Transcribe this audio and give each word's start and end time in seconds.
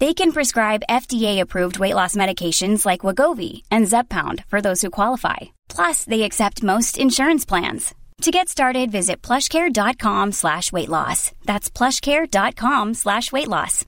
They 0.00 0.14
can 0.14 0.30
prescribe 0.30 0.84
FDA-approved 0.88 1.80
weight 1.80 1.94
loss 1.94 2.14
medications 2.14 2.86
like 2.86 3.00
Wagovi 3.00 3.62
and 3.72 3.84
Zepbound 3.88 4.44
for 4.44 4.60
those 4.60 4.80
who 4.80 4.90
qualify. 4.90 5.36
Plus, 5.68 6.04
they 6.04 6.22
accept 6.22 6.62
most 6.62 6.98
insurance 6.98 7.44
plans. 7.44 7.94
To 8.22 8.30
get 8.30 8.48
started, 8.48 8.92
visit 8.92 9.22
plushcare.com 9.22 10.32
slash 10.32 10.70
weight 10.70 10.88
loss. 10.88 11.32
That's 11.46 11.68
plushcare.com 11.68 12.94
slash 12.94 13.32
weight 13.32 13.48
loss. 13.48 13.84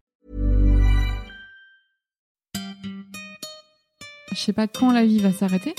Je 4.32 4.36
sais 4.36 4.52
pas 4.52 4.66
quand 4.66 4.92
la 4.92 5.04
vie 5.04 5.20
va 5.20 5.32
s'arrêter. 5.32 5.74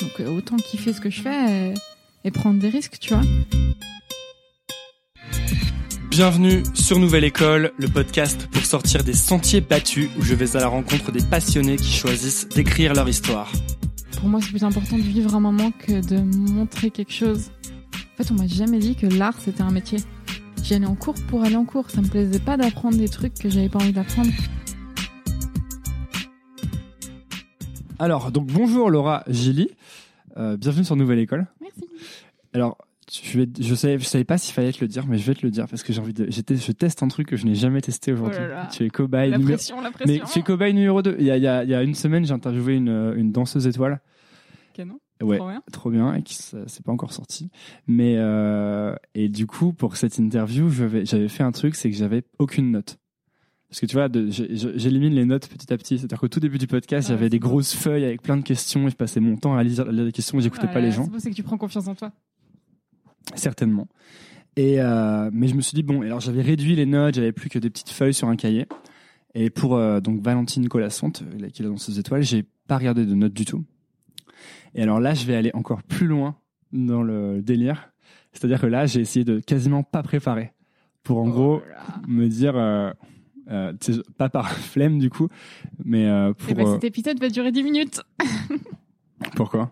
Donc 0.00 0.20
euh, 0.20 0.36
autant 0.36 0.56
kiffer 0.56 0.92
ce 0.92 1.00
que 1.00 1.10
je 1.10 1.22
fais 1.22 1.74
et 2.24 2.30
prendre 2.30 2.60
des 2.60 2.68
risques, 2.68 2.98
tu 3.00 3.14
vois. 3.14 3.22
Bienvenue 6.16 6.62
sur 6.74 7.00
Nouvelle 7.00 7.24
École, 7.24 7.72
le 7.76 7.88
podcast 7.88 8.46
pour 8.52 8.64
sortir 8.64 9.02
des 9.02 9.14
sentiers 9.14 9.60
battus 9.60 10.08
où 10.16 10.22
je 10.22 10.36
vais 10.36 10.56
à 10.56 10.60
la 10.60 10.68
rencontre 10.68 11.10
des 11.10 11.20
passionnés 11.20 11.74
qui 11.74 11.90
choisissent 11.90 12.48
d'écrire 12.50 12.94
leur 12.94 13.08
histoire. 13.08 13.50
Pour 14.20 14.28
moi, 14.28 14.40
c'est 14.40 14.50
plus 14.50 14.62
important 14.62 14.96
de 14.96 15.02
vivre 15.02 15.34
un 15.34 15.40
moment 15.40 15.72
que 15.72 16.06
de 16.06 16.20
montrer 16.52 16.92
quelque 16.92 17.12
chose. 17.12 17.50
En 17.96 18.22
fait, 18.22 18.30
on 18.30 18.34
m'a 18.34 18.46
jamais 18.46 18.78
dit 18.78 18.94
que 18.94 19.08
l'art 19.08 19.34
c'était 19.40 19.62
un 19.62 19.72
métier. 19.72 19.98
J'y 20.62 20.74
allais 20.74 20.86
en 20.86 20.94
cours 20.94 21.16
pour 21.26 21.42
aller 21.42 21.56
en 21.56 21.64
cours. 21.64 21.90
Ça 21.90 22.00
me 22.00 22.06
plaisait 22.06 22.38
pas 22.38 22.56
d'apprendre 22.56 22.96
des 22.96 23.08
trucs 23.08 23.34
que 23.34 23.50
j'avais 23.50 23.68
pas 23.68 23.80
envie 23.80 23.92
d'apprendre. 23.92 24.30
Alors, 27.98 28.30
donc 28.30 28.46
bonjour 28.46 28.88
Laura 28.88 29.24
Gilly, 29.26 29.68
Euh, 30.36 30.56
bienvenue 30.56 30.84
sur 30.84 30.94
Nouvelle 30.94 31.18
École. 31.18 31.48
Merci. 31.60 31.88
Alors, 32.52 32.78
je, 33.12 33.38
vais, 33.38 33.48
je, 33.60 33.74
savais, 33.74 33.98
je 33.98 34.04
savais 34.04 34.24
pas 34.24 34.38
s'il 34.38 34.54
fallait 34.54 34.72
te 34.72 34.80
le 34.80 34.88
dire, 34.88 35.06
mais 35.06 35.18
je 35.18 35.24
vais 35.26 35.34
te 35.34 35.44
le 35.44 35.50
dire 35.50 35.66
parce 35.68 35.82
que 35.82 35.92
j'ai 35.92 36.00
envie 36.00 36.12
de. 36.14 36.26
j'étais- 36.30 36.56
Je 36.56 36.72
teste 36.72 37.02
un 37.02 37.08
truc 37.08 37.28
que 37.28 37.36
je 37.36 37.46
n'ai 37.46 37.54
jamais 37.54 37.80
testé 37.80 38.12
aujourd'hui. 38.12 38.38
Oh 38.42 38.48
là 38.48 38.48
là. 38.48 38.68
tu 38.72 38.84
es 38.84 38.88
cobaye 38.90 39.30
La 39.30 39.38
numéro- 39.38 39.56
pression, 39.56 39.80
la 39.80 39.90
Mais 40.06 40.20
tu 40.32 40.38
es 40.38 40.42
cobaye 40.42 40.72
numéro 40.74 41.02
2. 41.02 41.16
Il 41.18 41.24
y 41.26 41.30
a, 41.30 41.36
il 41.36 41.42
y 41.42 41.46
a- 41.46 41.64
il 41.64 41.70
y 41.70 41.74
a 41.74 41.82
une 41.82 41.94
semaine, 41.94 42.24
j'ai 42.24 42.32
interviewé 42.32 42.76
une, 42.76 43.14
une 43.16 43.32
danseuse 43.32 43.66
étoile. 43.66 44.00
Canon. 44.72 44.98
Ouais, 45.22 45.36
Trop 45.38 45.48
bien. 45.48 45.62
trop 45.72 45.90
bien, 45.90 46.14
et 46.14 46.22
qui 46.22 46.34
c'est 46.34 46.84
pas 46.84 46.92
encore 46.92 47.12
sorti. 47.12 47.50
Mais 47.86 48.16
euh, 48.18 48.94
et 49.14 49.28
du 49.28 49.46
coup, 49.46 49.72
pour 49.72 49.96
cette 49.96 50.18
interview, 50.18 50.68
j'avais 50.70 51.28
fait 51.28 51.44
un 51.44 51.52
truc, 51.52 51.76
c'est 51.76 51.90
que 51.90 51.96
j'avais 51.96 52.24
aucune 52.38 52.72
note. 52.72 52.98
Parce 53.70 53.80
que 53.80 53.86
tu 53.86 53.94
vois, 53.96 54.08
j'élimine 54.76 55.14
les 55.14 55.24
notes 55.24 55.48
petit 55.48 55.72
à 55.72 55.76
petit. 55.78 55.98
C'est-à-dire 55.98 56.18
qu'au 56.20 56.28
tout 56.28 56.38
début 56.40 56.58
du 56.58 56.66
podcast, 56.66 57.08
Ah 57.08 57.14
j'avais 57.14 57.28
des 57.28 57.38
grosses 57.40 57.74
feuilles 57.74 58.04
avec 58.04 58.22
plein 58.22 58.36
de 58.36 58.42
questions 58.42 58.86
et 58.86 58.90
je 58.90 58.94
passais 58.96 59.18
mon 59.20 59.36
temps 59.36 59.56
à 59.56 59.62
lire, 59.64 59.84
les 59.90 60.12
questions 60.12 60.38
et 60.38 60.42
j'écoutais 60.42 60.66
pas 60.66 60.74
Voilà, 60.74 60.86
les 60.88 60.92
gens, 60.92 61.08
c'est 61.18 61.30
que 61.30 61.34
tu 61.34 61.42
prends 61.42 61.58
confiance 61.58 61.88
en 61.88 61.94
toi. 61.94 62.12
Certainement. 63.34 63.88
Et 64.56 64.80
euh, 64.80 65.30
mais 65.32 65.48
je 65.48 65.54
me 65.54 65.60
suis 65.60 65.74
dit 65.74 65.82
bon, 65.82 66.02
alors 66.02 66.20
j'avais 66.20 66.42
réduit 66.42 66.76
les 66.76 66.86
notes, 66.86 67.14
j'avais 67.16 67.32
plus 67.32 67.48
que 67.50 67.58
des 67.58 67.70
petites 67.70 67.90
feuilles 67.90 68.14
sur 68.14 68.28
un 68.28 68.36
cahier. 68.36 68.66
Et 69.34 69.50
pour 69.50 69.74
euh, 69.76 70.00
donc 70.00 70.20
Valentine 70.20 70.68
Colassante, 70.68 71.22
euh, 71.22 71.48
qui 71.48 71.62
est 71.62 71.66
dans 71.66 71.76
ses 71.76 71.98
étoiles, 71.98 72.22
j'ai 72.22 72.44
pas 72.68 72.78
regardé 72.78 73.04
de 73.04 73.14
notes 73.14 73.32
du 73.34 73.44
tout. 73.44 73.64
Et 74.76 74.82
alors 74.82 75.00
là, 75.00 75.14
je 75.14 75.24
vais 75.26 75.34
aller 75.34 75.50
encore 75.54 75.82
plus 75.82 76.06
loin 76.06 76.36
dans 76.72 77.02
le 77.02 77.42
délire. 77.42 77.90
C'est-à-dire 78.32 78.60
que 78.60 78.66
là, 78.66 78.86
j'ai 78.86 79.00
essayé 79.00 79.24
de 79.24 79.40
quasiment 79.40 79.82
pas 79.82 80.02
préparer. 80.02 80.52
Pour 81.02 81.18
en 81.18 81.26
Oh 81.28 81.30
gros 81.32 81.56
là 81.68 81.84
me 82.08 82.28
dire, 82.28 82.54
euh, 82.56 82.92
pas 84.16 84.28
par 84.28 84.50
flemme 84.52 84.98
du 84.98 85.10
coup, 85.10 85.28
mais 85.84 86.04
Eh 86.04 86.32
pour. 86.34 86.54
ben, 86.54 86.66
euh, 86.66 86.74
cet 86.74 86.84
épisode 86.84 87.20
va 87.20 87.28
durer 87.28 87.52
10 87.52 87.62
minutes. 87.62 88.00
pourquoi? 89.36 89.70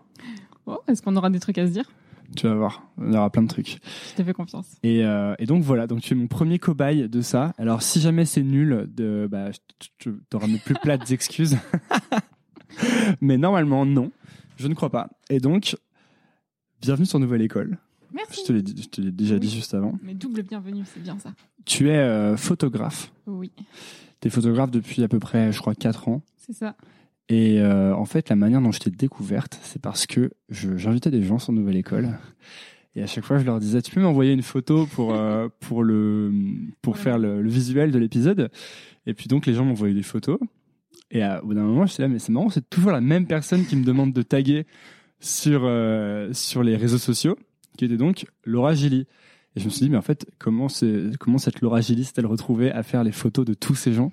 Oh, 0.65 0.79
Est-ce 0.87 1.01
qu'on 1.01 1.15
aura 1.15 1.29
des 1.29 1.39
trucs 1.39 1.57
à 1.57 1.67
se 1.67 1.71
dire? 1.71 1.89
Tu 2.35 2.47
vas 2.47 2.55
voir, 2.55 2.83
il 3.05 3.13
y 3.13 3.17
aura 3.17 3.29
plein 3.29 3.43
de 3.43 3.47
trucs. 3.47 3.79
Je 4.11 4.15
te 4.15 4.23
fais 4.23 4.33
confiance. 4.33 4.67
Et, 4.81 5.05
euh, 5.05 5.35
et 5.39 5.45
donc 5.45 5.61
voilà, 5.63 5.85
donc 5.87 6.01
tu 6.01 6.13
es 6.13 6.15
mon 6.15 6.27
premier 6.27 6.57
cobaye 6.59 7.07
de 7.07 7.21
ça. 7.21 7.53
Alors 7.57 7.83
si 7.83 8.01
jamais 8.01 8.25
c'est 8.25 8.41
nul, 8.43 8.89
de, 8.93 9.27
bah, 9.29 9.49
tu 9.99 10.13
auras 10.33 10.47
mes 10.47 10.57
plus 10.57 10.73
plates 10.75 11.11
excuses. 11.11 11.57
mais 13.21 13.37
normalement, 13.37 13.85
non, 13.85 14.11
je 14.57 14.67
ne 14.67 14.73
crois 14.73 14.89
pas. 14.89 15.09
Et 15.29 15.39
donc, 15.39 15.75
bienvenue 16.81 17.05
sur 17.05 17.19
Nouvelle 17.19 17.41
École. 17.41 17.77
Merci. 18.13 18.41
Je 18.41 18.47
te 18.47 18.53
l'ai 18.53 18.61
dit- 18.61 18.81
je 18.81 18.87
te 18.89 19.01
l'ai 19.01 19.11
déjà 19.11 19.35
Oui. 19.35 19.39
dit 19.39 19.49
juste 19.49 19.73
avant. 19.73 19.93
Mais 20.03 20.13
double 20.13 20.43
bienvenue, 20.43 20.83
c'est 20.85 21.01
bien 21.01 21.17
ça. 21.19 21.33
Tu 21.65 21.89
es 21.89 21.97
euh, 21.97 22.37
photographe. 22.37 23.11
Oui, 23.27 23.51
Tu 24.21 24.27
es 24.27 24.31
photographe 24.31 24.71
depuis 24.71 25.03
à 25.03 25.07
peu 25.07 25.19
près, 25.19 25.51
je 25.51 25.59
crois, 25.59 25.75
4 25.75 26.07
ans. 26.09 26.21
c'est 26.37 26.53
ça. 26.53 26.75
Et 27.29 27.59
euh, 27.61 27.95
en 27.95 28.05
fait, 28.05 28.29
la 28.29 28.35
manière 28.35 28.61
dont 28.61 28.71
je 28.71 28.79
t'ai 28.79 28.89
découverte, 28.91 29.59
c'est 29.63 29.81
parce 29.81 30.05
que 30.05 30.31
je- 30.49 30.75
j'invitais 30.77 31.09
des 31.11 31.23
gens 31.23 31.39
sur 31.39 31.53
Nouvelle 31.53 31.77
École. 31.77 32.19
Et 32.95 33.01
à 33.01 33.07
chaque 33.07 33.23
fois, 33.23 33.39
je 33.39 33.45
leur 33.45 33.59
disais, 33.59 33.81
tu 33.81 33.91
peux 33.91 34.01
m'envoyer 34.01 34.33
une 34.33 34.43
photo 34.43 34.85
pour, 34.85 35.15
euh, 35.15 35.47
pour, 35.61 35.83
le, 35.83 36.31
pour 36.81 36.97
faire 36.97 37.17
le, 37.17 37.41
le 37.41 37.49
visuel 37.49 37.91
de 37.91 37.97
l'épisode. 37.97 38.51
Et 39.07 39.13
puis 39.13 39.27
donc, 39.27 39.45
les 39.45 39.53
gens 39.53 39.65
m'envoyaient 39.65 39.95
des 39.95 40.03
photos. 40.03 40.37
Et 41.09 41.23
à- 41.23 41.43
au 41.43 41.47
bout 41.47 41.53
d'un 41.55 41.63
moment, 41.63 41.85
j'étais 41.85 42.03
là, 42.03 42.07
mais 42.09 42.19
c'est 42.19 42.31
marrant, 42.31 42.49
c'est 42.49 42.69
toujours 42.69 42.91
la 42.91 43.01
même 43.01 43.25
personne 43.25 43.65
qui 43.65 43.75
me 43.77 43.83
demande 43.83 44.13
de 44.13 44.21
taguer 44.21 44.65
sur, 45.19 45.61
euh, 45.63 46.31
sur 46.33 46.61
les 46.61 46.75
réseaux 46.75 46.97
sociaux, 46.97 47.37
qui 47.77 47.85
était 47.85 47.97
donc 47.97 48.25
Laura 48.45 48.75
Gilly. 48.75 49.07
Et 49.55 49.59
je 49.59 49.65
me 49.65 49.69
suis 49.69 49.85
dit, 49.85 49.89
mais 49.89 49.97
en 49.97 50.01
fait, 50.01 50.25
comment, 50.39 50.67
comment 51.19 51.37
cette 51.37 51.61
Laura 51.61 51.79
Gilly 51.81 52.03
s'est-elle 52.03 52.25
retrouvée 52.25 52.71
à 52.71 52.83
faire 52.83 53.03
les 53.03 53.11
photos 53.11 53.45
de 53.45 53.53
tous 53.53 53.75
ces 53.75 53.93
gens? 53.93 54.11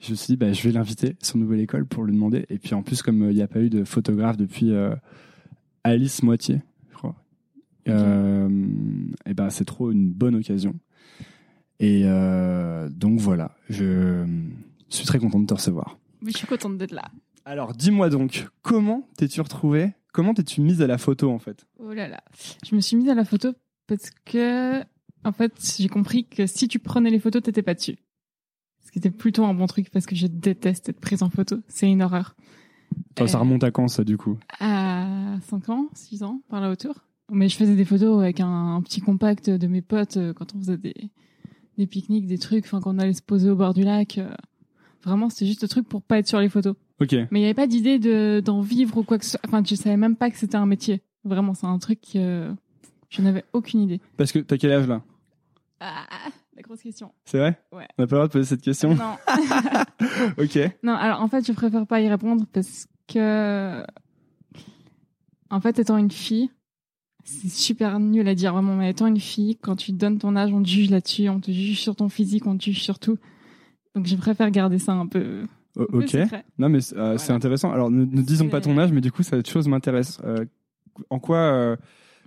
Je 0.00 0.10
me 0.10 0.16
suis 0.16 0.26
dit, 0.28 0.36
bah, 0.36 0.52
je 0.52 0.62
vais 0.62 0.72
l'inviter 0.72 1.16
sur 1.22 1.36
Nouvelle 1.36 1.60
École 1.60 1.86
pour 1.86 2.04
lui 2.04 2.14
demander. 2.14 2.46
Et 2.48 2.58
puis 2.58 2.74
en 2.74 2.82
plus, 2.82 3.02
comme 3.02 3.22
euh, 3.22 3.30
il 3.30 3.36
n'y 3.36 3.42
a 3.42 3.48
pas 3.48 3.60
eu 3.60 3.70
de 3.70 3.84
photographe 3.84 4.36
depuis 4.36 4.72
euh, 4.72 4.94
Alice 5.84 6.22
Moitié, 6.22 6.60
je 6.90 6.96
crois, 6.96 7.14
euh, 7.88 8.48
et 9.26 9.34
ben 9.34 9.50
c'est 9.50 9.64
trop 9.64 9.90
une 9.90 10.10
bonne 10.10 10.34
occasion. 10.34 10.74
Et 11.82 12.04
donc 12.90 13.18
voilà, 13.20 13.56
je 13.70 14.26
suis 14.90 15.06
très 15.06 15.18
content 15.18 15.40
de 15.40 15.46
te 15.46 15.54
recevoir. 15.54 15.98
Oui, 16.22 16.30
je 16.32 16.36
suis 16.36 16.46
contente 16.46 16.76
d'être 16.76 16.92
là. 16.92 17.10
Alors 17.46 17.72
dis-moi 17.72 18.10
donc, 18.10 18.46
comment 18.60 19.08
t'es-tu 19.16 19.40
retrouvé 19.40 19.92
Comment 20.12 20.34
t'es-tu 20.34 20.60
mise 20.60 20.82
à 20.82 20.86
la 20.86 20.98
photo 20.98 21.30
en 21.30 21.38
fait? 21.38 21.66
Oh 21.78 21.94
là 21.94 22.08
là. 22.08 22.22
Je 22.68 22.74
me 22.74 22.80
suis 22.80 22.96
mise 22.96 23.08
à 23.08 23.14
la 23.14 23.24
photo 23.24 23.52
parce 23.86 24.10
que, 24.24 24.80
en 25.24 25.32
fait, 25.32 25.52
j'ai 25.78 25.88
compris 25.88 26.26
que 26.26 26.46
si 26.46 26.68
tu 26.68 26.78
prenais 26.78 27.10
les 27.10 27.18
photos, 27.18 27.42
t'étais 27.42 27.62
pas 27.62 27.74
dessus. 27.74 27.96
Ce 28.90 28.92
qui 28.92 28.98
était 28.98 29.10
plutôt 29.10 29.44
un 29.44 29.54
bon 29.54 29.66
truc 29.66 29.88
parce 29.90 30.04
que 30.06 30.16
je 30.16 30.26
déteste 30.26 30.88
être 30.88 31.00
prise 31.00 31.22
en 31.22 31.30
photo. 31.30 31.56
C'est 31.68 31.88
une 31.90 32.02
horreur. 32.02 32.34
Toi, 33.14 33.28
Ça 33.28 33.38
Euh, 33.38 33.40
remonte 33.42 33.62
à 33.62 33.70
quand 33.70 33.86
ça 33.88 34.02
du 34.02 34.16
coup? 34.16 34.36
À 34.58 35.36
5 35.48 35.68
ans, 35.68 35.88
6 35.94 36.22
ans, 36.24 36.42
par 36.48 36.60
là 36.60 36.70
autour. 36.70 36.94
Mais 37.30 37.48
je 37.48 37.56
faisais 37.56 37.76
des 37.76 37.84
photos 37.84 38.20
avec 38.20 38.40
un, 38.40 38.74
un 38.74 38.82
petit 38.82 39.00
compact 39.00 39.48
de 39.48 39.66
mes 39.68 39.80
potes 39.82 40.16
euh, 40.16 40.32
quand 40.32 40.54
on 40.56 40.58
faisait 40.58 40.76
des, 40.76 40.94
des 41.78 41.86
pique-niques, 41.86 42.26
des 42.26 42.38
trucs, 42.38 42.64
enfin, 42.64 42.80
quand 42.80 42.92
on 42.94 42.98
allait 42.98 43.12
se 43.12 43.22
poser 43.22 43.48
au 43.48 43.54
bord 43.56 43.74
du 43.74 43.82
lac. 43.84 44.18
euh, 44.18 44.28
Vraiment, 45.04 45.30
c'était 45.30 45.46
juste 45.46 45.62
le 45.62 45.68
truc 45.68 45.88
pour 45.88 46.02
pas 46.02 46.18
être 46.18 46.26
sur 46.28 46.40
les 46.40 46.48
photos. 46.48 46.74
Ok. 47.00 47.12
Mais 47.12 47.38
il 47.38 47.42
n'y 47.42 47.44
avait 47.44 47.54
pas 47.54 47.68
d'idée 47.68 47.98
de, 48.00 48.42
d'en 48.44 48.60
vivre 48.60 48.98
ou 48.98 49.02
quoi 49.04 49.18
que 49.18 49.24
ce 49.24 49.30
soit. 49.30 49.40
Enfin, 49.46 49.62
je 49.64 49.74
savais 49.76 49.96
même 49.96 50.16
pas 50.16 50.30
que 50.30 50.36
c'était 50.36 50.56
un 50.56 50.66
métier. 50.66 51.00
Vraiment, 51.24 51.54
c'est 51.54 51.66
un 51.66 51.78
truc 51.78 52.00
que 52.12 52.52
je 53.08 53.22
n'avais 53.22 53.44
aucune 53.52 53.80
idée. 53.82 54.00
Parce 54.16 54.32
que 54.32 54.40
t'as 54.40 54.58
quel 54.58 54.72
âge 54.72 54.88
là? 54.88 55.02
Ah, 55.78 56.04
la 56.60 56.62
grosse 56.62 56.82
question. 56.82 57.12
C'est 57.24 57.38
vrai 57.38 57.58
Ouais. 57.72 57.86
On 57.98 58.02
n'a 58.02 58.06
pas 58.06 58.16
le 58.16 58.18
droit 58.20 58.26
de 58.28 58.32
poser 58.32 58.44
cette 58.44 58.60
question 58.62 58.94
Non. 58.94 59.16
Ok. 60.38 60.58
non, 60.82 60.92
alors 60.94 61.20
en 61.22 61.28
fait, 61.28 61.46
je 61.46 61.52
préfère 61.52 61.86
pas 61.86 62.00
y 62.00 62.08
répondre 62.08 62.44
parce 62.52 62.86
que, 63.08 63.82
en 65.50 65.60
fait, 65.60 65.78
étant 65.78 65.96
une 65.96 66.10
fille, 66.10 66.50
c'est 67.24 67.48
super 67.50 67.98
nul 68.00 68.26
à 68.28 68.34
dire 68.34 68.52
vraiment, 68.52 68.76
mais 68.76 68.90
étant 68.90 69.06
une 69.06 69.20
fille, 69.20 69.56
quand 69.56 69.76
tu 69.76 69.92
donnes 69.92 70.18
ton 70.18 70.36
âge, 70.36 70.52
on 70.52 70.62
te 70.62 70.68
juge 70.68 70.90
là-dessus, 70.90 71.28
on 71.28 71.40
te 71.40 71.50
juge 71.50 71.80
sur 71.80 71.96
ton 71.96 72.08
physique, 72.08 72.46
on 72.46 72.56
te 72.56 72.64
juge 72.64 72.82
sur 72.82 72.98
tout. 72.98 73.18
Donc 73.94 74.06
je 74.06 74.16
préfère 74.16 74.50
garder 74.50 74.78
ça 74.78 74.92
un 74.92 75.06
peu. 75.06 75.42
O- 75.76 75.82
un 75.82 75.86
peu 75.86 75.98
ok. 75.98 76.08
secret. 76.08 76.44
Non, 76.58 76.68
mais 76.68 76.80
c'est 76.80 76.96
euh, 76.96 77.16
c'est 77.18 77.32
intéressant. 77.32 77.70
Alors, 77.72 77.90
ne, 77.90 78.04
ne 78.04 78.22
disons 78.22 78.48
pas 78.48 78.60
ton 78.60 78.76
âge, 78.78 78.92
mais 78.92 79.00
du 79.00 79.12
coup, 79.12 79.22
cette 79.22 79.48
chose 79.48 79.68
m'intéresse. 79.68 80.18
Euh, 80.24 80.44
en 81.10 81.18
quoi, 81.18 81.38
euh, 81.38 81.76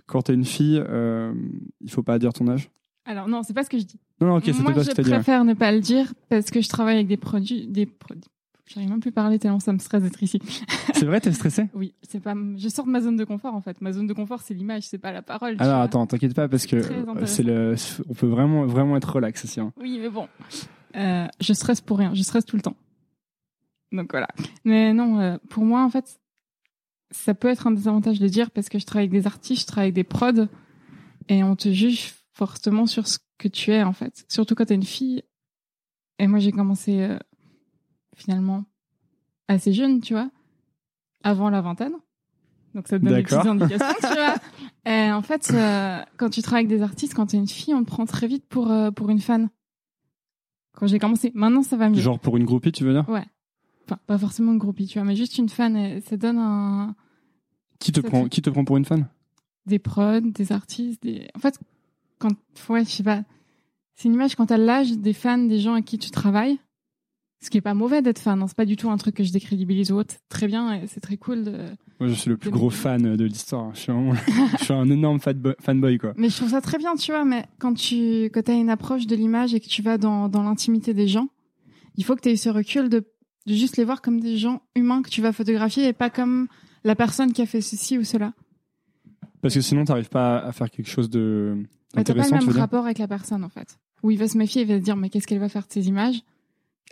quand 0.06 0.22
t'es 0.22 0.34
une 0.34 0.44
fille, 0.46 0.82
euh, 0.88 1.32
il 1.80 1.90
faut 1.90 2.02
pas 2.02 2.18
dire 2.18 2.32
ton 2.32 2.48
âge? 2.48 2.70
Alors 3.06 3.28
non, 3.28 3.42
c'est 3.42 3.52
pas 3.54 3.64
ce 3.64 3.70
que 3.70 3.78
je 3.78 3.84
dis. 3.84 4.00
Non, 4.20 4.28
non, 4.28 4.36
ok, 4.36 4.46
Moi, 4.60 4.72
pas 4.72 4.78
je 4.80 4.84
ce 4.84 4.90
que 4.90 4.94
t'as 4.96 5.02
dit. 5.02 5.10
ouais. 5.10 5.16
préfère 5.16 5.44
ne 5.44 5.54
pas 5.54 5.72
le 5.72 5.80
dire 5.80 6.12
parce 6.28 6.50
que 6.50 6.60
je 6.60 6.68
travaille 6.68 6.94
avec 6.96 7.06
des 7.06 7.16
produits, 7.16 7.66
des 7.66 7.86
produits. 7.86 8.30
J'arrive 8.66 8.88
même 8.88 9.00
plus 9.00 9.10
à 9.10 9.12
parler 9.12 9.38
tellement 9.38 9.60
ça 9.60 9.74
me 9.74 9.78
stresse 9.78 10.02
d'être 10.02 10.22
ici. 10.22 10.38
C'est 10.94 11.04
vrai, 11.04 11.20
t'es 11.20 11.30
stressé 11.32 11.66
Oui, 11.74 11.92
c'est 12.02 12.20
pas. 12.20 12.34
Je 12.56 12.68
sors 12.70 12.86
de 12.86 12.90
ma 12.90 13.02
zone 13.02 13.16
de 13.16 13.24
confort 13.24 13.54
en 13.54 13.60
fait. 13.60 13.78
Ma 13.82 13.92
zone 13.92 14.06
de 14.06 14.14
confort, 14.14 14.40
c'est 14.40 14.54
l'image, 14.54 14.84
c'est 14.84 14.96
pas 14.96 15.12
la 15.12 15.20
parole. 15.20 15.56
Alors, 15.58 15.80
attends, 15.82 16.06
t'inquiète 16.06 16.32
pas, 16.34 16.48
parce 16.48 16.64
que 16.64 16.80
c'est 17.26 17.42
le, 17.42 17.74
on 18.08 18.14
peut 18.14 18.26
vraiment, 18.26 18.64
vraiment 18.64 18.96
être 18.96 19.12
relax 19.16 19.44
ici. 19.44 19.60
hein. 19.60 19.72
Oui, 19.78 19.98
mais 20.00 20.08
bon, 20.08 20.28
Euh, 20.96 21.26
je 21.40 21.52
stresse 21.52 21.82
pour 21.82 21.98
rien. 21.98 22.14
Je 22.14 22.22
stresse 22.22 22.46
tout 22.46 22.56
le 22.56 22.62
temps. 22.62 22.76
Donc 23.92 24.10
voilà. 24.12 24.28
Mais 24.64 24.94
non, 24.94 25.20
euh, 25.20 25.36
pour 25.50 25.64
moi 25.64 25.82
en 25.84 25.90
fait, 25.90 26.18
ça 27.10 27.34
peut 27.34 27.48
être 27.48 27.66
un 27.66 27.72
désavantage 27.72 28.18
de 28.18 28.28
dire 28.28 28.50
parce 28.50 28.70
que 28.70 28.78
je 28.78 28.86
travaille 28.86 29.08
avec 29.08 29.20
des 29.20 29.26
artistes, 29.26 29.60
je 29.62 29.66
travaille 29.66 29.88
avec 29.88 29.94
des 29.94 30.04
prods, 30.04 30.46
et 31.28 31.44
on 31.44 31.54
te 31.54 31.70
juge 31.70 32.14
fortement 32.34 32.86
sur 32.86 33.06
ce 33.06 33.18
que 33.38 33.48
tu 33.48 33.70
es 33.72 33.82
en 33.82 33.92
fait. 33.92 34.24
Surtout 34.28 34.54
quand 34.54 34.66
t'es 34.66 34.74
une 34.74 34.82
fille. 34.84 35.22
Et 36.18 36.26
moi, 36.26 36.38
j'ai 36.38 36.52
commencé 36.52 37.00
euh, 37.02 37.18
finalement 38.14 38.64
assez 39.48 39.72
jeune, 39.72 40.00
tu 40.00 40.12
vois, 40.14 40.30
avant 41.22 41.50
la 41.50 41.60
vingtaine. 41.60 41.94
Donc 42.74 42.88
ça 42.88 42.98
te 42.98 43.04
donne 43.04 43.14
des 43.14 43.22
petites 43.22 43.38
indications, 43.50 43.94
tu 44.00 44.06
vois. 44.14 44.34
Et 44.86 45.10
en 45.12 45.22
fait, 45.22 45.48
euh, 45.54 46.02
quand 46.16 46.28
tu 46.30 46.42
travailles 46.42 46.66
avec 46.66 46.76
des 46.76 46.82
artistes, 46.82 47.14
quand 47.14 47.26
t'es 47.26 47.36
une 47.36 47.48
fille, 47.48 47.72
on 47.74 47.82
te 47.84 47.88
prend 47.88 48.04
très 48.04 48.26
vite 48.26 48.46
pour 48.48 48.70
euh, 48.70 48.90
pour 48.90 49.10
une 49.10 49.20
fan. 49.20 49.48
Quand 50.72 50.86
j'ai 50.88 50.98
commencé, 50.98 51.30
maintenant 51.34 51.62
ça 51.62 51.76
va 51.76 51.88
mieux. 51.88 52.00
Genre 52.00 52.18
pour 52.18 52.36
une 52.36 52.44
groupie, 52.44 52.72
tu 52.72 52.84
veux 52.84 52.92
dire? 52.92 53.04
Enfin, 53.86 53.98
pas 54.06 54.18
forcément 54.18 54.52
une 54.52 54.58
groupie, 54.58 54.86
tu 54.86 54.98
vois, 54.98 55.06
mais 55.06 55.14
juste 55.14 55.36
une 55.38 55.48
fan. 55.48 55.76
et 55.76 56.00
ça 56.00 56.16
donne 56.16 56.38
un 56.38 56.96
qui 57.78 57.92
te, 57.92 58.00
Ça 58.00 58.08
prend, 58.08 58.22
fait- 58.24 58.28
qui 58.30 58.42
te 58.42 58.50
prend 58.50 58.64
pour 58.64 58.76
une 58.76 58.84
fan? 58.84 59.06
Des 59.66 59.78
prods, 59.78 60.20
des 60.20 60.52
artistes, 60.52 61.02
des. 61.02 61.28
En 61.34 61.38
fait, 61.38 61.58
quand 62.18 62.32
ouais, 62.68 62.84
je 62.84 62.90
sais 62.90 63.02
pas. 63.02 63.22
C'est 63.94 64.08
une 64.08 64.14
image 64.14 64.34
quand 64.34 64.46
t'as 64.46 64.56
l'âge 64.56 64.92
des 64.98 65.12
fans, 65.12 65.38
des 65.38 65.58
gens 65.60 65.74
avec 65.74 65.84
qui 65.84 65.98
tu 65.98 66.10
travailles. 66.10 66.58
Ce 67.40 67.50
qui 67.50 67.58
est 67.58 67.62
pas 67.62 67.74
mauvais 67.74 68.00
d'être 68.00 68.18
fan, 68.20 68.40
hein, 68.42 68.46
c'est 68.48 68.56
pas 68.56 68.64
du 68.64 68.76
tout 68.76 68.88
un 68.88 68.96
truc 68.96 69.16
que 69.16 69.22
je 69.22 69.30
décrédibilise 69.30 69.92
ou 69.92 69.96
autre. 69.96 70.14
Très 70.30 70.46
bien, 70.46 70.80
c'est 70.86 71.00
très 71.00 71.18
cool 71.18 71.44
de. 71.44 71.52
Moi, 72.00 72.08
je 72.08 72.14
suis 72.14 72.30
le 72.30 72.38
plus 72.38 72.50
gros 72.50 72.70
fan 72.70 73.16
de 73.16 73.24
l'histoire. 73.24 73.74
Je 73.74 73.80
suis, 73.80 73.92
vraiment- 73.92 74.14
je 74.58 74.64
suis 74.64 74.72
un 74.72 74.88
énorme 74.90 75.20
fanboy, 75.20 75.54
fanboy, 75.60 75.98
quoi. 75.98 76.14
Mais 76.16 76.30
je 76.30 76.36
trouve 76.36 76.48
ça 76.50 76.60
très 76.62 76.78
bien, 76.78 76.94
tu 76.96 77.12
vois. 77.12 77.24
Mais 77.26 77.44
quand 77.58 77.74
tu 77.74 78.24
quand 78.32 78.48
as 78.48 78.54
une 78.54 78.70
approche 78.70 79.06
de 79.06 79.14
l'image 79.14 79.52
et 79.54 79.60
que 79.60 79.68
tu 79.68 79.82
vas 79.82 79.98
dans, 79.98 80.28
dans 80.30 80.42
l'intimité 80.42 80.94
des 80.94 81.06
gens, 81.06 81.28
il 81.96 82.04
faut 82.04 82.16
que 82.16 82.22
tu 82.22 82.30
aies 82.30 82.36
ce 82.36 82.48
recul 82.48 82.88
de, 82.88 83.00
de 83.46 83.54
juste 83.54 83.76
les 83.76 83.84
voir 83.84 84.00
comme 84.00 84.20
des 84.20 84.38
gens 84.38 84.62
humains 84.74 85.02
que 85.02 85.10
tu 85.10 85.20
vas 85.20 85.32
photographier 85.32 85.86
et 85.86 85.92
pas 85.92 86.08
comme 86.10 86.48
la 86.82 86.96
personne 86.96 87.32
qui 87.34 87.42
a 87.42 87.46
fait 87.46 87.60
ceci 87.60 87.98
ou 87.98 88.04
cela. 88.04 88.32
Parce 89.42 89.54
que 89.54 89.60
sinon, 89.60 89.84
t'arrives 89.84 90.08
pas 90.08 90.38
à 90.38 90.52
faire 90.52 90.70
quelque 90.70 90.88
chose 90.88 91.10
de 91.10 91.62
Mais 91.96 92.04
t'as 92.04 92.14
pas 92.14 92.24
le 92.24 92.30
même 92.30 92.48
rapport 92.60 92.84
avec 92.84 92.98
la 92.98 93.08
personne 93.08 93.44
en 93.44 93.48
fait. 93.48 93.78
Où 94.02 94.10
il 94.10 94.18
va 94.18 94.28
se 94.28 94.36
méfier, 94.36 94.62
il 94.62 94.68
va 94.68 94.78
se 94.78 94.82
dire 94.82 94.96
mais 94.96 95.08
qu'est-ce 95.10 95.26
qu'elle 95.26 95.38
va 95.38 95.48
faire 95.48 95.66
de 95.66 95.72
ces 95.72 95.88
images? 95.88 96.22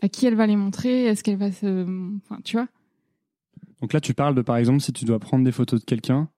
À 0.01 0.09
qui 0.09 0.27
elle 0.27 0.35
va 0.35 0.47
les 0.47 0.57
montrer? 0.57 1.05
Est-ce 1.05 1.23
qu'elle 1.23 1.37
va 1.37 1.53
se, 1.53 2.17
enfin 2.25 2.41
tu 2.45 2.57
vois? 2.57 2.69
Donc 3.81 3.93
là, 3.93 4.01
tu 4.01 4.15
parles 4.15 4.35
de, 4.35 4.43
par 4.43 4.57
exemple, 4.57 4.81
si 4.81 4.93
tu 4.93 5.05
dois 5.05 5.19
prendre 5.19 5.45
des 5.45 5.53
photos 5.53 5.81
de 5.81 5.85
quelqu'un 5.85 6.29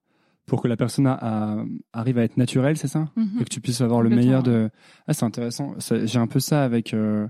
pour 0.46 0.61
que 0.62 0.69
la 0.69 0.76
personne 0.76 1.06
a- 1.06 1.19
a- 1.20 1.64
arrive 1.93 2.19
à 2.19 2.22
être 2.25 2.37
naturelle, 2.37 2.76
c'est 2.76 2.88
ça? 2.88 3.11
Mhm. 3.16 3.38
Et 3.40 3.44
que 3.44 3.49
tu 3.50 3.61
puisses 3.61 3.81
avoir 3.81 4.02
le 4.02 4.11
meilleur 4.11 4.43
de... 4.43 4.70
Ah, 5.06 5.14
c'est 5.14 5.25
intéressant. 5.25 5.75
J'ai 6.05 6.19
un 6.19 6.26
peu 6.26 6.40
ça 6.40 6.64
avec... 6.64 6.93
euh, 6.94 7.26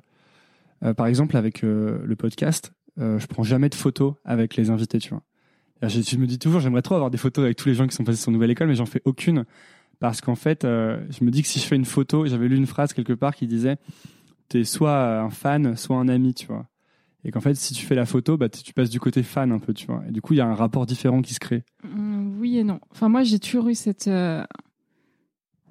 euh, 0.84 0.94
par 0.94 1.06
exemple, 1.06 1.36
avec 1.36 1.62
euh, 1.64 2.00
le 2.04 2.16
podcast, 2.16 2.72
je 2.96 3.26
prends 3.26 3.42
jamais 3.42 3.68
de 3.68 3.74
photos 3.74 4.14
avec 4.24 4.56
les 4.56 4.70
invités, 4.70 4.98
tu 4.98 5.10
vois. 5.10 5.22
Je, 5.82 6.00
je 6.00 6.16
me 6.16 6.26
dis 6.26 6.38
toujours, 6.38 6.60
j'aimerais 6.60 6.82
trop 6.82 6.94
avoir 6.94 7.10
des 7.10 7.18
photos 7.18 7.44
avec 7.44 7.56
tous 7.56 7.68
les 7.68 7.74
gens 7.74 7.86
qui 7.86 7.94
sont 7.94 8.04
passés 8.04 8.22
sur 8.22 8.30
Nouvelle 8.32 8.50
École, 8.50 8.68
mais 8.68 8.74
j'en 8.76 8.86
fais 8.86 9.02
aucune. 9.04 9.44
Parce 10.00 10.20
qu'en 10.20 10.34
fait, 10.34 10.64
euh, 10.64 11.04
je 11.10 11.24
me 11.24 11.30
dis 11.30 11.42
que 11.42 11.48
si 11.48 11.58
je 11.60 11.64
fais 11.66 11.76
une 11.76 11.84
photo, 11.84 12.26
j'avais 12.26 12.48
lu 12.48 12.56
une 12.56 12.66
phrase 12.66 12.92
quelque 12.92 13.12
part 13.12 13.34
qui 13.34 13.46
disait 13.46 13.76
T'es 14.48 14.64
soit 14.64 15.20
un 15.20 15.30
fan, 15.30 15.76
soit 15.76 15.96
un 15.96 16.08
ami, 16.08 16.34
tu 16.34 16.46
vois. 16.46 16.66
Et 17.24 17.30
qu'en 17.30 17.40
fait, 17.40 17.54
si 17.54 17.72
tu 17.72 17.86
fais 17.86 17.94
la 17.94 18.04
photo, 18.04 18.36
bah, 18.36 18.50
tu 18.50 18.74
passes 18.74 18.90
du 18.90 19.00
côté 19.00 19.22
fan 19.22 19.50
un 19.52 19.58
peu, 19.58 19.72
tu 19.72 19.86
vois. 19.86 20.02
Et 20.08 20.12
du 20.12 20.20
coup, 20.20 20.34
il 20.34 20.36
y 20.36 20.40
a 20.40 20.46
un 20.46 20.54
rapport 20.54 20.84
différent 20.84 21.22
qui 21.22 21.32
se 21.32 21.40
crée. 21.40 21.64
Mm, 21.82 22.38
Oui 22.38 22.58
et 22.58 22.64
non. 22.64 22.80
Enfin, 22.90 23.08
moi, 23.08 23.22
j'ai 23.22 23.38
toujours 23.38 23.68
eu 23.68 23.74
cette, 23.74 24.08
euh, 24.08 24.44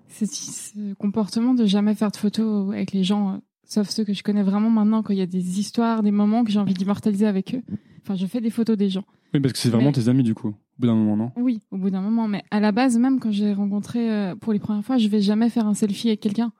cette- 0.08 0.32
ce 0.34 0.94
comportement 0.96 1.54
de 1.54 1.66
jamais 1.66 1.94
faire 1.96 2.12
de 2.12 2.18
photos 2.18 2.74
avec 2.74 2.92
les 2.92 3.04
gens, 3.04 3.34
euh, 3.34 3.38
sauf 3.66 3.90
ceux 3.90 4.04
que 4.04 4.14
je 4.14 4.24
connais 4.24 4.44
vraiment 4.44 4.70
maintenant, 4.72 5.04
quand 5.04 5.14
il 5.14 5.20
y 5.20 5.24
a 5.24 5.26
des 5.28 5.60
histoires, 5.60 6.02
des 6.04 6.12
moments 6.12 6.44
que 6.44 6.52
j'ai 6.52 6.60
envie 6.60 6.74
d'immortaliser 6.74 7.28
avec 7.28 7.54
eux. 7.56 7.62
Enfin, 8.02 8.16
je 8.16 8.26
fais 8.26 8.42
des 8.42 8.50
photos 8.50 8.78
des 8.78 8.90
gens. 8.90 9.06
Oui, 9.34 9.40
parce 9.40 9.54
que 9.54 9.60
c'est 9.60 9.70
vraiment 9.70 9.88
Mais- 9.88 9.92
tes 10.04 10.10
amis, 10.10 10.24
du 10.24 10.34
coup, 10.36 10.56
au 10.78 10.82
bout 10.82 10.88
d'un 10.88 10.96
moment, 10.96 11.16
non? 11.18 11.32
Oui, 11.38 11.62
au 11.72 11.78
bout 11.78 11.90
d'un 11.90 12.02
moment. 12.02 12.28
Mais 12.28 12.44
à 12.52 12.60
la 12.60 12.72
base, 12.72 12.98
même 12.98 13.20
quand 13.20 13.32
j'ai 13.32 13.54
rencontré 13.54 14.12
euh, 14.12 14.36
pour 14.36 14.54
les 14.54 14.60
premières 14.60 14.84
fois, 14.84 14.98
je 14.98 15.08
vais 15.08 15.22
jamais 15.22 15.50
faire 15.50 15.68
un 15.68 15.74
selfie 15.74 16.08
avec 16.10 16.20
quelqu'un. 16.20 16.52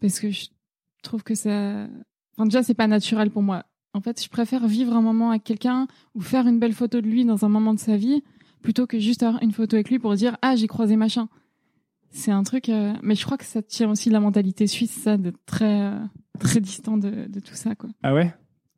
Parce 0.00 0.20
que 0.20 0.30
je 0.30 0.46
trouve 1.02 1.22
que 1.22 1.34
ça. 1.34 1.86
Enfin, 2.36 2.46
déjà, 2.46 2.62
c'est 2.62 2.74
pas 2.74 2.86
naturel 2.86 3.30
pour 3.30 3.42
moi. 3.42 3.64
En 3.94 4.00
fait, 4.00 4.22
je 4.22 4.28
préfère 4.28 4.66
vivre 4.66 4.94
un 4.94 5.00
moment 5.02 5.30
avec 5.30 5.44
quelqu'un 5.44 5.86
ou 6.14 6.20
faire 6.20 6.46
une 6.46 6.58
belle 6.58 6.72
photo 6.74 7.00
de 7.00 7.06
lui 7.06 7.24
dans 7.24 7.44
un 7.44 7.48
moment 7.48 7.74
de 7.74 7.78
sa 7.80 7.96
vie 7.96 8.22
plutôt 8.62 8.86
que 8.86 8.98
juste 8.98 9.22
avoir 9.22 9.42
une 9.42 9.52
photo 9.52 9.76
avec 9.76 9.88
lui 9.88 9.98
pour 9.98 10.14
dire 10.14 10.36
Ah, 10.42 10.54
j'ai 10.56 10.66
croisé 10.66 10.96
machin. 10.96 11.28
C'est 12.10 12.30
un 12.32 12.42
truc. 12.42 12.68
euh, 12.68 12.92
Mais 13.02 13.14
je 13.14 13.24
crois 13.24 13.38
que 13.38 13.44
ça 13.44 13.62
tient 13.62 13.90
aussi 13.90 14.08
de 14.08 14.14
la 14.14 14.20
mentalité 14.20 14.66
suisse, 14.66 14.90
ça, 14.92 15.16
d'être 15.16 15.38
très, 15.46 15.82
euh, 15.82 15.98
très 16.38 16.60
distant 16.60 16.96
de, 16.96 17.26
de 17.28 17.40
tout 17.40 17.54
ça, 17.54 17.74
quoi. 17.74 17.90
Ah 18.02 18.14
ouais? 18.14 18.32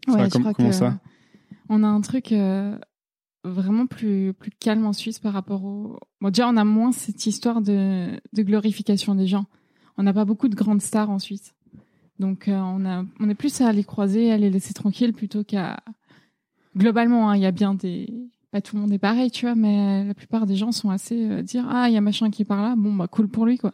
Ça, 0.07 0.15
Ouais, 0.15 0.25
je 0.25 0.31
com- 0.31 0.41
crois 0.43 0.55
comment 0.55 0.69
que 0.71 0.75
ça? 0.75 0.99
on 1.69 1.83
a 1.83 1.87
un 1.89 2.01
truc 2.01 2.33
euh, 2.33 2.79
vraiment 3.45 3.87
plus 3.87 4.33
plus 4.33 4.51
calme 4.51 4.87
en 4.87 4.93
Suisse 4.93 5.19
par 5.19 5.33
rapport 5.33 5.65
au. 5.65 5.99
Bon, 6.21 6.29
déjà, 6.29 6.49
on 6.49 6.57
a 6.57 6.65
moins 6.65 6.93
cette 6.93 7.27
histoire 7.27 7.61
de, 7.61 8.09
de 8.33 8.43
glorification 8.43 9.15
des 9.15 9.27
gens. 9.27 9.47
On 9.97 10.03
n'a 10.03 10.13
pas 10.13 10.25
beaucoup 10.25 10.49
de 10.49 10.55
grandes 10.55 10.83
stars 10.83 11.11
en 11.11 11.19
Suisse, 11.19 11.55
donc 12.19 12.49
euh, 12.49 12.59
on 12.59 12.85
a 12.87 13.05
on 13.21 13.29
est 13.29 13.35
plus 13.35 13.61
à 13.61 13.73
les 13.73 13.85
croiser, 13.85 14.33
à 14.33 14.39
les 14.39 14.51
laisser 14.51 14.75
tranquilles 14.75 15.13
plutôt 15.13 15.45
qu'à. 15.45 15.81
Globalement, 16.77 17.31
hein, 17.31 17.37
il 17.37 17.43
y 17.43 17.47
a 17.47 17.53
bien 17.53 17.75
des. 17.75 18.09
Pas 18.51 18.61
tout 18.61 18.77
le 18.77 18.83
monde 18.83 18.93
est 18.93 18.99
pareil, 18.99 19.31
tu 19.31 19.47
vois, 19.47 19.55
mais 19.55 20.05
la 20.05 20.15
plupart 20.15 20.47
des 20.47 20.57
gens 20.57 20.73
sont 20.73 20.91
assez 20.91 21.31
euh, 21.31 21.43
dire 21.43 21.67
ah 21.69 21.89
il 21.89 21.95
y 21.95 21.97
a 21.97 22.01
machin 22.01 22.31
qui 22.31 22.43
est 22.43 22.45
par 22.45 22.63
là, 22.63 22.75
bon 22.77 22.95
bah 22.95 23.07
cool 23.07 23.29
pour 23.29 23.47
lui 23.47 23.59
quoi. 23.59 23.73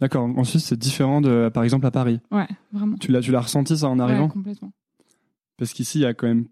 D'accord. 0.00 0.28
En 0.36 0.44
Suisse, 0.44 0.64
c'est 0.64 0.78
différent 0.78 1.20
de, 1.20 1.50
par 1.54 1.62
exemple, 1.62 1.86
à 1.86 1.90
Paris. 1.90 2.20
Ouais, 2.32 2.48
vraiment. 2.72 2.96
Tu 2.98 3.12
l'as, 3.12 3.20
tu 3.20 3.30
l'as 3.30 3.40
ressenti 3.40 3.78
ça 3.78 3.88
en 3.88 3.98
arrivant? 4.00 4.24
Ouais, 4.24 4.32
complètement. 4.32 4.72
Parce 5.56 5.72
qu'ici, 5.72 5.98
il 5.98 6.02
y 6.02 6.04
a 6.04 6.12
quand 6.14 6.26
même 6.26 6.46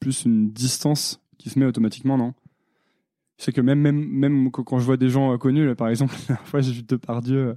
plus 0.00 0.24
une 0.24 0.50
distance 0.50 1.20
qui 1.38 1.50
se 1.50 1.58
met 1.58 1.66
automatiquement, 1.66 2.16
non? 2.18 2.34
Sais 3.38 3.52
que 3.52 3.60
même, 3.60 3.80
même, 3.80 4.02
même 4.08 4.50
quand 4.50 4.78
je 4.78 4.86
vois 4.86 4.96
des 4.96 5.10
gens 5.10 5.34
euh, 5.34 5.36
connus, 5.36 5.66
là, 5.66 5.74
par 5.74 5.88
exemple, 5.88 6.14
la 6.20 6.26
dernière 6.26 6.46
fois, 6.46 6.60
j'ai 6.62 6.72
vu 6.72 6.82
Depardieu 6.82 7.56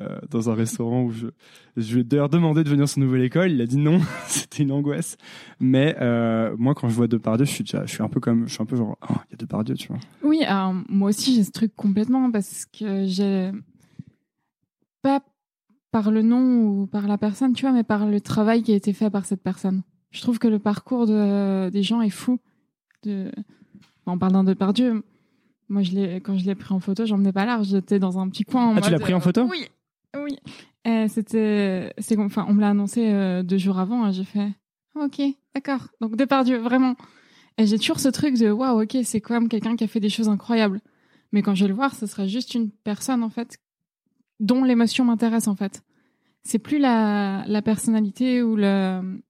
euh, 0.00 0.18
dans 0.28 0.50
un 0.50 0.54
restaurant 0.54 1.04
où 1.04 1.12
je, 1.12 1.28
je 1.76 1.94
lui 1.94 2.00
ai 2.00 2.04
d'ailleurs 2.04 2.28
demandé 2.28 2.64
de 2.64 2.68
venir 2.68 2.88
sur 2.88 3.00
Nouvelle 3.00 3.22
École. 3.22 3.52
Il 3.52 3.60
a 3.60 3.66
dit 3.66 3.76
non, 3.76 4.00
c'était 4.26 4.64
une 4.64 4.72
angoisse. 4.72 5.16
Mais 5.60 5.96
euh, 6.00 6.56
moi, 6.58 6.74
quand 6.74 6.88
je 6.88 6.94
vois 6.94 7.06
Depardieu, 7.06 7.44
je 7.44 7.52
suis, 7.52 7.64
je 7.64 7.86
suis 7.86 8.02
un 8.02 8.08
peu 8.08 8.18
comme, 8.18 8.48
je 8.48 8.54
suis 8.54 8.62
un 8.62 8.66
peu 8.66 8.74
genre, 8.74 8.98
oh, 9.08 9.14
il 9.28 9.32
y 9.32 9.34
a 9.34 9.36
Depardieu, 9.36 9.76
tu 9.76 9.88
vois. 9.88 9.98
Oui, 10.24 10.42
alors, 10.42 10.74
moi 10.88 11.10
aussi 11.10 11.36
j'ai 11.36 11.44
ce 11.44 11.52
truc 11.52 11.72
complètement 11.76 12.30
parce 12.32 12.66
que 12.66 13.04
j'ai 13.06 13.52
pas 15.02 15.20
par 15.92 16.10
le 16.10 16.22
nom 16.22 16.64
ou 16.64 16.86
par 16.86 17.06
la 17.06 17.18
personne, 17.18 17.52
tu 17.52 17.62
vois, 17.62 17.72
mais 17.72 17.84
par 17.84 18.06
le 18.06 18.20
travail 18.20 18.62
qui 18.62 18.72
a 18.72 18.76
été 18.76 18.92
fait 18.92 19.10
par 19.10 19.26
cette 19.26 19.42
personne. 19.42 19.82
Je 20.10 20.20
trouve 20.20 20.38
que 20.38 20.48
le 20.48 20.58
parcours 20.58 21.06
de, 21.06 21.68
des 21.70 21.82
gens 21.82 22.00
est 22.00 22.10
fou. 22.10 22.40
De... 23.04 23.30
En 24.06 24.18
parlant 24.18 24.44
de 24.44 24.54
Pardieu, 24.54 25.04
moi 25.68 25.82
je 25.82 26.18
quand 26.18 26.36
je 26.36 26.44
l'ai 26.44 26.54
pris 26.54 26.74
en 26.74 26.80
photo, 26.80 27.06
j'en 27.06 27.18
menais 27.18 27.32
pas 27.32 27.46
large, 27.46 27.68
j'étais 27.68 27.98
dans 27.98 28.18
un 28.18 28.28
petit 28.28 28.44
coin. 28.44 28.66
en 28.66 28.76
Ah, 28.76 28.80
tu 28.80 28.90
l'as 28.90 28.98
pris 28.98 29.14
en 29.14 29.18
euh, 29.18 29.20
photo? 29.20 29.48
Oui, 29.48 29.66
oui. 30.16 30.38
C'était, 31.08 31.92
c'est 31.98 32.18
enfin, 32.18 32.44
on 32.48 32.54
me 32.54 32.60
l'a 32.60 32.70
annoncé 32.70 33.08
euh, 33.08 33.42
deux 33.42 33.58
jours 33.58 33.78
avant, 33.78 34.08
et 34.08 34.12
j'ai 34.12 34.24
fait, 34.24 34.50
ok, 34.94 35.22
d'accord. 35.54 35.88
Donc 36.00 36.16
Depardieu, 36.16 36.58
vraiment. 36.58 36.96
Et 37.58 37.66
j'ai 37.66 37.78
toujours 37.78 38.00
ce 38.00 38.08
truc 38.08 38.38
de 38.38 38.50
waouh, 38.50 38.82
ok, 38.82 38.98
c'est 39.04 39.20
quand 39.20 39.34
même 39.34 39.48
quelqu'un 39.48 39.76
qui 39.76 39.84
a 39.84 39.86
fait 39.86 40.00
des 40.00 40.08
choses 40.08 40.28
incroyables. 40.28 40.80
Mais 41.32 41.42
quand 41.42 41.54
je 41.54 41.64
vais 41.64 41.68
le 41.68 41.74
voir, 41.74 41.94
ce 41.94 42.06
sera 42.06 42.26
juste 42.26 42.54
une 42.54 42.70
personne 42.70 43.22
en 43.22 43.30
fait 43.30 43.58
dont 44.40 44.64
l'émotion 44.64 45.04
m'intéresse 45.04 45.48
en 45.48 45.54
fait. 45.54 45.82
C'est 46.42 46.58
plus 46.58 46.78
la, 46.78 47.44
la 47.46 47.62
personnalité 47.62 48.42
ou 48.42 48.56
le 48.56 49.22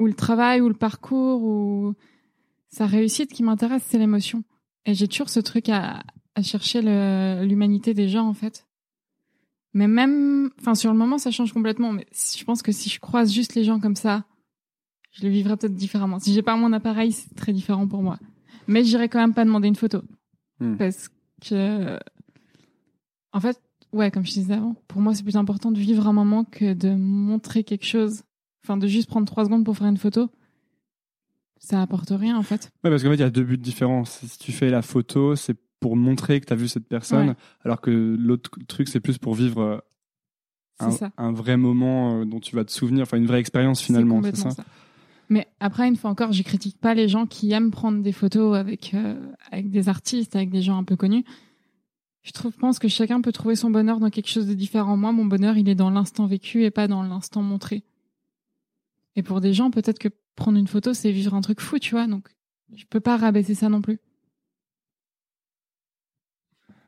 ou 0.00 0.06
le 0.06 0.14
travail 0.14 0.60
ou 0.60 0.68
le 0.68 0.74
parcours 0.74 1.42
ou 1.42 1.94
sa 2.70 2.86
réussite 2.86 3.32
qui 3.32 3.42
m'intéresse, 3.42 3.84
c'est 3.86 3.98
l'émotion. 3.98 4.44
Et 4.86 4.94
j'ai 4.94 5.08
toujours 5.08 5.28
ce 5.28 5.40
truc 5.40 5.68
à, 5.68 6.02
à 6.34 6.42
chercher 6.42 6.80
l'humanité 7.44 7.94
des 7.94 8.08
gens 8.08 8.26
en 8.26 8.34
fait. 8.34 8.66
Mais 9.72 9.86
même, 9.86 10.50
enfin, 10.58 10.74
sur 10.74 10.90
le 10.92 10.98
moment, 10.98 11.18
ça 11.18 11.30
change 11.30 11.52
complètement. 11.52 11.92
Mais 11.92 12.06
je 12.12 12.42
pense 12.44 12.62
que 12.62 12.72
si 12.72 12.88
je 12.88 12.98
croise 12.98 13.32
juste 13.32 13.54
les 13.54 13.64
gens 13.64 13.78
comme 13.78 13.96
ça, 13.96 14.24
je 15.12 15.22
le 15.24 15.28
vivrai 15.28 15.56
peut-être 15.56 15.74
différemment. 15.74 16.18
Si 16.18 16.32
j'ai 16.32 16.42
pas 16.42 16.56
mon 16.56 16.72
appareil, 16.72 17.12
c'est 17.12 17.34
très 17.34 17.52
différent 17.52 17.86
pour 17.86 18.02
moi. 18.02 18.18
Mais 18.66 18.84
j'irai 18.84 19.08
quand 19.08 19.20
même 19.20 19.34
pas 19.34 19.44
demander 19.44 19.68
une 19.68 19.76
photo. 19.76 20.02
Hmm. 20.60 20.76
Parce 20.76 21.08
que, 21.40 21.98
en 23.32 23.40
fait, 23.40 23.60
ouais, 23.92 24.10
comme 24.10 24.24
je 24.24 24.32
disais 24.32 24.54
avant, 24.54 24.74
pour 24.88 25.00
moi, 25.00 25.14
c'est 25.14 25.22
plus 25.22 25.36
important 25.36 25.70
de 25.70 25.78
vivre 25.78 26.06
un 26.06 26.12
moment 26.12 26.44
que 26.44 26.74
de 26.74 26.90
montrer 26.90 27.64
quelque 27.64 27.86
chose. 27.86 28.22
Enfin, 28.64 28.76
de 28.76 28.86
juste 28.86 29.08
prendre 29.08 29.26
trois 29.26 29.44
secondes 29.44 29.64
pour 29.64 29.76
faire 29.76 29.86
une 29.86 29.96
photo. 29.96 30.30
Ça 31.60 31.80
apporte 31.82 32.10
rien, 32.10 32.36
en 32.36 32.42
fait. 32.42 32.72
Ouais, 32.82 32.90
parce 32.90 33.02
qu'en 33.02 33.10
fait, 33.10 33.16
il 33.16 33.20
y 33.20 33.22
a 33.22 33.30
deux 33.30 33.44
buts 33.44 33.58
différents. 33.58 34.04
Si 34.04 34.38
tu 34.38 34.50
fais 34.50 34.70
la 34.70 34.82
photo, 34.82 35.36
c'est 35.36 35.56
pour 35.78 35.94
montrer 35.94 36.40
que 36.40 36.46
tu 36.46 36.52
as 36.52 36.56
vu 36.56 36.68
cette 36.68 36.88
personne, 36.88 37.28
Ouais. 37.28 37.36
alors 37.64 37.80
que 37.80 37.90
l'autre 37.90 38.50
truc, 38.66 38.88
c'est 38.88 39.00
plus 39.00 39.18
pour 39.18 39.34
vivre 39.34 39.60
euh, 39.60 39.78
un, 41.16 41.32
vrai 41.32 41.56
moment 41.56 42.20
euh, 42.20 42.24
dont 42.24 42.40
tu 42.40 42.56
vas 42.56 42.64
te 42.64 42.72
souvenir, 42.72 43.02
enfin 43.02 43.18
une 43.18 43.26
vraie 43.26 43.40
expérience 43.40 43.80
finalement, 43.80 44.22
c'est 44.22 44.36
ça? 44.36 44.50
Mais 45.28 45.46
après, 45.60 45.86
une 45.86 45.96
fois 45.96 46.10
encore, 46.10 46.32
je 46.32 46.42
critique 46.42 46.78
pas 46.78 46.94
les 46.94 47.08
gens 47.08 47.24
qui 47.26 47.52
aiment 47.52 47.70
prendre 47.70 48.02
des 48.02 48.12
photos 48.12 48.56
avec 48.56 48.94
euh, 48.94 49.14
avec 49.52 49.70
des 49.70 49.88
artistes, 49.88 50.34
avec 50.34 50.50
des 50.50 50.60
gens 50.60 50.76
un 50.76 50.84
peu 50.84 50.96
connus. 50.96 51.24
Je 52.22 52.32
trouve, 52.32 52.52
pense 52.52 52.78
que 52.78 52.88
chacun 52.88 53.20
peut 53.20 53.32
trouver 53.32 53.54
son 53.54 53.70
bonheur 53.70 54.00
dans 54.00 54.10
quelque 54.10 54.28
chose 54.28 54.46
de 54.46 54.54
différent. 54.54 54.96
Moi, 54.96 55.12
mon 55.12 55.24
bonheur, 55.24 55.56
il 55.56 55.68
est 55.68 55.74
dans 55.74 55.88
l'instant 55.90 56.26
vécu 56.26 56.64
et 56.64 56.70
pas 56.70 56.88
dans 56.88 57.02
l'instant 57.02 57.42
montré. 57.42 57.82
Et 59.16 59.22
pour 59.22 59.40
des 59.40 59.54
gens, 59.54 59.70
peut-être 59.70 59.98
que 59.98 60.08
prendre 60.36 60.58
une 60.58 60.66
photo, 60.66 60.94
c'est 60.94 61.12
vivre 61.12 61.34
un 61.34 61.40
truc 61.40 61.60
fou, 61.60 61.78
tu 61.78 61.92
vois. 61.94 62.06
Donc, 62.06 62.28
je 62.74 62.84
peux 62.86 63.00
pas 63.00 63.16
rabaisser 63.16 63.54
ça 63.54 63.68
non 63.68 63.80
plus. 63.82 63.98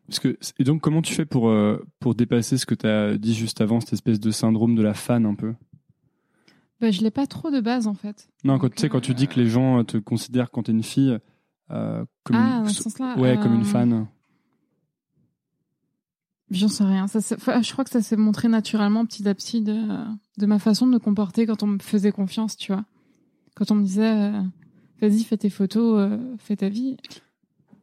Parce 0.09 0.19
que, 0.19 0.39
et 0.59 0.65
donc, 0.65 0.81
comment 0.83 1.01
tu 1.03 1.15
fais 1.15 1.25
pour, 1.25 1.49
euh, 1.49 1.83
pour 2.01 2.15
dépasser 2.15 2.59
ce 2.59 2.67
que 2.67 2.75
tu 2.75 2.87
as 2.87 3.17
dit 3.17 3.35
juste 3.35 3.61
avant, 3.61 3.81
cette 3.81 3.95
espèce 3.95 4.21
de 4.21 4.31
syndrome 4.31 4.75
de 4.75 4.83
la 4.83 4.95
fan 4.95 5.25
un 5.27 5.35
peu? 5.35 5.55
Bah, 6.81 6.91
je 6.91 7.01
l'ai 7.03 7.11
pas 7.13 7.27
trop 7.27 7.51
de 7.51 7.61
base, 7.61 7.87
en 7.87 7.95
fait. 7.95 8.29
Non, 8.45 8.59
quand 8.59 8.69
tu 8.69 8.81
sais, 8.81 8.89
quand 8.89 9.01
tu 9.01 9.15
dis 9.15 9.29
que 9.29 9.39
les 9.39 9.49
gens 9.49 9.79
euh, 9.79 9.83
te 9.85 9.97
considèrent 9.99 10.51
quand 10.51 10.65
t'es 10.65 10.73
une 10.73 10.83
fille 10.83 11.17
euh, 11.71 12.05
comme, 12.25 12.37
Ah, 12.37 12.59
une, 12.59 12.63
dans 12.65 12.69
ce 12.71 12.83
sens-là. 12.83 13.17
ouais, 13.19 13.39
comme 13.39 13.55
une 13.55 13.61
euh, 13.63 13.65
fan. 13.65 14.07
J'en 16.51 16.69
sais 16.69 16.85
rien. 16.85 17.07
Ça, 17.07 17.21
s'est- 17.23 17.37
enfin, 17.37 17.63
je 17.63 17.73
crois 17.73 17.85
que 17.85 17.91
ça 17.91 18.03
s'est 18.03 18.17
montré 18.17 18.49
naturellement 18.49 19.07
petit 19.07 19.27
à 19.29 19.35
petit 19.35 19.63
de, 19.63 19.75
de 20.37 20.47
ma 20.47 20.59
façon 20.59 20.87
de 20.87 20.93
me 20.93 20.99
comporter 20.99 21.47
quand 21.47 21.63
on 21.63 21.69
me 21.69 21.79
faisait 21.79 22.13
confiance, 22.13 22.57
tu 22.57 22.73
vois. 22.73 22.85
Quand 23.55 23.71
on 23.71 23.75
me 23.77 23.85
disait, 23.85 24.11
euh, 24.11 24.41
vas-y, 25.01 25.25
fais 25.25 25.37
tes 25.37 25.51
photos, 25.51 25.97
euh, 25.99 26.19
fais 26.39 26.57
ta 26.57 26.69
vie. 26.69 26.97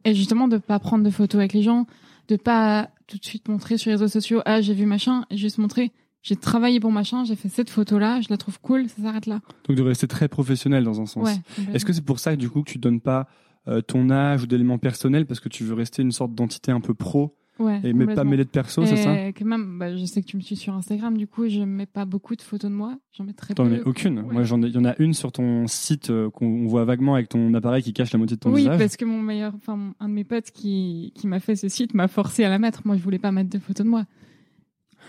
Et 0.04 0.14
justement, 0.14 0.48
de 0.48 0.58
pas 0.58 0.78
prendre 0.78 1.04
de 1.04 1.10
photos 1.10 1.38
avec 1.38 1.52
les 1.52 1.62
gens, 1.62 1.86
de 2.28 2.36
pas 2.36 2.90
tout 3.06 3.18
de 3.18 3.24
suite 3.24 3.48
montrer 3.48 3.76
sur 3.76 3.90
les 3.90 3.96
réseaux 3.96 4.08
sociaux, 4.08 4.40
ah, 4.46 4.60
j'ai 4.60 4.74
vu 4.74 4.86
machin, 4.86 5.24
et 5.30 5.36
juste 5.36 5.58
montrer, 5.58 5.92
j'ai 6.22 6.36
travaillé 6.36 6.80
pour 6.80 6.92
machin, 6.92 7.24
j'ai 7.24 7.36
fait 7.36 7.48
cette 7.48 7.70
photo-là, 7.70 8.20
je 8.20 8.28
la 8.30 8.36
trouve 8.36 8.60
cool, 8.60 8.88
ça 8.88 9.02
s'arrête 9.02 9.26
là. 9.26 9.40
Donc 9.66 9.76
de 9.76 9.82
rester 9.82 10.06
très 10.06 10.28
professionnel 10.28 10.84
dans 10.84 11.00
un 11.00 11.06
sens. 11.06 11.28
Ouais. 11.28 11.74
Est-ce 11.74 11.84
que 11.84 11.92
c'est 11.92 12.04
pour 12.04 12.18
ça 12.18 12.36
du 12.36 12.50
coup 12.50 12.62
que 12.62 12.70
tu 12.70 12.78
donnes 12.78 13.00
pas 13.00 13.26
euh, 13.68 13.80
ton 13.80 14.10
âge 14.10 14.42
ou 14.42 14.46
d'éléments 14.46 14.78
personnels 14.78 15.26
parce 15.26 15.40
que 15.40 15.48
tu 15.48 15.64
veux 15.64 15.74
rester 15.74 16.02
une 16.02 16.12
sorte 16.12 16.34
d'entité 16.34 16.72
un 16.72 16.80
peu 16.80 16.94
pro 16.94 17.36
ouais, 17.60 17.80
et 17.84 17.92
mais 17.92 18.12
pas 18.14 18.24
mêlée 18.24 18.44
de 18.44 18.48
perso, 18.50 18.84
c'est 18.84 18.96
ça 18.96 19.32
que 19.32 19.44
même, 19.44 19.78
bah, 19.78 19.96
je 19.96 20.04
sais 20.04 20.20
que 20.22 20.26
tu 20.26 20.36
me 20.36 20.42
suis 20.42 20.56
sur 20.56 20.74
Instagram, 20.74 21.16
du 21.16 21.26
coup, 21.26 21.48
je 21.48 21.60
mets 21.60 21.86
pas 21.86 22.04
beaucoup 22.04 22.34
de 22.34 22.42
photos 22.42 22.70
de 22.70 22.74
moi, 22.76 22.98
j'en 23.12 23.24
mets 23.24 23.32
très 23.32 23.54
T'en 23.54 23.64
mets 23.66 23.80
aucune. 23.82 24.18
Ouais. 24.20 24.32
Moi, 24.32 24.42
j'en 24.42 24.60
il 24.62 24.72
y 24.74 24.78
en 24.78 24.84
a 24.84 24.94
une 24.98 25.14
sur 25.14 25.30
ton 25.32 25.66
site 25.68 26.10
euh, 26.10 26.28
qu'on 26.30 26.66
voit 26.66 26.84
vaguement 26.84 27.14
avec 27.14 27.28
ton 27.28 27.54
appareil 27.54 27.82
qui 27.82 27.92
cache 27.92 28.12
la 28.12 28.18
moitié 28.18 28.36
de 28.36 28.40
ton 28.40 28.50
oui, 28.52 28.62
visage. 28.62 28.78
parce 28.78 28.96
que 28.96 29.04
mon 29.04 29.20
meilleur, 29.22 29.54
enfin, 29.54 29.92
un 30.00 30.08
de 30.08 30.14
mes 30.14 30.24
potes 30.24 30.50
qui, 30.50 31.12
qui 31.14 31.26
m'a 31.28 31.38
fait 31.40 31.54
ce 31.56 31.68
site 31.68 31.94
m'a 31.94 32.08
forcé 32.08 32.42
à 32.44 32.48
la 32.48 32.58
mettre. 32.58 32.82
Moi, 32.84 32.96
je 32.96 33.02
voulais 33.02 33.18
pas 33.18 33.30
mettre 33.32 33.50
de 33.50 33.58
photos 33.58 33.84
de 33.84 33.90
moi. 33.90 34.04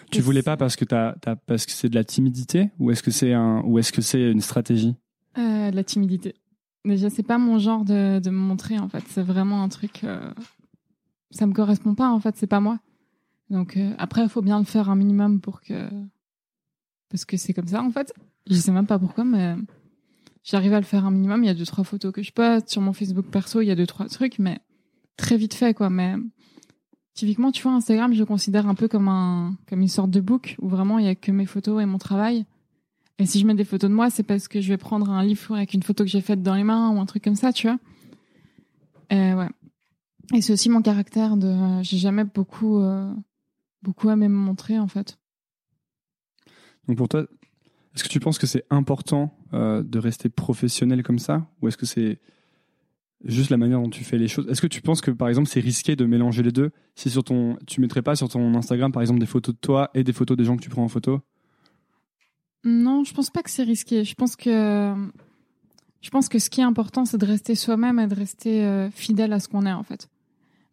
Tu 0.10 0.20
Et 0.20 0.22
voulais 0.22 0.42
pas 0.44 0.58
parce 0.58 0.76
que 0.76 0.86
t'as, 0.86 1.14
t'as- 1.22 1.36
parce 1.36 1.66
que 1.66 1.72
c'est 1.72 1.90
de 1.90 1.96
la 1.96 2.04
timidité 2.04 2.70
ou 2.80 2.92
est-ce 2.92 3.04
que 3.04 3.12
c'est 3.12 3.34
un, 3.34 3.62
ou 3.66 3.78
est-ce 3.80 3.92
que 3.92 4.02
c'est 4.02 4.32
une 4.32 4.42
stratégie? 4.42 4.96
Euh, 5.38 5.72
la 5.72 5.84
timidité. 5.84 6.34
Déjà, 6.84 7.10
c'est 7.12 7.24
pas 7.24 7.38
mon 7.38 7.60
genre 7.60 7.86
de, 7.86 8.20
de 8.20 8.30
me 8.32 8.38
montrer, 8.38 8.80
en 8.80 8.90
fait. 8.90 9.04
C'est 9.08 9.22
vraiment 9.22 9.62
un 9.62 9.70
truc. 9.70 10.04
euh, 10.04 10.32
ça 11.32 11.48
me 11.48 11.54
correspond 11.54 11.96
pas, 11.96 12.10
en 12.10 12.20
fait. 12.20 12.36
C'est 12.38 12.48
pas 12.48 12.60
moi. 12.60 12.80
Donc, 13.50 13.78
euh, 13.78 13.94
après, 13.98 14.24
il 14.24 14.30
faut 14.30 14.42
bien 14.42 14.60
le 14.60 14.66
faire 14.66 14.90
un 14.90 14.96
minimum 14.96 15.42
pour 15.42 15.62
que. 15.62 15.90
Parce 17.10 17.26
que 17.26 17.38
c'est 17.38 17.54
comme 17.54 17.68
ça, 17.68 17.82
en 17.82 17.92
fait. 17.92 18.14
Je 18.50 18.56
sais 18.56 18.72
même 18.72 18.88
pas 18.88 19.00
pourquoi, 19.00 19.24
mais 19.24 19.56
j'arrive 20.44 20.74
à 20.74 20.80
le 20.80 20.86
faire 20.86 21.06
un 21.06 21.12
minimum. 21.12 21.44
Il 21.44 21.48
y 21.48 21.50
a 21.50 21.54
deux, 21.54 21.66
trois 21.66 21.84
photos 21.84 22.12
que 22.12 22.24
je 22.24 22.32
poste. 22.32 22.70
Sur 22.70 22.82
mon 22.82 22.94
Facebook 22.94 23.26
perso, 23.26 23.62
il 23.62 23.68
y 23.68 23.72
a 23.72 23.76
deux, 23.76 23.88
trois 23.88 24.08
trucs, 24.08 24.40
mais 24.40 24.60
très 25.18 25.38
vite 25.38 25.54
fait, 25.54 25.74
quoi. 25.74 25.90
Mais 25.90 26.16
typiquement, 27.14 27.52
tu 27.52 27.64
vois, 27.64 27.74
Instagram, 27.74 28.14
je 28.14 28.20
le 28.20 28.26
considère 28.26 28.68
un 28.68 28.76
peu 28.76 28.88
comme, 28.88 29.08
un, 29.08 29.58
comme 29.68 29.82
une 29.82 29.88
sorte 29.88 30.12
de 30.12 30.22
book 30.22 30.56
où 30.60 30.70
vraiment 30.70 31.00
il 31.00 31.06
y 31.06 31.10
a 31.10 31.16
que 31.16 31.32
mes 31.32 31.46
photos 31.46 31.82
et 31.82 31.86
mon 31.86 31.98
travail. 31.98 32.46
Et 33.20 33.26
si 33.26 33.40
je 33.40 33.46
mets 33.46 33.54
des 33.54 33.66
photos 33.66 33.90
de 33.90 33.96
moi, 33.96 34.10
c'est 34.10 34.24
parce 34.24 34.48
que 34.48 34.62
je 34.62 34.70
vais 34.70 34.78
prendre 34.78 35.12
un 35.12 35.24
livre 35.24 35.56
avec 35.56 35.74
une 35.74 35.84
photo 35.84 36.04
que 36.04 36.10
j'ai 36.10 36.22
faite 36.22 36.42
dans 36.42 36.56
les 36.56 36.64
mains 36.64 36.90
ou 36.90 37.00
un 37.00 37.06
truc 37.06 37.24
comme 37.24 37.36
ça, 37.36 37.54
tu 37.54 37.68
vois. 37.68 37.78
Et 39.12 39.34
ouais. 39.34 39.50
Et 40.34 40.42
c'est 40.42 40.54
aussi 40.54 40.70
mon 40.70 40.82
caractère 40.82 41.38
de. 41.38 41.82
J'ai 41.84 41.98
jamais 41.98 42.24
beaucoup, 42.24 42.80
euh, 42.82 43.14
beaucoup 43.82 44.10
aimé 44.10 44.28
me 44.28 44.36
montrer, 44.36 44.80
en 44.80 44.88
fait. 44.88 45.20
Donc 46.88 46.98
pour 46.98 47.10
toi, 47.10 47.26
est-ce 47.96 48.04
que 48.04 48.10
tu 48.10 48.20
penses 48.20 48.38
que 48.40 48.48
c'est 48.48 48.66
important 48.70 49.38
euh, 49.54 49.84
de 49.84 50.00
rester 50.00 50.30
professionnel 50.30 51.04
comme 51.04 51.20
ça? 51.20 51.48
Ou 51.62 51.68
est-ce 51.68 51.78
que 51.78 51.86
c'est 51.86 52.20
juste 53.24 53.50
la 53.50 53.58
manière 53.58 53.82
dont 53.82 53.90
tu 53.90 54.04
fais 54.04 54.18
les 54.18 54.28
choses? 54.28 54.48
Est-ce 54.48 54.62
que 54.62 54.68
tu 54.68 54.82
penses 54.82 55.02
que 55.02 55.12
par 55.12 55.28
exemple 55.28 55.50
c'est 55.50 55.60
risqué 55.60 55.96
de 55.96 56.06
mélanger 56.06 56.44
les 56.44 56.52
deux? 56.52 56.72
Si 56.96 57.10
sur 57.10 57.24
ton, 57.24 57.58
tu 57.68 57.82
mettrais 57.82 58.02
pas 58.02 58.16
sur 58.16 58.30
ton 58.30 58.56
Instagram 58.56 58.92
par 58.92 59.02
exemple 59.02 59.20
des 59.20 59.26
photos 59.26 59.54
de 59.54 59.60
toi 59.60 59.92
et 59.94 60.04
des 60.04 60.14
photos 60.14 60.38
des 60.38 60.46
gens 60.46 60.56
que 60.56 60.62
tu 60.62 60.70
prends 60.70 60.84
en 60.84 60.88
photo? 60.88 61.22
Non, 62.64 63.04
je 63.04 63.14
pense 63.14 63.30
pas 63.30 63.44
que 63.44 63.50
c'est 63.50 63.64
risqué. 63.64 64.04
Je 64.04 64.16
pense 64.16 64.36
que. 64.36 64.94
Je 66.02 66.10
pense 66.10 66.30
que 66.30 66.40
ce 66.40 66.50
qui 66.50 66.62
est 66.62 66.64
important, 66.64 67.06
c'est 67.06 67.18
de 67.18 67.26
rester 67.26 67.54
soi-même 67.54 68.00
et 68.00 68.08
de 68.08 68.16
rester 68.16 68.64
euh, 68.64 68.90
fidèle 68.90 69.34
à 69.34 69.40
ce 69.40 69.48
qu'on 69.48 69.68
est, 69.68 69.72
en 69.72 69.84
fait. 69.84 70.10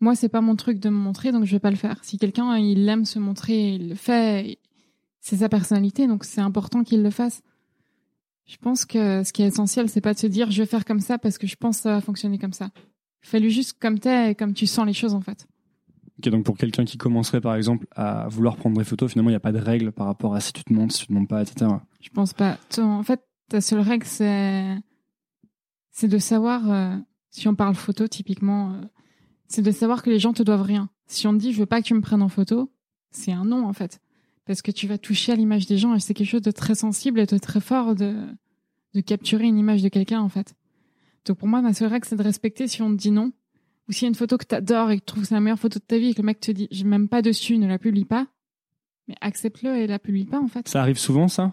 Moi, 0.00 0.14
c'est 0.14 0.28
pas 0.28 0.40
mon 0.40 0.54
truc 0.54 0.78
de 0.78 0.88
me 0.88 0.96
montrer, 0.96 1.32
donc 1.32 1.44
je 1.44 1.52
vais 1.52 1.60
pas 1.60 1.70
le 1.70 1.76
faire. 1.76 1.98
Si 2.02 2.18
quelqu'un, 2.18 2.56
il 2.56 2.88
aime 2.88 3.04
se 3.04 3.18
montrer, 3.18 3.74
il 3.74 3.88
le 3.88 3.94
fait, 3.94 4.58
c'est 5.20 5.38
sa 5.38 5.48
personnalité, 5.48 6.06
donc 6.06 6.24
c'est 6.24 6.40
important 6.40 6.84
qu'il 6.84 7.02
le 7.02 7.10
fasse. 7.10 7.42
Je 8.46 8.56
pense 8.56 8.84
que 8.84 9.24
ce 9.24 9.32
qui 9.32 9.42
est 9.42 9.46
essentiel, 9.46 9.88
c'est 9.88 10.00
pas 10.00 10.14
de 10.14 10.18
se 10.18 10.26
dire 10.26 10.50
je 10.50 10.62
vais 10.62 10.66
faire 10.66 10.84
comme 10.84 11.00
ça 11.00 11.18
parce 11.18 11.36
que 11.36 11.46
je 11.46 11.56
pense 11.56 11.78
que 11.78 11.82
ça 11.82 11.90
va 11.90 12.00
fonctionner 12.00 12.38
comme 12.38 12.52
ça. 12.52 12.70
Fais-le 13.20 13.48
juste 13.48 13.78
comme 13.78 13.98
t'es 13.98 14.30
et 14.30 14.34
comme 14.34 14.54
tu 14.54 14.66
sens 14.66 14.86
les 14.86 14.94
choses, 14.94 15.14
en 15.14 15.20
fait. 15.20 15.46
Ok, 16.18 16.30
donc 16.30 16.44
pour 16.44 16.56
quelqu'un 16.56 16.84
qui 16.84 16.96
commencerait 16.96 17.40
par 17.40 17.54
exemple 17.54 17.86
à 17.94 18.26
vouloir 18.28 18.56
prendre 18.56 18.78
des 18.78 18.84
photos, 18.84 19.12
finalement 19.12 19.30
il 19.30 19.34
n'y 19.34 19.36
a 19.36 19.40
pas 19.40 19.52
de 19.52 19.58
règle 19.58 19.92
par 19.92 20.06
rapport 20.06 20.34
à 20.34 20.40
si 20.40 20.52
tu 20.52 20.64
te 20.64 20.72
montres, 20.72 20.94
si 20.94 21.02
tu 21.02 21.06
te 21.08 21.12
montres 21.12 21.28
pas, 21.28 21.42
etc. 21.42 21.70
Je 22.00 22.08
pense 22.08 22.32
pas. 22.32 22.58
En 22.78 23.02
fait, 23.02 23.20
ta 23.48 23.60
seule 23.60 23.80
règle, 23.80 24.06
c'est 24.06 24.64
c'est 25.90 26.08
de 26.08 26.18
savoir, 26.18 26.70
euh, 26.70 26.96
si 27.30 27.48
on 27.48 27.56
parle 27.56 27.74
photo 27.74 28.06
typiquement, 28.06 28.70
euh, 28.70 28.80
c'est 29.48 29.62
de 29.62 29.70
savoir 29.70 30.02
que 30.02 30.10
les 30.10 30.18
gens 30.18 30.32
te 30.32 30.42
doivent 30.42 30.62
rien. 30.62 30.88
Si 31.06 31.26
on 31.26 31.32
te 31.32 31.38
dit 31.38 31.52
je 31.52 31.58
veux 31.58 31.66
pas 31.66 31.80
que 31.80 31.86
tu 31.86 31.94
me 31.94 32.00
prennes 32.00 32.22
en 32.22 32.28
photo, 32.28 32.70
c'est 33.10 33.32
un 33.32 33.44
non 33.44 33.66
en 33.66 33.72
fait, 33.72 34.00
parce 34.44 34.62
que 34.62 34.70
tu 34.70 34.86
vas 34.86 34.98
toucher 34.98 35.32
à 35.32 35.36
l'image 35.36 35.66
des 35.66 35.78
gens 35.78 35.94
et 35.94 36.00
c'est 36.00 36.14
quelque 36.14 36.28
chose 36.28 36.42
de 36.42 36.50
très 36.50 36.74
sensible 36.74 37.20
et 37.20 37.26
de 37.26 37.38
très 37.38 37.60
fort 37.60 37.94
de 37.94 38.26
de 38.94 39.00
capturer 39.00 39.44
une 39.44 39.58
image 39.58 39.82
de 39.82 39.88
quelqu'un 39.88 40.20
en 40.20 40.28
fait. 40.28 40.54
Donc 41.26 41.38
pour 41.38 41.48
moi, 41.48 41.60
ma 41.60 41.74
seule 41.74 41.90
règle, 41.90 42.06
c'est 42.06 42.16
de 42.16 42.22
respecter 42.22 42.68
si 42.68 42.80
on 42.80 42.90
te 42.90 42.96
dit 42.96 43.10
non. 43.10 43.32
Ou 43.88 43.92
s'il 43.92 44.04
y 44.04 44.06
a 44.06 44.08
une 44.08 44.14
photo 44.14 44.36
que 44.36 44.44
t'adores 44.44 44.90
et 44.90 44.98
que 44.98 45.04
tu 45.04 45.06
trouves 45.06 45.22
que 45.22 45.28
c'est 45.28 45.34
la 45.34 45.40
meilleure 45.40 45.58
photo 45.58 45.78
de 45.78 45.84
ta 45.84 45.98
vie 45.98 46.08
et 46.08 46.14
que 46.14 46.22
le 46.22 46.26
mec 46.26 46.40
te 46.40 46.50
dit 46.50 46.68
je 46.70 46.84
m'aime 46.84 47.08
pas 47.08 47.22
dessus, 47.22 47.58
ne 47.58 47.66
la 47.66 47.78
publie 47.78 48.04
pas, 48.04 48.26
mais 49.08 49.14
accepte-le 49.20 49.76
et 49.76 49.86
la 49.86 49.98
publie 49.98 50.26
pas 50.26 50.40
en 50.40 50.48
fait. 50.48 50.68
Ça 50.68 50.80
arrive 50.80 50.98
souvent 50.98 51.28
ça? 51.28 51.52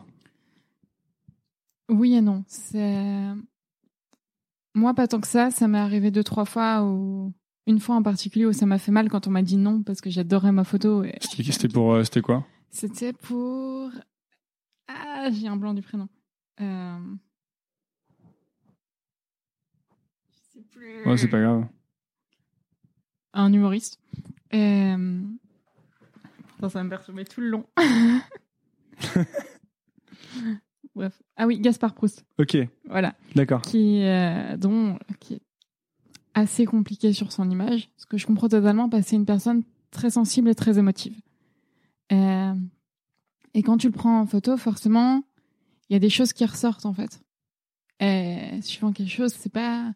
Oui 1.89 2.15
et 2.15 2.21
non. 2.21 2.43
C'est 2.47 3.03
moi 4.73 4.93
pas 4.93 5.07
tant 5.07 5.21
que 5.21 5.27
ça. 5.27 5.51
Ça 5.51 5.67
m'est 5.67 5.77
arrivé 5.77 6.11
deux 6.11 6.23
trois 6.23 6.45
fois 6.45 6.83
ou 6.83 7.33
une 7.67 7.79
fois 7.79 7.95
en 7.95 8.03
particulier 8.03 8.45
où 8.45 8.53
ça 8.53 8.65
m'a 8.65 8.77
fait 8.77 8.91
mal 8.91 9.09
quand 9.09 9.27
on 9.27 9.31
m'a 9.31 9.41
dit 9.41 9.57
non 9.57 9.81
parce 9.83 10.01
que 10.01 10.09
j'adorais 10.09 10.51
ma 10.51 10.63
photo. 10.63 11.03
Et... 11.03 11.15
C'était 11.21 11.67
pour, 11.67 11.93
euh, 11.93 12.03
c'était 12.03 12.21
quoi? 12.21 12.45
C'était 12.69 13.13
pour 13.13 13.91
ah 14.87 15.29
j'ai 15.31 15.47
un 15.47 15.57
blanc 15.57 15.73
du 15.73 15.81
prénom. 15.81 16.07
Euh... 16.61 16.97
Je 20.29 20.59
sais 20.59 20.65
plus. 20.71 21.03
Ouais, 21.05 21.17
c'est 21.17 21.27
pas 21.27 21.41
grave. 21.41 21.65
Un 23.33 23.51
humoriste. 23.51 23.99
Euh... 24.53 25.21
Putain, 26.55 26.69
ça 26.69 26.79
va 26.79 26.83
me 26.83 26.89
perturber 26.89 27.25
tout 27.25 27.41
le 27.41 27.49
long. 27.49 27.65
Bref. 30.95 31.21
Ah 31.35 31.45
oui, 31.47 31.59
Gaspard 31.59 31.93
Proust. 31.93 32.23
Ok, 32.39 32.55
Voilà. 32.85 33.15
d'accord. 33.35 33.61
qui, 33.61 34.01
euh, 34.03 34.55
dont, 34.55 34.97
qui 35.19 35.33
est 35.35 35.41
assez 36.35 36.65
compliqué 36.65 37.13
sur 37.13 37.31
son 37.31 37.49
image, 37.49 37.89
ce 37.97 38.05
que 38.05 38.17
je 38.17 38.27
comprends 38.27 38.49
totalement 38.49 38.89
parce 38.89 39.03
que 39.03 39.09
c'est 39.09 39.15
une 39.15 39.25
personne 39.25 39.63
très 39.89 40.11
sensible 40.11 40.49
et 40.49 40.55
très 40.55 40.77
émotive. 40.77 41.17
Euh, 42.11 42.53
et 43.53 43.63
quand 43.63 43.77
tu 43.77 43.87
le 43.87 43.93
prends 43.93 44.19
en 44.19 44.25
photo, 44.27 44.57
forcément, 44.57 45.23
il 45.89 45.93
y 45.93 45.95
a 45.95 45.99
des 45.99 46.09
choses 46.09 46.33
qui 46.33 46.45
ressortent 46.45 46.85
en 46.85 46.93
fait. 46.93 47.21
Et 48.01 48.61
suivant 48.61 48.91
quelque 48.91 49.11
chose, 49.11 49.33
c'est 49.33 49.51
pas, 49.51 49.93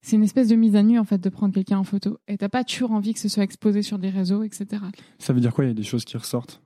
c'est 0.00 0.14
une 0.14 0.22
espèce 0.22 0.48
de 0.48 0.54
mise 0.54 0.76
à 0.76 0.84
nu 0.84 0.98
en 0.98 1.04
fait 1.04 1.18
de 1.18 1.28
prendre 1.28 1.52
quelqu'un 1.52 1.78
en 1.78 1.84
photo. 1.84 2.18
Et 2.28 2.38
t'as 2.38 2.48
pas 2.48 2.62
toujours 2.62 2.92
envie 2.92 3.12
que 3.12 3.20
ce 3.20 3.28
soit 3.28 3.42
exposé 3.42 3.82
sur 3.82 3.98
des 3.98 4.10
réseaux, 4.10 4.44
etc. 4.44 4.84
Ça 5.18 5.32
veut 5.32 5.40
dire 5.40 5.52
quoi 5.52 5.64
Il 5.64 5.68
y 5.68 5.70
a 5.72 5.74
des 5.74 5.82
choses 5.82 6.04
qui 6.04 6.16
ressortent? 6.16 6.62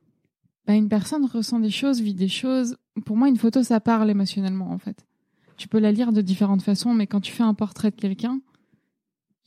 Bah, 0.66 0.74
une 0.74 0.90
personne 0.90 1.24
ressent 1.24 1.60
des 1.60 1.70
choses, 1.70 2.02
vit 2.02 2.12
des 2.12 2.28
choses. 2.28 2.76
Pour 3.06 3.16
moi, 3.16 3.28
une 3.28 3.38
photo, 3.38 3.62
ça 3.62 3.80
parle 3.80 4.10
émotionnellement, 4.10 4.70
en 4.70 4.76
fait. 4.76 5.06
Tu 5.56 5.66
peux 5.66 5.78
la 5.78 5.92
lire 5.92 6.12
de 6.12 6.20
différentes 6.20 6.60
façons, 6.60 6.92
mais 6.92 7.06
quand 7.06 7.22
tu 7.22 7.32
fais 7.32 7.42
un 7.42 7.54
portrait 7.54 7.90
de 7.90 7.96
quelqu'un, 7.96 8.40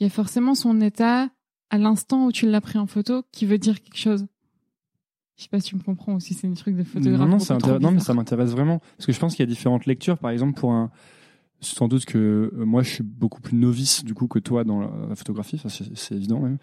il 0.02 0.06
y 0.06 0.08
a 0.08 0.10
forcément 0.10 0.56
son 0.56 0.82
état 0.82 1.30
à 1.70 1.78
l'instant 1.78 2.26
où 2.26 2.32
tu 2.32 2.50
l'as 2.50 2.60
pris 2.60 2.80
en 2.80 2.88
photo 2.88 3.24
qui 3.32 3.46
veut 3.46 3.60
dire 3.60 3.80
quelque 3.80 4.00
chose. 4.00 4.26
Je 5.38 5.44
sais 5.44 5.50
pas 5.50 5.60
si 5.60 5.70
tu 5.70 5.76
me 5.76 5.82
comprends 5.82 6.16
aussi, 6.16 6.34
c'est 6.34 6.48
une 6.48 6.56
truc 6.56 6.76
de 6.76 6.84
photographe. 6.84 7.20
Non, 7.20 7.80
non, 7.80 7.92
mais 7.92 8.00
ça 8.00 8.16
m'intéresse 8.16 8.50
vraiment. 8.50 8.80
Parce 8.98 9.06
que 9.06 9.12
je 9.12 9.20
pense 9.20 9.36
qu'il 9.36 9.44
y 9.44 9.48
a 9.48 9.52
différentes 9.52 9.86
lectures. 9.86 10.18
Par 10.18 10.32
exemple, 10.32 10.60
pour 10.60 10.72
un. 10.72 10.90
Sans 11.60 11.88
doute 11.88 12.06
que 12.06 12.18
euh, 12.18 12.66
moi, 12.66 12.82
je 12.82 12.90
suis 12.90 13.04
beaucoup 13.04 13.42
plus 13.42 13.56
novice 13.56 14.04
du 14.04 14.16
coup 14.16 14.28
que 14.28 14.40
toi 14.40 14.64
dans 14.64 14.82
la, 14.82 15.16
photographie, 15.16 15.62
c'est 15.68 16.16
évident 16.16 16.40
même. 16.40 16.58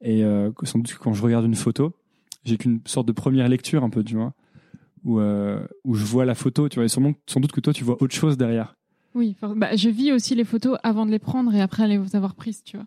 Et 0.00 0.22
euh, 0.22 0.52
sans 0.62 0.78
doute 0.78 0.94
que 0.94 0.98
quand 0.98 1.12
je 1.12 1.22
regarde 1.22 1.44
une 1.44 1.56
photo, 1.56 1.96
j'ai 2.44 2.56
qu'une 2.56 2.80
sorte 2.86 3.08
de 3.08 3.12
première 3.12 3.48
lecture 3.48 3.82
un 3.82 3.90
peu, 3.90 4.04
tu 4.04 4.14
vois, 4.14 4.32
où, 5.02 5.18
euh, 5.18 5.66
où 5.82 5.96
je 5.96 6.04
vois 6.04 6.24
la 6.24 6.36
photo, 6.36 6.68
tu 6.68 6.76
vois, 6.76 6.84
et 6.84 6.88
sans 6.88 7.00
doute 7.00 7.50
que 7.50 7.60
toi, 7.60 7.72
tu 7.72 7.82
vois 7.82 8.00
autre 8.00 8.14
chose 8.14 8.36
derrière. 8.36 8.76
Oui, 9.14 9.36
bah, 9.56 9.76
je 9.76 9.88
vis 9.88 10.12
aussi 10.12 10.34
les 10.34 10.44
photos 10.44 10.76
avant 10.82 11.06
de 11.06 11.10
les 11.10 11.18
prendre 11.18 11.54
et 11.54 11.60
après 11.60 11.86
les 11.86 12.16
avoir 12.16 12.34
prises, 12.34 12.62
tu 12.64 12.76
vois. 12.76 12.86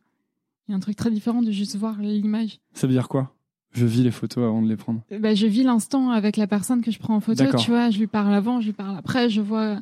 Il 0.68 0.72
y 0.72 0.74
a 0.74 0.78
un 0.78 0.82
truc 0.82 0.98
très 0.98 1.10
différent 1.12 1.42
de 1.42 1.52
juste 1.52 1.76
voir 1.78 2.00
l'image. 2.02 2.60
Ça 2.74 2.88
veut 2.88 2.94
dire 2.94 3.08
quoi? 3.08 3.34
Je 3.72 3.86
vis 3.86 4.04
les 4.04 4.12
photos 4.12 4.44
avant 4.44 4.62
de 4.62 4.68
les 4.68 4.76
prendre. 4.76 5.02
Bah, 5.20 5.34
je 5.36 5.48
vis 5.48 5.64
l'instant 5.64 6.10
avec 6.12 6.36
la 6.36 6.48
personne 6.48 6.82
que 6.82 6.92
je 6.92 7.00
prends 7.00 7.16
en 7.16 7.20
photo, 7.22 7.44
tu 7.58 7.72
vois. 7.72 7.90
Je 7.90 8.00
lui 8.00 8.08
parle 8.08 8.34
avant, 8.34 8.60
je 8.60 8.68
lui 8.68 8.74
parle 8.74 8.98
après, 8.98 9.30
je 9.30 9.40
vois, 9.42 9.82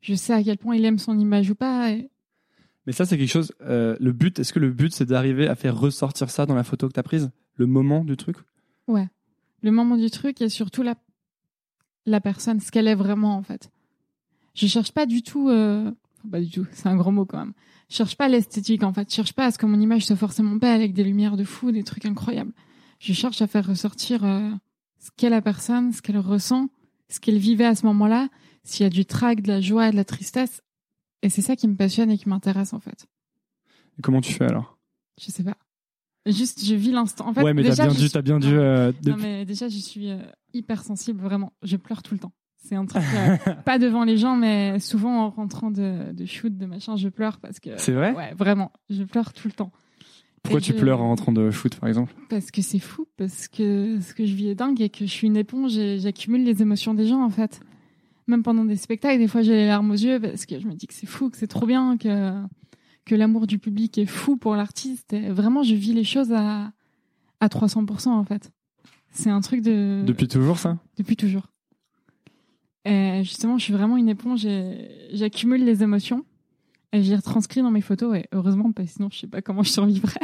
je 0.00 0.14
sais 0.14 0.32
à 0.32 0.42
quel 0.42 0.58
point 0.58 0.74
il 0.76 0.84
aime 0.84 0.98
son 0.98 1.18
image 1.18 1.50
ou 1.50 1.54
pas. 1.54 1.92
et- 1.92 2.10
Mais 2.86 2.92
ça, 2.92 3.04
c'est 3.06 3.16
quelque 3.18 3.28
chose. 3.30 3.52
euh, 3.60 3.96
le 4.00 4.12
but, 4.12 4.38
est-ce 4.40 4.52
que 4.52 4.58
le 4.58 4.70
but, 4.72 4.92
c'est 4.92 5.04
d'arriver 5.04 5.46
à 5.46 5.54
faire 5.54 5.78
ressortir 5.78 6.30
ça 6.30 6.46
dans 6.46 6.54
la 6.54 6.64
photo 6.64 6.88
que 6.88 6.94
tu 6.94 7.00
as 7.00 7.04
prise? 7.04 7.30
Le 7.54 7.66
moment 7.66 8.04
du 8.04 8.16
truc? 8.16 8.36
Le 9.60 9.72
moment 9.72 9.96
du 9.96 10.08
truc 10.08 10.40
et 10.40 10.48
surtout 10.48 10.82
la, 10.82 10.94
la 12.06 12.20
personne, 12.20 12.60
ce 12.60 12.70
qu'elle 12.70 12.86
est 12.86 12.94
vraiment 12.94 13.34
en 13.36 13.42
fait. 13.42 13.70
Je 14.58 14.66
cherche 14.66 14.90
pas 14.92 15.06
du 15.06 15.22
tout, 15.22 15.48
euh, 15.48 15.90
enfin, 16.18 16.28
pas 16.30 16.40
du 16.40 16.50
tout, 16.50 16.66
c'est 16.72 16.88
un 16.88 16.96
grand 16.96 17.12
mot 17.12 17.24
quand 17.24 17.38
même. 17.38 17.52
Je 17.88 17.94
cherche 17.96 18.16
pas 18.16 18.28
l'esthétique 18.28 18.82
en 18.82 18.92
fait. 18.92 19.08
Je 19.08 19.14
cherche 19.14 19.32
pas 19.32 19.46
à 19.46 19.50
ce 19.52 19.58
que 19.58 19.66
mon 19.66 19.80
image 19.80 20.04
soit 20.04 20.16
forcément 20.16 20.56
belle 20.56 20.80
avec 20.80 20.92
des 20.94 21.04
lumières 21.04 21.36
de 21.36 21.44
fou, 21.44 21.70
des 21.72 21.84
trucs 21.84 22.04
incroyables. 22.04 22.52
Je 22.98 23.12
cherche 23.12 23.40
à 23.40 23.46
faire 23.46 23.66
ressortir 23.66 24.24
euh, 24.24 24.50
ce 24.98 25.10
qu'est 25.16 25.30
la 25.30 25.40
personne, 25.40 25.92
ce 25.92 26.02
qu'elle 26.02 26.18
ressent, 26.18 26.68
ce 27.08 27.20
qu'elle 27.20 27.38
vivait 27.38 27.64
à 27.66 27.74
ce 27.76 27.86
moment-là, 27.86 28.28
s'il 28.64 28.82
y 28.82 28.86
a 28.86 28.90
du 28.90 29.06
trac, 29.06 29.40
de 29.42 29.48
la 29.48 29.60
joie, 29.60 29.90
de 29.92 29.96
la 29.96 30.04
tristesse. 30.04 30.60
Et 31.22 31.30
c'est 31.30 31.40
ça 31.42 31.54
qui 31.56 31.66
me 31.68 31.76
passionne 31.76 32.10
et 32.10 32.18
qui 32.18 32.28
m'intéresse 32.28 32.72
en 32.72 32.80
fait. 32.80 33.06
Et 33.98 34.02
comment 34.02 34.20
tu 34.20 34.32
fais 34.32 34.44
alors? 34.44 34.76
Je 35.20 35.30
sais 35.30 35.44
pas. 35.44 35.56
Juste, 36.26 36.62
je 36.64 36.74
vis 36.74 36.90
l'instant. 36.90 37.26
En 37.28 37.32
fait, 37.32 37.42
Ouais, 37.42 37.54
mais 37.54 37.62
t'as 37.64 37.74
bien 37.84 37.92
dû, 37.92 38.00
suis- 38.00 38.10
t'as 38.10 38.22
bien 38.22 38.38
dû. 38.38 38.48
Euh, 38.54 38.92
Non, 39.06 39.16
mais 39.16 39.44
déjà, 39.46 39.68
je 39.68 39.78
suis 39.78 40.10
euh, 40.10 40.18
hyper 40.52 40.82
sensible, 40.82 41.20
vraiment. 41.22 41.52
Je 41.62 41.76
pleure 41.76 42.02
tout 42.02 42.12
le 42.14 42.20
temps. 42.20 42.32
C'est 42.60 42.74
un 42.74 42.84
truc, 42.86 43.02
euh, 43.14 43.36
pas 43.64 43.78
devant 43.78 44.04
les 44.04 44.16
gens, 44.18 44.36
mais 44.36 44.78
souvent 44.80 45.24
en 45.24 45.30
rentrant 45.30 45.70
de, 45.70 46.12
de 46.12 46.24
shoot, 46.26 46.54
de 46.56 46.66
machin, 46.66 46.96
je 46.96 47.08
pleure 47.08 47.38
parce 47.38 47.60
que. 47.60 47.70
C'est 47.76 47.92
vrai? 47.92 48.12
Ouais, 48.14 48.34
vraiment. 48.36 48.72
Je 48.90 49.04
pleure 49.04 49.32
tout 49.32 49.48
le 49.48 49.52
temps. 49.52 49.72
Pourquoi 50.42 50.60
Et 50.60 50.62
tu 50.62 50.72
je- 50.72 50.78
pleures 50.78 51.00
en 51.00 51.08
rentrant 51.08 51.32
de 51.32 51.50
shoot, 51.50 51.74
par 51.76 51.88
exemple? 51.88 52.14
Parce 52.28 52.50
que 52.50 52.60
c'est 52.62 52.78
fou, 52.78 53.06
parce 53.16 53.48
que 53.48 53.98
ce 54.00 54.12
que 54.14 54.24
je 54.26 54.34
vis 54.34 54.48
est 54.48 54.54
dingue 54.54 54.80
et 54.80 54.88
que 54.90 55.00
je 55.06 55.10
suis 55.10 55.26
une 55.26 55.36
éponge 55.36 55.76
et 55.78 55.98
j'accumule 55.98 56.44
les 56.44 56.60
émotions 56.62 56.94
des 56.94 57.06
gens, 57.06 57.22
en 57.24 57.30
fait. 57.30 57.60
Même 58.26 58.42
pendant 58.42 58.64
des 58.64 58.76
spectacles, 58.76 59.18
des 59.18 59.28
fois, 59.28 59.40
j'ai 59.42 59.54
les 59.54 59.66
larmes 59.66 59.90
aux 59.90 59.94
yeux 59.94 60.20
parce 60.20 60.44
que 60.44 60.60
je 60.60 60.66
me 60.66 60.74
dis 60.74 60.86
que 60.86 60.94
c'est 60.94 61.06
fou, 61.06 61.30
que 61.30 61.36
c'est 61.38 61.46
trop 61.46 61.64
bien, 61.66 61.96
que, 61.96 62.34
que 63.06 63.14
l'amour 63.14 63.46
du 63.46 63.58
public 63.58 63.96
est 63.98 64.06
fou 64.06 64.36
pour 64.36 64.54
l'artiste. 64.54 65.12
Et 65.14 65.30
vraiment, 65.30 65.62
je 65.62 65.74
vis 65.74 65.94
les 65.94 66.04
choses 66.04 66.32
à, 66.32 66.70
à 67.40 67.46
300%, 67.48 68.08
en 68.10 68.24
fait. 68.24 68.50
C'est 69.10 69.30
un 69.30 69.40
truc 69.40 69.62
de. 69.62 70.02
Depuis 70.06 70.28
toujours, 70.28 70.58
ça? 70.58 70.76
Depuis 70.98 71.16
toujours. 71.16 71.46
Et 72.84 73.22
justement, 73.24 73.58
je 73.58 73.64
suis 73.64 73.72
vraiment 73.72 73.96
une 73.96 74.08
éponge 74.08 74.46
et 74.46 75.08
j'accumule 75.12 75.64
les 75.64 75.82
émotions 75.82 76.24
et 76.92 77.02
je 77.02 77.10
les 77.10 77.16
retranscris 77.16 77.60
dans 77.62 77.70
mes 77.70 77.80
photos. 77.82 78.16
Et 78.16 78.26
heureusement, 78.32 78.72
parce 78.72 78.88
que 78.88 78.94
sinon, 78.94 79.08
je 79.12 79.18
sais 79.18 79.26
pas 79.26 79.42
comment 79.42 79.62
je 79.62 79.70
survivrais. 79.70 80.20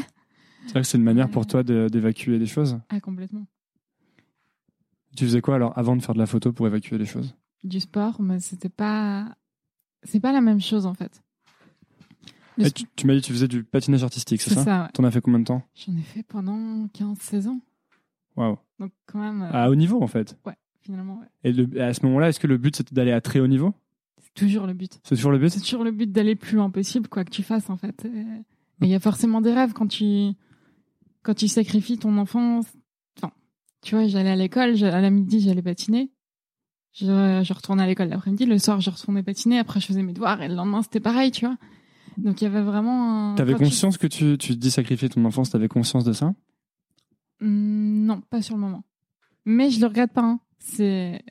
C'est 0.66 0.72
vrai 0.72 0.80
que 0.82 0.86
c'est 0.86 0.96
une 0.98 1.04
manière 1.04 1.28
pour 1.28 1.42
Ouais. 1.42 1.46
toi 1.48 1.62
d'évacuer 1.62 2.38
des 2.38 2.46
choses. 2.46 2.78
Ah, 2.88 3.00
complètement. 3.00 3.46
Tu 5.16 5.24
faisais 5.24 5.40
quoi 5.40 5.56
alors 5.56 5.76
avant 5.78 5.94
de 5.96 6.02
faire 6.02 6.14
de 6.14 6.18
la 6.20 6.26
photo 6.26 6.52
pour 6.52 6.66
évacuer 6.66 6.96
les 6.98 7.04
choses? 7.06 7.34
Du 7.62 7.80
sport, 7.80 8.20
mais 8.20 8.40
c'était 8.40 8.68
pas. 8.70 9.36
C'est 10.02 10.20
pas 10.20 10.32
la 10.32 10.40
même 10.40 10.60
chose 10.60 10.86
en 10.86 10.94
fait. 10.94 11.22
Le 12.56 12.66
Eh, 12.66 12.70
Tu, 12.70 12.84
tu 12.96 13.06
m'as 13.06 13.14
dit 13.14 13.20
que 13.20 13.26
tu 13.26 13.32
faisais 13.32 13.48
du 13.48 13.62
patinage 13.64 14.02
artistique, 14.04 14.40
c'est 14.42 14.54
ça, 14.54 14.64
ça, 14.64 14.82
ouais. 14.84 14.88
T'en 14.94 15.04
as 15.04 15.10
fait 15.10 15.20
combien 15.20 15.40
de 15.40 15.44
temps? 15.44 15.62
J'en 15.74 15.96
ai 15.96 16.02
fait 16.02 16.22
pendant 16.22 16.86
15-16 16.94 17.48
ans. 17.48 17.60
Waouh. 18.36 18.58
Donc, 18.80 18.92
quand 19.06 19.18
même, 19.20 19.42
euh, 19.42 19.50
À 19.52 19.70
haut 19.70 19.74
niveau, 19.74 20.02
en 20.02 20.06
fait? 20.06 20.36
Finalement, 20.84 21.18
ouais. 21.20 21.26
Et 21.44 21.52
le- 21.52 21.80
à 21.82 21.92
ce 21.94 22.04
moment-là, 22.06 22.28
est-ce 22.28 22.38
que 22.40 22.46
le 22.46 22.58
but 22.58 22.76
c'était 22.76 22.94
d'aller 22.94 23.12
à 23.12 23.20
très 23.20 23.40
haut 23.40 23.46
niveau? 23.46 23.74
C'est 24.22 24.34
toujours 24.34 24.66
le 24.66 24.74
but. 24.74 25.00
C'est 25.02 25.14
toujours 25.16 25.32
le 25.32 25.38
but? 25.38 25.50
C'est 25.50 25.60
toujours 25.60 25.84
le 25.84 25.90
but 25.92 26.10
d'aller 26.10 26.34
plus 26.36 26.56
loin 26.56 26.70
possible, 26.70 27.08
quoi 27.08 27.24
que 27.24 27.30
tu 27.30 27.42
fasses 27.42 27.70
en 27.70 27.76
fait. 27.76 28.06
Il 28.80 28.88
y 28.88 28.94
a 28.94 29.00
forcément 29.00 29.40
des 29.40 29.52
rêves 29.52 29.72
quand 29.72 29.86
tu 29.86 30.30
quand 31.22 31.34
tu 31.34 31.48
sacrifies 31.48 31.98
ton 31.98 32.16
enfance. 32.18 32.66
Enfin, 33.16 33.32
tu 33.82 33.94
vois, 33.94 34.06
j'allais 34.06 34.30
à 34.30 34.36
l'école, 34.36 34.82
à 34.84 35.00
la 35.00 35.10
midi 35.10 35.40
j'allais 35.40 35.62
patiner. 35.62 36.10
Je, 36.92 37.06
je 37.44 37.52
retournais 37.52 37.82
à 37.82 37.86
l'école 37.86 38.08
l'après-midi, 38.08 38.46
le 38.46 38.58
soir 38.58 38.80
je 38.80 38.90
retournais 38.90 39.22
patiner, 39.24 39.58
après 39.58 39.80
je 39.80 39.86
faisais 39.86 40.02
mes 40.02 40.12
devoirs 40.12 40.40
et 40.42 40.48
le 40.48 40.54
lendemain 40.54 40.82
c'était 40.82 41.00
pareil, 41.00 41.30
tu 41.32 41.44
vois. 41.46 41.56
Donc 42.18 42.40
il 42.40 42.44
y 42.44 42.46
avait 42.46 42.62
vraiment. 42.62 43.32
un- 43.32 43.34
T'avais 43.34 43.54
tu- 43.54 43.58
conscience 43.58 43.98
que 43.98 44.06
tu, 44.06 44.36
tu 44.38 44.54
te 44.54 44.58
dis 44.58 44.70
sacrifier 44.70 45.08
ton 45.08 45.24
enfance, 45.24 45.50
t'avais 45.50 45.66
conscience 45.68 46.04
de 46.04 46.12
ça? 46.12 46.34
Hmm, 47.40 48.04
non, 48.06 48.20
pas 48.20 48.42
sur 48.42 48.54
le 48.54 48.60
moment. 48.60 48.84
Mais 49.44 49.70
je 49.70 49.80
le 49.80 49.86
regrette 49.86 50.12
pas. 50.12 50.22
hein. 50.22 50.40
C'est 50.66 51.22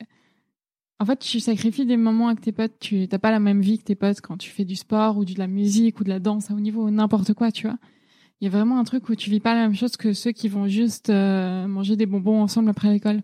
en 1.00 1.06
fait, 1.06 1.18
tu 1.18 1.40
sacrifies 1.40 1.86
des 1.86 1.96
moments 1.96 2.28
avec 2.28 2.40
tes 2.40 2.52
potes. 2.52 2.78
Tu 2.78 3.08
t'as 3.08 3.18
pas 3.18 3.32
la 3.32 3.40
même 3.40 3.60
vie 3.60 3.78
que 3.78 3.84
tes 3.84 3.96
potes 3.96 4.20
quand 4.20 4.36
tu 4.36 4.48
fais 4.50 4.64
du 4.64 4.76
sport 4.76 5.16
ou 5.18 5.24
de 5.24 5.36
la 5.38 5.48
musique 5.48 6.00
ou 6.00 6.04
de 6.04 6.08
la 6.08 6.20
danse 6.20 6.50
à 6.50 6.54
haut 6.54 6.60
niveau, 6.60 6.88
n'importe 6.90 7.34
quoi, 7.34 7.50
tu 7.50 7.66
vois. 7.66 7.78
Il 8.40 8.44
y 8.44 8.46
a 8.46 8.50
vraiment 8.50 8.78
un 8.78 8.84
truc 8.84 9.08
où 9.08 9.14
tu 9.14 9.28
vis 9.30 9.40
pas 9.40 9.54
la 9.54 9.62
même 9.62 9.74
chose 9.74 9.96
que 9.96 10.12
ceux 10.12 10.32
qui 10.32 10.48
vont 10.48 10.68
juste 10.68 11.10
euh, 11.10 11.66
manger 11.66 11.96
des 11.96 12.06
bonbons 12.06 12.40
ensemble 12.42 12.70
après 12.70 12.90
l'école. 12.92 13.22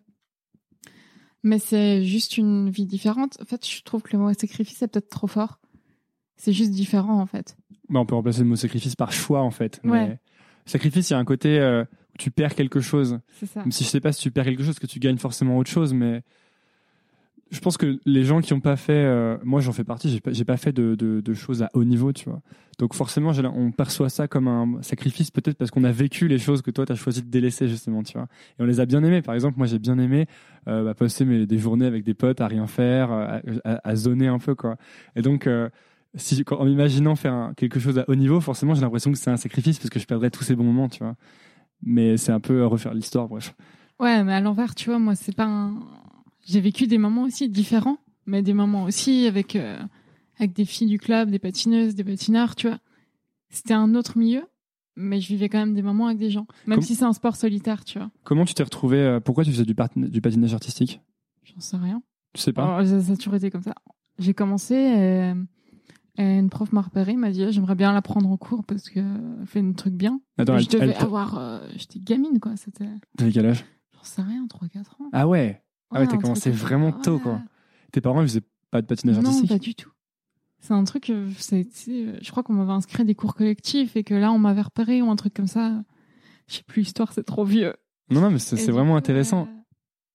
Mais 1.42 1.58
c'est 1.58 2.04
juste 2.04 2.36
une 2.36 2.70
vie 2.70 2.86
différente. 2.86 3.38
En 3.40 3.44
fait, 3.44 3.66
je 3.66 3.82
trouve 3.82 4.02
que 4.02 4.16
le 4.16 4.22
mot 4.22 4.32
sacrifice 4.34 4.82
est 4.82 4.88
peut-être 4.88 5.08
trop 5.08 5.26
fort. 5.26 5.58
C'est 6.36 6.52
juste 6.52 6.72
différent, 6.72 7.20
en 7.20 7.26
fait. 7.26 7.56
bah, 7.88 8.00
On 8.00 8.06
peut 8.06 8.14
remplacer 8.14 8.40
le 8.40 8.46
mot 8.46 8.56
sacrifice 8.56 8.96
par 8.96 9.12
choix, 9.12 9.42
en 9.42 9.50
fait. 9.50 9.80
Ouais. 9.84 10.08
Mais 10.08 10.18
sacrifice, 10.66 11.10
il 11.10 11.12
y 11.12 11.16
a 11.16 11.18
un 11.18 11.24
côté 11.24 11.58
euh, 11.58 11.84
où 12.14 12.18
tu 12.18 12.30
perds 12.30 12.54
quelque 12.54 12.80
chose. 12.80 13.18
C'est 13.38 13.46
ça. 13.46 13.60
Même 13.60 13.72
si 13.72 13.84
je 13.84 13.88
sais 13.88 14.00
pas 14.00 14.12
si 14.12 14.20
tu 14.22 14.30
perds 14.30 14.44
quelque 14.44 14.62
chose, 14.64 14.78
que 14.78 14.86
tu 14.86 14.98
gagnes 14.98 15.18
forcément 15.18 15.56
autre 15.58 15.70
chose, 15.70 15.92
mais 15.94 16.22
je 17.50 17.58
pense 17.58 17.76
que 17.76 17.98
les 18.06 18.24
gens 18.24 18.40
qui 18.40 18.52
ont 18.52 18.60
pas 18.60 18.76
fait, 18.76 18.92
euh, 18.92 19.36
moi 19.42 19.60
j'en 19.60 19.72
fais 19.72 19.82
partie, 19.82 20.08
j'ai 20.08 20.20
pas, 20.20 20.30
pas 20.46 20.56
fait 20.56 20.72
de, 20.72 20.94
de, 20.94 21.20
de 21.20 21.34
choses 21.34 21.62
à 21.64 21.70
haut 21.74 21.82
niveau, 21.82 22.12
tu 22.12 22.28
vois. 22.30 22.40
Donc 22.78 22.94
forcément, 22.94 23.32
on 23.54 23.72
perçoit 23.72 24.08
ça 24.08 24.28
comme 24.28 24.46
un 24.48 24.80
sacrifice, 24.82 25.30
peut-être 25.32 25.58
parce 25.58 25.70
qu'on 25.72 25.82
a 25.84 25.90
vécu 25.92 26.28
les 26.28 26.38
choses 26.38 26.62
que 26.62 26.70
toi 26.70 26.86
tu 26.86 26.92
as 26.92 26.94
choisi 26.94 27.22
de 27.22 27.28
délaisser 27.28 27.66
justement, 27.68 28.02
tu 28.04 28.12
vois. 28.16 28.28
Et 28.58 28.62
on 28.62 28.66
les 28.66 28.78
a 28.80 28.86
bien 28.86 29.02
aimés. 29.02 29.20
Par 29.20 29.34
exemple, 29.34 29.58
moi 29.58 29.66
j'ai 29.66 29.80
bien 29.80 29.98
aimé 29.98 30.26
euh, 30.68 30.84
bah, 30.84 30.94
passer 30.94 31.24
mes, 31.24 31.44
des 31.44 31.58
journées 31.58 31.86
avec 31.86 32.04
des 32.04 32.14
potes 32.14 32.40
à 32.40 32.46
rien 32.46 32.66
faire, 32.68 33.10
à, 33.10 33.40
à, 33.64 33.88
à 33.88 33.96
zoner 33.96 34.28
un 34.28 34.38
peu, 34.38 34.54
quoi. 34.54 34.76
Et 35.16 35.20
donc 35.22 35.46
euh, 35.48 35.68
si, 36.14 36.44
en 36.52 36.64
m'imaginant 36.64 37.16
faire 37.16 37.34
un- 37.34 37.52
quelque 37.54 37.80
chose 37.80 37.98
à 37.98 38.04
haut 38.08 38.14
niveau, 38.14 38.40
forcément 38.40 38.74
j'ai 38.74 38.80
l'impression 38.82 39.10
que 39.10 39.18
c'est 39.18 39.30
un 39.30 39.36
sacrifice 39.36 39.78
parce 39.78 39.90
que 39.90 39.98
je 39.98 40.06
perdrais 40.06 40.30
tous 40.30 40.44
ces 40.44 40.54
bons 40.54 40.64
moments, 40.64 40.88
tu 40.88 41.02
vois. 41.02 41.16
Mais 41.82 42.16
c'est 42.16 42.32
un 42.32 42.40
peu 42.40 42.60
euh, 42.60 42.66
refaire 42.66 42.94
l'histoire, 42.94 43.28
bref. 43.28 43.54
Ouais, 43.98 44.22
mais 44.24 44.32
à 44.34 44.40
l'envers, 44.40 44.74
tu 44.74 44.90
vois, 44.90 44.98
moi, 44.98 45.14
c'est 45.14 45.34
pas 45.34 45.46
un... 45.46 45.78
J'ai 46.46 46.60
vécu 46.60 46.86
des 46.86 46.98
moments 46.98 47.22
aussi 47.24 47.48
différents, 47.48 47.98
mais 48.26 48.42
des 48.42 48.54
moments 48.54 48.84
aussi 48.84 49.26
avec, 49.26 49.56
euh, 49.56 49.78
avec 50.38 50.52
des 50.52 50.64
filles 50.64 50.88
du 50.88 50.98
club, 50.98 51.30
des 51.30 51.38
patineuses, 51.38 51.94
des 51.94 52.04
patineurs, 52.04 52.56
tu 52.56 52.68
vois. 52.68 52.78
C'était 53.50 53.74
un 53.74 53.94
autre 53.94 54.16
milieu, 54.16 54.42
mais 54.96 55.20
je 55.20 55.28
vivais 55.28 55.48
quand 55.48 55.58
même 55.58 55.74
des 55.74 55.82
moments 55.82 56.06
avec 56.06 56.18
des 56.18 56.30
gens. 56.30 56.46
Même 56.66 56.78
Comme- 56.78 56.86
si 56.86 56.94
c'est 56.94 57.04
un 57.04 57.12
sport 57.12 57.36
solitaire, 57.36 57.84
tu 57.84 57.98
vois. 57.98 58.10
Comment 58.24 58.44
tu 58.44 58.54
t'es 58.54 58.62
retrouvé 58.62 58.98
euh, 58.98 59.20
Pourquoi 59.20 59.44
tu 59.44 59.50
faisais 59.50 59.64
du, 59.64 59.74
patin- 59.74 60.08
du 60.08 60.20
patinage 60.20 60.54
artistique? 60.54 61.00
J'en 61.44 61.60
sais 61.60 61.76
rien. 61.76 62.02
Tu 62.32 62.40
sais 62.40 62.52
pas? 62.52 62.62
Alors, 62.76 62.86
ça, 62.86 63.00
ça 63.02 63.12
a 63.12 63.16
toujours 63.16 63.34
été 63.34 63.50
comme 63.50 63.62
ça. 63.62 63.74
J'ai 64.18 64.34
commencé 64.34 64.74
et, 64.74 65.32
et 66.20 66.38
une 66.38 66.50
prof 66.50 66.72
m'a 66.72 66.82
repéré, 66.82 67.16
m'a 67.16 67.30
dit, 67.30 67.50
j'aimerais 67.50 67.74
bien 67.74 67.92
la 67.92 68.02
prendre 68.02 68.28
en 68.28 68.36
cours 68.36 68.64
parce 68.64 68.88
qu'elle 68.90 69.04
fait 69.46 69.60
un 69.60 69.72
truc 69.72 69.94
bien. 69.94 70.20
Attends, 70.38 70.58
je 70.58 70.68
devais 70.68 70.94
avoir... 70.94 71.38
euh, 71.38 71.66
J'étais 71.76 71.98
gamine, 71.98 72.38
quoi. 72.40 72.56
C'était... 72.56 72.88
t'avais 73.16 73.32
quel 73.32 73.46
âge? 73.46 73.64
J'en 73.94 74.02
sais 74.04 74.22
rien, 74.22 74.46
3-4 74.46 75.00
ans. 75.00 75.08
Ah 75.12 75.26
ouais? 75.26 75.62
Ah 75.90 76.00
ouais, 76.00 76.06
t'as 76.06 76.18
commencé 76.18 76.50
vraiment 76.50 76.92
tôt, 76.92 77.14
Ouais. 77.14 77.20
quoi. 77.20 77.42
Tes 77.92 78.00
parents, 78.00 78.20
ils 78.22 78.28
faisaient 78.28 78.42
pas 78.70 78.80
de 78.82 78.86
patinage 78.86 79.16
Non, 79.16 79.24
artistique? 79.24 79.48
pas 79.48 79.58
du 79.58 79.74
tout. 79.74 79.90
C'est 80.60 80.74
un 80.74 80.84
truc, 80.84 81.08
euh, 81.10 81.30
été, 81.52 82.06
euh, 82.06 82.18
je 82.20 82.30
crois 82.30 82.42
qu'on 82.42 82.52
m'avait 82.52 82.72
inscrit 82.72 83.00
à 83.00 83.04
des 83.04 83.14
cours 83.14 83.34
collectifs 83.34 83.96
et 83.96 84.04
que 84.04 84.14
là, 84.14 84.30
on 84.30 84.38
m'avait 84.38 84.60
repéré 84.62 85.00
ou 85.02 85.10
un 85.10 85.16
truc 85.16 85.32
comme 85.34 85.46
ça. 85.46 85.82
Je 86.48 86.56
sais 86.56 86.62
plus 86.62 86.82
l'histoire, 86.82 87.12
c'est 87.14 87.24
trop 87.24 87.44
vieux. 87.44 87.74
Non, 88.10 88.20
non, 88.20 88.30
mais 88.30 88.38
c'est 88.38 88.56
c'est 88.56 88.70
vraiment 88.72 88.92
coup, 88.92 88.98
intéressant. 88.98 89.48
euh, 89.48 89.56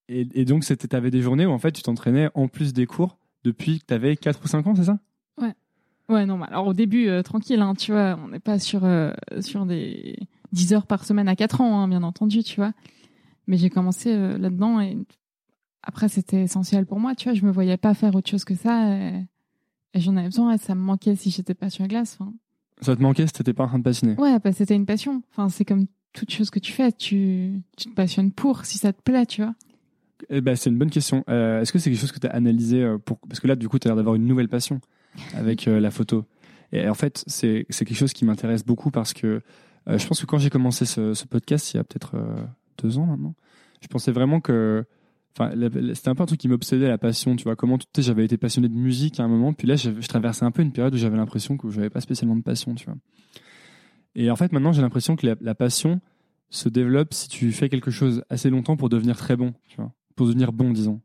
Et, 0.07 0.27
et 0.33 0.45
donc, 0.45 0.63
c'était- 0.63 0.87
t'avais 0.87 1.09
des 1.09 1.21
journées 1.21 1.45
où, 1.47 1.51
en 1.51 1.57
fait, 1.57 1.71
tu 1.71 1.81
t'entraînais 1.81 2.29
en 2.35 2.47
plus 2.47 2.73
des 2.73 2.85
cours 2.85 3.17
depuis 3.43 3.79
que 3.79 3.85
t'avais 3.85 4.15
4 4.15 4.43
ou 4.43 4.47
5 4.47 4.67
ans, 4.67 4.75
c'est 4.75 4.83
ça? 4.83 4.99
Ouais, 6.07 6.25
non, 6.25 6.37
mais 6.37 6.45
alors 6.47 6.67
au 6.67 6.73
début, 6.73 7.07
euh, 7.07 7.23
tranquille, 7.23 7.61
hein, 7.61 7.73
tu 7.73 7.91
vois, 7.91 8.19
on 8.23 8.27
n'est 8.27 8.39
pas 8.39 8.59
sur, 8.59 8.85
euh, 8.85 9.11
sur 9.41 9.65
des 9.65 10.17
10 10.51 10.73
heures 10.73 10.85
par 10.85 11.03
semaine 11.03 11.27
à 11.27 11.35
4 11.35 11.61
ans, 11.61 11.79
hein, 11.79 11.87
bien 11.87 12.03
entendu, 12.03 12.43
tu 12.43 12.57
vois. 12.57 12.73
Mais 13.47 13.57
j'ai 13.57 13.69
commencé 13.69 14.11
euh, 14.11 14.37
là-dedans 14.37 14.79
et 14.81 14.97
après, 15.81 16.07
c'était 16.07 16.43
essentiel 16.43 16.85
pour 16.85 16.99
moi, 16.99 17.15
tu 17.15 17.29
vois. 17.29 17.33
Je 17.33 17.45
me 17.45 17.51
voyais 17.51 17.77
pas 17.77 17.93
faire 17.93 18.15
autre 18.15 18.29
chose 18.29 18.43
que 18.43 18.55
ça. 18.55 18.95
Et, 18.95 19.25
et 19.93 19.99
j'en 19.99 20.15
avais 20.17 20.27
besoin. 20.27 20.53
Et 20.53 20.57
ça 20.57 20.73
me 20.73 20.81
manquait 20.81 21.15
si 21.15 21.29
j'étais 21.29 21.53
pas 21.53 21.69
sur 21.69 21.83
la 21.83 21.87
glace. 21.87 22.17
Ça 22.81 22.95
te 22.95 23.01
manquait 23.01 23.27
si 23.27 23.33
t'étais 23.33 23.53
pas 23.53 23.65
en 23.65 23.67
train 23.67 23.77
de 23.77 23.83
patiner 23.83 24.15
ouais, 24.15 24.39
parce 24.39 24.55
que 24.55 24.57
c'était 24.59 24.75
une 24.75 24.87
passion. 24.87 25.21
Enfin, 25.31 25.49
c'est 25.49 25.65
comme 25.65 25.85
toute 26.13 26.31
chose 26.31 26.49
que 26.49 26.59
tu 26.59 26.71
fais. 26.71 26.91
Tu, 26.91 27.61
tu 27.77 27.89
te 27.89 27.93
passionnes 27.93 28.31
pour, 28.31 28.65
si 28.65 28.77
ça 28.79 28.93
te 28.93 29.01
plaît, 29.01 29.25
tu 29.27 29.43
vois. 29.43 29.53
Eh 30.29 30.41
ben, 30.41 30.55
c'est 30.55 30.71
une 30.71 30.77
bonne 30.77 30.89
question. 30.89 31.23
Euh, 31.29 31.61
Est-ce 31.61 31.71
que 31.71 31.77
c'est 31.77 31.91
quelque 31.91 31.99
chose 31.99 32.11
que 32.11 32.19
tu 32.19 32.27
as 32.27 32.31
analysé 32.31 32.95
pour... 33.05 33.19
Parce 33.19 33.39
que 33.39 33.47
là, 33.47 33.55
du 33.55 33.69
coup, 33.69 33.77
tu 33.77 33.87
as 33.87 33.89
l'air 33.89 33.95
d'avoir 33.95 34.15
une 34.15 34.25
nouvelle 34.25 34.49
passion 34.49 34.81
avec 35.33 35.67
euh, 35.67 35.79
la 35.79 35.91
photo. 35.91 36.25
Et 36.71 36.87
en 36.89 36.93
fait, 36.93 37.23
c'est 37.27 37.65
c'est 37.69 37.85
quelque 37.85 37.97
chose 37.97 38.13
qui 38.13 38.25
m'intéresse 38.25 38.65
beaucoup 38.65 38.91
parce 38.91 39.13
que 39.13 39.41
euh, 39.87 39.97
je 39.97 40.07
pense 40.07 40.19
que 40.19 40.25
quand 40.25 40.37
j'ai 40.37 40.49
commencé 40.49 40.85
ce, 40.85 41.13
ce 41.13 41.25
podcast, 41.25 41.73
il 41.73 41.77
y 41.77 41.79
a 41.79 41.83
peut-être 41.83 42.15
euh, 42.15 42.43
deux 42.81 42.97
ans 42.97 43.05
maintenant, 43.05 43.35
je 43.81 43.87
pensais 43.87 44.11
vraiment 44.11 44.39
que. 44.39 44.85
Enfin, 45.37 45.51
c'était 45.93 46.07
un 46.07 46.15
peu 46.15 46.23
un 46.23 46.27
truc 46.27 46.39
qui 46.39 46.47
m'obsédait, 46.47 46.87
la 46.87 46.97
passion. 46.97 47.35
Tu 47.35 47.43
vois, 47.43 47.57
comment 47.57 47.77
tu 47.77 47.85
sais, 47.93 48.01
j'avais 48.01 48.23
été 48.23 48.37
passionné 48.37 48.69
de 48.69 48.73
musique 48.73 49.19
à 49.19 49.23
un 49.23 49.27
moment, 49.27 49.51
puis 49.51 49.67
là, 49.67 49.75
je, 49.75 49.91
je 49.99 50.07
traversais 50.07 50.45
un 50.45 50.51
peu 50.51 50.61
une 50.61 50.71
période 50.71 50.93
où 50.93 50.97
j'avais 50.97 51.17
l'impression 51.17 51.57
que 51.57 51.69
j'avais 51.69 51.89
pas 51.89 51.99
spécialement 51.99 52.37
de 52.37 52.41
passion, 52.41 52.73
tu 52.73 52.85
vois. 52.85 52.95
Et 54.15 54.31
en 54.31 54.37
fait, 54.37 54.53
maintenant, 54.53 54.71
j'ai 54.71 54.81
l'impression 54.81 55.17
que 55.17 55.27
la, 55.27 55.35
la 55.41 55.53
passion 55.53 55.99
se 56.49 56.69
développe 56.69 57.13
si 57.13 57.27
tu 57.27 57.51
fais 57.51 57.67
quelque 57.67 57.91
chose 57.91 58.23
assez 58.29 58.49
longtemps 58.49 58.77
pour 58.77 58.87
devenir 58.87 59.17
très 59.17 59.35
bon, 59.35 59.53
tu 59.67 59.75
vois 59.75 59.91
pour 60.15 60.27
devenir 60.27 60.53
bon, 60.53 60.71
disons. 60.71 61.01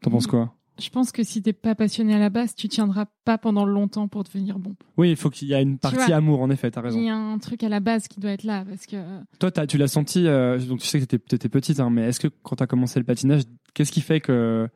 T'en 0.00 0.10
penses 0.10 0.26
quoi? 0.26 0.56
Je 0.80 0.90
pense 0.90 1.12
que 1.12 1.22
si 1.22 1.42
t'es 1.42 1.52
pas 1.52 1.74
passionné 1.74 2.14
à 2.14 2.18
la 2.18 2.30
base, 2.30 2.54
tu 2.54 2.68
tiendras 2.68 3.04
pas 3.24 3.38
pendant 3.38 3.64
longtemps 3.66 4.08
pour 4.08 4.24
devenir 4.24 4.58
bon. 4.58 4.74
Oui, 4.96 5.10
il 5.10 5.16
faut 5.16 5.30
qu'il 5.30 5.48
y 5.48 5.52
ait 5.52 5.62
une 5.62 5.78
partie 5.78 5.96
vois, 5.96 6.14
amour, 6.16 6.40
en 6.40 6.50
effet, 6.50 6.70
t'as 6.70 6.80
raison. 6.80 6.98
Il 6.98 7.04
y 7.04 7.10
a 7.10 7.16
un 7.16 7.38
truc 7.38 7.62
à 7.62 7.68
la 7.68 7.80
base 7.80 8.08
qui 8.08 8.18
doit 8.20 8.30
être 8.32 8.44
là 8.44 8.64
parce 8.64 8.86
que 8.86 8.96
Toi, 9.38 9.50
t'as- 9.50 9.66
tu 9.66 9.76
l'as 9.78 9.88
senti, 9.88 10.26
euh, 10.26 10.58
donc 10.58 10.80
tu 10.80 10.86
sais 10.86 10.98
que 10.98 11.04
t'étais, 11.04 11.24
t'étais 11.28 11.48
petite, 11.48 11.78
hein, 11.80 11.90
mais 11.90 12.02
est-ce 12.08 12.18
que 12.20 12.28
quand 12.42 12.56
t'as 12.56 12.66
commencé 12.66 12.98
le 12.98 13.04
patinage, 13.04 13.42
qu'est-ce 13.74 13.92
qui 13.92 14.00
fait 14.00 14.20
que, 14.20 14.68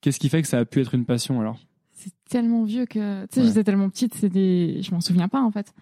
qu'est-ce 0.00 0.18
qui 0.18 0.28
fait 0.28 0.42
que 0.42 0.48
ça 0.48 0.58
a 0.58 0.64
pu 0.64 0.80
être 0.80 0.94
une 0.94 1.04
passion 1.04 1.40
alors? 1.40 1.58
C'est 1.92 2.12
tellement 2.28 2.64
vieux 2.64 2.86
que 2.86 3.22
tu 3.26 3.28
sais 3.34 3.40
Ouais. 3.40 3.46
j'étais 3.46 3.64
tellement 3.64 3.88
petite 3.90 4.14
c'est 4.14 4.28
des 4.28 4.80
je 4.82 4.90
m'en 4.92 5.00
souviens 5.00 5.28
pas 5.28 5.40
en 5.40 5.50
fait 5.50 5.72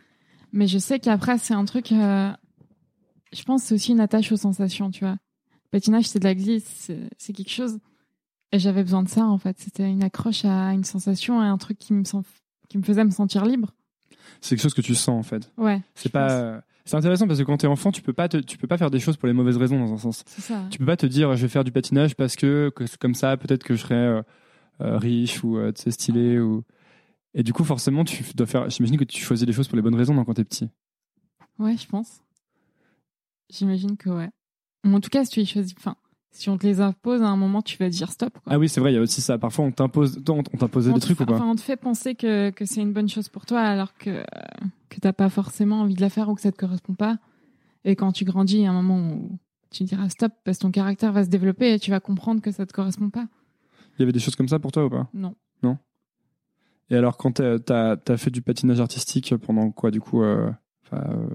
mais 0.53 0.67
je 0.69 0.79
sais 0.79 0.99
qu'après 1.01 1.39
c'est 1.39 1.53
un 1.55 1.65
truc 1.65 1.91
euh, 1.93 2.31
je 3.33 3.43
pense 3.43 3.65
c'est 3.65 3.75
aussi 3.75 3.93
une 3.93 4.01
attache 4.01 4.31
aux 4.33 4.37
sensations 4.37 4.91
tu 4.91 5.01
vois 5.01 5.13
le 5.17 5.69
patinage 5.73 6.05
c'est 6.07 6.21
de 6.21 6.25
la 6.25 6.35
glisse 6.37 6.91
c'est 7.19 7.33
quelque 7.33 7.51
chose 7.51 7.79
et 8.55 8.59
j'avais 8.59 8.83
besoin 8.83 9.03
de 9.03 9.09
ça 9.09 9.25
en 9.27 9.39
fait 9.39 9.59
c'était 9.59 9.89
une 9.91 10.03
accroche 10.03 10.45
à 10.45 10.73
une 10.73 10.85
sensation 10.85 11.41
à 11.41 11.45
un 11.45 11.59
truc 11.59 11.77
qui 11.79 11.93
me 11.93 12.05
sent- 12.05 12.19
qui 12.69 12.79
me 12.79 12.83
faisait 12.83 13.05
me 13.05 13.11
sentir 13.11 13.45
libre 13.45 13.75
C'est 14.41 14.51
quelque 14.57 14.63
chose 14.63 14.75
que 14.75 14.81
tu 14.81 14.95
sens 14.95 15.19
en 15.19 15.23
fait. 15.23 15.51
ouais 15.59 15.83
C'est 15.95 16.11
pas. 16.13 16.31
euh, 16.41 16.61
C'est 16.87 16.97
intéressant 16.97 17.27
parce 17.27 17.39
que 17.39 17.45
quand 17.45 17.57
t'es 17.57 17.67
enfant, 17.67 17.91
tu 17.93 18.03
peux 18.03 18.13
pas, 18.13 18.29
te- 18.29 18.37
tu 18.37 18.59
peux 18.59 18.67
pas 18.67 18.77
faire 18.79 18.91
des 18.91 19.01
choses 19.01 19.17
pour 19.17 19.27
les 19.27 19.33
mauvaises 19.35 19.57
raisons 19.57 19.79
dans 19.79 19.93
un 19.93 19.99
sens. 19.99 20.23
c'est 20.27 20.43
ça 20.43 20.67
Tu 20.71 20.79
peux 20.79 20.85
pas 20.87 20.97
te 20.97 21.07
dire, 21.07 21.35
je 21.37 21.43
vais 21.43 21.49
faire 21.49 21.65
du 21.65 21.73
patinage 21.73 22.15
parce 22.15 22.37
que, 22.37 22.71
que 22.77 22.85
comme 22.99 23.15
ça, 23.15 23.37
peut-être 23.37 23.65
que 23.65 23.75
je 23.75 23.81
serai 23.83 23.95
euh, 23.95 24.23
euh, 24.83 24.99
riche 24.99 25.43
ou 25.45 25.57
euh, 25.57 25.73
tu 25.73 25.83
sais, 25.83 25.91
stylé 25.91 26.39
ou. 26.41 26.63
Et 27.35 27.43
du 27.43 27.53
coup, 27.53 27.65
forcément, 27.65 28.05
tu 28.05 28.23
dois 28.35 28.47
faire. 28.47 28.69
J'imagine 28.71 28.97
que 28.99 29.05
tu 29.05 29.21
choisis 29.23 29.47
les 29.47 29.53
choses 29.53 29.67
pour 29.67 29.77
les 29.77 29.83
bonnes 29.83 29.95
raisons 29.97 30.15
non, 30.15 30.25
quand 30.25 30.35
t'es 30.35 30.45
petit. 30.45 30.69
ouais 31.59 31.77
je 31.77 31.87
pense 31.89 32.21
j'imagine 33.51 33.97
que 33.97 34.11
ouais 34.11 34.31
en 34.85 35.01
tout 35.01 35.11
cas 35.11 35.25
si 35.25 35.31
tu 35.33 35.41
les 35.41 35.47
choisis 35.47 35.75
enfin 35.79 35.97
si 36.35 36.51
on 36.51 36.59
te 36.59 36.67
les 36.67 36.81
impose 36.81 37.23
à 37.23 37.29
un 37.29 37.37
moment 37.37 37.63
tu 37.63 37.79
vas 37.79 37.89
dire 37.89 38.11
stop 38.11 38.33
quoi. 38.33 38.53
Ah 38.53 38.59
oui, 38.59 38.69
c'est 38.69 38.81
vrai, 38.81 38.93
il 38.93 38.97
y 38.97 38.99
a 38.99 39.01
aussi 39.01 39.21
ça. 39.21 39.39
Parfois, 39.39 39.65
on 39.65 39.73
t'impose, 39.73 40.21
on 40.29 40.43
des 40.43 41.01
trucs 41.01 41.21
ou 41.21 41.25
pas 41.25 41.35
Enfin, 41.35 41.47
on 41.47 41.55
te 41.55 41.61
fait 41.61 41.77
penser 41.77 42.15
que, 42.15 42.51
que 42.51 42.65
c'est 42.65 42.83
une 42.83 42.93
bonne 42.93 43.09
chose 43.09 43.29
pour 43.29 43.47
toi 43.47 43.61
alors 43.61 43.97
que, 43.97 44.11
euh, 44.11 44.25
que 44.91 45.01
t'as 45.01 45.13
pas 45.13 45.31
forcément 45.31 45.81
envie 45.81 45.95
de 45.95 46.01
la 46.01 46.11
faire 46.11 46.29
ou 46.29 46.35
que 46.35 46.41
ça 46.41 46.53
te 46.53 46.59
correspond 46.59 46.95
pas. 46.95 47.19
Et 47.85 47.97
quand 47.97 48.13
tu 48.13 48.25
grandis, 48.25 48.57
il 48.57 48.63
y 48.63 48.67
a 48.67 48.73
un 48.73 48.83
moment 48.83 49.15
où 49.15 49.39
tu 49.71 49.85
diras 49.85 50.09
stop 50.09 50.33
parce 50.45 50.59
que 50.59 50.63
ton 50.63 50.71
caractère 50.71 51.13
va 51.13 51.25
se 51.25 51.31
développer 51.31 51.73
et 51.73 51.79
tu 51.79 51.91
vas 51.91 52.01
comprendre 52.01 52.43
que 52.43 52.51
ça 52.51 52.67
te 52.67 52.73
correspond 52.73 53.11
pas. 53.11 53.27
Il 53.97 54.01
y 54.01 54.03
avait 54.03 54.13
des 54.13 54.21
choses 54.21 54.37
comme 54.37 54.49
ça 54.49 54.59
pour 54.59 54.73
toi 54.73 54.85
ou 54.85 54.91
pas? 54.91 55.09
Non. 55.15 55.35
Et 56.91 56.97
alors, 56.97 57.17
quand 57.17 57.33
t'as, 57.33 57.59
t'as, 57.59 57.97
t'as 57.97 58.17
fait 58.17 58.31
du 58.31 58.43
patinage 58.43 58.81
artistique 58.81 59.35
pendant 59.37 59.71
quoi, 59.71 59.91
du 59.91 60.01
coup 60.01 60.23
euh, 60.23 60.51
euh, 60.93 61.29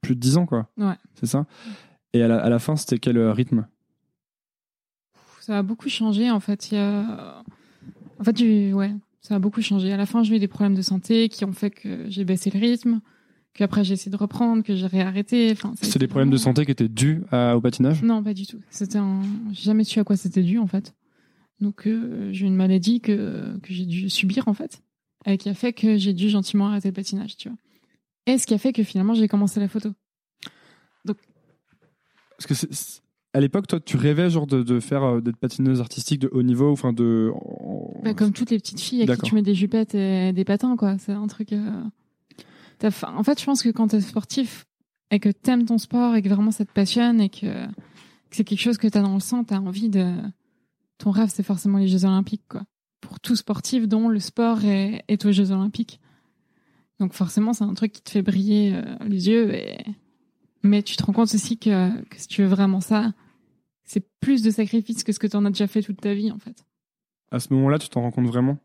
Plus 0.00 0.14
de 0.16 0.20
10 0.20 0.36
ans, 0.36 0.46
quoi? 0.46 0.68
Ouais. 0.76 0.96
C'est 1.14 1.26
ça? 1.26 1.46
Et 2.12 2.22
à 2.22 2.28
la, 2.28 2.42
à 2.42 2.48
la 2.48 2.58
fin, 2.58 2.76
c'était 2.76 2.98
quel 2.98 3.18
rythme? 3.18 3.66
Ça 5.40 5.58
a 5.58 5.62
beaucoup 5.62 5.88
changé 5.88 6.30
en 6.30 6.40
fait. 6.40 6.70
Il 6.70 6.74
y 6.74 6.78
a... 6.78 7.42
En 8.18 8.24
fait, 8.24 8.40
ouais, 8.72 8.92
ça 9.22 9.34
a 9.36 9.38
beaucoup 9.38 9.62
changé. 9.62 9.92
À 9.92 9.96
la 9.96 10.06
fin, 10.06 10.22
j'ai 10.22 10.36
eu 10.36 10.38
des 10.38 10.48
problèmes 10.48 10.74
de 10.74 10.82
santé 10.82 11.28
qui 11.28 11.44
ont 11.44 11.52
fait 11.52 11.70
que 11.70 12.08
j'ai 12.10 12.24
baissé 12.24 12.50
le 12.50 12.60
rythme, 12.60 13.00
qu'après 13.54 13.82
j'ai 13.82 13.94
essayé 13.94 14.10
de 14.10 14.16
reprendre, 14.16 14.62
que 14.62 14.74
j'ai 14.76 14.86
réarrêté. 14.86 15.50
Enfin, 15.52 15.72
C'était 15.80 15.98
des 15.98 16.06
problèmes 16.08 16.30
de 16.30 16.36
santé 16.36 16.64
qui 16.66 16.70
étaient 16.72 16.88
dus 16.88 17.22
à- 17.30 17.56
au 17.56 17.60
patinage? 17.60 18.02
Non, 18.02 18.22
pas 18.22 18.34
du 18.34 18.46
tout. 18.46 18.60
C'était 18.70 18.98
un... 18.98 19.22
J'ai 19.52 19.62
jamais 19.64 19.84
su 19.84 19.98
à 19.98 20.04
quoi 20.04 20.16
c'était 20.16 20.42
dû, 20.42 20.58
en 20.58 20.66
fait. 20.66 20.94
Donc, 21.60 21.86
euh, 21.86 22.30
j'ai 22.32 22.44
eu 22.44 22.48
une 22.48 22.56
maladie 22.56 23.00
que, 23.00 23.58
que 23.62 23.72
j'ai 23.72 23.86
dû 23.86 24.08
subir, 24.10 24.48
en 24.48 24.54
fait, 24.54 24.82
et 25.26 25.38
qui 25.38 25.48
a 25.48 25.54
fait 25.54 25.72
que 25.72 25.96
j'ai 25.96 26.12
dû 26.12 26.28
gentiment 26.28 26.68
arrêter 26.68 26.88
le 26.88 26.94
patinage, 26.94 27.36
tu 27.36 27.48
vois. 27.48 27.58
Et 28.26 28.36
ce 28.38 28.46
qui 28.46 28.52
a 28.54 28.58
fait 28.58 28.72
que 28.74 28.82
finalement, 28.82 29.14
j'ai 29.14 29.28
commencé 29.28 29.60
la 29.60 29.68
photo. 29.68 29.92
Parce 32.36 32.46
que 32.46 32.54
c'est- 32.54 33.02
à 33.32 33.40
l'époque, 33.40 33.66
toi, 33.66 33.78
tu 33.80 33.96
rêvais 33.96 34.28
genre 34.30 34.46
de, 34.46 34.62
de 34.62 34.80
faire 34.80 35.02
euh, 35.04 35.20
d'être 35.20 35.36
patineuse 35.36 35.80
artistique 35.80 36.20
de 36.20 36.28
haut 36.32 36.42
niveau, 36.42 36.70
enfin 36.70 36.92
de. 36.92 37.30
Bah, 38.02 38.14
comme 38.14 38.32
toutes 38.32 38.50
les 38.50 38.58
petites 38.58 38.80
filles 38.80 39.02
à 39.02 39.06
qui 39.16 39.22
tu 39.22 39.34
mets 39.34 39.42
des 39.42 39.54
jupettes 39.54 39.94
et 39.94 40.32
des 40.32 40.44
patins, 40.44 40.76
quoi. 40.76 40.98
C'est 40.98 41.12
un 41.12 41.26
truc. 41.26 41.52
euh, 41.52 41.82
En 42.82 43.22
fait, 43.22 43.38
je 43.40 43.44
pense 43.44 43.62
que 43.62 43.68
quand 43.68 43.88
t'es 43.88 44.00
sportif 44.00 44.66
et 45.10 45.20
que 45.20 45.28
t'aimes 45.28 45.64
ton 45.66 45.78
sport 45.78 46.14
et 46.14 46.22
que 46.22 46.28
vraiment 46.28 46.50
ça 46.50 46.64
te 46.64 46.72
passionne 46.72 47.20
et 47.20 47.28
que, 47.28 47.46
que 47.66 47.70
c'est 48.36 48.44
quelque 48.44 48.60
chose 48.60 48.78
que 48.78 48.88
t'as 48.88 49.02
dans 49.02 49.14
le 49.14 49.20
sang, 49.20 49.44
t'as 49.44 49.58
envie 49.58 49.88
de. 49.88 50.14
Ton 50.98 51.10
rêve, 51.12 51.30
c'est 51.32 51.42
forcément 51.42 51.78
les 51.78 51.88
Jeux 51.88 52.04
Olympiques, 52.04 52.44
quoi. 52.48 52.62
Pour 53.00 53.20
tout 53.20 53.36
sportif 53.36 53.88
dont 53.88 54.08
le 54.08 54.20
sport 54.20 54.64
est, 54.64 55.02
est 55.08 55.24
aux 55.24 55.32
Jeux 55.32 55.50
Olympiques. 55.52 56.00
Donc 56.98 57.14
forcément, 57.14 57.54
c'est 57.54 57.64
un 57.64 57.72
truc 57.72 57.92
qui 57.92 58.02
te 58.02 58.10
fait 58.10 58.20
briller 58.22 58.74
euh, 58.74 58.82
les 59.06 59.28
yeux. 59.28 59.54
Et... 59.54 59.78
Mais 60.62 60.82
tu 60.82 60.96
te 60.96 61.02
rends 61.04 61.12
compte 61.12 61.34
aussi 61.34 61.58
que, 61.58 62.02
que 62.04 62.20
si 62.20 62.28
tu 62.28 62.42
veux 62.42 62.48
vraiment 62.48 62.80
ça, 62.80 63.12
c'est 63.84 64.06
plus 64.20 64.42
de 64.42 64.50
sacrifices 64.50 65.02
que 65.04 65.12
ce 65.12 65.18
que 65.18 65.26
tu 65.26 65.36
en 65.36 65.44
as 65.46 65.50
déjà 65.50 65.66
fait 65.66 65.82
toute 65.82 66.00
ta 66.00 66.14
vie, 66.14 66.30
en 66.30 66.38
fait. 66.38 66.64
À 67.30 67.40
ce 67.40 67.52
moment-là, 67.54 67.78
tu 67.78 67.88
t'en 67.88 68.02
rends 68.02 68.10
compte 68.10 68.26
vraiment? 68.26 68.58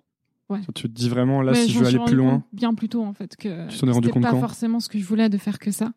Ouais. 0.49 0.59
Tu 0.75 0.83
te 0.83 0.87
dis 0.87 1.09
vraiment, 1.09 1.41
là, 1.41 1.55
si 1.55 1.71
je 1.71 1.79
veux 1.79 1.85
aller 1.87 1.99
plus 2.05 2.15
loin. 2.15 2.43
Bien 2.53 2.73
plus 2.73 2.89
tôt, 2.89 3.03
en 3.03 3.13
fait, 3.13 3.35
que 3.35 3.67
Tu 3.69 3.79
t'en 3.79 3.87
es 3.87 3.91
rendu 3.91 4.07
c'était 4.07 4.19
compte 4.19 4.23
pas 4.23 4.39
forcément 4.39 4.79
ce 4.79 4.89
que 4.89 4.99
je 4.99 5.05
voulais 5.05 5.29
de 5.29 5.37
faire 5.37 5.57
que 5.57 5.71
ça. 5.71 5.93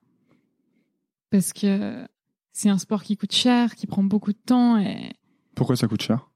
Parce 1.31 1.53
que 1.53 2.07
c'est 2.53 2.71
un 2.71 2.79
sport 2.79 3.03
qui 3.03 3.17
coûte 3.17 3.33
cher, 3.33 3.75
qui 3.75 3.87
prend 3.87 4.03
beaucoup 4.03 4.33
de 4.33 4.39
temps 4.39 4.79
et 4.79 5.13
Pourquoi 5.55 5.77
ça 5.77 5.87
coûte 5.89 6.03
cher? 6.03 6.31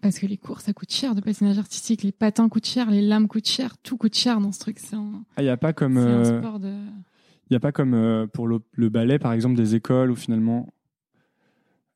Parce 0.00 0.18
que 0.18 0.26
les 0.26 0.36
cours 0.36 0.60
ça 0.60 0.72
coûte 0.72 0.90
cher 0.92 1.14
de 1.14 1.20
patinage 1.20 1.58
artistique, 1.58 2.02
les 2.02 2.10
patins 2.10 2.48
coûtent 2.48 2.66
cher, 2.66 2.90
les 2.90 3.02
lames 3.02 3.28
coûtent 3.28 3.46
cher, 3.46 3.78
tout 3.78 3.96
coûte 3.96 4.16
cher 4.16 4.40
dans 4.40 4.50
ce 4.50 4.58
truc. 4.58 4.80
C'est 4.80 4.96
un, 4.96 5.22
Ah, 5.36 5.42
il 5.42 5.44
n'y 5.44 5.50
a 5.50 5.56
pas 5.56 5.72
comme. 5.72 5.94
c'est 5.94 6.00
un 6.00 6.24
euh, 6.24 6.40
sport 6.40 6.58
de. 6.58 6.74
N'y 7.52 7.56
a 7.56 7.60
pas 7.60 7.70
comme 7.72 7.92
euh, 7.92 8.26
pour 8.26 8.48
le, 8.48 8.60
le 8.72 8.88
ballet, 8.88 9.18
par 9.18 9.34
exemple, 9.34 9.56
des 9.56 9.74
écoles 9.74 10.10
où 10.10 10.16
finalement. 10.16 10.72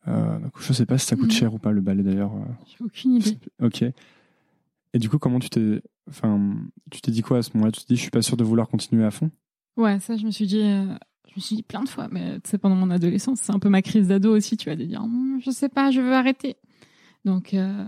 Euh, 0.07 0.39
donc, 0.39 0.53
je 0.61 0.73
sais 0.75 0.85
pas 0.85 0.99
si 0.99 1.07
ça 1.07 1.17
coûte 1.17 1.31
Mhm. 1.31 1.31
cher 1.31 1.55
ou 1.55 1.59
pas 1.59 1.73
le 1.73 1.81
ballet 1.81 2.03
d'ailleurs. 2.03 2.35
euh, 2.35 2.45
J'ai 2.67 2.85
aucune 2.85 3.15
idée. 3.15 3.39
Ok. 3.63 3.83
Et 4.93 4.99
du 4.99 5.09
coup, 5.09 5.19
comment 5.19 5.39
tu 5.39 5.49
t'es. 5.49 5.81
Enfin, 6.09 6.55
tu 6.91 7.01
t'es 7.01 7.11
dit 7.11 7.23
quoi 7.23 7.39
à 7.39 7.43
ce 7.43 7.51
moment-là? 7.55 7.73
Tu 7.73 7.81
te 7.81 7.87
dis, 7.87 7.97
je 7.97 8.03
suis 8.03 8.11
pas 8.11 8.21
sûr 8.23 8.37
de 8.37 8.45
vouloir 8.45 8.69
continuer 8.69 9.05
à 9.05 9.11
fond? 9.11 9.31
Ouais, 9.79 9.99
ça 9.99 10.17
je 10.17 10.25
me 10.27 10.31
suis 10.31 10.47
dit, 10.47 10.61
je 10.61 11.33
me 11.37 11.41
suis 11.41 11.57
dit 11.57 11.63
plein 11.63 11.83
de 11.83 11.89
fois, 11.89 12.09
mais 12.13 12.39
tu 12.41 12.51
sais 12.51 12.59
pendant 12.59 12.77
mon 12.77 12.91
adolescence, 12.91 13.41
c'est 13.41 13.53
un 13.55 13.59
peu 13.59 13.69
ma 13.71 13.81
crise 13.83 14.09
d'ado 14.09 14.37
aussi, 14.37 14.57
tu 14.59 14.69
vas 14.69 14.77
de 14.77 14.85
dire, 14.85 15.03
Hum, 15.03 15.41
je 15.43 15.51
sais 15.51 15.69
pas, 15.71 15.91
je 15.91 16.01
veux 16.03 16.13
arrêter. 16.15 16.57
Donc, 17.25 17.55
euh, 17.55 17.85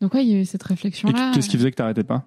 donc 0.00 0.14
ouais, 0.14 0.24
il 0.26 0.32
y 0.32 0.34
a 0.34 0.40
eu 0.40 0.44
cette 0.46 0.62
réflexion 0.62 1.08
Et 1.10 1.12
là. 1.12 1.30
qu'est-ce 1.34 1.48
qui 1.50 1.56
faisait 1.58 1.70
que 1.70 1.76
t'arrêtais 1.76 2.04
pas? 2.04 2.26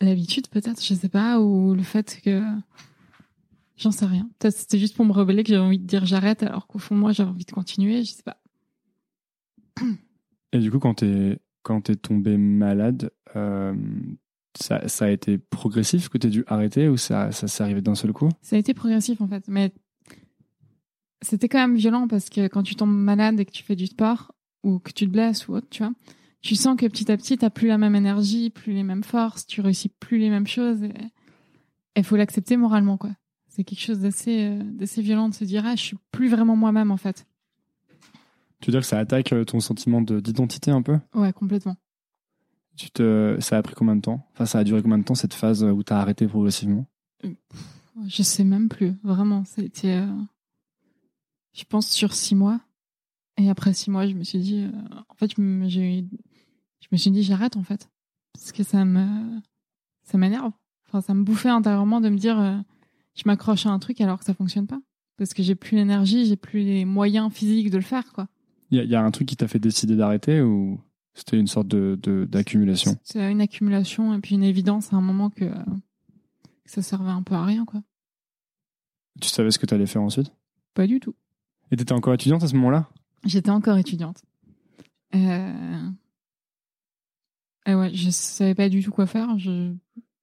L'habitude, 0.00 0.48
peut-être, 0.48 0.84
je 0.84 0.94
sais 0.94 1.08
pas, 1.08 1.40
ou 1.40 1.74
le 1.74 1.82
fait 1.82 2.20
que. 2.22 2.42
J'en 3.76 3.92
sais 3.92 4.06
rien. 4.06 4.28
Peut-être 4.38 4.56
c'était 4.56 4.78
juste 4.78 4.96
pour 4.96 5.04
me 5.04 5.12
rebeller 5.12 5.44
que 5.44 5.50
j'avais 5.50 5.64
envie 5.64 5.78
de 5.78 5.86
dire 5.86 6.04
j'arrête, 6.04 6.42
alors 6.42 6.66
qu'au 6.66 6.78
fond, 6.78 6.96
moi, 6.96 7.12
j'avais 7.12 7.30
envie 7.30 7.44
de 7.44 7.52
continuer, 7.52 8.02
je 8.04 8.10
sais 8.10 8.22
pas. 8.24 8.42
Et 10.52 10.58
du 10.58 10.70
coup, 10.70 10.80
quand 10.80 10.94
t'es 10.94 11.38
quand 11.62 11.82
t'es 11.82 11.96
tombé 11.96 12.36
malade, 12.38 13.10
euh, 13.36 13.74
ça, 14.58 14.88
ça 14.88 15.04
a 15.04 15.10
été 15.10 15.38
progressif 15.38 16.08
que 16.08 16.18
t'aies 16.18 16.30
dû 16.30 16.44
arrêter 16.46 16.88
ou 16.88 16.96
ça, 16.96 17.30
ça 17.30 17.46
s'est 17.46 17.62
arrivé 17.62 17.82
d'un 17.82 17.94
seul 17.94 18.12
coup? 18.12 18.30
Ça 18.42 18.56
a 18.56 18.58
été 18.58 18.74
progressif, 18.74 19.20
en 19.20 19.28
fait, 19.28 19.44
mais 19.48 19.72
c'était 21.20 21.48
quand 21.48 21.58
même 21.58 21.76
violent 21.76 22.08
parce 22.08 22.30
que 22.30 22.48
quand 22.48 22.62
tu 22.62 22.74
tombes 22.74 22.90
malade 22.90 23.38
et 23.38 23.44
que 23.44 23.50
tu 23.50 23.62
fais 23.62 23.76
du 23.76 23.86
sport, 23.86 24.32
ou 24.64 24.78
que 24.78 24.92
tu 24.92 25.06
te 25.06 25.10
blesses 25.10 25.46
ou 25.48 25.54
autre, 25.54 25.68
tu 25.70 25.82
vois, 25.82 25.92
tu 26.40 26.54
sens 26.54 26.76
que 26.76 26.86
petit 26.86 27.10
à 27.10 27.16
petit, 27.16 27.36
t'as 27.38 27.50
plus 27.50 27.68
la 27.68 27.78
même 27.78 27.94
énergie, 27.94 28.50
plus 28.50 28.72
les 28.72 28.82
mêmes 28.84 29.04
forces, 29.04 29.46
tu 29.46 29.60
réussis 29.60 29.88
plus 29.88 30.18
les 30.18 30.30
mêmes 30.30 30.46
choses 30.46 30.88
il 31.98 32.04
faut 32.04 32.16
l'accepter 32.16 32.56
moralement, 32.56 32.96
quoi. 32.96 33.10
C'est 33.48 33.64
quelque 33.64 33.80
chose 33.80 33.98
d'assez 33.98 34.44
euh, 34.44 34.62
d'assez 34.62 35.02
violent 35.02 35.28
de 35.28 35.34
se 35.34 35.44
dire, 35.44 35.64
ah, 35.66 35.74
je 35.74 35.82
suis 35.82 35.96
plus 36.12 36.28
vraiment 36.28 36.54
moi-même, 36.54 36.90
en 36.90 36.96
fait. 36.96 37.26
Tu 38.60 38.66
veux 38.66 38.72
dire 38.72 38.80
que 38.80 38.86
ça 38.86 38.98
attaque 38.98 39.32
euh, 39.32 39.44
ton 39.44 39.60
sentiment 39.60 40.00
de- 40.00 40.20
d'identité 40.20 40.70
un 40.70 40.82
peu? 40.82 40.98
Ouais, 41.14 41.32
complètement. 41.32 41.76
tu 42.76 42.90
te, 42.90 43.36
Ça 43.40 43.58
a 43.58 43.62
pris 43.62 43.74
combien 43.74 43.96
de 43.96 44.00
temps? 44.00 44.26
Enfin, 44.32 44.46
ça 44.46 44.60
a 44.60 44.64
duré 44.64 44.80
combien 44.82 44.98
de 44.98 45.04
temps 45.04 45.16
cette 45.16 45.34
phase 45.34 45.64
où 45.64 45.82
t'as 45.82 45.98
arrêté 45.98 46.26
progressivement? 46.28 46.86
Je 48.06 48.22
sais 48.22 48.44
même 48.44 48.68
plus, 48.68 48.94
vraiment. 49.02 49.44
C'était, 49.44 49.96
euh, 49.98 50.06
je 51.52 51.64
pense, 51.64 51.88
sur 51.88 52.14
six 52.14 52.36
mois. 52.36 52.60
Et 53.38 53.50
après 53.50 53.72
six 53.72 53.90
mois, 53.90 54.06
je 54.06 54.14
me 54.14 54.22
suis 54.22 54.38
dit, 54.38 54.60
euh, 54.62 54.70
en 55.08 55.14
fait, 55.14 55.32
j'ai, 55.66 56.04
je 56.80 56.88
me 56.92 56.96
suis 56.96 57.10
dit, 57.10 57.22
j'arrête 57.22 57.56
en 57.56 57.62
fait, 57.62 57.88
parce 58.34 58.52
que 58.52 58.62
ça 58.62 58.84
me, 58.84 59.40
ça 60.04 60.18
m'énerve. 60.18 60.52
Enfin, 60.86 61.00
ça 61.00 61.12
me 61.14 61.22
bouffait 61.22 61.48
intérieurement 61.50 62.00
de 62.00 62.08
me 62.08 62.16
dire, 62.16 62.38
euh, 62.40 62.56
je 63.14 63.22
m'accroche 63.26 63.66
à 63.66 63.70
un 63.70 63.78
truc 63.78 64.00
alors 64.00 64.18
que 64.18 64.24
ça 64.24 64.34
fonctionne 64.34 64.66
pas, 64.66 64.80
parce 65.16 65.34
que 65.34 65.42
j'ai 65.42 65.54
plus 65.54 65.76
l'énergie, 65.76 66.24
j'ai 66.26 66.36
plus 66.36 66.60
les 66.60 66.84
moyens 66.84 67.32
physiques 67.32 67.70
de 67.70 67.76
le 67.76 67.82
faire, 67.82 68.12
quoi. 68.12 68.28
Il 68.70 68.82
y, 68.82 68.86
y 68.86 68.94
a 68.94 69.02
un 69.02 69.10
truc 69.10 69.28
qui 69.28 69.36
t'a 69.36 69.48
fait 69.48 69.58
décider 69.58 69.96
d'arrêter 69.96 70.40
ou 70.42 70.80
c'était 71.14 71.38
une 71.38 71.46
sorte 71.46 71.68
de 71.68 71.98
de- 72.02 72.26
d'accumulation? 72.30 72.96
C'est 73.02 73.30
une 73.30 73.40
accumulation 73.40 74.14
et 74.14 74.20
puis 74.20 74.34
une 74.36 74.42
évidence 74.44 74.92
à 74.92 74.96
un 74.96 75.00
moment 75.00 75.30
que, 75.30 75.44
euh, 75.44 75.52
que 76.64 76.70
ça 76.70 76.82
servait 76.82 77.10
un 77.10 77.22
peu 77.22 77.34
à 77.34 77.44
rien, 77.44 77.64
quoi. 77.64 77.82
Tu 79.20 79.28
savais 79.28 79.50
ce 79.50 79.58
que 79.58 79.66
tu 79.66 79.74
allais 79.74 79.86
faire 79.86 80.02
ensuite? 80.02 80.32
Pas 80.74 80.86
du 80.86 81.00
tout. 81.00 81.14
Et 81.70 81.76
t'étais 81.76 81.92
encore 81.92 82.14
étudiante 82.14 82.42
à 82.44 82.48
ce 82.48 82.54
moment-là? 82.54 82.88
J'étais 83.24 83.50
encore 83.50 83.76
étudiante. 83.78 84.22
Euh... 85.14 85.90
Et 87.68 87.74
ouais, 87.74 87.94
je 87.94 88.08
savais 88.10 88.54
pas 88.54 88.68
du 88.68 88.82
tout 88.82 88.90
quoi 88.90 89.06
faire. 89.06 89.38
Je, 89.38 89.74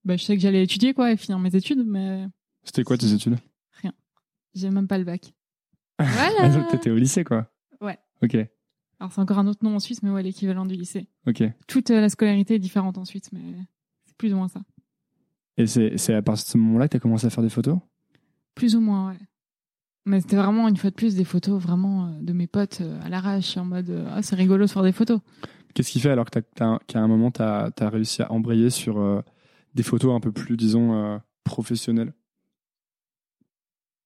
bah, 0.03 0.17
je 0.17 0.23
sais 0.23 0.35
que 0.35 0.41
j'allais 0.41 0.63
étudier 0.63 0.93
quoi 0.93 1.11
et 1.11 1.17
finir 1.17 1.39
mes 1.39 1.55
études, 1.55 1.85
mais 1.85 2.25
C'était 2.63 2.83
quoi 2.83 2.97
tes 2.97 3.11
études? 3.13 3.37
J'ai 4.55 4.69
même 4.69 4.87
pas 4.87 4.97
le 4.97 5.03
bac. 5.03 5.33
Voilà. 5.99 6.49
Donc 6.49 6.69
t'étais 6.69 6.89
au 6.89 6.95
lycée 6.95 7.23
quoi 7.25 7.51
Ouais. 7.81 7.97
Ok, 8.23 8.35
Alors 8.99 9.11
c'est 9.11 9.19
encore 9.19 9.37
un 9.39 9.47
autre 9.47 9.63
nom 9.63 9.75
en 9.75 9.79
Suisse, 9.79 10.01
mais 10.01 10.09
ouais, 10.09 10.23
l'équivalent 10.23 10.65
du 10.65 10.75
lycée. 10.75 11.07
ok. 11.27 11.43
Toute 11.67 11.91
euh, 11.91 11.99
la 11.99 12.07
scolarité 12.09 12.55
est 12.55 12.59
différente 12.59 12.97
en 12.97 13.03
Suisse, 13.05 13.29
mais 13.33 13.41
c'est 14.05 14.15
plus 14.15 14.33
ou 14.33 14.37
moins 14.37 14.47
ça. 14.47 14.61
Et 15.57 15.67
c'est 15.67 16.13
à 16.13 16.21
partir 16.21 16.45
de 16.45 16.49
ce 16.49 16.57
moment-là 16.57 16.87
que 16.87 16.93
t'as 16.93 16.99
commencé 16.99 17.27
à 17.27 17.29
faire 17.29 17.43
des 17.43 17.49
photos? 17.49 17.79
Plus 18.55 18.75
ou 18.77 18.81
moins, 18.81 19.09
ouais. 19.11 19.19
Mais 20.05 20.21
c'était 20.21 20.37
vraiment 20.37 20.67
une 20.69 20.77
fois 20.77 20.89
de 20.89 20.95
plus 20.95 21.15
des 21.15 21.25
photos 21.25 21.61
vraiment 21.61 22.07
euh, 22.07 22.21
de 22.21 22.31
mes 22.31 22.47
potes 22.47 22.79
euh, 22.81 23.01
à 23.03 23.09
l'arrache, 23.09 23.57
en 23.57 23.65
mode 23.65 24.05
ah 24.09 24.21
c'est 24.21 24.35
rigolo 24.37 24.65
de 24.65 24.71
faire 24.71 24.83
des 24.83 24.93
photos. 24.93 25.19
Qu'est-ce 25.75 25.91
qui 25.91 25.99
fait 25.99 26.09
alors 26.09 26.29
que 26.31 26.39
qu'à 26.39 26.99
un 26.99 27.07
moment 27.07 27.31
t'as 27.31 27.69
as 27.77 27.89
réussi 27.89 28.21
à 28.21 28.31
embrayer 28.31 28.69
sur 28.69 28.97
euh, 28.97 29.21
des 29.75 29.83
photos 29.83 30.15
un 30.15 30.21
peu 30.21 30.31
plus, 30.31 30.55
disons, 30.55 30.93
euh, 30.93 31.17
professionnelles? 31.43 32.13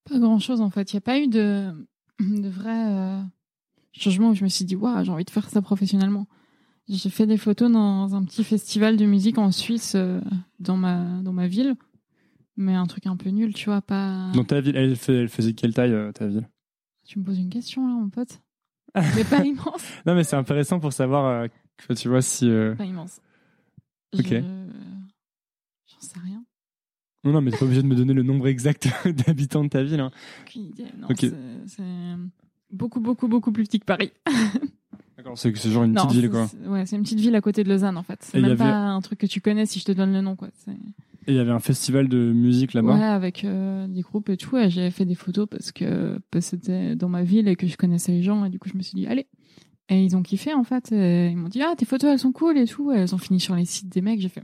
Pas 0.09 0.17
grand 0.17 0.39
chose 0.39 0.61
en 0.61 0.71
fait. 0.71 0.91
Il 0.91 0.95
n'y 0.95 0.97
a 0.97 1.01
pas 1.01 1.19
eu 1.19 1.27
de, 1.27 1.71
de 2.19 2.49
vrai 2.49 2.91
euh, 2.91 3.21
changement 3.93 4.31
où 4.31 4.33
je 4.33 4.43
me 4.43 4.49
suis 4.49 4.65
dit, 4.65 4.75
waouh, 4.75 5.03
j'ai 5.03 5.11
envie 5.11 5.25
de 5.25 5.29
faire 5.29 5.47
ça 5.47 5.61
professionnellement. 5.61 6.27
J'ai 6.87 7.11
fait 7.11 7.27
des 7.27 7.37
photos 7.37 7.71
dans 7.71 8.15
un 8.15 8.23
petit 8.23 8.43
festival 8.43 8.97
de 8.97 9.05
musique 9.05 9.37
en 9.37 9.51
Suisse, 9.51 9.95
dans, 10.59 10.75
ma, 10.75 11.21
dans 11.21 11.33
ma 11.33 11.47
ville. 11.47 11.75
Mais 12.57 12.73
un 12.73 12.87
truc 12.87 13.05
un 13.05 13.15
peu 13.15 13.29
nul, 13.29 13.53
tu 13.53 13.65
vois, 13.65 13.83
pas. 13.83 14.31
Dans 14.33 14.43
ta 14.43 14.59
ville, 14.59 14.75
elle, 14.75 14.95
fait- 14.95 15.13
elle 15.13 15.29
faisait 15.29 15.53
quelle 15.53 15.75
taille 15.75 15.95
ta 16.15 16.25
ville? 16.25 16.49
Tu 17.05 17.19
me 17.19 17.23
poses 17.23 17.37
une 17.37 17.51
question 17.51 17.87
là, 17.87 17.93
mon 17.93 18.09
pote 18.09 18.41
Mais 19.15 19.23
pas 19.23 19.43
immense. 19.43 19.83
Non 20.05 20.15
mais 20.15 20.23
c'est 20.23 20.35
intéressant 20.35 20.79
pour 20.79 20.93
savoir, 20.93 21.25
euh, 21.25 21.47
que 21.87 21.93
tu 21.93 22.09
vois, 22.09 22.21
si... 22.21 22.49
euh, 22.49 22.75
Pas 22.75 22.85
immense. 22.85 23.19
Ok. 24.17 24.25
Je- 24.29 24.39
J'en 25.87 26.01
sais 26.01 26.19
rien. 26.23 26.43
Non, 27.23 27.31
non, 27.33 27.41
mais 27.41 27.51
t'es 27.51 27.57
pas 27.57 27.65
obligé 27.65 27.81
de 27.81 27.87
me 27.87 27.95
donner 27.95 28.13
le 28.13 28.23
nombre 28.23 28.47
exact 28.47 28.87
d'habitants 29.27 29.63
de 29.63 29.69
ta 29.69 29.83
ville. 29.83 29.99
hein. 29.99 30.11
Aucune 30.45 30.63
idée. 30.67 30.85
Non, 30.97 31.07
Ok. 31.09 31.25
c'est- 31.67 31.83
beaucoup, 32.71 32.99
beaucoup, 33.01 33.27
beaucoup 33.27 33.51
plus 33.51 33.63
petit 33.65 33.79
que 33.79 33.85
Paris. 33.85 34.11
D'accord, 35.17 35.37
c'est 35.37 35.53
c'est 35.57 35.69
genre 35.69 35.83
une 35.83 35.91
Non, 35.93 36.05
petite 36.05 36.21
ville 36.21 36.29
quoi. 36.29 36.47
Ouais, 36.65 36.85
c'est 36.85 36.95
une 36.95 37.03
petite 37.03 37.19
ville 37.19 37.35
à 37.35 37.41
côté 37.41 37.63
de 37.65 37.69
Lausanne 37.69 37.97
en 37.97 38.03
fait. 38.03 38.19
C'est 38.23 38.39
même 38.39 38.51
avait- 38.51 38.55
pas 38.57 38.73
un 38.73 39.01
truc 39.01 39.19
que 39.19 39.25
tu 39.25 39.41
connais 39.41 39.65
si 39.65 39.79
je 39.79 39.85
te 39.85 39.91
donne 39.91 40.13
le 40.13 40.21
nom 40.21 40.37
quoi. 40.37 40.47
Et 41.29 41.33
il 41.33 41.35
y 41.35 41.39
avait 41.39 41.51
un 41.51 41.59
festival 41.59 42.07
de 42.07 42.33
musique 42.33 42.73
là-bas. 42.73 42.95
Ouais, 42.95 43.03
avec 43.03 43.45
euh, 43.45 43.85
des 43.87 44.01
groupes 44.01 44.29
et 44.29 44.37
tout. 44.37 44.57
Et 44.57 44.69
j'avais 44.71 44.89
fait 44.89 45.05
des 45.05 45.13
photos 45.13 45.47
parce 45.47 45.71
que, 45.71 46.17
parce 46.31 46.45
que 46.45 46.49
c'était 46.57 46.95
dans 46.95 47.07
ma 47.09 47.21
ville 47.23 47.47
et 47.47 47.55
que 47.55 47.67
je 47.67 47.77
connaissais 47.77 48.11
les 48.11 48.23
gens. 48.23 48.43
Et 48.45 48.49
du 48.49 48.57
coup, 48.57 48.67
je 48.67 48.75
me 48.75 48.81
suis 48.81 48.95
dit, 48.95 49.05
allez. 49.05 49.27
Et 49.89 50.03
ils 50.03 50.15
ont 50.17 50.23
kiffé 50.23 50.53
en 50.53 50.63
fait. 50.63 50.91
Et 50.91 51.27
ils 51.29 51.37
m'ont 51.37 51.47
dit, 51.49 51.61
ah, 51.61 51.75
tes 51.77 51.85
photos 51.85 52.09
elles 52.11 52.19
sont 52.19 52.31
cool 52.31 52.57
et 52.57 52.65
tout. 52.65 52.91
Et 52.91 52.95
elles 52.97 53.13
ont 53.13 53.19
fini 53.19 53.39
sur 53.39 53.55
les 53.55 53.65
sites 53.65 53.89
des 53.89 54.01
mecs. 54.01 54.19
J'ai 54.21 54.29
fait, 54.29 54.41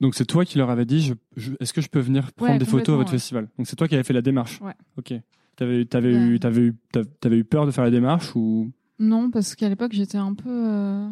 Donc 0.00 0.14
c'est 0.14 0.26
toi 0.26 0.44
qui 0.44 0.58
leur 0.58 0.68
avais 0.68 0.84
dit, 0.84 1.00
je, 1.00 1.14
je- 1.36 1.52
est-ce 1.58 1.72
que 1.72 1.80
je 1.80 1.88
peux 1.88 2.00
venir 2.00 2.30
prendre 2.34 2.52
Ouais, 2.52 2.58
des 2.58 2.64
photos 2.66 2.92
à 2.94 2.96
votre 2.98 3.12
ouais. 3.12 3.16
festival? 3.18 3.48
Donc 3.56 3.66
c'est 3.66 3.76
toi 3.76 3.88
qui 3.88 3.94
avais 3.94 4.04
fait 4.04 4.12
la 4.12 4.20
démarche. 4.22 4.60
Ouais. 4.60 4.74
Ok. 4.98 5.14
T'avais, 5.56 5.86
t'avais 5.86 6.14
Ouais. 6.14 6.26
eu, 6.28 6.38
t'avais 6.38 6.60
eu, 6.60 6.74
t'avais- 6.92 7.08
t'avais 7.20 7.38
eu 7.38 7.44
peur 7.44 7.64
de 7.64 7.70
faire 7.70 7.84
la 7.84 7.90
démarche 7.90 8.36
ou? 8.36 8.70
Non, 8.98 9.30
parce 9.30 9.54
qu'à 9.54 9.70
l'époque, 9.70 9.92
j'étais 9.94 10.18
un 10.18 10.34
peu 10.34 10.50
euh, 10.50 11.08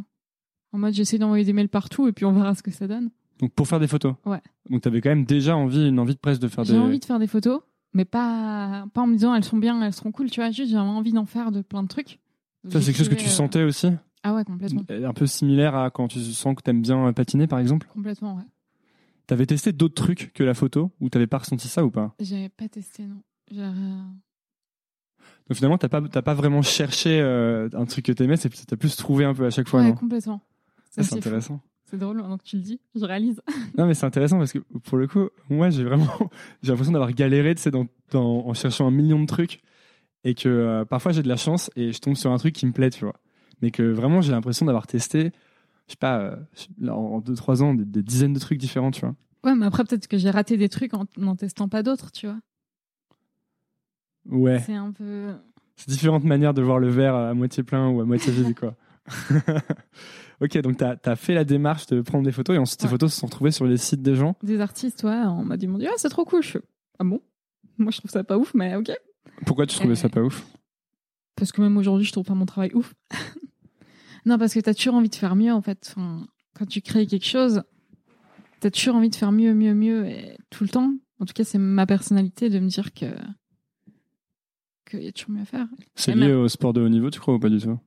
en 0.73 0.79
mode, 0.79 0.93
j'essaie 0.93 1.17
d'envoyer 1.17 1.45
des 1.47 1.55
mails 1.55 1.71
partout 1.71 2.09
et 2.09 2.13
puis 2.13 2.27
on 2.27 2.33
verra 2.33 2.55
ce 2.55 2.63
que 2.63 2.71
ça 2.71 2.87
donne. 2.87 3.11
Donc 3.45 3.53
pour 3.53 3.69
faire 3.69 3.81
des 3.81 3.87
photos. 3.89 4.15
Ouais. 4.25 4.41
Donc 4.71 4.83
t'avais 4.83 5.01
quand 5.01 5.11
même 5.11 5.25
déjà 5.25 5.57
envie, 5.57 5.89
une 5.89 5.99
envie 5.99 6.15
de 6.15 6.19
presse 6.21 6.39
de 6.39 6.49
faire 6.49 6.65
J'ai 6.65 6.73
des. 6.75 6.79
envie 6.79 6.99
de 6.99 7.05
faire 7.05 7.19
des 7.19 7.27
photos, 7.27 7.61
mais 7.93 8.05
pas, 8.05 8.87
pas 8.95 9.03
en 9.03 9.07
me 9.07 9.15
disant, 9.15 9.35
elles 9.35 9.45
sont 9.45 9.59
bien, 9.59 9.81
elles 9.83 9.93
seront 9.93 10.13
cool. 10.13 10.31
Tu 10.31 10.41
vois, 10.41 10.51
juste, 10.51 10.71
j'avais 10.73 10.89
envie 10.89 11.13
d'en 11.13 11.27
faire 11.27 11.53
de 11.53 11.61
plein 11.63 11.83
de 11.83 11.89
trucs. 11.89 12.21
Ça 12.71 12.81
c'est 12.81 12.87
quelque 12.93 12.97
chose 12.99 13.09
que 13.11 13.15
tu 13.15 13.27
euh, 13.27 13.29
sentais 13.29 13.63
aussi, 13.63 13.91
Ah 14.23 14.35
ouais, 14.35 14.45
complètement. 14.45 14.83
un 14.89 15.13
peu 15.13 15.27
similaire 15.27 15.75
à 15.77 15.91
quand 15.91 16.09
tu 16.09 16.19
sens 16.21 16.55
que 16.57 16.63
t'aimes 16.63 16.81
bien 16.81 17.13
patiner 17.13 17.47
par 17.47 17.59
exemple. 17.59 17.87
Complètement, 17.93 18.37
ouais. 18.37 18.43
T'avais 19.27 19.45
testé 19.47 19.73
d'autres 19.73 19.95
trucs 20.03 20.33
que 20.33 20.43
la 20.43 20.55
photo 20.55 20.91
ou 21.01 21.09
t'avais 21.11 21.27
pas 21.27 21.39
ressenti 21.39 21.69
ça 21.69 21.85
ou 21.85 21.91
pas? 21.91 22.15
J'avais 22.21 22.49
pas 22.49 22.69
testé, 22.69 23.05
non. 23.05 23.21
Donc 25.49 25.57
finalement 25.57 25.77
t'as 25.79 25.89
pas, 25.89 26.01
pas 26.01 26.35
vraiment 26.35 26.63
cherché 26.63 27.21
euh, 27.21 27.69
un 27.75 27.85
truc 27.85 28.07
que 28.07 28.13
t'aimais, 28.13 28.37
c'est 28.39 28.49
t'as 28.67 28.77
plus 28.77 28.97
trouvé 28.97 29.25
un 29.27 29.35
peu 29.35 29.45
à 29.47 29.51
chaque 29.51 29.69
fois. 29.69 29.81
ouais, 29.81 29.89
non? 29.89 29.95
complètement. 29.95 30.41
Ah, 30.97 31.03
Ça, 31.03 31.21
c'est 31.21 31.41
fou. 31.41 31.61
C'est 31.95 32.01
drôle, 32.01 32.17
maintenant 32.17 32.39
que 32.39 32.43
tu 32.43 32.57
le 32.57 32.63
dis, 32.63 32.81
je 32.97 33.05
réalise. 33.05 33.41
Non, 33.79 33.87
mais 33.87 33.95
c'est 33.95 34.05
intéressant 34.07 34.39
parce 34.39 34.53
que 34.53 34.59
pour 34.59 34.99
le 34.99 35.07
coup, 35.07 35.29
moi, 35.49 35.71
j'ai 35.71 35.85
vraiment, 35.85 36.07
j'ai 36.63 36.71
l'impression 36.73 36.93
d'avoir 36.93 37.13
galéré, 37.13 37.55
dans, 37.71 37.87
dans- 38.11 38.47
en 38.49 38.53
cherchant 38.55 38.87
un 38.89 38.91
million 38.91 39.21
de 39.21 39.27
trucs 39.27 39.63
et 40.25 40.35
que 40.35 40.49
euh, 40.49 40.85
parfois 40.85 41.13
j'ai 41.13 41.23
de 41.23 41.29
la 41.29 41.37
chance 41.37 41.71
et 41.77 41.93
je 41.93 41.99
tombe 42.01 42.17
sur 42.17 42.33
un 42.33 42.37
truc 42.39 42.53
qui 42.55 42.67
me 42.67 42.73
plaît, 42.73 42.91
tu 42.91 43.05
vois. 43.05 43.15
Mais 43.63 43.71
que 43.71 43.83
vraiment, 43.85 44.21
j'ai 44.23 44.33
l'impression 44.33 44.67
d'avoir 44.67 44.87
testé, 44.89 45.31
je 45.87 45.93
sais 45.93 45.97
pas, 45.99 46.19
euh, 46.19 46.37
en 46.91 47.21
2-3 47.21 47.63
ans, 47.63 47.75
des, 47.75 47.85
des 47.85 48.03
dizaines 48.03 48.33
de 48.33 48.41
trucs 48.41 48.59
différents, 48.59 48.91
tu 48.91 49.03
vois. 49.03 49.15
Ouais, 49.45 49.55
mais 49.55 49.67
après, 49.67 49.85
peut-être 49.85 50.09
que 50.09 50.19
j'ai 50.19 50.31
raté 50.31 50.57
des 50.57 50.69
trucs 50.69 50.95
en 50.95 51.05
n'en 51.17 51.37
testant 51.37 51.69
pas 51.69 51.85
d'autres, 51.85 52.11
tu 52.11 52.27
vois. 52.27 52.39
Ouais, 54.27 54.59
C'est 54.61 54.75
un 54.75 54.91
peu. 54.93 55.35
c'est 55.77 55.91
différentes 55.91 56.25
manières 56.25 56.55
de 56.55 56.63
voir 56.63 56.79
le 56.79 56.89
verre 56.89 57.15
à 57.15 57.35
moitié 57.35 57.63
plein 57.63 57.89
ou 57.91 58.01
à 58.01 58.05
moitié 58.05 58.33
vide, 58.33 58.59
quoi. 58.59 58.75
ok, 60.41 60.59
donc 60.59 60.77
t'as 60.79 60.97
as 61.05 61.17
fait 61.17 61.35
la 61.35 61.45
démarche 61.45 61.87
de 61.87 62.01
prendre 62.01 62.25
des 62.25 62.33
photos 62.33 62.57
et 62.57 62.59
ensuite 62.59 62.83
Ouais. 62.85 62.89
photos 62.89 63.13
se 63.13 63.21
sont 63.21 63.27
retrouvées 63.27 63.51
sur 63.51 63.67
les 63.67 63.77
sites 63.77 64.03
des 64.03 64.15
gens? 64.15 64.37
Des 64.43 64.61
artistes, 64.61 65.03
ouais, 65.05 65.11
on 65.27 65.45
m'a 65.45 65.57
dit, 65.57 65.69
ah, 65.87 65.93
c'est 65.97 66.09
trop 66.09 66.25
cool. 66.25 66.43
Je 66.43 66.59
ah 66.99 67.05
bon? 67.05 67.21
Moi, 67.79 67.91
je 67.91 67.99
trouve 67.99 68.11
ça 68.11 68.23
pas 68.25 68.39
ouf, 68.39 68.55
mais 68.55 68.77
ok. 68.77 68.91
Pourquoi 69.47 69.67
tu 69.67 69.75
trouvais 69.77 69.93
Euh, 69.93 69.97
ça 69.97 70.09
pas 70.09 70.23
ouf? 70.23 70.47
Parce 71.37 71.51
que 71.51 71.61
même 71.61 71.77
aujourd'hui, 71.77 72.07
je 72.07 72.13
trouve 72.13 72.25
pas 72.25 72.35
mon 72.35 72.47
travail 72.47 72.71
ouf. 72.75 72.95
non, 74.27 74.39
parce 74.39 74.55
que 74.55 74.61
t'as 74.61 74.75
toujours 74.75 74.95
envie 74.95 75.09
de 75.09 75.15
faire 75.17 75.35
mieux, 75.35 75.53
en 75.53 75.61
fait. 75.63 75.93
Enfin, 75.97 76.27
quand 76.57 76.67
tu 76.67 76.81
crées 76.81 77.07
quelque 77.07 77.27
chose, 77.27 77.63
t'as 78.61 78.71
toujours 78.71 78.95
envie 78.95 79.11
de 79.11 79.17
faire 79.17 79.33
mieux, 79.33 79.53
mieux, 79.55 79.75
mieux, 79.75 80.07
et 80.07 80.37
tout 80.51 80.63
le 80.65 80.71
temps. 80.71 80.95
En 81.21 81.25
tout 81.25 81.33
cas, 81.33 81.43
c'est 81.45 81.59
ma 81.59 81.85
personnalité 81.87 82.49
de 82.51 82.59
me 82.61 82.69
dire 82.69 82.95
que 82.95 83.07
qu'il 84.89 85.03
y 85.03 85.09
a 85.09 85.13
toujours 85.13 85.31
mieux 85.33 85.43
à 85.43 85.47
faire. 85.47 85.67
C'est 85.95 86.15
lié 86.15 86.29
même- 86.29 86.39
au 86.41 86.49
sport 86.49 86.73
de 86.73 86.81
haut 86.81 86.89
niveau, 86.89 87.11
tu 87.11 87.19
crois 87.19 87.35
ou 87.35 87.39
pas 87.41 87.49
du 87.49 87.59
tout? 87.59 87.79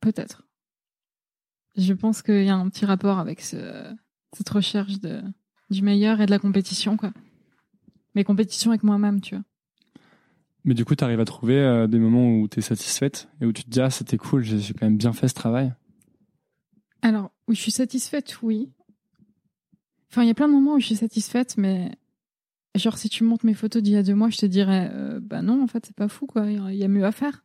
Peut-être. 0.00 0.42
Je 1.76 1.92
pense 1.94 2.22
qu'il 2.22 2.44
y 2.44 2.50
a 2.50 2.54
un 2.54 2.68
petit 2.68 2.84
rapport 2.84 3.18
avec 3.18 3.40
ce, 3.40 3.56
cette 4.32 4.48
recherche 4.48 5.00
de, 5.00 5.22
du 5.70 5.82
meilleur 5.82 6.20
et 6.20 6.26
de 6.26 6.30
la 6.30 6.38
compétition, 6.38 6.96
quoi. 6.96 7.12
Mais 8.14 8.24
compétition 8.24 8.70
avec 8.70 8.82
moi-même, 8.82 9.20
tu 9.20 9.34
vois. 9.34 9.44
Mais 10.64 10.74
du 10.74 10.84
coup, 10.84 10.94
tu 10.94 11.02
arrives 11.02 11.20
à 11.20 11.24
trouver 11.24 11.58
euh, 11.58 11.86
des 11.86 11.98
moments 11.98 12.36
où 12.36 12.46
tu 12.46 12.60
es 12.60 12.62
satisfaite 12.62 13.28
et 13.40 13.46
où 13.46 13.52
tu 13.52 13.64
te 13.64 13.70
dis, 13.70 13.80
ah, 13.80 13.90
c'était 13.90 14.18
cool, 14.18 14.44
j'ai 14.44 14.74
quand 14.74 14.86
même 14.86 14.96
bien 14.96 15.12
fait 15.12 15.28
ce 15.28 15.34
travail? 15.34 15.72
Alors, 17.00 17.32
oui, 17.48 17.56
je 17.56 17.60
suis 17.60 17.72
satisfaite, 17.72 18.38
oui. 18.42 18.70
Enfin, 20.10 20.22
il 20.22 20.28
y 20.28 20.30
a 20.30 20.34
plein 20.34 20.46
de 20.46 20.52
moments 20.52 20.74
où 20.74 20.80
je 20.80 20.86
suis 20.86 20.96
satisfaite, 20.96 21.56
mais 21.56 21.90
genre, 22.76 22.96
si 22.96 23.08
tu 23.08 23.24
montes 23.24 23.44
mes 23.44 23.54
photos 23.54 23.82
d'il 23.82 23.94
y 23.94 23.96
a 23.96 24.02
deux 24.02 24.14
mois, 24.14 24.30
je 24.30 24.38
te 24.38 24.46
dirais, 24.46 24.90
euh, 24.92 25.20
bah 25.20 25.42
non, 25.42 25.62
en 25.62 25.66
fait, 25.66 25.84
c'est 25.86 25.96
pas 25.96 26.08
fou, 26.08 26.26
quoi. 26.26 26.46
Il 26.48 26.76
y 26.76 26.84
a 26.84 26.88
mieux 26.88 27.04
à 27.04 27.12
faire. 27.12 27.44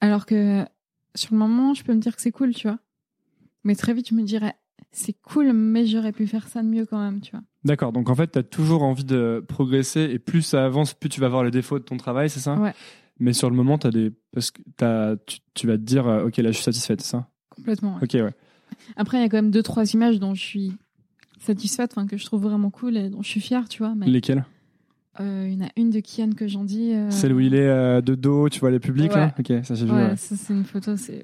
Alors 0.00 0.26
que 0.26 0.64
sur 1.16 1.32
le 1.32 1.38
moment, 1.38 1.74
je 1.74 1.82
peux 1.82 1.94
me 1.94 2.00
dire 2.00 2.14
que 2.14 2.22
c'est 2.22 2.30
cool, 2.30 2.54
tu 2.54 2.68
vois. 2.68 2.78
Mais 3.68 3.74
très 3.74 3.92
vite, 3.92 4.08
je 4.08 4.14
me 4.14 4.22
dirais, 4.22 4.54
c'est 4.92 5.12
cool, 5.12 5.52
mais 5.52 5.84
j'aurais 5.84 6.12
pu 6.12 6.26
faire 6.26 6.48
ça 6.48 6.62
de 6.62 6.68
mieux 6.68 6.86
quand 6.86 6.98
même, 6.98 7.20
tu 7.20 7.32
vois. 7.32 7.42
D'accord, 7.64 7.92
donc 7.92 8.08
en 8.08 8.14
fait, 8.14 8.32
tu 8.32 8.38
as 8.38 8.42
toujours 8.42 8.82
envie 8.82 9.04
de 9.04 9.44
progresser 9.46 10.08
et 10.10 10.18
plus 10.18 10.40
ça 10.40 10.64
avance, 10.64 10.94
plus 10.94 11.10
tu 11.10 11.20
vas 11.20 11.28
voir 11.28 11.44
les 11.44 11.50
défauts 11.50 11.78
de 11.78 11.84
ton 11.84 11.98
travail, 11.98 12.30
c'est 12.30 12.40
ça? 12.40 12.54
Ouais. 12.58 12.72
Mais 13.20 13.34
sur 13.34 13.50
le 13.50 13.56
moment, 13.56 13.76
as 13.76 13.90
des... 13.90 14.10
Parce 14.32 14.50
que 14.50 14.62
t'as- 14.78 15.16
tu, 15.26 15.40
tu 15.52 15.66
vas 15.66 15.74
te 15.76 15.82
dire, 15.82 16.08
euh, 16.08 16.24
ok, 16.24 16.38
là, 16.38 16.50
je 16.50 16.54
suis 16.56 16.64
satisfaite, 16.64 17.02
c'est 17.02 17.10
ça? 17.10 17.28
Complètement. 17.50 17.96
ouais. 17.96 18.04
Ok, 18.04 18.14
ouais. 18.14 18.32
Après, 18.96 19.18
il 19.18 19.20
y 19.20 19.24
a 19.24 19.28
quand 19.28 19.36
même 19.36 19.50
deux, 19.50 19.62
trois 19.62 19.92
images 19.92 20.18
dont 20.18 20.34
je 20.34 20.42
suis 20.42 20.72
satisfaite, 21.38 21.94
que 22.08 22.16
je 22.16 22.24
trouve 22.24 22.40
vraiment 22.44 22.70
cool 22.70 22.96
et 22.96 23.10
dont 23.10 23.20
je 23.20 23.28
suis 23.28 23.42
fière, 23.42 23.68
tu 23.68 23.82
vois. 23.82 23.94
Mais 23.94 24.06
Lesquels 24.06 24.46
euh, 25.20 25.46
il 25.46 25.60
y 25.60 25.62
en 25.62 25.66
a 25.66 25.70
une 25.76 25.90
de 25.90 26.00
Kian 26.00 26.30
que 26.34 26.48
j'en 26.48 26.64
dis. 26.64 26.94
euh, 26.94 27.10
Celle 27.10 27.34
où 27.34 27.40
il 27.40 27.52
est 27.54 27.68
euh, 27.68 28.00
de 28.00 28.14
dos, 28.14 28.48
tu 28.48 28.60
vois 28.60 28.70
les 28.70 28.78
publics, 28.80 29.14
là? 29.14 29.34
Ok, 29.38 29.52
ça 29.62 29.74
j'ai 29.74 29.84
vu, 29.84 29.92
Ouais, 29.92 29.98
ouais. 30.10 30.16
ça, 30.16 30.36
c'est 30.36 30.54
une 30.54 30.64
photo, 30.64 30.96
c'est. 30.96 31.22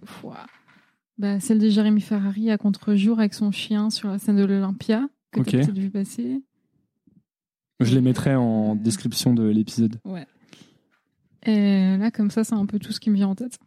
Bah, 1.18 1.38
celle 1.40 1.58
de 1.58 1.68
Jérémy 1.68 2.00
Ferrari 2.00 2.50
à 2.50 2.58
contre-jour 2.58 3.20
avec 3.20 3.34
son 3.34 3.52
chien 3.52 3.90
sur 3.90 4.08
la 4.08 4.18
scène 4.18 4.36
de 4.36 4.44
l'Olympia, 4.44 5.08
que 5.30 5.40
t'as 5.40 5.50
peut-être 5.50 5.78
vu 5.78 5.90
passer. 5.90 6.42
Je 7.80 7.94
les 7.94 8.00
mettrai 8.00 8.34
en 8.34 8.74
description 8.74 9.34
de 9.34 9.44
l'épisode. 9.44 10.00
Ouais. 10.04 10.26
Et 11.44 11.96
là, 11.96 12.10
comme 12.10 12.30
ça, 12.30 12.42
c'est 12.42 12.54
un 12.54 12.66
peu 12.66 12.78
tout 12.78 12.92
ce 12.92 13.00
qui 13.00 13.10
me 13.10 13.16
vient 13.16 13.28
en 13.28 13.34
tête. 13.34 13.58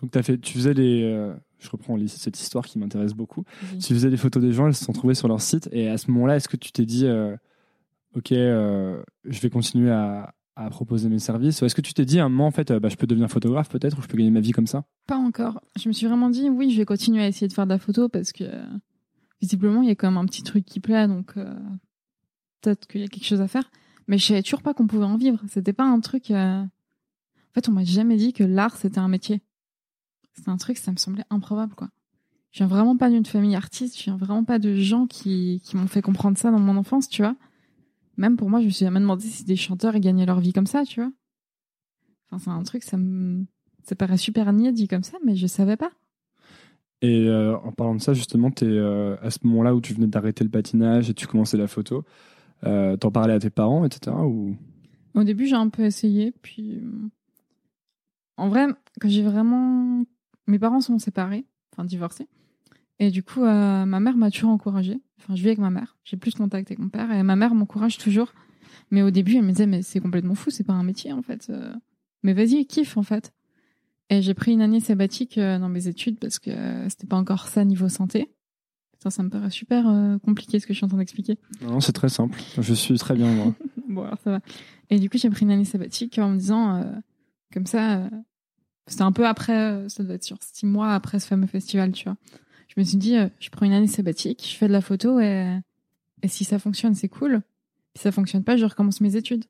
Donc 0.00 0.16
as 0.16 0.22
fait, 0.22 0.38
tu 0.38 0.54
faisais 0.54 0.74
les, 0.74 1.04
euh, 1.04 1.32
je 1.58 1.70
reprends 1.70 1.96
cette 2.06 2.38
histoire 2.40 2.66
qui 2.66 2.78
m'intéresse 2.78 3.14
beaucoup. 3.14 3.44
Tu 3.80 3.94
faisais 3.94 4.10
des 4.10 4.16
photos 4.16 4.42
des 4.42 4.52
gens, 4.52 4.66
elles 4.66 4.74
se 4.74 4.84
sont 4.84 4.92
trouvées 4.92 5.14
sur 5.14 5.28
leur 5.28 5.40
site. 5.40 5.68
Et 5.72 5.88
à 5.88 5.96
ce 5.96 6.10
moment-là, 6.10 6.36
est-ce 6.36 6.48
que 6.48 6.56
tu 6.56 6.72
t'es 6.72 6.84
dit, 6.84 7.06
euh, 7.06 7.36
ok, 8.14 8.32
euh, 8.32 9.02
je 9.24 9.40
vais 9.40 9.50
continuer 9.50 9.90
à, 9.90 10.34
à 10.54 10.68
proposer 10.68 11.08
mes 11.08 11.18
services 11.18 11.62
est-ce 11.62 11.74
que 11.74 11.80
tu 11.80 11.94
t'es 11.94 12.04
dit, 12.04 12.18
à 12.20 12.24
un 12.24 12.28
moment, 12.28 12.46
en 12.46 12.50
fait, 12.50 12.70
euh, 12.70 12.78
bah, 12.80 12.88
je 12.88 12.96
peux 12.96 13.06
devenir 13.06 13.28
photographe 13.30 13.68
peut-être, 13.70 13.98
ou 13.98 14.02
je 14.02 14.06
peux 14.08 14.16
gagner 14.18 14.30
ma 14.30 14.40
vie 14.40 14.52
comme 14.52 14.66
ça? 14.66 14.84
Pas 15.06 15.16
encore. 15.16 15.60
Je 15.78 15.88
me 15.88 15.92
suis 15.92 16.06
vraiment 16.06 16.28
dit, 16.30 16.50
oui, 16.50 16.70
je 16.70 16.76
vais 16.78 16.84
continuer 16.84 17.22
à 17.22 17.28
essayer 17.28 17.48
de 17.48 17.52
faire 17.52 17.64
de 17.66 17.70
la 17.72 17.78
photo 17.78 18.08
parce 18.08 18.32
que 18.32 18.44
visiblement, 19.40 19.82
il 19.82 19.88
y 19.88 19.90
a 19.90 19.94
quand 19.94 20.08
même 20.10 20.18
un 20.18 20.26
petit 20.26 20.42
truc 20.42 20.64
qui 20.64 20.80
plaît, 20.80 21.08
donc 21.08 21.36
euh, 21.36 21.54
peut-être 22.60 22.86
qu'il 22.86 23.00
y 23.00 23.04
a 23.04 23.08
quelque 23.08 23.24
chose 23.26 23.40
à 23.40 23.48
faire. 23.48 23.70
Mais 24.08 24.18
je 24.18 24.26
savais 24.26 24.42
toujours 24.42 24.62
pas 24.62 24.74
qu'on 24.74 24.86
pouvait 24.86 25.04
en 25.04 25.16
vivre. 25.16 25.40
C'était 25.48 25.72
pas 25.72 25.84
un 25.84 26.00
truc. 26.00 26.30
euh, 26.30 26.60
En 26.62 26.68
fait, 27.54 27.68
on 27.68 27.72
m'a 27.72 27.84
jamais 27.84 28.16
dit 28.16 28.32
que 28.32 28.44
l'art 28.44 28.76
c'était 28.76 28.98
un 28.98 29.08
métier. 29.08 29.42
C'était 30.34 30.50
un 30.50 30.56
truc, 30.56 30.76
ça 30.78 30.90
me 30.92 30.96
semblait 30.96 31.24
improbable, 31.30 31.74
quoi. 31.74 31.88
Je 32.52 32.58
viens 32.58 32.66
vraiment 32.66 32.96
pas 32.96 33.08
d'une 33.10 33.24
famille 33.24 33.54
artiste. 33.56 33.96
Je 33.98 34.04
viens 34.04 34.16
vraiment 34.16 34.44
pas 34.44 34.58
de 34.58 34.74
gens 34.74 35.06
qui, 35.06 35.60
qui 35.64 35.76
m'ont 35.76 35.86
fait 35.86 36.02
comprendre 36.02 36.36
ça 36.36 36.50
dans 36.50 36.58
mon 36.58 36.76
enfance, 36.76 37.08
tu 37.08 37.22
vois. 37.22 37.34
Même 38.16 38.36
pour 38.36 38.50
moi, 38.50 38.60
je 38.60 38.66
me 38.66 38.70
suis 38.70 38.84
jamais 38.84 39.00
demandé 39.00 39.24
si 39.24 39.44
des 39.44 39.56
chanteurs 39.56 39.98
gagnaient 39.98 40.26
leur 40.26 40.40
vie 40.40 40.52
comme 40.52 40.66
ça, 40.66 40.84
tu 40.84 41.00
vois. 41.00 41.12
Enfin, 42.30 42.38
c'est 42.38 42.60
un 42.60 42.62
truc, 42.62 42.82
ça 42.82 42.96
me, 42.96 43.44
ça 43.82 43.94
paraît 43.94 44.16
super 44.16 44.52
niais 44.52 44.72
dit 44.72 44.88
comme 44.88 45.02
ça, 45.02 45.18
mais 45.24 45.36
je 45.36 45.46
savais 45.46 45.76
pas. 45.76 45.90
Et 47.00 47.26
euh, 47.28 47.56
en 47.58 47.72
parlant 47.72 47.96
de 47.96 48.00
ça, 48.00 48.14
justement, 48.14 48.50
t'es 48.50 48.66
euh, 48.66 49.16
à 49.22 49.30
ce 49.30 49.38
moment-là 49.44 49.74
où 49.74 49.80
tu 49.80 49.92
venais 49.92 50.06
d'arrêter 50.06 50.44
le 50.44 50.50
patinage 50.50 51.10
et 51.10 51.14
tu 51.14 51.26
commençais 51.26 51.56
la 51.56 51.66
photo, 51.66 52.04
euh, 52.64 52.96
t'en 52.96 53.10
parlais 53.10 53.34
à 53.34 53.40
tes 53.40 53.50
parents, 53.50 53.84
etc. 53.84 54.16
Ou... 54.16 54.56
Au 55.14 55.24
début, 55.24 55.46
j'ai 55.46 55.56
un 55.56 55.68
peu 55.68 55.82
essayé, 55.82 56.32
puis 56.42 56.80
en 58.36 58.48
vrai, 58.48 58.66
quand 59.00 59.08
j'ai 59.08 59.22
vraiment, 59.22 60.04
mes 60.46 60.58
parents 60.58 60.80
sont 60.80 60.98
séparés, 60.98 61.44
enfin 61.72 61.84
divorcés, 61.84 62.28
et 63.02 63.10
du 63.10 63.24
coup, 63.24 63.42
euh, 63.42 63.84
ma 63.84 63.98
mère 63.98 64.16
m'a 64.16 64.30
toujours 64.30 64.50
encouragée. 64.50 65.00
Enfin, 65.18 65.34
je 65.34 65.42
vis 65.42 65.48
avec 65.48 65.58
ma 65.58 65.70
mère, 65.70 65.96
j'ai 66.04 66.16
plus 66.16 66.30
de 66.34 66.38
contact 66.38 66.70
avec 66.70 66.78
mon 66.78 66.88
père, 66.88 67.10
et 67.10 67.24
ma 67.24 67.34
mère 67.34 67.52
m'encourage 67.52 67.98
toujours. 67.98 68.32
Mais 68.92 69.02
au 69.02 69.10
début, 69.10 69.34
elle 69.34 69.42
me 69.42 69.50
disait, 69.50 69.66
mais 69.66 69.82
c'est 69.82 69.98
complètement 69.98 70.36
fou, 70.36 70.50
c'est 70.50 70.62
pas 70.62 70.72
un 70.72 70.84
métier 70.84 71.12
en 71.12 71.20
fait. 71.20 71.48
euh. 71.50 71.74
Mais 72.22 72.32
vas-y, 72.32 72.64
kiffe 72.64 72.96
en 72.96 73.02
fait. 73.02 73.32
Et 74.08 74.22
j'ai 74.22 74.34
pris 74.34 74.52
une 74.52 74.62
année 74.62 74.78
sabbatique 74.78 75.36
euh, 75.36 75.58
dans 75.58 75.68
mes 75.68 75.88
études 75.88 76.20
parce 76.20 76.38
que 76.38 76.52
c'était 76.88 77.08
pas 77.08 77.16
encore 77.16 77.48
ça 77.48 77.64
niveau 77.64 77.88
santé. 77.88 78.30
Putain, 78.92 79.10
ça 79.10 79.24
me 79.24 79.30
paraît 79.30 79.50
super 79.50 79.84
compliqué 80.24 80.60
ce 80.60 80.66
que 80.68 80.72
je 80.72 80.76
suis 80.76 80.84
en 80.84 80.88
train 80.88 80.98
d'expliquer. 80.98 81.38
Non, 81.60 81.80
c'est 81.80 81.92
très 81.92 82.08
simple. 82.08 82.38
Je 82.56 82.72
suis 82.72 82.96
très 82.98 83.14
bien, 83.16 83.32
moi. 83.32 83.52
Bon, 83.88 84.04
alors 84.04 84.18
ça 84.22 84.30
va. 84.30 84.40
Et 84.90 85.00
du 85.00 85.10
coup, 85.10 85.18
j'ai 85.18 85.28
pris 85.28 85.44
une 85.44 85.50
année 85.50 85.64
sabbatique 85.64 86.18
en 86.18 86.30
me 86.30 86.38
disant, 86.38 86.76
euh, 86.76 86.84
comme 87.52 87.66
ça, 87.66 88.08
c'était 88.86 89.02
un 89.02 89.10
peu 89.12 89.26
après, 89.26 89.88
ça 89.88 90.04
doit 90.04 90.14
être 90.14 90.22
sur 90.24 90.38
six 90.40 90.66
mois 90.66 90.94
après 90.94 91.18
ce 91.18 91.26
fameux 91.26 91.48
festival, 91.48 91.90
tu 91.90 92.04
vois. 92.04 92.16
Je 92.74 92.80
me 92.80 92.84
suis 92.84 92.96
dit, 92.96 93.16
euh, 93.16 93.28
je 93.38 93.50
prends 93.50 93.66
une 93.66 93.72
année 93.72 93.86
sabbatique, 93.86 94.46
je 94.50 94.56
fais 94.56 94.66
de 94.66 94.72
la 94.72 94.80
photo 94.80 95.20
et, 95.20 95.58
et 96.22 96.28
si 96.28 96.44
ça 96.44 96.58
fonctionne, 96.58 96.94
c'est 96.94 97.08
cool. 97.08 97.42
Si 97.94 98.02
ça 98.02 98.12
fonctionne 98.12 98.44
pas, 98.44 98.56
je 98.56 98.64
recommence 98.64 99.00
mes 99.02 99.16
études. 99.16 99.44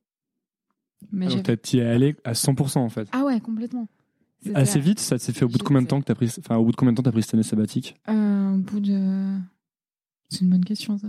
Mais 1.12 1.26
Ah, 1.30 1.34
Donc 1.40 1.62
t'y 1.62 1.78
es 1.78 1.86
allé 1.86 2.16
à 2.24 2.32
100% 2.32 2.78
en 2.78 2.88
fait. 2.88 3.08
Ah 3.12 3.24
ouais, 3.24 3.40
complètement. 3.40 3.88
Assez 4.54 4.80
vite, 4.80 4.98
ça 4.98 5.18
s'est 5.18 5.32
fait 5.32 5.44
au 5.44 5.48
bout 5.48 5.58
de 5.58 5.62
combien 5.62 5.82
de 5.82 5.86
temps 5.86 6.00
que 6.00 6.04
t'as 6.04 6.16
pris, 6.16 6.28
enfin 6.40 6.56
au 6.56 6.64
bout 6.64 6.72
de 6.72 6.76
combien 6.76 6.92
de 6.92 6.96
temps 6.96 7.02
t'as 7.04 7.12
pris 7.12 7.22
cette 7.22 7.34
année 7.34 7.44
sabbatique? 7.44 7.94
Euh, 8.08 8.54
au 8.54 8.58
bout 8.58 8.80
de. 8.80 9.36
C'est 10.28 10.40
une 10.40 10.50
bonne 10.50 10.64
question, 10.64 10.98
ça. 10.98 11.08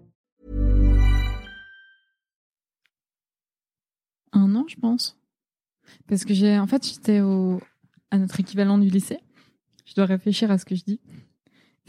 Un 4.33 4.55
an, 4.55 4.65
je 4.67 4.75
pense. 4.75 5.17
Parce 6.07 6.25
que 6.25 6.33
j'ai, 6.33 6.57
en 6.57 6.67
fait, 6.67 6.87
j'étais 6.87 7.21
au, 7.21 7.59
à 8.11 8.17
notre 8.17 8.39
équivalent 8.39 8.77
du 8.77 8.89
lycée. 8.89 9.19
Je 9.85 9.93
dois 9.95 10.05
réfléchir 10.05 10.51
à 10.51 10.57
ce 10.57 10.65
que 10.65 10.75
je 10.75 10.83
dis. 10.83 11.01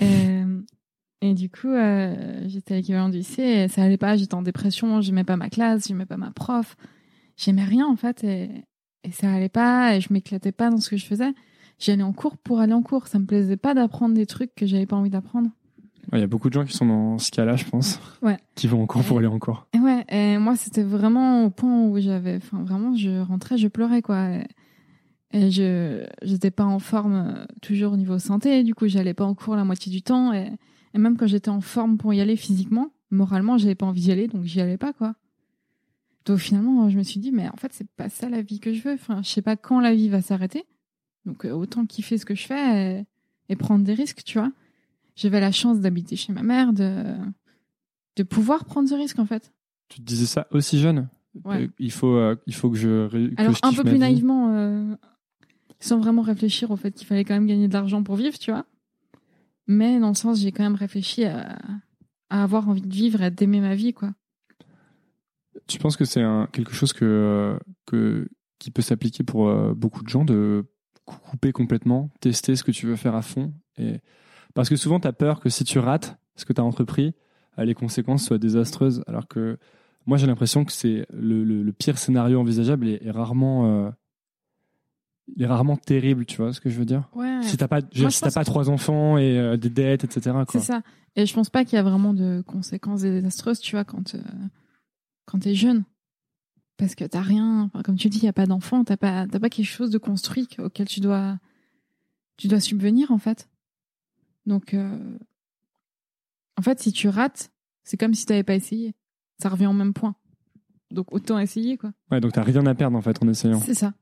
Et, 0.00 0.42
et 1.20 1.34
du 1.34 1.50
coup, 1.50 1.68
euh, 1.68 2.42
j'étais 2.48 2.74
à 2.74 2.76
l'équivalent 2.78 3.08
du 3.08 3.18
lycée 3.18 3.42
et 3.42 3.68
ça 3.68 3.82
allait 3.82 3.96
pas. 3.96 4.16
J'étais 4.16 4.34
en 4.34 4.42
dépression, 4.42 5.00
j'aimais 5.00 5.24
pas 5.24 5.36
ma 5.36 5.50
classe, 5.50 5.86
j'aimais 5.86 6.06
pas 6.06 6.16
ma 6.16 6.32
prof. 6.32 6.76
J'aimais 7.36 7.64
rien, 7.64 7.86
en 7.86 7.96
fait, 7.96 8.24
et, 8.24 8.64
et 9.04 9.12
ça 9.12 9.32
allait 9.32 9.48
pas, 9.48 9.96
et 9.96 10.00
je 10.00 10.12
m'éclatais 10.12 10.52
pas 10.52 10.70
dans 10.70 10.78
ce 10.78 10.90
que 10.90 10.96
je 10.96 11.06
faisais. 11.06 11.32
J'allais 11.78 12.02
en 12.02 12.12
cours 12.12 12.36
pour 12.38 12.60
aller 12.60 12.72
en 12.72 12.82
cours. 12.82 13.06
Ça 13.06 13.18
me 13.18 13.26
plaisait 13.26 13.56
pas 13.56 13.74
d'apprendre 13.74 14.14
des 14.14 14.26
trucs 14.26 14.54
que 14.54 14.66
j'avais 14.66 14.86
pas 14.86 14.96
envie 14.96 15.10
d'apprendre. 15.10 15.50
Il 16.12 16.18
y 16.18 16.22
a 16.22 16.26
beaucoup 16.26 16.48
de 16.48 16.54
gens 16.54 16.64
qui 16.64 16.76
sont 16.76 16.86
dans 16.86 17.18
ce 17.18 17.30
cas-là, 17.30 17.56
je 17.56 17.64
pense. 17.64 18.00
Ouais. 18.22 18.36
Qui 18.54 18.66
vont 18.66 18.82
en 18.82 18.86
cours 18.86 19.04
pour 19.04 19.18
aller 19.18 19.28
en 19.28 19.38
cours. 19.38 19.66
Et 19.72 19.78
ouais, 19.78 20.04
et 20.08 20.36
moi 20.38 20.56
c'était 20.56 20.82
vraiment 20.82 21.44
au 21.44 21.50
point 21.50 21.86
où 21.86 21.98
j'avais, 22.00 22.36
enfin 22.36 22.62
vraiment, 22.64 22.94
je 22.96 23.20
rentrais, 23.20 23.56
je 23.56 23.68
pleurais 23.68 24.02
quoi. 24.02 24.30
Et, 24.30 24.46
et 25.32 25.50
je, 25.50 26.04
j'étais 26.22 26.50
pas 26.50 26.64
en 26.64 26.80
forme 26.80 27.14
euh, 27.14 27.46
toujours 27.62 27.92
au 27.92 27.96
niveau 27.96 28.18
santé, 28.18 28.64
du 28.64 28.74
coup 28.74 28.88
j'allais 28.88 29.14
pas 29.14 29.24
en 29.24 29.34
cours 29.34 29.56
la 29.56 29.64
moitié 29.64 29.92
du 29.92 30.02
temps. 30.02 30.32
Et, 30.32 30.50
et 30.92 30.98
même 30.98 31.16
quand 31.16 31.26
j'étais 31.26 31.50
en 31.50 31.60
forme 31.60 31.96
pour 31.96 32.12
y 32.12 32.20
aller 32.20 32.36
physiquement, 32.36 32.90
moralement 33.10 33.56
j'avais 33.56 33.76
pas 33.76 33.86
envie 33.86 34.02
d'y 34.02 34.12
aller, 34.12 34.28
donc 34.28 34.44
j'y 34.44 34.60
allais 34.60 34.78
pas 34.78 34.92
quoi. 34.92 35.14
Donc 36.26 36.38
finalement 36.38 36.90
je 36.90 36.98
me 36.98 37.02
suis 37.04 37.20
dit 37.20 37.32
mais 37.32 37.48
en 37.48 37.56
fait 37.56 37.72
c'est 37.72 37.88
pas 37.96 38.08
ça 38.08 38.28
la 38.28 38.42
vie 38.42 38.60
que 38.60 38.74
je 38.74 38.82
veux. 38.82 38.94
Enfin 38.94 39.22
je 39.22 39.28
sais 39.28 39.42
pas 39.42 39.56
quand 39.56 39.80
la 39.80 39.94
vie 39.94 40.08
va 40.08 40.20
s'arrêter, 40.20 40.64
donc 41.24 41.44
euh, 41.44 41.52
autant 41.52 41.86
kiffer 41.86 42.18
ce 42.18 42.26
que 42.26 42.34
je 42.34 42.46
fais 42.46 42.98
et, 42.98 43.06
et 43.48 43.56
prendre 43.56 43.84
des 43.84 43.94
risques, 43.94 44.24
tu 44.24 44.38
vois. 44.38 44.50
J'avais 45.16 45.40
la 45.40 45.52
chance 45.52 45.80
d'habiter 45.80 46.16
chez 46.16 46.32
ma 46.32 46.42
mère, 46.42 46.72
de 46.72 47.14
de 48.16 48.22
pouvoir 48.22 48.64
prendre 48.64 48.88
ce 48.88 48.94
risque 48.94 49.18
en 49.18 49.26
fait. 49.26 49.52
Tu 49.88 50.00
te 50.00 50.04
disais 50.04 50.26
ça 50.26 50.46
aussi 50.50 50.78
jeune? 50.78 51.08
Ouais. 51.44 51.62
Euh, 51.62 51.68
il, 51.78 51.90
faut, 51.90 52.14
euh, 52.14 52.36
il 52.46 52.54
faut 52.54 52.70
que 52.70 52.76
je. 52.76 53.08
que 53.08 53.40
Alors 53.40 53.54
je 53.54 53.60
un 53.62 53.72
peu 53.72 53.84
plus 53.84 53.98
naïvement, 53.98 54.54
euh, 54.54 54.94
sans 55.80 55.98
vraiment 55.98 56.20
réfléchir 56.22 56.70
au 56.70 56.76
fait 56.76 56.92
qu'il 56.92 57.06
fallait 57.06 57.24
quand 57.24 57.34
même 57.34 57.46
gagner 57.46 57.68
de 57.68 57.72
l'argent 57.72 58.02
pour 58.02 58.16
vivre, 58.16 58.38
tu 58.38 58.50
vois. 58.50 58.66
Mais 59.66 59.98
dans 59.98 60.08
le 60.08 60.14
sens, 60.14 60.40
j'ai 60.40 60.52
quand 60.52 60.62
même 60.62 60.74
réfléchi 60.74 61.24
à, 61.24 61.56
à 62.28 62.42
avoir 62.42 62.68
envie 62.68 62.82
de 62.82 62.92
vivre 62.94 63.22
et 63.22 63.30
d'aimer 63.30 63.60
ma 63.60 63.74
vie, 63.74 63.94
quoi. 63.94 64.12
Tu 65.66 65.78
penses 65.78 65.96
que 65.96 66.04
c'est 66.04 66.22
quelque 66.52 66.72
chose 66.72 66.92
que, 66.92 67.58
que, 67.86 68.28
qui 68.58 68.70
peut 68.70 68.82
s'appliquer 68.82 69.22
pour 69.24 69.50
beaucoup 69.74 70.02
de 70.02 70.08
gens 70.08 70.24
de 70.24 70.66
cou- 71.04 71.16
couper 71.18 71.52
complètement, 71.52 72.10
tester 72.20 72.56
ce 72.56 72.64
que 72.64 72.72
tu 72.72 72.86
veux 72.86 72.96
faire 72.96 73.14
à 73.14 73.22
fond 73.22 73.54
et... 73.78 74.00
Parce 74.54 74.68
que 74.68 74.76
souvent, 74.76 75.00
tu 75.00 75.08
as 75.08 75.12
peur 75.12 75.40
que 75.40 75.48
si 75.48 75.64
tu 75.64 75.78
rates 75.78 76.16
ce 76.36 76.44
que 76.44 76.52
tu 76.52 76.60
as 76.60 76.64
entrepris, 76.64 77.14
euh, 77.58 77.64
les 77.64 77.74
conséquences 77.74 78.24
soient 78.24 78.38
désastreuses. 78.38 79.02
Alors 79.06 79.28
que 79.28 79.58
moi, 80.06 80.18
j'ai 80.18 80.26
l'impression 80.26 80.64
que 80.64 80.72
c'est 80.72 81.06
le, 81.12 81.44
le- 81.44 81.62
le 81.62 81.72
pire 81.72 81.98
scénario 81.98 82.40
envisageable 82.40 82.88
est, 82.88 83.04
est 83.04 83.10
rarement, 83.10 83.66
euh, 83.86 83.90
il 85.36 85.42
est 85.42 85.46
rarement 85.46 85.76
terrible, 85.76 86.26
tu 86.26 86.36
vois 86.38 86.52
ce 86.52 86.60
que 86.60 86.68
je 86.70 86.78
veux 86.78 86.84
dire? 86.84 87.08
Ouais. 87.14 87.40
Si 87.42 87.56
t'as 87.56 87.68
pas, 87.68 87.80
Moi, 87.96 88.10
si 88.10 88.20
pas 88.20 88.44
trois 88.44 88.68
enfants 88.70 89.16
et 89.18 89.38
euh, 89.38 89.56
des 89.56 89.70
dettes, 89.70 90.04
etc. 90.04 90.36
C'est 90.50 90.60
ça. 90.60 90.82
Et 91.16 91.26
je 91.26 91.34
pense 91.34 91.50
pas 91.50 91.64
qu'il 91.64 91.76
y 91.76 91.78
a 91.78 91.82
vraiment 91.82 92.14
de 92.14 92.42
conséquences 92.46 93.02
désastreuses, 93.02 93.60
tu 93.60 93.76
vois, 93.76 93.84
quand, 93.84 94.14
euh, 94.14 94.20
quand 95.26 95.38
t'es 95.38 95.54
jeune. 95.54 95.84
Parce 96.78 96.94
que 96.94 97.04
t'as 97.04 97.20
rien, 97.20 97.62
enfin, 97.62 97.82
comme 97.82 97.96
tu 97.96 98.08
dis, 98.08 98.18
il 98.18 98.24
y 98.24 98.28
a 98.28 98.32
pas 98.32 98.46
d'enfant, 98.46 98.82
t'as 98.82 98.96
pas, 98.96 99.26
t'as 99.28 99.38
pas 99.38 99.50
quelque 99.50 99.66
chose 99.66 99.90
de 99.90 99.98
construit 99.98 100.48
auquel 100.58 100.88
tu 100.88 101.00
dois, 101.00 101.38
tu 102.38 102.48
dois 102.48 102.60
subvenir, 102.60 103.12
en 103.12 103.18
fait. 103.18 103.48
Donc, 104.46 104.74
euh, 104.74 105.18
en 106.58 106.62
fait, 106.62 106.80
si 106.80 106.92
tu 106.92 107.08
rates, 107.08 107.50
c'est 107.84 107.96
comme 107.96 108.14
si 108.14 108.26
t'avais 108.26 108.42
pas 108.42 108.54
essayé. 108.54 108.94
Ça 109.38 109.48
revient 109.48 109.66
au 109.66 109.72
même 109.72 109.92
point. 109.92 110.14
Donc 110.90 111.12
autant 111.12 111.38
essayer, 111.38 111.76
quoi. 111.78 111.92
Ouais, 112.10 112.20
donc 112.20 112.32
t'as 112.32 112.42
rien 112.42 112.66
à 112.66 112.74
perdre 112.74 112.96
en 112.96 113.00
fait 113.00 113.22
en 113.22 113.28
essayant. 113.28 113.60
C'est 113.60 113.74
ça. 113.74 113.94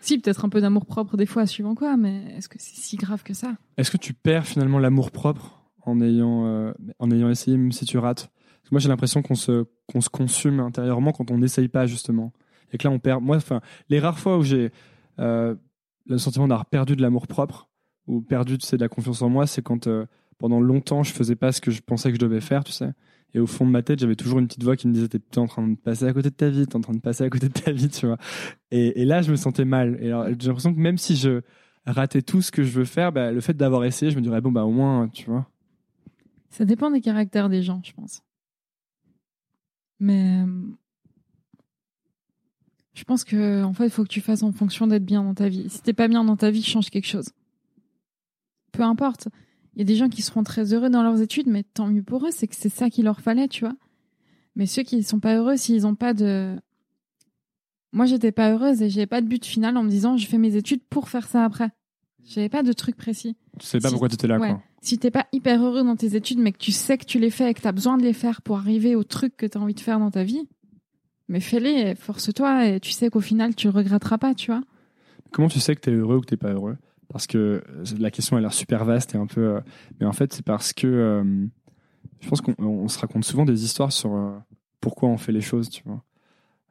Si, 0.00 0.18
peut-être 0.18 0.44
un 0.44 0.48
peu 0.48 0.60
d'amour 0.60 0.86
propre 0.86 1.16
des 1.16 1.26
fois, 1.26 1.46
suivant 1.46 1.74
quoi, 1.74 1.96
mais 1.96 2.34
est-ce 2.36 2.48
que 2.48 2.56
c'est 2.58 2.76
si 2.76 2.96
grave 2.96 3.22
que 3.22 3.34
ça? 3.34 3.56
Est-ce 3.76 3.90
que 3.90 3.98
tu 3.98 4.14
perds 4.14 4.46
finalement 4.46 4.78
l'amour 4.78 5.10
propre 5.10 5.62
en 5.82 6.00
ayant, 6.00 6.46
euh, 6.46 6.72
en 6.98 7.10
ayant 7.10 7.28
essayé, 7.28 7.56
même 7.56 7.72
si 7.72 7.84
tu 7.84 7.98
rates? 7.98 8.30
Parce 8.30 8.70
que 8.70 8.74
Moi, 8.74 8.80
j'ai 8.80 8.88
l'impression 8.88 9.20
qu'on 9.20 9.34
se, 9.34 9.66
qu'on 9.86 10.00
se 10.00 10.08
consume 10.08 10.60
intérieurement 10.60 11.12
quand 11.12 11.30
on 11.30 11.38
n'essaye 11.38 11.68
pas, 11.68 11.86
justement. 11.86 12.32
Et 12.72 12.78
que 12.78 12.88
là, 12.88 12.94
on 12.94 12.98
perd. 12.98 13.22
Moi, 13.22 13.36
enfin, 13.36 13.60
les 13.90 13.98
rares 13.98 14.18
fois 14.18 14.38
où 14.38 14.42
j'ai 14.42 14.70
euh, 15.18 15.54
le 16.06 16.18
sentiment 16.18 16.48
d'avoir 16.48 16.66
perdu 16.66 16.96
de 16.96 17.02
l'amour 17.02 17.26
propre 17.26 17.68
ou 18.10 18.20
perdu, 18.20 18.58
tu 18.58 18.66
sais, 18.66 18.76
de 18.76 18.82
la 18.82 18.88
confiance 18.88 19.22
en 19.22 19.28
moi, 19.28 19.46
c'est 19.46 19.62
quand 19.62 19.86
euh, 19.86 20.04
pendant 20.38 20.60
longtemps, 20.60 21.02
je 21.02 21.12
faisais 21.12 21.36
pas 21.36 21.52
ce 21.52 21.60
que 21.60 21.70
je 21.70 21.80
pensais 21.80 22.10
que 22.10 22.16
je 22.16 22.20
devais 22.20 22.40
faire, 22.40 22.64
tu 22.64 22.72
sais. 22.72 22.92
Et 23.32 23.38
au 23.38 23.46
fond 23.46 23.64
de 23.64 23.70
ma 23.70 23.82
tête, 23.82 24.00
j'avais 24.00 24.16
toujours 24.16 24.40
une 24.40 24.48
petite 24.48 24.64
voix 24.64 24.76
qui 24.76 24.88
me 24.88 24.92
disait 24.92 25.06
T'es 25.08 25.38
en 25.38 25.46
train 25.46 25.66
de 25.66 25.76
passer 25.76 26.06
à 26.06 26.12
côté 26.12 26.30
de 26.30 26.34
ta 26.34 26.50
vie, 26.50 26.66
t'es 26.66 26.74
en 26.74 26.80
train 26.80 26.94
de 26.94 27.00
passer 27.00 27.22
à 27.22 27.30
côté 27.30 27.48
de 27.48 27.52
ta 27.52 27.70
vie, 27.70 27.88
tu 27.88 28.06
vois. 28.06 28.18
Et, 28.72 29.04
là, 29.04 29.22
je 29.22 29.30
me 29.30 29.36
sentais 29.36 29.64
mal. 29.64 29.96
Et 30.00 30.08
j'ai 30.40 30.48
l'impression 30.48 30.74
que 30.74 30.80
même 30.80 30.98
si 30.98 31.14
je 31.14 31.42
ratais 31.86 32.22
tout 32.22 32.42
ce 32.42 32.50
que 32.50 32.64
je 32.64 32.72
veux 32.72 32.84
faire, 32.84 33.12
bah, 33.12 33.30
le 33.30 33.40
fait 33.40 33.56
d'avoir 33.56 33.84
essayé, 33.84 34.10
je 34.10 34.16
me 34.16 34.22
dirais 34.22 34.40
Bon, 34.40 34.50
bah, 34.50 34.64
au 34.64 34.72
moins, 34.72 35.08
tu 35.08 35.30
vois. 35.30 35.48
Ça 36.48 36.64
dépend 36.64 36.90
des 36.90 37.00
caractères 37.00 37.48
des 37.48 37.62
gens, 37.62 37.80
je 37.84 37.92
pense. 37.92 38.22
Mais 40.00 40.42
euh, 40.42 40.46
je 42.94 43.04
pense 43.04 43.22
que 43.22 43.62
en 43.62 43.72
fait, 43.72 43.84
il 43.84 43.90
faut 43.90 44.02
que 44.02 44.08
tu 44.08 44.20
fasses 44.20 44.42
en 44.42 44.50
fonction 44.50 44.88
d'être 44.88 45.04
bien 45.04 45.22
dans 45.22 45.34
ta 45.34 45.48
vie. 45.48 45.68
Si 45.68 45.82
t'es 45.82 45.92
pas 45.92 46.08
bien 46.08 46.24
dans 46.24 46.36
ta 46.36 46.50
vie, 46.50 46.64
change 46.64 46.90
quelque 46.90 47.06
chose. 47.06 47.30
Peu 48.72 48.82
importe. 48.82 49.28
Il 49.74 49.78
y 49.78 49.82
a 49.82 49.84
des 49.84 49.96
gens 49.96 50.08
qui 50.08 50.22
seront 50.22 50.42
très 50.42 50.72
heureux 50.74 50.90
dans 50.90 51.02
leurs 51.02 51.20
études, 51.20 51.46
mais 51.46 51.62
tant 51.62 51.86
mieux 51.86 52.02
pour 52.02 52.26
eux, 52.26 52.30
c'est 52.30 52.46
que 52.48 52.56
c'est 52.56 52.68
ça 52.68 52.90
qu'il 52.90 53.04
leur 53.04 53.20
fallait, 53.20 53.48
tu 53.48 53.64
vois. 53.64 53.74
Mais 54.56 54.66
ceux 54.66 54.82
qui 54.82 55.02
sont 55.02 55.20
pas 55.20 55.36
heureux, 55.36 55.56
s'ils 55.56 55.86
ont 55.86 55.94
pas 55.94 56.12
de 56.14 56.56
moi, 57.92 58.06
j'étais 58.06 58.30
pas 58.32 58.52
heureuse 58.52 58.82
et 58.82 58.90
j'avais 58.90 59.06
pas 59.06 59.20
de 59.20 59.26
but 59.26 59.44
final 59.44 59.76
en 59.76 59.82
me 59.82 59.88
disant 59.90 60.16
je 60.16 60.26
fais 60.26 60.38
mes 60.38 60.54
études 60.56 60.82
pour 60.90 61.08
faire 61.08 61.26
ça 61.26 61.44
après. 61.44 61.70
J'avais 62.24 62.48
pas 62.48 62.62
de 62.62 62.72
truc 62.72 62.96
précis. 62.96 63.36
Tu 63.58 63.66
sais 63.66 63.78
pas 63.78 63.88
Si- 63.88 63.94
pourquoi 63.94 64.08
tu 64.08 64.14
étais 64.14 64.26
là, 64.28 64.38
Ouais. 64.38 64.50
quoi. 64.50 64.62
Si 64.82 64.98
t'es 64.98 65.10
pas 65.10 65.26
hyper 65.32 65.62
heureux 65.62 65.82
dans 65.82 65.96
tes 65.96 66.14
études, 66.14 66.38
mais 66.38 66.52
que 66.52 66.58
tu 66.58 66.70
sais 66.72 66.96
que 66.98 67.04
tu 67.04 67.18
les 67.18 67.30
fais 67.30 67.50
et 67.50 67.54
que 67.54 67.60
t'as 67.60 67.72
besoin 67.72 67.96
de 67.96 68.02
les 68.02 68.12
faire 68.12 68.42
pour 68.42 68.58
arriver 68.58 68.94
au 68.94 69.02
truc 69.04 69.36
que 69.36 69.46
t'as 69.46 69.58
envie 69.58 69.74
de 69.74 69.80
faire 69.80 69.98
dans 69.98 70.10
ta 70.10 70.22
vie, 70.24 70.48
mais 71.28 71.40
fais-les, 71.40 71.90
et 71.90 71.94
force-toi 71.96 72.66
et 72.68 72.80
tu 72.80 72.90
sais 72.92 73.10
qu'au 73.10 73.20
final 73.20 73.54
tu 73.54 73.66
le 73.66 73.72
regretteras 73.72 74.18
pas, 74.18 74.34
tu 74.34 74.50
vois. 74.52 74.62
Comment 75.32 75.48
tu 75.48 75.60
sais 75.60 75.74
que 75.74 75.80
t'es 75.80 75.90
heureux 75.92 76.16
ou 76.16 76.20
que 76.20 76.26
t'es 76.26 76.36
pas 76.36 76.52
heureux? 76.52 76.76
Parce 77.12 77.26
que 77.26 77.62
la 77.98 78.10
question 78.10 78.36
a 78.36 78.40
l'air 78.40 78.52
super 78.52 78.84
vaste 78.84 79.14
et 79.14 79.18
un 79.18 79.26
peu. 79.26 79.40
euh, 79.40 79.60
mais 79.98 80.06
en 80.06 80.12
fait, 80.12 80.32
c'est 80.32 80.44
parce 80.44 80.72
que 80.72 80.86
euh, 80.86 81.24
je 82.20 82.28
pense 82.28 82.40
qu'on 82.40 82.54
on 82.58 82.88
se 82.88 82.98
raconte 82.98 83.24
souvent 83.24 83.44
des 83.44 83.64
histoires 83.64 83.92
sur 83.92 84.14
euh, 84.14 84.30
pourquoi 84.80 85.08
on 85.08 85.16
fait 85.16 85.32
les 85.32 85.40
choses, 85.40 85.68
tu 85.68 85.82
vois. 85.84 86.04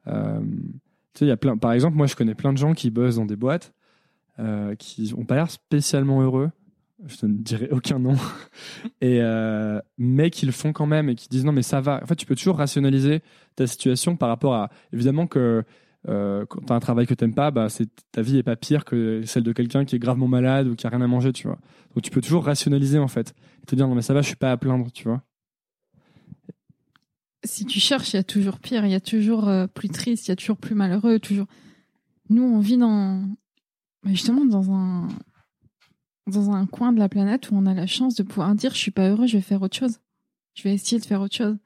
Tu 0.05 1.19
sais, 1.19 1.25
y 1.25 1.31
a 1.31 1.37
plein. 1.37 1.57
Par 1.57 1.73
exemple, 1.73 1.97
moi, 1.97 2.07
je 2.07 2.15
connais 2.15 2.35
plein 2.35 2.53
de 2.53 2.57
gens 2.57 2.73
qui 2.73 2.89
bossent 2.89 3.17
dans 3.17 3.25
des 3.25 3.35
boîtes 3.35 3.73
qui 4.77 5.13
ont 5.17 5.25
pas 5.25 5.35
l'air 5.35 5.51
spécialement 5.51 6.21
heureux. 6.21 6.49
Je 7.05 7.25
ne 7.25 7.33
dirai 7.33 7.67
aucun 7.71 7.99
nom. 7.99 8.15
et 9.01 9.21
mais 9.97 10.29
qui 10.29 10.45
le 10.45 10.51
font 10.53 10.71
quand 10.71 10.87
même 10.87 11.09
et 11.09 11.15
qui 11.15 11.27
disent 11.27 11.45
non 11.45 11.51
mais 11.51 11.61
ça 11.61 11.81
va. 11.81 11.99
En 12.01 12.07
fait, 12.07 12.15
tu 12.15 12.25
peux 12.25 12.35
toujours 12.35 12.57
rationaliser 12.57 13.21
ta 13.55 13.67
situation 13.67 14.15
par 14.15 14.29
rapport 14.29 14.55
à 14.55 14.69
évidemment 14.93 15.27
que 15.27 15.63
euh, 16.07 16.45
quand 16.45 16.61
tu 16.61 16.71
as 16.71 16.75
un 16.75 16.79
travail 16.79 17.05
que 17.05 17.13
t'aimes 17.13 17.33
pas, 17.33 17.51
bah, 17.51 17.67
c'est, 17.69 17.89
ta 18.11 18.21
vie 18.21 18.37
est 18.37 18.43
pas 18.43 18.55
pire 18.55 18.85
que 18.85 19.21
celle 19.25 19.43
de 19.43 19.51
quelqu'un 19.51 19.83
qui 19.83 19.95
est 19.95 19.99
gravement 19.99 20.27
malade 20.27 20.67
ou 20.67 20.75
qui 20.75 20.87
a 20.87 20.89
rien 20.89 21.01
à 21.01 21.07
manger, 21.07 21.33
tu 21.33 21.47
vois. 21.47 21.59
Donc 21.93 22.03
tu 22.03 22.11
peux 22.11 22.21
toujours 22.21 22.45
rationaliser 22.45 22.99
en 22.99 23.07
fait. 23.07 23.33
Et 23.63 23.65
te 23.65 23.75
dire 23.75 23.87
non 23.87 23.95
mais 23.95 24.01
ça 24.01 24.13
va, 24.13 24.21
je 24.21 24.27
suis 24.27 24.35
pas 24.35 24.51
à 24.51 24.57
plaindre, 24.57 24.91
tu 24.91 25.03
vois. 25.07 25.21
Si 27.43 27.65
tu 27.65 27.79
cherches, 27.79 28.13
il 28.13 28.17
y 28.17 28.19
a 28.19 28.23
toujours 28.23 28.59
pire, 28.59 28.85
il 28.85 28.91
y 28.91 28.95
a 28.95 28.99
toujours 28.99 29.47
euh, 29.47 29.67
plus 29.67 29.89
triste, 29.89 30.27
il 30.27 30.31
y 30.31 30.33
a 30.33 30.35
toujours 30.35 30.57
plus 30.57 30.75
malheureux, 30.75 31.19
toujours. 31.19 31.47
Nous, 32.29 32.43
on 32.43 32.59
vit 32.59 32.77
dans 32.77 33.23
justement 34.05 34.45
dans 34.45 34.71
un 34.71 35.07
dans 36.27 36.51
un 36.51 36.65
coin 36.65 36.93
de 36.93 36.99
la 36.99 37.09
planète 37.09 37.49
où 37.49 37.55
on 37.55 37.65
a 37.65 37.73
la 37.73 37.87
chance 37.87 38.15
de 38.15 38.23
pouvoir 38.23 38.53
dire 38.55 38.73
je 38.73 38.77
suis 38.77 38.91
pas 38.91 39.09
heureux, 39.09 39.27
je 39.27 39.37
vais 39.37 39.41
faire 39.41 39.61
autre 39.61 39.75
chose. 39.75 39.99
Je 40.53 40.63
vais 40.63 40.73
essayer 40.73 40.99
de 40.99 41.05
faire 41.05 41.21
autre 41.21 41.35
chose. 41.35 41.57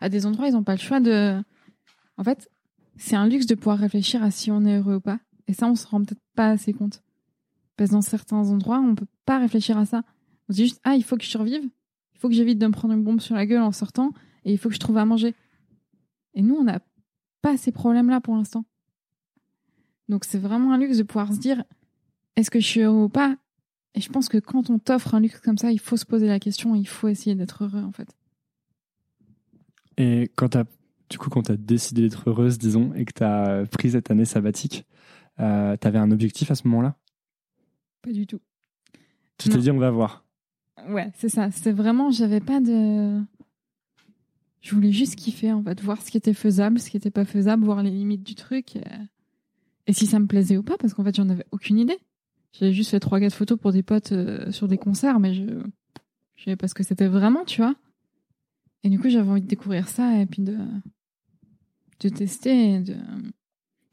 À 0.00 0.08
des 0.08 0.26
endroits, 0.26 0.48
ils 0.48 0.52
n'ont 0.52 0.64
pas 0.64 0.74
le 0.74 0.80
choix 0.80 1.00
de. 1.00 1.42
En 2.16 2.24
fait, 2.24 2.50
c'est 2.96 3.16
un 3.16 3.28
luxe 3.28 3.46
de 3.46 3.54
pouvoir 3.54 3.78
réfléchir 3.78 4.22
à 4.22 4.30
si 4.30 4.50
on 4.50 4.64
est 4.64 4.78
heureux 4.78 4.96
ou 4.96 5.00
pas. 5.00 5.20
Et 5.46 5.52
ça, 5.52 5.66
on 5.66 5.74
se 5.74 5.86
rend 5.86 6.02
peut-être 6.02 6.22
pas 6.34 6.50
assez 6.50 6.72
compte. 6.72 7.02
Parce 7.76 7.90
que 7.90 7.94
dans 7.94 8.02
certains 8.02 8.50
endroits, 8.50 8.78
on 8.78 8.94
peut 8.94 9.06
pas 9.24 9.38
réfléchir 9.38 9.76
à 9.78 9.84
ça. 9.84 10.02
On 10.48 10.52
se 10.52 10.56
dit 10.56 10.64
juste 10.64 10.80
ah, 10.84 10.94
il 10.94 11.04
faut 11.04 11.16
que 11.16 11.24
je 11.24 11.28
survive. 11.28 11.62
Il 12.14 12.20
faut 12.20 12.28
que 12.28 12.34
j'évite 12.34 12.58
de 12.58 12.66
me 12.66 12.72
prendre 12.72 12.94
une 12.94 13.02
bombe 13.02 13.20
sur 13.20 13.34
la 13.34 13.46
gueule 13.46 13.62
en 13.62 13.72
sortant. 13.72 14.12
Et 14.44 14.52
il 14.52 14.58
faut 14.58 14.68
que 14.68 14.74
je 14.74 14.80
trouve 14.80 14.98
à 14.98 15.04
manger. 15.04 15.34
Et 16.34 16.42
nous, 16.42 16.54
on 16.54 16.64
n'a 16.64 16.80
pas 17.42 17.56
ces 17.56 17.72
problèmes-là 17.72 18.20
pour 18.20 18.36
l'instant. 18.36 18.64
Donc 20.08 20.24
c'est 20.24 20.38
vraiment 20.38 20.72
un 20.72 20.78
luxe 20.78 20.98
de 20.98 21.02
pouvoir 21.02 21.32
se 21.32 21.38
dire 21.38 21.64
est-ce 22.36 22.50
que 22.50 22.60
je 22.60 22.66
suis 22.66 22.80
heureux 22.80 23.04
ou 23.04 23.08
pas? 23.08 23.36
Et 23.94 24.00
je 24.00 24.10
pense 24.10 24.28
que 24.28 24.38
quand 24.38 24.70
on 24.70 24.78
t'offre 24.78 25.14
un 25.14 25.20
luxe 25.20 25.40
comme 25.40 25.56
ça, 25.56 25.70
il 25.70 25.78
faut 25.78 25.96
se 25.96 26.04
poser 26.04 26.26
la 26.26 26.40
question, 26.40 26.74
il 26.74 26.86
faut 26.86 27.08
essayer 27.08 27.36
d'être 27.36 27.64
heureux 27.64 27.82
en 27.82 27.92
fait. 27.92 28.08
Et 29.96 30.30
quand 30.34 30.50
t'as, 30.50 30.64
du 31.10 31.18
coup, 31.18 31.30
quand 31.30 31.42
t'as 31.42 31.56
décidé 31.56 32.02
d'être 32.02 32.28
heureuse, 32.28 32.58
disons, 32.58 32.92
et 32.94 33.04
que 33.04 33.12
t'as 33.12 33.66
pris 33.66 33.92
cette 33.92 34.10
année 34.10 34.24
sabbatique, 34.24 34.86
euh, 35.40 35.76
t'avais 35.76 35.98
un 35.98 36.10
objectif 36.10 36.50
à 36.50 36.54
ce 36.54 36.66
moment-là? 36.68 36.96
Pas 38.02 38.12
du 38.12 38.26
tout. 38.26 38.40
Tu 39.38 39.48
t'es 39.48 39.58
dit 39.58 39.70
on 39.70 39.78
va 39.78 39.90
voir. 39.90 40.24
Ouais, 40.88 41.10
c'est 41.16 41.28
ça. 41.28 41.50
C'est 41.50 41.72
vraiment, 41.72 42.10
j'avais 42.10 42.40
pas 42.40 42.60
de. 42.60 43.20
Je 44.60 44.74
voulais 44.74 44.92
juste 44.92 45.16
kiffer, 45.16 45.52
en 45.52 45.62
fait, 45.62 45.80
voir 45.82 46.00
ce 46.00 46.10
qui 46.10 46.16
était 46.16 46.34
faisable, 46.34 46.78
ce 46.78 46.88
qui 46.88 46.96
était 46.96 47.10
pas 47.10 47.24
faisable, 47.24 47.64
voir 47.64 47.82
les 47.82 47.90
limites 47.90 48.22
du 48.22 48.34
truc. 48.34 48.76
Et, 48.76 48.84
et 49.86 49.92
si 49.92 50.06
ça 50.06 50.18
me 50.18 50.26
plaisait 50.26 50.56
ou 50.56 50.62
pas, 50.62 50.76
parce 50.78 50.94
qu'en 50.94 51.04
fait, 51.04 51.14
j'en 51.14 51.28
avais 51.28 51.46
aucune 51.50 51.78
idée. 51.78 51.98
J'avais 52.52 52.72
juste 52.72 52.90
fait 52.90 53.00
trois, 53.00 53.20
quatre 53.20 53.34
photos 53.34 53.58
pour 53.58 53.72
des 53.72 53.82
potes 53.82 54.12
euh, 54.12 54.50
sur 54.52 54.68
des 54.68 54.78
concerts, 54.78 55.20
mais 55.20 55.34
je. 55.34 55.44
Je 56.36 56.44
savais 56.46 56.56
pas 56.56 56.66
ce 56.66 56.74
que 56.74 56.82
c'était 56.82 57.06
vraiment, 57.06 57.44
tu 57.44 57.62
vois. 57.62 57.76
Et 58.84 58.90
du 58.90 58.98
coup, 59.00 59.08
j'avais 59.08 59.28
envie 59.28 59.40
de 59.40 59.46
découvrir 59.46 59.88
ça 59.88 60.20
et 60.20 60.26
puis 60.26 60.42
de. 60.42 60.56
de 62.00 62.08
tester 62.08 62.74
et 62.74 62.80
de. 62.80 62.96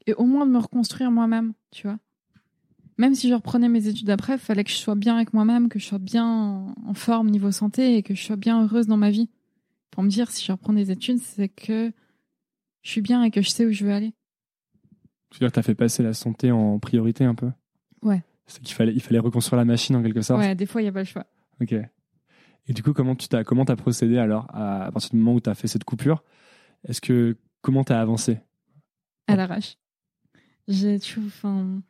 Et 0.06 0.14
au 0.14 0.24
moins 0.24 0.46
de 0.46 0.50
me 0.50 0.58
reconstruire 0.58 1.10
moi-même, 1.10 1.54
tu 1.70 1.86
vois 1.86 1.98
même 2.98 3.14
si 3.14 3.28
je 3.28 3.34
reprenais 3.34 3.68
mes 3.68 3.88
études 3.88 4.10
après, 4.10 4.34
il 4.34 4.38
fallait 4.38 4.64
que 4.64 4.70
je 4.70 4.76
sois 4.76 4.94
bien 4.94 5.16
avec 5.16 5.32
moi-même, 5.32 5.68
que 5.68 5.78
je 5.78 5.86
sois 5.86 5.98
bien 5.98 6.24
en- 6.86 6.94
forme 6.94 7.30
niveau 7.30 7.50
santé 7.50 7.96
et 7.96 8.02
que 8.02 8.14
je 8.14 8.22
sois 8.22 8.36
bien 8.36 8.62
heureuse 8.62 8.86
dans 8.86 8.96
ma 8.96 9.10
vie. 9.10 9.28
Pour 9.90 10.02
me 10.02 10.08
dire, 10.08 10.30
si 10.30 10.44
je 10.44 10.52
reprends 10.52 10.72
des 10.72 10.90
études, 10.90 11.18
c'est 11.18 11.48
que 11.48 11.90
je 12.82 12.90
suis 12.90 13.00
bien 13.00 13.24
et 13.24 13.30
que 13.30 13.42
je 13.42 13.48
sais 13.48 13.66
où 13.66 13.72
je 13.72 13.84
veux 13.84 13.92
aller. 13.92 14.12
Tu 15.30 15.36
veux 15.36 15.38
dire 15.40 15.48
que 15.48 15.54
t'as 15.54 15.62
fait 15.62 15.74
passer 15.74 16.02
la 16.02 16.12
santé 16.12 16.52
en 16.52 16.78
priorité 16.78 17.24
un 17.24 17.34
peu? 17.34 17.50
Ouais. 18.02 18.22
C'est 18.46 18.62
qu'il 18.62 18.74
fallait, 18.74 18.92
il 18.92 19.00
fallait 19.00 19.18
reconstruire 19.18 19.56
la 19.58 19.64
machine 19.64 19.96
en 19.96 20.02
quelque 20.02 20.22
sorte? 20.22 20.40
Ouais, 20.40 20.54
des 20.54 20.66
fois, 20.66 20.80
il 20.80 20.84
n'y 20.84 20.90
a 20.90 20.92
pas 20.92 21.00
le 21.00 21.06
choix. 21.06 21.26
Ok. 21.60 21.74
Et 22.68 22.72
du 22.72 22.82
coup, 22.82 22.92
comment 22.92 23.16
tu 23.16 23.28
t'as, 23.28 23.44
comment 23.44 23.64
t'as 23.64 23.76
procédé 23.76 24.18
alors 24.18 24.46
à, 24.50 24.84
à 24.86 24.92
partir 24.92 25.10
du 25.10 25.16
moment 25.16 25.34
où 25.34 25.40
t'as 25.40 25.54
fait 25.54 25.68
cette 25.68 25.84
coupure? 25.84 26.22
Est-ce 26.86 27.00
que 27.00 27.36
comment 27.60 27.84
t'as 27.84 28.00
avancé? 28.00 28.38
À 29.26 29.36
l'arrache. 29.36 29.76
J'ai 30.68 30.98
enfin, 31.18 31.82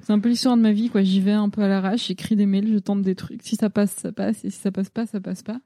c'est 0.00 0.12
un 0.12 0.20
peu 0.20 0.28
l'histoire 0.28 0.56
de 0.56 0.62
ma 0.62 0.72
vie, 0.72 0.90
quoi. 0.90 1.02
J'y 1.02 1.20
vais 1.20 1.32
un 1.32 1.48
peu 1.48 1.62
à 1.62 1.68
l'arrache, 1.68 2.06
j'écris 2.06 2.36
des 2.36 2.46
mails, 2.46 2.72
je 2.72 2.78
tente 2.78 3.02
des 3.02 3.14
trucs. 3.16 3.42
Si 3.42 3.56
ça 3.56 3.68
passe, 3.70 3.92
ça 3.92 4.12
passe. 4.12 4.44
Et 4.44 4.50
si 4.50 4.58
ça 4.58 4.70
passe 4.70 4.90
pas, 4.90 5.06
ça 5.06 5.20
passe 5.20 5.42
pas. 5.42 5.60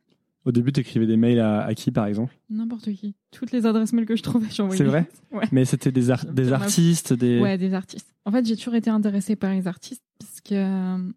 Au 0.47 0.53
début, 0.53 0.73
t'écrivais 0.73 1.07
des 1.07 1.17
mails 1.17 1.41
à, 1.41 1.65
à 1.65 1.75
qui 1.75 1.91
par 1.91 2.07
exemple? 2.07 2.35
N'importe 2.49 2.93
qui. 2.93 3.15
Toutes 3.33 3.51
les 3.53 3.67
adresses 3.67 3.93
mails 3.93 4.07
que 4.07 4.17
je 4.17 4.23
trouvais, 4.23 4.49
j'envoyais. 4.51 4.79
C'est 4.79 4.85
vrai? 4.89 5.09
Ouais. 5.33 5.45
Mais 5.53 5.65
c'était 5.67 5.93
des, 5.93 6.11
ar- 6.11 6.25
des 6.25 6.53
artistes, 6.53 7.13
des. 7.13 7.41
Ouais, 7.41 7.59
des 7.59 7.75
artistes. 7.75 8.15
En 8.25 8.33
fait, 8.33 8.47
j'ai 8.47 8.57
toujours 8.57 8.75
été 8.77 8.89
intéressée 8.89 9.37
par 9.37 9.53
les 9.53 9.67
artistes 9.67 10.03
parce 10.19 10.41
que 10.41 11.13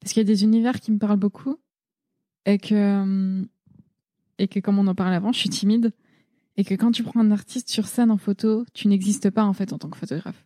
parce 0.00 0.12
qu'il 0.12 0.20
y 0.20 0.26
a 0.26 0.32
des 0.32 0.44
univers 0.44 0.78
qui 0.80 0.92
me 0.92 0.98
parlent 0.98 1.18
beaucoup 1.18 1.56
et 2.46 2.58
que 2.58 3.44
et 4.38 4.48
que 4.48 4.58
comme 4.60 4.78
on 4.78 4.86
en 4.86 4.94
parlait 4.94 5.16
avant, 5.16 5.32
je 5.32 5.38
suis 5.38 5.48
timide 5.48 5.92
et 6.56 6.64
que 6.64 6.74
quand 6.74 6.90
tu 6.92 7.02
prends 7.02 7.20
un 7.20 7.30
artiste 7.30 7.68
sur 7.70 7.86
scène 7.86 8.10
en 8.10 8.16
photo, 8.16 8.64
tu 8.74 8.88
n'existes 8.88 9.30
pas 9.30 9.44
en 9.44 9.52
fait 9.52 9.72
en 9.72 9.78
tant 9.78 9.88
que 9.88 9.96
photographe. 9.98 10.44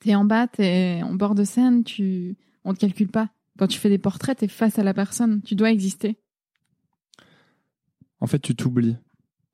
T'es 0.00 0.14
en 0.14 0.24
bas, 0.24 0.46
t'es 0.46 1.00
en 1.02 1.14
bord 1.14 1.34
de 1.34 1.44
scène, 1.44 1.84
tu 1.84 2.36
on 2.64 2.74
te 2.74 2.78
calcule 2.80 3.08
pas. 3.08 3.30
Quand 3.58 3.66
tu 3.66 3.78
fais 3.78 3.88
des 3.88 3.98
portraits, 3.98 4.38
t'es 4.38 4.48
face 4.48 4.78
à 4.78 4.82
la 4.84 4.92
personne, 4.94 5.40
tu 5.42 5.54
dois 5.54 5.70
exister 5.70 6.18
En 8.20 8.26
fait, 8.26 8.38
tu 8.40 8.54
t'oublies. 8.54 8.96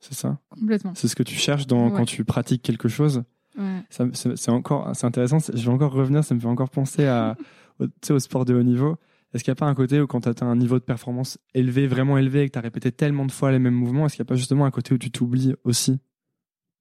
C'est 0.01 0.15
ça? 0.15 0.41
Complètement. 0.51 0.95
C'est 0.97 1.07
ce 1.09 1.15
que 1.15 1.23
tu 1.23 1.35
cherches 1.37 1.67
dans, 1.67 1.89
Ouais. 1.91 1.97
quand 1.97 2.05
tu 2.05 2.25
pratiques 2.25 2.63
quelque 2.63 2.89
chose. 2.89 3.23
Ouais. 3.57 3.83
C'est 3.91 4.49
encore, 4.51 4.91
c'est 4.97 5.07
intéressant. 5.07 5.39
Je 5.39 5.63
vais 5.63 5.69
encore 5.73 5.93
revenir. 5.93 6.25
Ça 6.25 6.35
me 6.35 6.41
fait 6.41 6.47
encore 6.49 6.71
penser 6.71 7.07
à, 7.07 7.37
au, 7.79 7.87
au 8.11 8.19
sport 8.19 8.45
de 8.45 8.55
haut 8.55 8.63
niveau. 8.63 8.97
Est-ce 9.35 9.45
qu'il 9.45 9.51
n'y 9.51 9.57
a 9.57 9.61
pas 9.61 9.67
un 9.67 9.75
côté 9.75 10.01
où 10.01 10.07
quand 10.07 10.21
tu 10.23 10.29
atteins 10.29 10.47
un 10.47 10.57
niveau 10.57 10.79
de 10.79 10.85
performance 10.85 11.39
élevé, 11.55 11.87
vraiment 11.87 12.19
élevé, 12.19 12.43
et 12.43 12.47
que 12.49 12.53
tu 12.53 12.59
as 12.59 12.63
répété 12.63 12.93
tellement 12.93 13.25
de 13.25 13.33
fois 13.33 13.51
les 13.51 13.59
mêmes 13.59 13.75
mouvements, 13.75 14.07
est-ce 14.07 14.17
qu'il 14.17 14.23
n'y 14.23 14.27
a 14.29 14.31
pas 14.31 14.35
justement 14.37 14.67
un 14.67 14.71
côté 14.71 14.95
où 14.95 14.99
tu 14.99 15.11
t'oublies 15.11 15.55
aussi? 15.65 15.99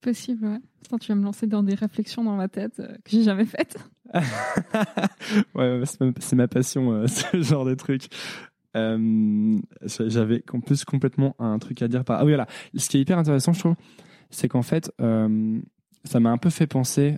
Possible, 0.02 0.46
ouais. 0.46 0.58
Putain, 0.82 0.98
tu 0.98 1.08
vas 1.08 1.14
me 1.14 1.22
lancer 1.22 1.46
dans 1.46 1.62
des 1.62 1.74
réflexions 1.74 2.24
dans 2.24 2.36
ma 2.36 2.48
tête 2.48 2.80
euh, 2.80 2.88
que 3.04 3.10
j'ai 3.12 3.22
jamais 3.22 3.46
faites. 3.46 3.78
ouais, 5.54 5.82
c'est 6.18 6.34
ma- 6.34 6.48
passion, 6.48 6.92
euh, 6.92 7.06
ce 7.08 7.40
genre 7.40 7.64
de 7.64 7.74
truc. 7.74 8.08
Euh, 8.76 9.58
J'avais 10.06 10.42
en 10.52 10.60
plus 10.60 10.84
complètement 10.84 11.36
un 11.38 11.58
truc 11.58 11.82
à 11.82 11.88
dire 11.88 12.04
par. 12.04 12.20
Ah 12.20 12.24
oui, 12.24 12.32
voilà. 12.32 12.46
Ce 12.74 12.88
qui 12.88 12.96
est 12.96 13.00
hyper 13.00 13.18
intéressant, 13.18 13.52
je 13.52 13.60
trouve, 13.60 13.74
c'est 14.30 14.48
qu'en 14.48 14.62
fait, 14.62 14.90
euh, 15.00 15.60
ça 16.04 16.20
m'a 16.20 16.30
un 16.30 16.38
peu 16.38 16.50
fait 16.50 16.66
penser 16.66 17.16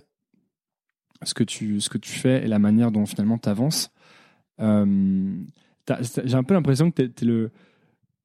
ce 1.23 1.33
que 1.33 1.43
tu, 1.43 1.81
ce 1.81 1.89
que 1.89 1.97
tu 1.97 2.11
fais 2.11 2.43
et 2.43 2.47
la 2.47 2.59
manière 2.59 2.91
dont 2.91 3.05
finalement 3.05 3.37
tu 3.37 3.49
avances. 3.49 3.89
Euh, 4.59 5.35
j'ai 6.25 6.35
un 6.35 6.43
peu 6.43 6.53
l'impression 6.53 6.91
que 6.91 7.03
tu 7.03 7.23
es, 7.23 7.27
le. 7.27 7.51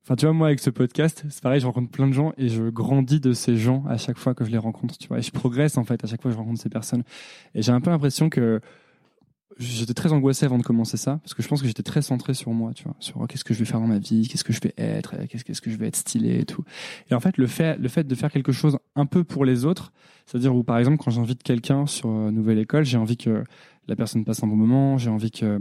Enfin, 0.04 0.16
tu 0.16 0.24
vois, 0.24 0.32
moi, 0.32 0.46
avec 0.48 0.60
ce 0.60 0.70
podcast, 0.70 1.24
c'est 1.28 1.42
pareil, 1.42 1.60
je 1.60 1.66
rencontre 1.66 1.90
plein 1.90 2.08
de 2.08 2.12
gens 2.12 2.32
et 2.38 2.48
je 2.48 2.64
grandis 2.70 3.20
de 3.20 3.32
ces 3.32 3.56
gens 3.56 3.84
à 3.86 3.98
chaque 3.98 4.18
fois 4.18 4.34
que 4.34 4.44
je 4.44 4.50
les 4.50 4.58
rencontre, 4.58 4.96
tu 4.96 5.08
vois. 5.08 5.18
Et 5.18 5.22
je 5.22 5.30
progresse, 5.30 5.76
en 5.76 5.84
fait, 5.84 6.02
à 6.02 6.06
chaque 6.06 6.22
fois 6.22 6.30
que 6.30 6.34
je 6.34 6.38
rencontre 6.38 6.60
ces 6.60 6.70
personnes. 6.70 7.04
Et 7.54 7.62
j'ai 7.62 7.72
un 7.72 7.80
peu 7.80 7.90
l'impression 7.90 8.30
que 8.30 8.60
j'étais 9.60 9.94
très 9.94 10.12
angoissé 10.12 10.46
avant 10.46 10.58
de 10.58 10.62
commencer 10.62 10.96
ça 10.96 11.18
parce 11.22 11.34
que 11.34 11.42
je 11.42 11.48
pense 11.48 11.60
que 11.60 11.66
j'étais 11.66 11.82
très 11.82 12.02
centré 12.02 12.34
sur 12.34 12.52
moi 12.52 12.72
tu 12.72 12.84
vois 12.84 12.94
sur 13.00 13.18
oh, 13.20 13.26
qu'est-ce 13.26 13.44
que 13.44 13.52
je 13.52 13.58
vais 13.58 13.64
faire 13.64 13.80
dans 13.80 13.86
ma 13.86 13.98
vie 13.98 14.28
qu'est-ce 14.28 14.44
que 14.44 14.52
je 14.52 14.60
vais 14.60 14.74
être 14.78 15.16
qu'est-ce 15.28 15.44
qu'est-ce 15.44 15.60
que 15.60 15.70
je 15.70 15.76
vais 15.76 15.88
être 15.88 15.96
stylé 15.96 16.40
et 16.40 16.44
tout 16.44 16.64
et 17.10 17.14
en 17.14 17.20
fait 17.20 17.36
le 17.36 17.46
fait 17.46 17.76
le 17.78 17.88
fait 17.88 18.04
de 18.04 18.14
faire 18.14 18.30
quelque 18.30 18.52
chose 18.52 18.78
un 18.94 19.06
peu 19.06 19.24
pour 19.24 19.44
les 19.44 19.64
autres 19.64 19.92
c'est-à-dire 20.26 20.54
où 20.54 20.62
par 20.62 20.78
exemple 20.78 20.98
quand 20.98 21.10
j'invite 21.10 21.42
quelqu'un 21.42 21.86
sur 21.86 22.08
euh, 22.10 22.30
nouvelle 22.30 22.58
école 22.58 22.84
j'ai 22.84 22.96
envie 22.96 23.16
que 23.16 23.44
la 23.90 23.96
personne 23.96 24.24
passe 24.24 24.42
un 24.42 24.46
bon 24.46 24.56
moment 24.56 24.96
j'ai 24.96 25.10
envie 25.10 25.30
que 25.30 25.60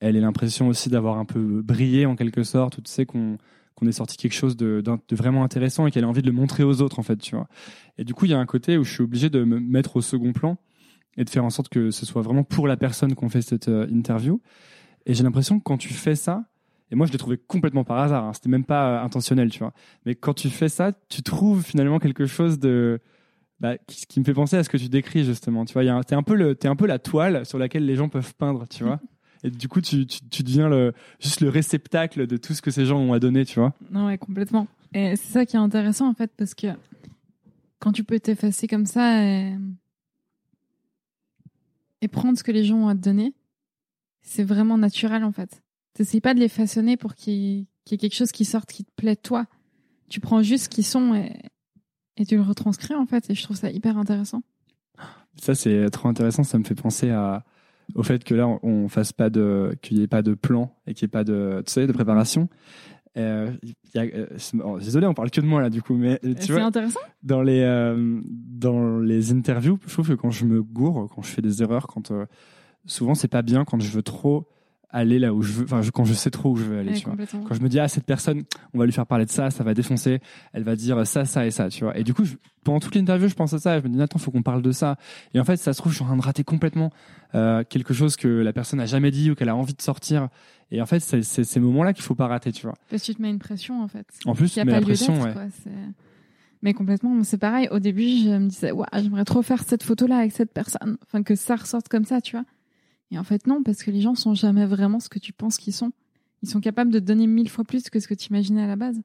elle 0.00 0.16
ait 0.16 0.20
l'impression 0.20 0.68
aussi 0.68 0.88
d'avoir 0.88 1.18
un 1.18 1.24
peu 1.24 1.62
brillé 1.62 2.06
en 2.06 2.16
quelque 2.16 2.42
sorte 2.42 2.78
ou 2.78 2.82
tu 2.82 2.90
sais 2.90 3.06
qu'on 3.06 3.38
qu'on 3.74 3.86
ait 3.86 3.92
sorti 3.92 4.16
quelque 4.16 4.32
chose 4.32 4.56
de, 4.56 4.82
de 4.82 5.16
vraiment 5.16 5.44
intéressant 5.44 5.86
et 5.86 5.90
qu'elle 5.90 6.04
ait 6.04 6.06
envie 6.06 6.22
de 6.22 6.26
le 6.26 6.32
montrer 6.32 6.64
aux 6.64 6.80
autres 6.80 6.98
en 6.98 7.02
fait 7.02 7.16
tu 7.16 7.36
vois 7.36 7.46
et 7.98 8.04
du 8.04 8.14
coup 8.14 8.24
il 8.24 8.30
y 8.30 8.34
a 8.34 8.38
un 8.38 8.46
côté 8.46 8.78
où 8.78 8.84
je 8.84 8.92
suis 8.92 9.02
obligé 9.02 9.30
de 9.30 9.44
me 9.44 9.60
mettre 9.60 9.96
au 9.96 10.00
second 10.00 10.32
plan 10.32 10.56
et 11.16 11.24
de 11.24 11.30
faire 11.30 11.44
en 11.44 11.50
sorte 11.50 11.68
que 11.68 11.90
ce 11.90 12.06
soit 12.06 12.22
vraiment 12.22 12.44
pour 12.44 12.68
la 12.68 12.76
personne 12.76 13.14
qu'on 13.14 13.28
fait 13.28 13.42
cette 13.42 13.68
euh, 13.68 13.86
interview. 13.90 14.40
Et 15.06 15.14
j'ai 15.14 15.22
l'impression 15.22 15.58
que 15.58 15.64
quand 15.64 15.78
tu 15.78 15.92
fais 15.92 16.14
ça, 16.14 16.44
et 16.90 16.94
moi 16.94 17.06
je 17.06 17.12
l'ai 17.12 17.18
trouvé 17.18 17.38
complètement 17.38 17.84
par 17.84 17.98
hasard, 17.98 18.24
hein, 18.24 18.32
c'était 18.32 18.48
même 18.48 18.64
pas 18.64 18.88
euh, 18.88 19.04
intentionnel, 19.04 19.50
tu 19.50 19.60
vois. 19.60 19.72
Mais 20.04 20.14
quand 20.14 20.34
tu 20.34 20.50
fais 20.50 20.68
ça, 20.68 20.92
tu 21.08 21.22
trouves 21.22 21.62
finalement 21.62 21.98
quelque 21.98 22.26
chose 22.26 22.58
de 22.58 23.00
bah, 23.60 23.78
qui, 23.86 24.06
qui, 24.06 24.20
me 24.20 24.24
fait 24.24 24.34
penser 24.34 24.56
à 24.56 24.64
ce 24.64 24.68
que 24.68 24.76
tu 24.76 24.88
décris 24.88 25.24
justement. 25.24 25.64
Tu 25.64 25.72
vois, 25.72 26.04
t'es 26.04 26.14
un 26.14 26.22
peu 26.22 26.34
le, 26.34 26.54
t'es 26.54 26.68
un 26.68 26.76
peu 26.76 26.86
la 26.86 26.98
toile 26.98 27.46
sur 27.46 27.58
laquelle 27.58 27.86
les 27.86 27.96
gens 27.96 28.08
peuvent 28.08 28.34
peindre, 28.34 28.66
tu 28.68 28.84
vois. 28.84 29.00
Et 29.44 29.50
du 29.50 29.68
coup, 29.68 29.80
tu, 29.80 30.06
tu, 30.06 30.20
tu, 30.28 30.42
deviens 30.42 30.68
le, 30.68 30.92
juste 31.20 31.40
le 31.40 31.48
réceptacle 31.48 32.26
de 32.26 32.36
tout 32.36 32.54
ce 32.54 32.62
que 32.62 32.70
ces 32.70 32.86
gens 32.86 32.98
ont 32.98 33.12
à 33.12 33.18
donner, 33.18 33.44
tu 33.44 33.60
vois. 33.60 33.74
Non, 33.90 34.06
ouais, 34.06 34.18
complètement. 34.18 34.66
Et 34.94 35.14
c'est 35.16 35.32
ça 35.32 35.46
qui 35.46 35.56
est 35.56 35.60
intéressant 35.60 36.08
en 36.08 36.14
fait, 36.14 36.30
parce 36.36 36.54
que 36.54 36.68
quand 37.78 37.92
tu 37.92 38.02
peux 38.02 38.18
t'effacer 38.18 38.66
comme 38.66 38.86
ça, 38.86 39.22
et 39.22 39.52
et 42.02 42.08
prendre 42.08 42.38
ce 42.38 42.44
que 42.44 42.52
les 42.52 42.64
gens 42.64 42.76
ont 42.76 42.88
à 42.88 42.94
te 42.94 43.00
donner, 43.00 43.34
c'est 44.22 44.44
vraiment 44.44 44.78
naturel 44.78 45.24
en 45.24 45.32
fait. 45.32 45.62
T'essayes 45.94 46.20
pas 46.20 46.34
de 46.34 46.40
les 46.40 46.48
façonner 46.48 46.96
pour 46.96 47.14
qu'il 47.14 47.34
y, 47.34 47.66
ait 47.90 47.96
quelque 47.96 48.14
chose 48.14 48.32
qui 48.32 48.44
sorte 48.44 48.70
qui 48.70 48.84
te 48.84 48.92
plaît 48.96 49.16
toi. 49.16 49.46
Tu 50.08 50.20
prends 50.20 50.42
juste 50.42 50.64
ce 50.64 50.68
qu'ils 50.68 50.84
sont 50.84 51.14
et, 51.14 51.32
et 52.16 52.26
tu 52.26 52.36
le 52.36 52.42
retranscris 52.42 52.94
en 52.94 53.06
fait. 53.06 53.30
Et 53.30 53.34
je 53.34 53.42
trouve 53.42 53.56
ça 53.56 53.70
hyper 53.70 53.98
intéressant. 53.98 54.42
Ça 55.40 55.54
c'est 55.54 55.90
trop 55.90 56.08
intéressant. 56.08 56.42
Ça 56.42 56.58
me 56.58 56.64
fait 56.64 56.74
penser 56.74 57.10
à 57.10 57.44
au 57.94 58.02
fait 58.02 58.24
que 58.24 58.34
là 58.34 58.48
on 58.62 58.88
fasse 58.88 59.12
pas 59.12 59.30
de 59.30 59.76
qu'il 59.82 59.98
n'y 59.98 60.02
ait 60.02 60.08
pas 60.08 60.22
de 60.22 60.34
plan 60.34 60.74
et 60.86 60.94
qu'il 60.94 61.06
n'y 61.06 61.10
ait 61.10 61.12
pas 61.12 61.24
de 61.24 61.62
tu 61.66 61.72
sais 61.72 61.86
de 61.86 61.92
préparation. 61.92 62.48
Euh, 63.16 63.50
y 63.94 63.98
a, 63.98 64.02
euh, 64.02 64.26
oh, 64.62 64.78
désolé, 64.78 65.06
on 65.06 65.14
parle 65.14 65.30
que 65.30 65.40
de 65.40 65.46
moi 65.46 65.62
là 65.62 65.70
du 65.70 65.80
coup, 65.80 65.94
mais 65.94 66.20
euh, 66.22 66.34
tu 66.34 66.52
vois, 66.52 66.64
intéressant. 66.64 67.00
Dans 67.22 67.40
les 67.40 67.62
euh, 67.62 68.20
dans 68.26 68.98
les 68.98 69.32
interviews, 69.32 69.78
je 69.86 69.92
trouve 69.92 70.08
que 70.08 70.14
quand 70.14 70.30
je 70.30 70.44
me 70.44 70.62
gourre, 70.62 71.08
quand 71.14 71.22
je 71.22 71.28
fais 71.28 71.40
des 71.40 71.62
erreurs, 71.62 71.86
quand 71.86 72.12
souvent 72.84 73.14
c'est 73.14 73.28
pas 73.28 73.42
bien 73.42 73.64
quand 73.64 73.80
je 73.80 73.90
veux 73.90 74.02
trop 74.02 74.48
aller 74.90 75.18
là 75.18 75.34
où 75.34 75.42
je 75.42 75.52
veux, 75.52 75.64
enfin 75.64 75.80
quand 75.92 76.04
je 76.04 76.14
sais 76.14 76.30
trop 76.30 76.52
où 76.52 76.56
je 76.56 76.64
veux 76.64 76.78
aller, 76.78 76.94
tu 76.94 77.06
vois. 77.06 77.16
Quand 77.48 77.54
je 77.54 77.60
me 77.60 77.68
dis 77.68 77.78
ah 77.78 77.88
cette 77.88 78.04
personne, 78.04 78.44
on 78.72 78.78
va 78.78 78.86
lui 78.86 78.92
faire 78.92 79.06
parler 79.06 79.24
de 79.24 79.30
ça, 79.30 79.50
ça 79.50 79.64
va 79.64 79.74
défoncer, 79.74 80.20
elle 80.52 80.62
va 80.62 80.76
dire 80.76 81.06
ça, 81.06 81.24
ça 81.24 81.46
et 81.46 81.50
ça, 81.50 81.68
tu 81.68 81.84
vois. 81.84 81.96
Et 81.98 82.04
du 82.04 82.14
coup, 82.14 82.24
pendant 82.64 82.80
toute 82.80 82.94
l'interview, 82.94 83.28
je 83.28 83.34
pense 83.34 83.52
à 83.52 83.58
ça, 83.58 83.80
je 83.80 83.84
me 83.86 83.92
dis 83.94 84.00
attends, 84.00 84.18
faut 84.18 84.30
qu'on 84.30 84.42
parle 84.42 84.62
de 84.62 84.72
ça. 84.72 84.96
Et 85.34 85.40
en 85.40 85.44
fait, 85.44 85.56
ça 85.56 85.72
se 85.72 85.78
trouve, 85.78 85.92
je 85.92 85.96
suis 85.96 86.04
en 86.04 86.08
train 86.08 86.16
de 86.16 86.22
rater 86.22 86.44
complètement 86.44 86.90
euh, 87.34 87.64
quelque 87.68 87.94
chose 87.94 88.16
que 88.16 88.28
la 88.28 88.52
personne 88.52 88.80
a 88.80 88.86
jamais 88.86 89.10
dit 89.10 89.30
ou 89.30 89.34
qu'elle 89.34 89.48
a 89.48 89.56
envie 89.56 89.74
de 89.74 89.82
sortir. 89.82 90.28
Et 90.70 90.80
en 90.80 90.86
fait, 90.86 91.00
c'est 91.00 91.22
ces 91.22 91.60
moments-là 91.60 91.92
qu'il 91.92 92.04
faut 92.04 92.14
pas 92.14 92.26
rater, 92.26 92.52
tu 92.52 92.66
vois. 92.66 92.74
Parce 92.90 93.02
que 93.02 93.06
tu 93.06 93.14
te 93.14 93.22
mets 93.22 93.30
une 93.30 93.38
pression 93.38 93.82
en 93.82 93.88
fait. 93.88 94.06
En 94.24 94.34
plus, 94.34 94.56
a 94.58 94.64
pas 94.64 94.72
la 94.72 94.80
pression, 94.80 95.20
ouais. 95.20 95.34
Mais 96.62 96.74
complètement, 96.74 97.22
c'est 97.22 97.38
pareil. 97.38 97.68
Au 97.70 97.78
début, 97.78 98.08
je 98.08 98.30
me 98.30 98.48
disais, 98.48 98.72
ouais, 98.72 98.86
j'aimerais 98.94 99.24
trop 99.24 99.42
faire 99.42 99.62
cette 99.62 99.82
photo-là 99.82 100.18
avec 100.18 100.32
cette 100.32 100.52
personne. 100.52 100.96
Enfin, 101.04 101.22
que 101.22 101.34
ça 101.34 101.54
ressorte 101.54 101.88
comme 101.88 102.04
ça, 102.04 102.20
tu 102.20 102.36
vois. 102.36 102.44
Et 103.10 103.18
en 103.18 103.24
fait, 103.24 103.46
non, 103.46 103.62
parce 103.62 103.82
que 103.82 103.90
les 103.90 104.00
gens 104.00 104.14
sont 104.14 104.34
jamais 104.34 104.66
vraiment 104.66 105.00
ce 105.00 105.08
que 105.08 105.18
tu 105.18 105.32
penses 105.32 105.58
qu'ils 105.58 105.72
sont. 105.72 105.92
Ils 106.42 106.48
sont 106.48 106.60
capables 106.60 106.90
de 106.90 106.98
te 106.98 107.04
donner 107.04 107.26
mille 107.26 107.48
fois 107.48 107.64
plus 107.64 107.88
que 107.88 108.00
ce 108.00 108.08
que 108.08 108.14
tu 108.14 108.28
imaginais 108.28 108.62
à 108.62 108.66
la 108.66 108.76
base. 108.76 109.00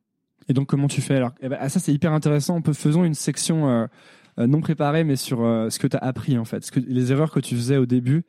Et 0.47 0.53
donc, 0.53 0.67
comment 0.67 0.87
tu 0.87 1.01
fais 1.01 1.15
alors? 1.15 1.31
Eh 1.41 1.49
ben, 1.49 1.57
ah, 1.59 1.69
Ça, 1.69 1.79
c'est 1.79 1.93
hyper 1.93 2.13
intéressant. 2.13 2.61
peut 2.61 2.73
faisons 2.73 3.03
une 3.03 3.13
section 3.13 3.69
euh, 3.69 3.87
euh, 4.39 4.47
non 4.47 4.61
préparée, 4.61 5.03
mais 5.03 5.15
sur 5.15 5.43
euh, 5.43 5.69
ce 5.69 5.79
que 5.79 5.87
tu 5.87 5.95
as 5.95 5.99
appris, 5.99 6.37
en 6.37 6.45
fait. 6.45 6.65
Ce 6.65 6.71
que, 6.71 6.79
les 6.79 7.11
erreurs 7.11 7.31
que 7.31 7.39
tu 7.39 7.55
faisais 7.55 7.77
au 7.77 7.85
début 7.85 8.25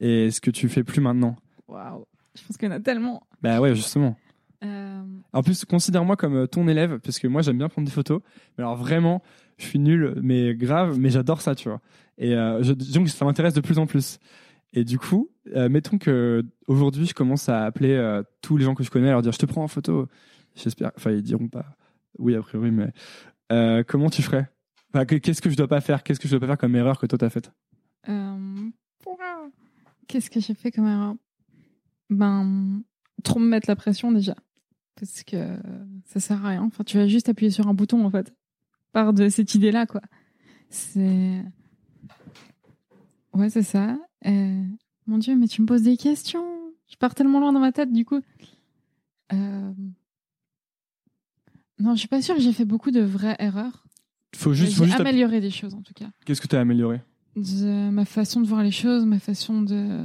et 0.00 0.30
ce 0.30 0.40
que 0.40 0.50
tu 0.50 0.68
fais 0.68 0.84
plus 0.84 1.00
maintenant. 1.00 1.36
Waouh 1.68 2.04
Je 2.34 2.46
pense 2.46 2.56
qu'il 2.56 2.68
y 2.68 2.72
en 2.72 2.74
a 2.74 2.80
tellement. 2.80 3.26
Bah 3.42 3.60
ouais, 3.60 3.74
justement. 3.74 4.16
En 5.32 5.42
plus, 5.42 5.64
considère-moi 5.64 6.16
comme 6.16 6.48
ton 6.48 6.66
élève, 6.66 6.98
parce 6.98 7.18
que 7.18 7.28
moi, 7.28 7.42
j'aime 7.42 7.58
bien 7.58 7.68
prendre 7.68 7.86
des 7.86 7.92
photos. 7.92 8.20
Mais 8.56 8.64
alors, 8.64 8.74
vraiment, 8.74 9.22
je 9.58 9.66
suis 9.66 9.78
nul, 9.78 10.14
mais 10.22 10.54
grave, 10.54 10.98
mais 10.98 11.10
j'adore 11.10 11.40
ça, 11.40 11.54
tu 11.54 11.68
vois. 11.68 11.80
Et 12.18 12.30
je, 12.30 12.72
donc, 12.72 13.08
ça 13.08 13.24
m'intéresse 13.24 13.52
de 13.54 13.60
plus 13.60 13.78
en 13.78 13.86
plus. 13.86 14.18
Et 14.72 14.84
du 14.84 14.98
coup, 14.98 15.30
euh, 15.54 15.68
mettons 15.68 15.98
que 15.98 16.44
aujourd'hui, 16.66 17.06
je 17.06 17.14
commence 17.14 17.48
à 17.48 17.64
appeler 17.64 17.94
euh, 17.94 18.22
tous 18.42 18.56
les 18.56 18.64
gens 18.64 18.74
que 18.74 18.84
je 18.84 18.90
connais, 18.90 19.08
à 19.08 19.12
leur 19.12 19.22
dire 19.22 19.32
je 19.32 19.38
te 19.38 19.46
prends 19.46 19.62
en 19.62 19.68
photo. 19.68 20.08
J'espère. 20.54 20.92
Enfin, 20.96 21.12
ils 21.12 21.22
diront 21.22 21.48
pas 21.48 21.76
oui 22.18 22.34
a 22.34 22.40
priori, 22.40 22.70
mais 22.70 22.92
euh, 23.52 23.84
comment 23.86 24.10
tu 24.10 24.22
ferais? 24.22 24.50
Qu'est-ce 25.06 25.42
que 25.42 25.50
je 25.50 25.56
dois 25.56 25.68
pas 25.68 25.80
faire? 25.80 26.02
Qu'est-ce 26.02 26.18
que 26.18 26.28
je 26.28 26.32
dois 26.32 26.40
pas 26.40 26.46
faire 26.46 26.58
comme 26.58 26.74
erreur 26.74 26.98
que 26.98 27.06
toi 27.06 27.18
t'as 27.18 27.28
faite? 27.28 27.52
Qu'est-ce 30.08 30.30
que 30.30 30.40
j'ai 30.40 30.54
fait 30.54 30.70
comme 30.70 30.86
erreur? 30.86 31.14
Ben, 32.08 32.82
trop 33.22 33.38
me 33.38 33.46
mettre 33.46 33.68
la 33.68 33.76
pression 33.76 34.12
déjà, 34.12 34.36
parce 34.94 35.22
que 35.24 35.58
ça 36.04 36.20
sert 36.20 36.44
à 36.44 36.50
rien. 36.50 36.62
Enfin, 36.62 36.84
tu 36.84 36.96
vas 36.96 37.08
juste 37.08 37.28
appuyer 37.28 37.50
sur 37.50 37.66
un 37.66 37.74
bouton 37.74 38.04
en 38.04 38.10
fait. 38.10 38.32
Par 38.92 39.12
de 39.12 39.28
cette 39.28 39.54
idée-là, 39.54 39.86
quoi. 39.86 40.00
C'est 40.70 41.42
Ouais, 43.34 43.50
c'est 43.50 43.62
ça. 43.62 43.98
Euh, 44.26 44.62
mon 45.06 45.18
Dieu, 45.18 45.36
mais 45.36 45.48
tu 45.48 45.62
me 45.62 45.66
poses 45.66 45.82
des 45.82 45.96
questions. 45.96 46.44
Je 46.88 46.96
pars 46.96 47.14
tellement 47.14 47.40
loin 47.40 47.52
dans 47.52 47.60
ma 47.60 47.72
tête, 47.72 47.92
du 47.92 48.04
coup. 48.04 48.20
Euh... 49.32 49.72
Non, 51.78 51.94
je 51.94 51.98
suis 51.98 52.08
pas 52.08 52.22
sûre 52.22 52.34
que 52.34 52.40
j'ai 52.40 52.52
fait 52.52 52.64
beaucoup 52.64 52.90
de 52.90 53.00
vraies 53.00 53.36
erreurs. 53.38 53.84
Faut 54.34 54.52
juste, 54.52 54.74
faut 54.74 54.84
juste 54.84 55.00
améliorer 55.00 55.40
des 55.40 55.50
choses, 55.50 55.74
en 55.74 55.82
tout 55.82 55.94
cas. 55.94 56.10
Qu'est-ce 56.24 56.40
que 56.40 56.48
tu 56.48 56.56
as 56.56 56.60
amélioré 56.60 57.00
Ma 57.34 58.04
façon 58.04 58.40
de 58.40 58.46
voir 58.46 58.62
les 58.62 58.70
choses, 58.70 59.04
ma 59.04 59.18
façon 59.18 59.62
de, 59.62 60.04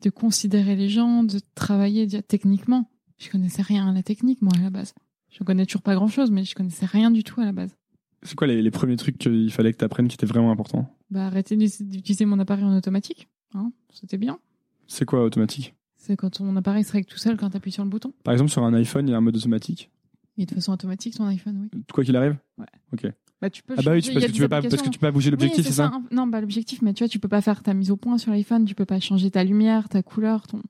de 0.00 0.10
considérer 0.10 0.76
les 0.76 0.88
gens, 0.88 1.24
de 1.24 1.40
travailler 1.54 2.06
techniquement. 2.22 2.90
Je 3.18 3.30
connaissais 3.30 3.62
rien 3.62 3.88
à 3.88 3.92
la 3.92 4.02
technique, 4.02 4.40
moi, 4.42 4.52
à 4.58 4.62
la 4.62 4.70
base. 4.70 4.94
Je 5.30 5.44
connais 5.44 5.66
toujours 5.66 5.82
pas 5.82 5.94
grand-chose, 5.94 6.30
mais 6.30 6.44
je 6.44 6.54
connaissais 6.54 6.86
rien 6.86 7.10
du 7.10 7.22
tout 7.24 7.40
à 7.40 7.44
la 7.44 7.52
base. 7.52 7.74
C'est 8.22 8.34
quoi 8.34 8.46
les, 8.46 8.62
les, 8.62 8.70
premiers 8.70 8.96
trucs 8.96 9.18
qu'il 9.18 9.50
fallait 9.50 9.72
que 9.72 9.78
tu 9.78 9.84
apprennes 9.84 10.08
qui 10.08 10.14
étaient 10.14 10.26
vraiment 10.26 10.52
importants? 10.52 10.94
Bah, 11.12 11.26
arrêter 11.26 11.56
d'utiliser 11.56 12.24
mon 12.24 12.38
appareil 12.38 12.64
en 12.64 12.76
automatique. 12.76 13.28
Hein, 13.54 13.70
C'était 13.92 14.16
bien. 14.16 14.38
C'est 14.86 15.04
quoi 15.04 15.22
automatique? 15.22 15.74
C'est 15.96 16.16
quand 16.16 16.30
ton 16.30 16.56
appareil 16.56 16.82
se 16.84 16.92
règle 16.92 17.06
tout 17.06 17.18
seul 17.18 17.36
quand 17.36 17.50
tu 17.50 17.56
appuies 17.56 17.70
sur 17.70 17.84
le 17.84 17.90
bouton. 17.90 18.12
Par 18.24 18.32
exemple, 18.32 18.50
sur 18.50 18.64
un 18.64 18.74
iPhone, 18.74 19.06
il 19.06 19.12
y 19.12 19.14
a 19.14 19.18
un 19.18 19.20
mode 19.20 19.36
automatique? 19.36 19.90
Et 20.38 20.46
de 20.46 20.54
façon 20.54 20.72
automatique, 20.72 21.14
ton 21.14 21.26
iPhone, 21.26 21.68
oui. 21.72 21.82
Quoi 21.92 22.02
qu'il 22.04 22.16
arrive? 22.16 22.36
Ouais. 22.58 22.66
Ok. 22.92 23.12
Bah, 23.40 23.50
tu 23.50 23.62
peux 23.62 23.74
ah 23.76 23.82
bah 23.82 23.92
oui, 23.92 24.00
parce 24.00 24.26
que, 24.26 24.30
tu 24.30 24.40
peux 24.40 24.48
pas, 24.48 24.62
parce 24.62 24.82
que 24.82 24.88
tu 24.88 24.98
peux 24.98 25.06
pas 25.06 25.10
bouger 25.10 25.30
l'objectif, 25.30 25.66
c'est 25.66 25.72
ça. 25.72 25.92
Non, 26.10 26.26
bah, 26.26 26.40
l'objectif, 26.40 26.80
mais 26.80 26.94
tu 26.94 27.04
vois, 27.04 27.08
tu 27.08 27.18
peux 27.18 27.28
pas 27.28 27.40
faire 27.40 27.62
ta 27.62 27.74
mise 27.74 27.90
au 27.90 27.96
point 27.96 28.16
sur 28.16 28.32
l'iPhone, 28.32 28.64
tu 28.64 28.74
peux 28.74 28.84
pas 28.84 29.00
changer 29.00 29.30
ta 29.30 29.44
lumière, 29.44 29.88
ta 29.88 30.02
couleur, 30.02 30.46
ton... 30.46 30.62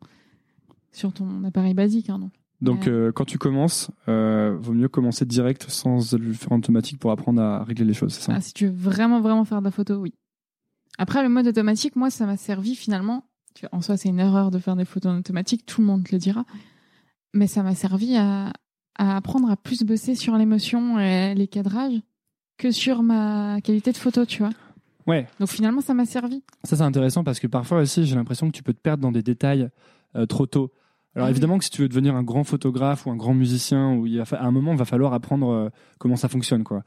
sur 0.90 1.12
ton 1.12 1.44
appareil 1.44 1.74
basique. 1.74 2.10
Hein, 2.10 2.18
donc. 2.18 2.32
Donc, 2.62 2.86
euh, 2.86 3.10
quand 3.10 3.24
tu 3.24 3.38
commences, 3.38 3.90
euh, 4.08 4.56
vaut 4.60 4.72
mieux 4.72 4.88
commencer 4.88 5.26
direct 5.26 5.66
sans 5.68 6.14
le 6.14 6.32
faire 6.32 6.52
en 6.52 6.58
automatique 6.58 6.98
pour 6.98 7.10
apprendre 7.10 7.42
à 7.42 7.64
régler 7.64 7.84
les 7.84 7.92
choses, 7.92 8.12
c'est 8.12 8.22
ça? 8.22 8.34
Ah, 8.36 8.40
Si 8.40 8.54
tu 8.54 8.66
veux 8.66 8.72
vraiment, 8.72 9.20
vraiment 9.20 9.44
faire 9.44 9.58
de 9.58 9.64
la 9.64 9.72
photo, 9.72 9.96
oui. 9.96 10.14
Après, 10.98 11.22
le 11.22 11.28
mode 11.28 11.46
automatique, 11.46 11.96
moi, 11.96 12.10
ça 12.10 12.26
m'a 12.26 12.36
servi 12.36 12.74
finalement. 12.74 13.24
En 13.72 13.80
soi, 13.80 13.96
c'est 13.96 14.08
une 14.08 14.18
erreur 14.18 14.50
de 14.50 14.58
faire 14.58 14.76
des 14.76 14.84
photos 14.84 15.12
en 15.12 15.18
automatique, 15.18 15.66
tout 15.66 15.80
le 15.80 15.86
monde 15.86 16.04
te 16.04 16.12
le 16.12 16.18
dira. 16.18 16.44
Mais 17.34 17.46
ça 17.46 17.62
m'a 17.62 17.74
servi 17.74 18.16
à, 18.16 18.52
apprendre 18.96 19.50
à 19.50 19.56
plus 19.56 19.82
bosser 19.82 20.14
sur 20.14 20.36
l'émotion 20.36 20.98
et 20.98 21.34
les 21.34 21.48
cadrages 21.48 22.00
que 22.58 22.70
sur 22.70 23.02
ma 23.02 23.60
qualité 23.62 23.92
de 23.92 23.96
photo, 23.96 24.24
tu 24.24 24.38
vois. 24.38 24.52
Ouais. 25.06 25.26
Donc 25.40 25.48
finalement, 25.48 25.80
ça 25.80 25.94
m'a 25.94 26.06
servi. 26.06 26.42
Ça, 26.64 26.76
c'est 26.76 26.82
intéressant 26.82 27.24
parce 27.24 27.40
que 27.40 27.46
parfois 27.46 27.78
aussi, 27.78 28.04
j'ai 28.06 28.14
l'impression 28.14 28.46
que 28.48 28.52
tu 28.52 28.62
peux 28.62 28.72
te 28.72 28.80
perdre 28.80 29.02
dans 29.02 29.12
des 29.12 29.22
détails 29.22 29.68
euh, 30.14 30.26
trop 30.26 30.46
tôt. 30.46 30.72
Alors 31.14 31.28
ah 31.28 31.30
évidemment 31.30 31.58
que 31.58 31.64
si 31.64 31.70
tu 31.70 31.82
veux 31.82 31.88
devenir 31.88 32.16
un 32.16 32.22
grand 32.22 32.44
photographe 32.44 33.04
ou 33.04 33.10
un 33.10 33.16
grand 33.16 33.34
musicien, 33.34 33.94
ou 33.94 34.06
il 34.06 34.18
à 34.20 34.44
un 34.44 34.50
moment, 34.50 34.72
il 34.72 34.78
va 34.78 34.86
falloir 34.86 35.12
apprendre 35.12 35.50
euh, 35.50 35.68
comment 35.98 36.16
ça 36.16 36.28
fonctionne, 36.28 36.64
quoi. 36.64 36.84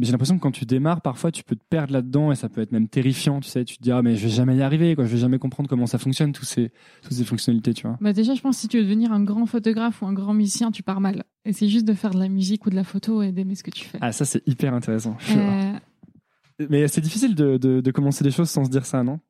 J'ai 0.00 0.12
l'impression 0.12 0.36
que 0.36 0.42
quand 0.42 0.50
tu 0.52 0.64
démarres, 0.64 1.00
parfois 1.02 1.30
tu 1.30 1.42
peux 1.44 1.56
te 1.56 1.64
perdre 1.68 1.92
là-dedans 1.92 2.32
et 2.32 2.36
ça 2.36 2.48
peut 2.48 2.60
être 2.60 2.72
même 2.72 2.88
terrifiant. 2.88 3.40
Tu 3.40 3.48
sais, 3.48 3.64
tu 3.64 3.76
te 3.78 3.82
dis 3.82 3.90
ah 3.92 4.02
mais 4.02 4.16
je 4.16 4.24
vais 4.26 4.32
jamais 4.32 4.56
y 4.56 4.62
arriver, 4.62 4.94
quoi. 4.94 5.04
Je 5.04 5.12
vais 5.12 5.18
jamais 5.18 5.38
comprendre 5.38 5.68
comment 5.68 5.86
ça 5.86 5.98
fonctionne, 5.98 6.32
tous 6.32 6.44
ces, 6.44 6.72
toutes 7.02 7.12
ces 7.12 7.24
fonctionnalités, 7.24 7.74
tu 7.74 7.86
vois. 7.86 7.96
Bah 8.00 8.12
déjà, 8.12 8.34
je 8.34 8.40
pense 8.40 8.56
que 8.56 8.60
si 8.62 8.68
tu 8.68 8.78
veux 8.78 8.84
devenir 8.84 9.12
un 9.12 9.22
grand 9.22 9.46
photographe 9.46 10.02
ou 10.02 10.06
un 10.06 10.12
grand 10.12 10.34
musicien, 10.34 10.70
tu 10.70 10.82
pars 10.82 11.00
mal. 11.00 11.24
Et 11.44 11.52
c'est 11.52 11.68
juste 11.68 11.86
de 11.86 11.94
faire 11.94 12.10
de 12.12 12.18
la 12.18 12.28
musique 12.28 12.66
ou 12.66 12.70
de 12.70 12.74
la 12.76 12.84
photo 12.84 13.22
et 13.22 13.32
d'aimer 13.32 13.54
ce 13.54 13.62
que 13.62 13.70
tu 13.70 13.84
fais. 13.84 13.98
Ah 14.00 14.12
ça 14.12 14.24
c'est 14.24 14.42
hyper 14.48 14.74
intéressant. 14.74 15.16
Euh, 15.30 15.74
Mais 16.70 16.88
c'est 16.88 17.00
difficile 17.02 17.34
de, 17.34 17.56
de, 17.58 17.80
de 17.80 17.90
commencer 17.90 18.24
des 18.24 18.30
choses 18.30 18.50
sans 18.50 18.64
se 18.64 18.70
dire 18.70 18.86
ça, 18.86 19.02
non? 19.02 19.20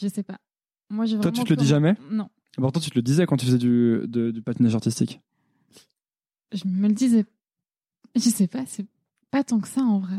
Je 0.00 0.08
sais 0.08 0.22
pas. 0.22 0.38
Moi, 0.90 1.06
j'ai 1.06 1.18
Toi, 1.18 1.30
tu 1.32 1.44
te 1.44 1.50
le 1.50 1.56
dis 1.56 1.66
jamais? 1.66 1.94
Non. 2.10 2.28
Pourtant, 2.56 2.80
tu 2.80 2.90
te 2.90 2.96
le 2.96 3.02
disais 3.02 3.26
quand 3.26 3.36
tu 3.36 3.46
faisais 3.46 3.58
du, 3.58 4.00
de- 4.06 4.30
du 4.30 4.42
patinage 4.42 4.74
artistique. 4.74 5.20
Je 6.52 6.66
me 6.68 6.88
le 6.88 6.94
disais. 6.94 7.24
Je 8.14 8.20
sais 8.20 8.46
pas, 8.46 8.64
c'est 8.66 8.86
pas 9.30 9.44
tant 9.44 9.60
que 9.60 9.68
ça 9.68 9.82
en 9.82 9.98
vrai. 9.98 10.16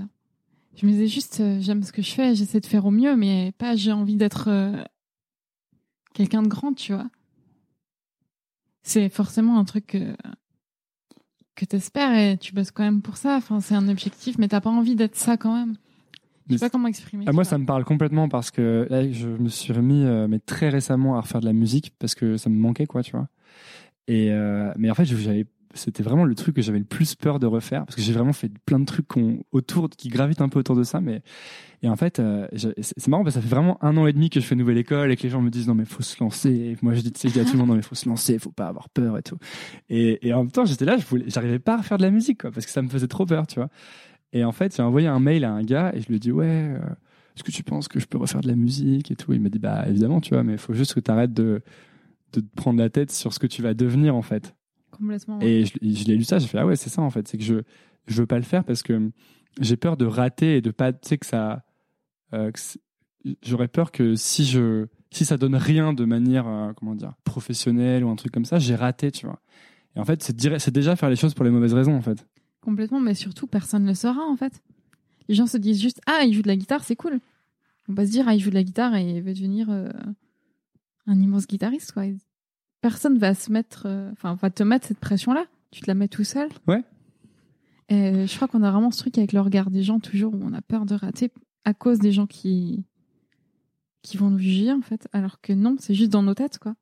Je 0.76 0.86
me 0.86 0.92
disais 0.92 1.08
juste, 1.08 1.40
euh, 1.40 1.60
j'aime 1.62 1.84
ce 1.84 1.94
que 1.94 2.02
je 2.02 2.12
fais, 2.12 2.36
j'essaie 2.36 2.60
de 2.60 2.66
faire 2.66 2.86
au 2.86 2.92
mieux, 2.92 3.16
mais 3.16 3.54
pas 3.58 3.76
j'ai 3.76 3.94
envie 3.94 4.18
d'être 4.18 4.50
euh, 4.50 4.84
quelqu'un 6.14 6.44
de 6.44 6.50
grand, 6.50 6.74
tu 6.74 6.94
vois. 6.94 7.08
C'est 8.84 9.10
forcément 9.10 9.58
un 9.58 9.64
truc 9.64 9.88
que, 9.88 10.16
que 11.56 11.66
t'espères 11.66 12.14
et 12.14 12.38
tu 12.38 12.54
bosses 12.54 12.72
quand 12.72 12.84
même 12.84 13.02
pour 13.02 13.18
ça. 13.18 13.38
Enfin, 13.38 13.62
c'est 13.62 13.74
un 13.74 13.88
objectif, 13.88 14.38
mais 14.38 14.50
t'as 14.50 14.62
pas 14.62 14.70
envie 14.70 14.96
d'être 14.96 15.16
ça 15.16 15.38
quand 15.38 15.56
même. 15.56 15.78
Je 16.50 16.58
sais 16.58 16.66
pas 16.66 16.70
comment 16.70 16.88
exprimer. 16.88 17.24
Ah, 17.26 17.32
tu 17.32 17.36
moi, 17.36 17.44
vois. 17.44 17.50
ça 17.50 17.58
me 17.58 17.66
parle 17.66 17.86
complètement 17.86 18.30
parce 18.30 18.52
que 18.52 18.86
là, 18.90 19.10
je 19.10 19.30
me 19.30 19.50
suis 19.50 19.74
remis, 19.74 20.04
euh, 20.04 20.28
mais 20.28 20.40
très 20.40 20.70
récemment, 20.70 21.18
à 21.18 21.22
refaire 21.22 21.40
de 21.42 21.46
la 21.46 21.54
musique 21.54 21.94
parce 21.98 22.14
que 22.14 22.38
ça 22.38 22.50
me 22.50 22.60
manquait, 22.60 22.86
quoi, 22.86 23.02
tu 23.02 23.12
vois. 23.14 23.30
Et 24.08 24.30
mais 24.78 24.92
en 24.92 24.94
fait, 24.94 25.06
j'avais, 25.06 25.48
c'était 25.76 26.04
vraiment 26.04 26.24
le 26.24 26.34
truc 26.36 26.56
que 26.56 26.62
j'avais 26.62 26.80
le 26.80 26.86
plus 26.86 27.16
peur 27.16 27.38
de 27.38 27.46
refaire 27.46 27.86
parce 27.86 27.96
que 27.96 28.02
j'ai 28.02 28.14
vraiment 28.14 28.34
fait 28.34 28.52
plein 28.66 28.80
de 28.80 28.86
trucs 28.86 29.08
autour, 29.52 29.90
qui 29.90 30.10
gravitent 30.10 30.42
un 30.42 30.50
peu 30.50 30.60
autour 30.60 30.76
de 30.76 30.84
ça. 30.84 31.02
Mais 31.02 31.22
et 31.84 31.90
en 31.90 31.96
fait, 31.96 32.20
euh, 32.20 32.48
c'est 32.56 33.08
marrant 33.08 33.24
parce 33.24 33.36
que 33.36 33.42
ça 33.42 33.48
fait 33.48 33.54
vraiment 33.54 33.78
un 33.84 33.96
an 33.98 34.08
et 34.08 34.14
demi 34.14 34.30
que 34.30 34.40
je 34.40 34.46
fais 34.46 34.56
nouvelle 34.56 34.78
école 34.78 35.12
et 35.12 35.18
que 35.18 35.24
les 35.24 35.30
gens 35.30 35.42
me 35.42 35.50
disent 35.50 35.68
non 35.68 35.76
mais 35.76 35.86
faut 35.86 36.02
se 36.02 36.22
lancer. 36.24 36.50
Et 36.50 36.78
moi, 36.82 36.94
je 36.94 37.02
dis, 37.02 37.12
je 37.22 37.28
dis 37.28 37.40
à 37.40 37.46
tout 37.46 37.54
le 37.54 37.60
monde 37.60 37.68
non 37.70 37.76
mais 37.76 37.82
faut 37.82 37.96
se 37.96 38.10
lancer, 38.10 38.40
faut 38.40 38.52
pas 38.52 38.68
avoir 38.68 38.90
peur 38.90 39.18
et 39.18 39.24
tout. 39.24 39.38
Et, 39.90 40.34
en 40.34 40.40
même 40.40 40.52
temps, 40.52 40.66
j'étais 40.66 40.86
là, 40.86 40.98
je 40.98 41.06
voulais, 41.06 41.26
j'arrivais 41.28 41.60
pas 41.60 41.76
à 41.76 41.78
refaire 41.78 41.98
de 41.98 42.04
la 42.04 42.12
musique, 42.12 42.42
quoi, 42.42 42.52
parce 42.52 42.66
que 42.66 42.72
ça 42.72 42.82
me 42.82 42.90
faisait 42.90 43.08
trop 43.08 43.26
peur, 43.26 43.46
tu 43.46 43.60
vois. 43.60 43.70
Et 44.34 44.44
en 44.44 44.52
fait, 44.52 44.76
j'ai 44.76 44.84
envoyé 44.84 45.08
un 45.08 45.20
mail 45.20 45.46
à 45.46 45.52
un 45.52 45.64
gars 45.64 45.92
et 45.94 46.02
je 46.02 46.08
lui 46.08 46.16
ai 46.16 46.20
dit 46.20 46.32
ouais. 46.32 46.46
euh, 46.46 46.80
est-ce 47.36 47.44
que 47.44 47.52
tu 47.52 47.64
penses 47.64 47.88
que 47.88 48.00
je 48.00 48.08
peux 48.08 48.18
refaire 48.18 48.42
de 48.42 48.48
la 48.48 48.56
musique 48.56 49.12
et 49.12 49.16
tout? 49.16 49.34
Il 49.34 49.42
m'a 49.42 49.50
dit 49.50 49.60
bah 49.60 49.86
évidemment, 49.88 50.22
tu 50.22 50.34
vois, 50.34 50.44
mais 50.44 50.54
il 50.54 50.60
faut 50.60 50.74
juste 50.74 50.94
que 50.94 51.00
tu 51.02 51.12
arrêtes 51.12 51.34
de, 51.34 51.62
de 52.34 52.42
te 52.42 52.56
prendre 52.56 52.80
la 52.80 52.90
tête 52.90 53.12
sur 53.12 53.34
ce 53.34 53.40
que 53.40 53.48
tu 53.48 53.62
vas 53.62 53.74
devenir 53.74 54.16
en 54.16 54.22
fait. 54.22 54.56
Complètement. 54.98 55.40
ouais. 55.40 55.48
Et 55.48 55.66
je, 55.66 55.74
je 55.82 56.06
l'ai 56.06 56.16
lu 56.16 56.24
ça, 56.24 56.40
j'ai 56.40 56.48
fait 56.48 56.58
ah 56.60 56.66
ouais, 56.66 56.76
c'est 56.76 56.90
ça 56.90 57.02
en 57.02 57.10
fait, 57.10 57.28
c'est 57.28 57.38
que 57.38 57.44
je 57.44 57.56
je 58.08 58.22
veux 58.22 58.28
pas 58.28 58.38
le 58.38 58.44
faire 58.44 58.64
parce 58.64 58.84
que 58.84 59.12
j'ai 59.60 59.78
peur 59.78 59.98
de 59.98 60.06
rater 60.06 60.58
et 60.58 60.62
de 60.62 60.72
pas 60.72 60.94
tu 60.94 61.08
sais 61.08 61.18
que 61.18 61.26
ça 61.26 61.64
euh, 62.34 62.52
j'aurais 63.44 63.68
peur 63.68 63.92
que 63.92 64.16
si 64.16 64.46
je 64.46 64.88
si 65.12 65.26
ça 65.26 65.38
donne 65.38 65.56
rien 65.56 65.94
de 65.94 66.06
manière 66.06 66.48
euh, 66.48 66.74
comment 66.74 66.96
dire 66.96 67.14
professionnelle 67.24 68.04
ou 68.04 68.10
un 68.10 68.16
truc 68.16 68.32
comme 68.34 68.46
ça, 68.46 68.60
j'ai 68.60 68.76
raté, 68.76 69.12
tu 69.12 69.26
vois. 69.26 69.40
Et 69.96 70.00
en 70.00 70.06
fait, 70.06 70.22
c'est 70.22 70.72
déjà 70.72 70.96
faire 70.96 71.10
les 71.10 71.16
choses 71.16 71.34
pour 71.34 71.46
les 71.46 71.52
mauvaises 71.52 71.74
raisons 71.74 71.96
en 71.96 72.02
fait. 72.02 72.28
Complètement, 72.62 73.00
mais 73.00 73.14
surtout, 73.14 73.48
personne 73.48 73.84
ne 73.84 73.90
le 73.90 73.96
saura 73.96 74.24
en 74.24 74.36
fait. 74.36 74.62
Les 75.30 75.36
gens 75.36 75.48
se 75.48 75.58
disent 75.58 75.82
juste 75.82 76.02
Ah, 76.06 76.24
il 76.26 76.34
joue 76.34 76.42
de 76.42 76.48
la 76.48 76.58
guitare, 76.58 76.84
c'est 76.84 76.96
cool. 76.96 77.20
On 77.88 77.94
va 77.94 78.06
se 78.06 78.12
dire 78.12 78.28
Ah, 78.28 78.36
il 78.36 78.40
joue 78.40 78.50
de 78.50 78.56
la 78.56 78.64
guitare 78.64 78.96
et 78.96 79.10
il 79.10 79.22
veut 79.22 79.34
devenir 79.34 79.70
euh, 79.70 79.90
un 81.08 81.20
immense 81.20 81.48
guitariste, 81.48 81.94
quoi. 81.94 82.04
Personne 82.82 83.18
va 83.18 83.34
se 83.34 83.52
mettre, 83.52 83.84
euh, 83.88 84.12
enfin, 84.12 84.36
va 84.36 84.50
te 84.50 84.64
mettre 84.64 84.88
cette 84.88 85.00
pression-là. 85.00 85.46
Tu 85.72 85.82
te 85.82 85.88
la 85.88 85.96
mets 85.96 86.08
tout 86.08 86.24
seul. 86.24 86.50
Ouais. 86.68 86.84
Et 87.90 88.26
je 88.28 88.36
crois 88.36 88.48
qu'on 88.48 88.64
a 88.64 88.72
vraiment 88.72 88.92
ce 88.92 89.00
truc 89.00 89.18
avec 89.18 89.34
le 89.34 89.42
regard 89.42 89.70
des 89.72 89.84
gens, 89.84 90.00
toujours 90.00 90.34
où 90.34 90.40
on 90.44 90.54
a 90.54 90.62
peur 90.62 90.86
de 90.86 90.96
rater 90.96 91.32
à 91.66 91.74
cause 91.74 92.00
des 92.00 92.12
gens 92.12 92.26
qui 92.28 92.84
qui 94.02 94.18
vont 94.18 94.30
nous 94.30 94.38
juger 94.38 94.72
en 94.72 94.82
fait, 94.82 95.08
alors 95.14 95.42
que 95.42 95.52
non, 95.52 95.78
c'est 95.80 95.96
juste 95.96 96.12
dans 96.12 96.22
nos 96.22 96.36
têtes, 96.36 96.60
quoi. 96.60 96.76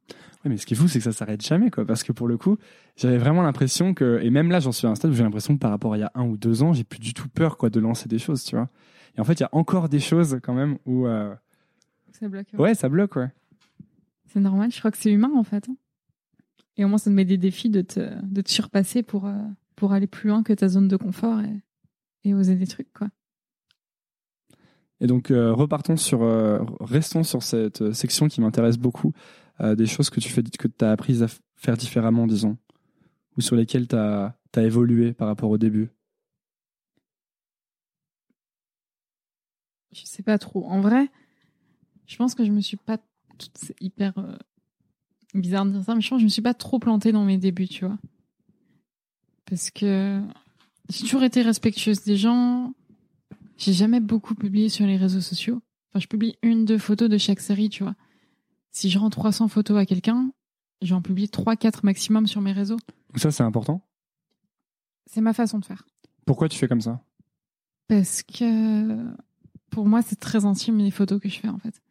Ouais, 0.44 0.50
mais 0.50 0.58
ce 0.58 0.66
qui 0.66 0.74
est 0.74 0.78
fou, 0.78 0.90
c'est 0.90 1.00
que 1.00 1.06
ça 1.06 1.14
s'arrête 1.14 1.42
jamais, 1.42 1.72
quoi. 1.72 1.86
Parce 1.86 2.04
que 2.04 2.12
pour 2.12 2.28
le 2.28 2.38
coup, 2.38 2.58
j'avais 2.98 3.18
vraiment 3.18 3.42
l'impression 3.44 3.94
que, 3.94 4.20
et 4.22 4.30
même 4.30 4.52
là, 4.52 4.60
j'en 4.60 4.74
suis 4.74 4.88
à 4.88 4.90
un 4.90 4.96
stade 4.96 5.12
où 5.12 5.14
j'ai 5.14 5.24
l'impression 5.24 5.54
que 5.56 5.60
par 5.60 5.72
rapport 5.72 5.94
à 5.94 5.98
il 5.98 6.02
y 6.02 6.04
a 6.04 6.12
un 6.16 6.26
ou 6.26 6.36
deux 6.36 6.64
ans, 6.64 6.74
j'ai 6.74 6.84
plus 6.84 7.00
du 7.00 7.14
tout 7.14 7.30
peur, 7.30 7.56
quoi, 7.58 7.70
de 7.70 7.80
lancer 7.80 8.10
des 8.10 8.20
choses, 8.20 8.44
tu 8.44 8.58
vois. 8.58 8.68
Et 9.16 9.22
en 9.22 9.24
fait, 9.24 9.36
il 9.36 9.40
y 9.40 9.46
a 9.46 9.50
encore 9.54 9.88
des 9.88 10.02
choses, 10.02 10.38
quand 10.44 10.54
même, 10.54 10.78
où, 10.86 11.08
euh, 11.08 11.34
Ça 12.12 12.28
bloque. 12.28 12.48
ouais, 12.58 12.76
ça 12.76 12.90
bloque, 12.90 13.16
ouais. 13.16 13.32
C'est 14.28 14.42
normal, 14.42 14.70
je 14.74 14.80
crois 14.80 14.92
que 14.92 14.98
c'est 14.98 15.12
humain 15.12 15.32
en 15.34 15.44
fait. 15.46 15.70
hein. 15.70 15.76
Et 16.78 16.86
au 16.86 16.88
moins 16.88 16.98
ça 16.98 17.10
te 17.10 17.16
met 17.16 17.26
des 17.26 17.38
défis 17.38 17.70
de 17.70 17.82
te, 17.82 18.00
de 18.24 18.42
te 18.42 18.50
surpasser 18.50 19.04
pour, 19.04 19.26
euh, 19.26 19.38
pour 19.76 19.94
aller 19.94 20.08
plus 20.08 20.30
loin 20.30 20.44
que 20.44 20.54
ta 20.54 20.68
zone 20.68 20.88
de 20.88 20.98
confort 20.98 21.42
et, 21.42 21.62
et 22.24 22.34
oser 22.34 22.56
des 22.56 22.68
trucs 22.68 22.92
quoi. 22.94 23.10
Et 25.00 25.08
donc, 25.08 25.32
euh, 25.32 25.52
repartons 25.52 25.98
sur, 25.98 26.24
euh, 26.24 26.60
restons 26.80 27.24
sur 27.24 27.44
cette 27.44 27.92
section 27.92 28.30
qui 28.30 28.40
m'intéresse 28.40 28.78
beaucoup, 28.78 29.12
des 29.60 29.86
choses 29.86 30.10
que 30.10 30.20
tu 30.20 30.30
fais, 30.30 30.42
que 30.44 30.68
tu 30.68 30.84
as 30.84 30.92
apprises 30.92 31.24
à 31.24 31.28
faire 31.56 31.78
différemment, 31.78 32.26
disons, 32.26 32.58
ou 33.38 33.42
sur 33.42 33.56
lesquelles 33.56 33.88
tu 33.88 33.96
as, 33.96 34.36
évolué 34.56 35.14
par 35.14 35.28
rapport 35.28 35.50
au 35.50 35.58
début. 35.58 35.90
Je 39.92 40.06
sais 40.06 40.24
pas 40.24 40.38
trop. 40.38 40.66
En 40.66 40.82
vrai, 40.82 41.10
je 42.08 42.18
pense 42.18 42.34
que 42.34 42.44
je 42.44 42.52
me 42.52 42.62
suis 42.62 42.78
pas. 42.78 42.98
C'est 43.56 43.76
hyper 43.82 44.14
bizarre 45.34 45.66
de 45.66 45.72
dire 45.72 45.84
ça, 45.84 45.96
mais 45.96 46.02
je 46.02 46.10
pense 46.10 46.18
que 46.18 46.22
je 46.22 46.26
me 46.26 46.30
suis 46.30 46.42
pas 46.42 46.54
trop 46.54 46.80
plantée 46.80 47.12
dans 47.12 47.24
mes 47.24 47.38
débuts, 47.38 47.68
tu 47.68 47.86
vois. 47.86 47.98
Parce 49.46 49.72
que 49.72 50.22
j'ai 50.90 51.02
toujours 51.02 51.24
été 51.24 51.42
respectueuse 51.42 52.04
des 52.04 52.18
gens. 52.18 52.74
J'ai 53.58 53.74
jamais 53.74 54.00
beaucoup 54.00 54.36
publié 54.36 54.70
sur 54.70 54.86
les 54.86 54.98
réseaux 54.98 55.22
sociaux. 55.22 55.62
Enfin, 55.90 56.00
je 56.00 56.08
publie 56.08 56.36
une, 56.42 56.66
deux 56.66 56.78
photos 56.78 57.10
de 57.10 57.18
chaque 57.18 57.40
série, 57.40 57.70
tu 57.70 57.84
vois. 57.84 57.96
Si 58.72 58.90
je 58.90 58.98
rends 58.98 59.10
300 59.10 59.48
photos 59.48 59.78
à 59.78 59.86
quelqu'un, 59.86 60.32
j'en 60.82 61.02
publie 61.02 61.30
3, 61.30 61.56
4 61.56 61.86
maximum 61.86 62.26
sur 62.26 62.42
mes 62.42 62.52
réseaux. 62.52 62.80
Ça, 63.16 63.32
c'est 63.32 63.44
important? 63.44 63.82
C'est 65.06 65.22
ma 65.22 65.34
façon 65.34 65.60
de 65.60 65.66
faire. 65.66 65.86
Pourquoi 66.26 66.50
tu 66.50 66.58
fais 66.58 66.68
comme 66.68 66.82
ça? 66.82 67.04
Parce 67.88 68.24
que 68.24 69.14
pour 69.70 69.86
moi, 69.86 70.02
c'est 70.02 70.20
très 70.20 70.46
intime 70.46 70.78
les 70.80 70.92
photos 70.92 71.20
que 71.20 71.30
je 71.30 71.40
fais 71.40 71.50
en 71.50 71.60
fait. 71.60 71.82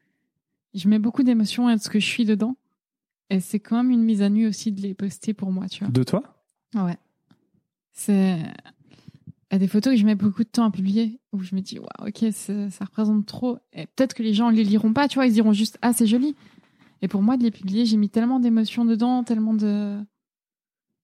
Je 0.75 0.89
mets 0.89 0.99
beaucoup 0.99 1.23
d'émotions 1.23 1.69
à 1.69 1.79
ce 1.79 1.89
que 1.89 2.01
je 2.01 2.07
suis 2.07 2.25
dedans. 2.25 2.57
Et 3.33 3.41
c'est 3.41 3.61
quand 3.61 3.79
même 3.79 3.91
une 3.91 4.03
mise 4.03 4.21
à 4.21 4.29
nu 4.29 4.47
aussi 4.47 4.73
de 4.73 4.83
les 4.83 4.93
poster 4.93 5.33
pour 5.33 5.51
moi, 5.53 5.67
tu 5.67 5.85
vois. 5.85 5.91
De 5.91 6.03
toi? 6.03 6.23
Ouais. 6.75 6.99
C'est. 7.91 8.37
Il 8.39 9.55
y 9.55 9.57
a 9.57 9.59
des 9.59 9.69
photos 9.69 9.95
que 9.95 9.99
je 9.99 10.05
mets 10.05 10.15
beaucoup 10.15 10.45
de 10.45 10.49
temps 10.49 10.67
à 10.67 10.71
publier 10.71 11.19
où 11.33 11.43
je 11.43 11.55
me 11.55 11.61
dis, 11.61 11.79
waouh, 11.79 12.09
ok, 12.09 12.27
ça, 12.31 12.69
ça 12.69 12.85
représente 12.85 13.25
trop. 13.25 13.59
Et 13.73 13.87
peut-être 13.87 14.13
que 14.13 14.23
les 14.23 14.35
gens 14.35 14.51
les 14.51 14.65
liront 14.65 14.93
pas, 14.93 15.09
tu 15.09 15.15
vois, 15.15 15.27
ils 15.27 15.33
diront 15.33 15.55
juste, 15.55 15.79
ah, 15.81 15.95
c'est 15.95 16.07
joli. 16.07 16.37
Et 17.01 17.09
pour 17.09 17.23
moi, 17.23 17.39
de 17.39 17.43
les 17.43 17.51
publier, 17.51 17.87
j'ai 17.87 17.97
mis 17.97 18.11
tellement 18.11 18.39
d'émotions 18.39 18.85
dedans, 18.85 19.25
tellement 19.25 19.55
de 19.55 19.99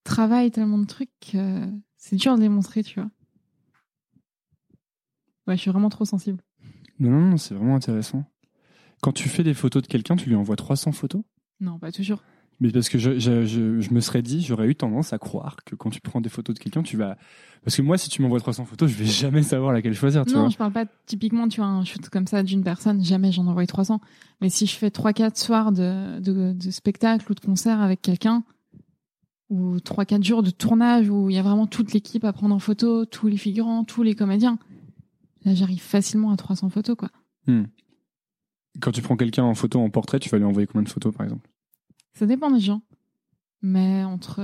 travail, 0.04 0.50
tellement 0.50 0.78
de 0.78 0.86
trucs 0.86 1.10
que 1.20 1.66
c'est 1.96 2.16
dur 2.16 2.36
de 2.36 2.42
les 2.42 2.50
montrer, 2.50 2.82
tu 2.82 3.00
vois. 3.00 3.10
Ouais, 5.46 5.56
je 5.56 5.62
suis 5.62 5.70
vraiment 5.70 5.88
trop 5.88 6.04
sensible. 6.04 6.42
Non, 6.98 7.10
non, 7.10 7.30
non, 7.30 7.36
c'est 7.38 7.54
vraiment 7.54 7.76
intéressant. 7.76 8.24
Quand 9.00 9.12
tu 9.12 9.30
fais 9.30 9.44
des 9.44 9.54
photos 9.54 9.82
de 9.82 9.86
quelqu'un, 9.88 10.16
tu 10.16 10.28
lui 10.28 10.36
envoies 10.36 10.56
300 10.56 10.92
photos? 10.92 11.22
Non, 11.60 11.78
pas 11.78 11.92
toujours. 11.92 12.22
Mais 12.60 12.70
parce 12.70 12.88
que 12.88 12.98
je, 12.98 13.18
je, 13.20 13.46
je, 13.46 13.80
je 13.80 13.94
me 13.94 14.00
serais 14.00 14.20
dit, 14.20 14.42
j'aurais 14.42 14.66
eu 14.66 14.74
tendance 14.74 15.12
à 15.12 15.18
croire 15.18 15.56
que 15.64 15.76
quand 15.76 15.90
tu 15.90 16.00
prends 16.00 16.20
des 16.20 16.28
photos 16.28 16.56
de 16.56 16.60
quelqu'un, 16.60 16.82
tu 16.82 16.96
vas. 16.96 17.16
Parce 17.64 17.76
que 17.76 17.82
moi, 17.82 17.96
si 17.98 18.08
tu 18.08 18.20
m'envoies 18.20 18.40
300 18.40 18.64
photos, 18.64 18.90
je 18.90 18.96
vais 18.96 19.04
jamais 19.04 19.42
savoir 19.44 19.72
laquelle 19.72 19.94
choisir, 19.94 20.24
tu 20.26 20.34
non, 20.34 20.40
vois. 20.40 20.48
je 20.48 20.56
parle 20.56 20.72
pas 20.72 20.86
typiquement, 21.06 21.46
tu 21.46 21.60
vois, 21.60 21.68
un 21.68 21.84
shoot 21.84 22.08
comme 22.08 22.26
ça 22.26 22.42
d'une 22.42 22.64
personne, 22.64 23.04
jamais 23.04 23.30
j'en 23.30 23.46
envoie 23.46 23.64
300. 23.64 24.00
Mais 24.40 24.50
si 24.50 24.66
je 24.66 24.74
fais 24.74 24.88
3-4 24.88 25.40
soirs 25.40 25.70
de, 25.70 26.18
de, 26.18 26.52
de 26.52 26.70
spectacle 26.70 27.30
ou 27.30 27.34
de 27.34 27.40
concert 27.40 27.80
avec 27.80 28.02
quelqu'un, 28.02 28.42
ou 29.50 29.76
3-4 29.76 30.24
jours 30.24 30.42
de 30.42 30.50
tournage 30.50 31.08
où 31.08 31.30
il 31.30 31.36
y 31.36 31.38
a 31.38 31.42
vraiment 31.42 31.66
toute 31.66 31.92
l'équipe 31.92 32.24
à 32.24 32.32
prendre 32.32 32.54
en 32.54 32.58
photo, 32.58 33.04
tous 33.06 33.28
les 33.28 33.36
figurants, 33.36 33.84
tous 33.84 34.02
les 34.02 34.14
comédiens, 34.14 34.58
là 35.44 35.54
j'arrive 35.54 35.80
facilement 35.80 36.32
à 36.32 36.36
300 36.36 36.70
photos, 36.70 36.96
quoi. 36.96 37.10
Hmm. 37.46 37.64
Quand 38.80 38.92
tu 38.92 39.02
prends 39.02 39.16
quelqu'un 39.16 39.44
en 39.44 39.54
photo, 39.54 39.80
en 39.80 39.90
portrait, 39.90 40.18
tu 40.18 40.28
vas 40.28 40.38
lui 40.38 40.44
envoyer 40.44 40.66
combien 40.66 40.82
de 40.82 40.88
photos, 40.88 41.14
par 41.14 41.24
exemple? 41.24 41.48
Ça 42.12 42.26
dépend 42.26 42.50
des 42.50 42.60
gens. 42.60 42.82
Mais 43.60 44.04
entre, 44.04 44.40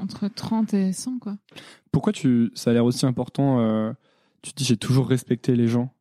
entre 0.00 0.28
30 0.28 0.74
et 0.74 0.92
100, 0.92 1.18
quoi. 1.18 1.36
Pourquoi 1.92 2.12
tu, 2.12 2.50
ça 2.54 2.70
a 2.70 2.74
l'air 2.74 2.84
aussi 2.84 3.06
important 3.06 3.60
euh, 3.60 3.92
Tu 4.42 4.52
te 4.52 4.56
dis, 4.56 4.64
j'ai 4.64 4.76
toujours 4.76 5.08
respecté 5.08 5.54
les 5.54 5.68
gens? 5.68 5.94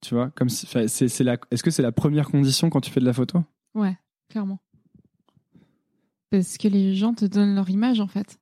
Tu 0.00 0.14
vois, 0.14 0.30
comme 0.30 0.48
si, 0.48 0.66
c'est, 0.66 1.08
c'est 1.08 1.24
la, 1.24 1.36
est-ce 1.50 1.62
que 1.62 1.70
c'est 1.70 1.82
la 1.82 1.92
première 1.92 2.30
condition 2.30 2.70
quand 2.70 2.80
tu 2.80 2.90
fais 2.90 3.00
de 3.00 3.04
la 3.04 3.12
photo? 3.12 3.42
Ouais, 3.74 3.98
clairement. 4.30 4.58
Parce 6.30 6.56
que 6.56 6.68
les 6.68 6.94
gens 6.94 7.12
te 7.12 7.26
donnent 7.26 7.54
leur 7.54 7.68
image, 7.68 8.00
en 8.00 8.06
fait. 8.06 8.38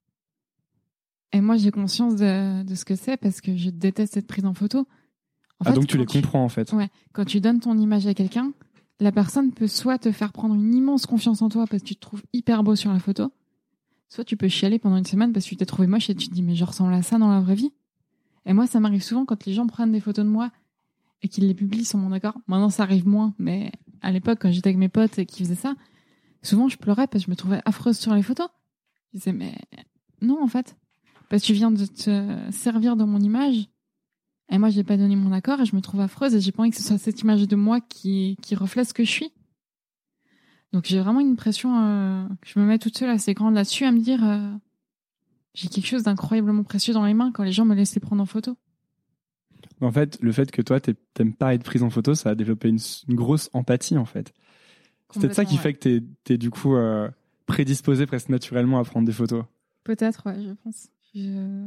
Et 1.32 1.40
moi, 1.40 1.56
j'ai 1.56 1.70
conscience 1.70 2.16
de, 2.16 2.62
de 2.62 2.74
ce 2.74 2.84
que 2.84 2.94
c'est 2.94 3.16
parce 3.16 3.40
que 3.40 3.56
je 3.56 3.70
déteste 3.70 4.16
être 4.16 4.26
prise 4.26 4.46
en 4.46 4.54
photo. 4.54 4.86
En 5.60 5.64
Ah, 5.64 5.70
fait, 5.70 5.74
donc 5.74 5.86
tu 5.86 5.98
les 5.98 6.06
comprends 6.06 6.44
en 6.44 6.48
fait. 6.48 6.72
Ouais, 6.72 6.88
quand 7.12 7.24
tu 7.24 7.40
donnes 7.40 7.60
ton 7.60 7.76
image 7.78 8.06
à 8.06 8.14
quelqu'un, 8.14 8.52
la 9.00 9.12
personne 9.12 9.52
peut 9.52 9.66
soit 9.66 9.98
te 9.98 10.12
faire 10.12 10.32
prendre 10.32 10.54
une 10.54 10.74
immense 10.74 11.06
confiance 11.06 11.42
en 11.42 11.48
toi 11.48 11.66
parce 11.66 11.82
que 11.82 11.88
tu 11.88 11.94
te 11.96 12.00
trouves 12.00 12.22
hyper 12.32 12.62
beau 12.62 12.76
sur 12.76 12.92
la 12.92 12.98
photo, 13.00 13.32
soit 14.08 14.24
tu 14.24 14.36
peux 14.36 14.48
chialer 14.48 14.78
pendant 14.78 14.96
une 14.96 15.04
semaine 15.04 15.32
parce 15.32 15.44
que 15.44 15.50
tu 15.50 15.56
t'es 15.56 15.66
trouvé 15.66 15.86
moche 15.88 16.10
et 16.10 16.14
tu 16.14 16.28
te 16.28 16.34
dis 16.34 16.42
mais 16.42 16.54
je 16.54 16.64
ressemble 16.64 16.92
à 16.94 17.02
ça 17.02 17.18
dans 17.18 17.30
la 17.30 17.40
vraie 17.40 17.54
vie. 17.54 17.72
Et 18.46 18.52
moi, 18.52 18.66
ça 18.66 18.80
m'arrive 18.80 19.02
souvent 19.02 19.24
quand 19.24 19.44
les 19.46 19.52
gens 19.52 19.66
prennent 19.66 19.92
des 19.92 20.00
photos 20.00 20.24
de 20.24 20.30
moi 20.30 20.50
et 21.22 21.28
qu'ils 21.28 21.46
les 21.46 21.54
publient 21.54 21.84
sur 21.84 21.98
mon 21.98 22.12
accord. 22.12 22.38
Maintenant, 22.46 22.70
ça 22.70 22.84
arrive 22.84 23.06
moins, 23.06 23.34
mais 23.38 23.72
à 24.00 24.12
l'époque, 24.12 24.38
quand 24.40 24.50
j'étais 24.52 24.68
avec 24.68 24.78
mes 24.78 24.88
potes 24.88 25.18
et 25.18 25.26
qui 25.26 25.42
faisaient 25.42 25.54
ça, 25.56 25.74
souvent 26.42 26.68
je 26.68 26.78
pleurais 26.78 27.06
parce 27.08 27.24
que 27.24 27.26
je 27.26 27.30
me 27.30 27.36
trouvais 27.36 27.60
affreuse 27.64 27.98
sur 27.98 28.14
les 28.14 28.22
photos. 28.22 28.48
Je 29.12 29.18
disais 29.18 29.32
mais 29.32 29.54
non 30.22 30.42
en 30.42 30.46
fait, 30.48 30.76
parce 31.28 31.42
que 31.42 31.46
tu 31.48 31.52
viens 31.52 31.70
de 31.72 31.84
te 31.84 32.36
servir 32.52 32.96
de 32.96 33.04
mon 33.04 33.20
image 33.20 33.68
et 34.50 34.58
moi 34.58 34.70
j'ai 34.70 34.84
pas 34.84 34.96
donné 34.96 35.16
mon 35.16 35.32
accord 35.32 35.60
et 35.60 35.64
je 35.66 35.74
me 35.76 35.80
trouve 35.80 36.00
affreuse 36.00 36.34
et 36.34 36.40
j'ai 36.40 36.52
pas 36.52 36.62
envie 36.62 36.70
que 36.70 36.76
ce 36.76 36.82
soit 36.82 36.98
cette 36.98 37.20
image 37.20 37.46
de 37.46 37.56
moi 37.56 37.80
qui 37.80 38.36
qui 38.42 38.54
reflète 38.54 38.86
ce 38.88 38.94
que 38.94 39.04
je 39.04 39.10
suis. 39.10 39.32
Donc 40.72 40.84
j'ai 40.84 41.00
vraiment 41.00 41.20
une 41.20 41.36
pression 41.36 41.78
euh, 41.80 42.26
que 42.42 42.48
je 42.48 42.58
me 42.58 42.64
mets 42.66 42.78
toute 42.78 42.96
seule 42.96 43.10
assez 43.10 43.34
grande 43.34 43.54
là-dessus 43.54 43.84
à 43.84 43.92
me 43.92 44.00
dire 44.00 44.22
euh, 44.24 44.50
j'ai 45.54 45.68
quelque 45.68 45.86
chose 45.86 46.02
d'incroyablement 46.02 46.62
précieux 46.62 46.92
dans 46.94 47.04
les 47.06 47.14
mains 47.14 47.32
quand 47.32 47.42
les 47.42 47.52
gens 47.52 47.64
me 47.64 47.74
laissent 47.74 47.94
les 47.94 48.00
prendre 48.00 48.22
en 48.22 48.26
photo. 48.26 48.56
En 49.80 49.90
fait, 49.92 50.18
le 50.20 50.32
fait 50.32 50.50
que 50.50 50.60
toi, 50.62 50.78
t'aimes 50.80 51.34
pas 51.34 51.54
être 51.54 51.62
prise 51.64 51.82
en 51.82 51.90
photo, 51.90 52.14
ça 52.14 52.30
a 52.30 52.34
développé 52.34 52.68
une, 52.68 52.78
une 53.08 53.14
grosse 53.14 53.48
empathie, 53.52 53.96
en 53.96 54.04
fait. 54.04 54.32
C'est 55.10 55.20
peut-être 55.20 55.34
ça 55.36 55.44
qui 55.44 55.56
fait 55.62 55.72
que 55.74 55.78
t'es, 55.78 56.02
t'es 56.24 56.36
du 56.38 56.50
coup 56.50 56.74
euh, 56.76 57.08
prédisposé 57.46 58.06
presque 58.06 58.28
naturellement 58.28 58.78
à 58.78 58.84
prendre 58.84 59.06
des 59.06 59.12
photos. 59.12 59.44
Peut-être, 59.84 60.26
ouais, 60.26 60.42
je 60.42 60.52
pense. 60.64 60.88
Je- 61.14 61.66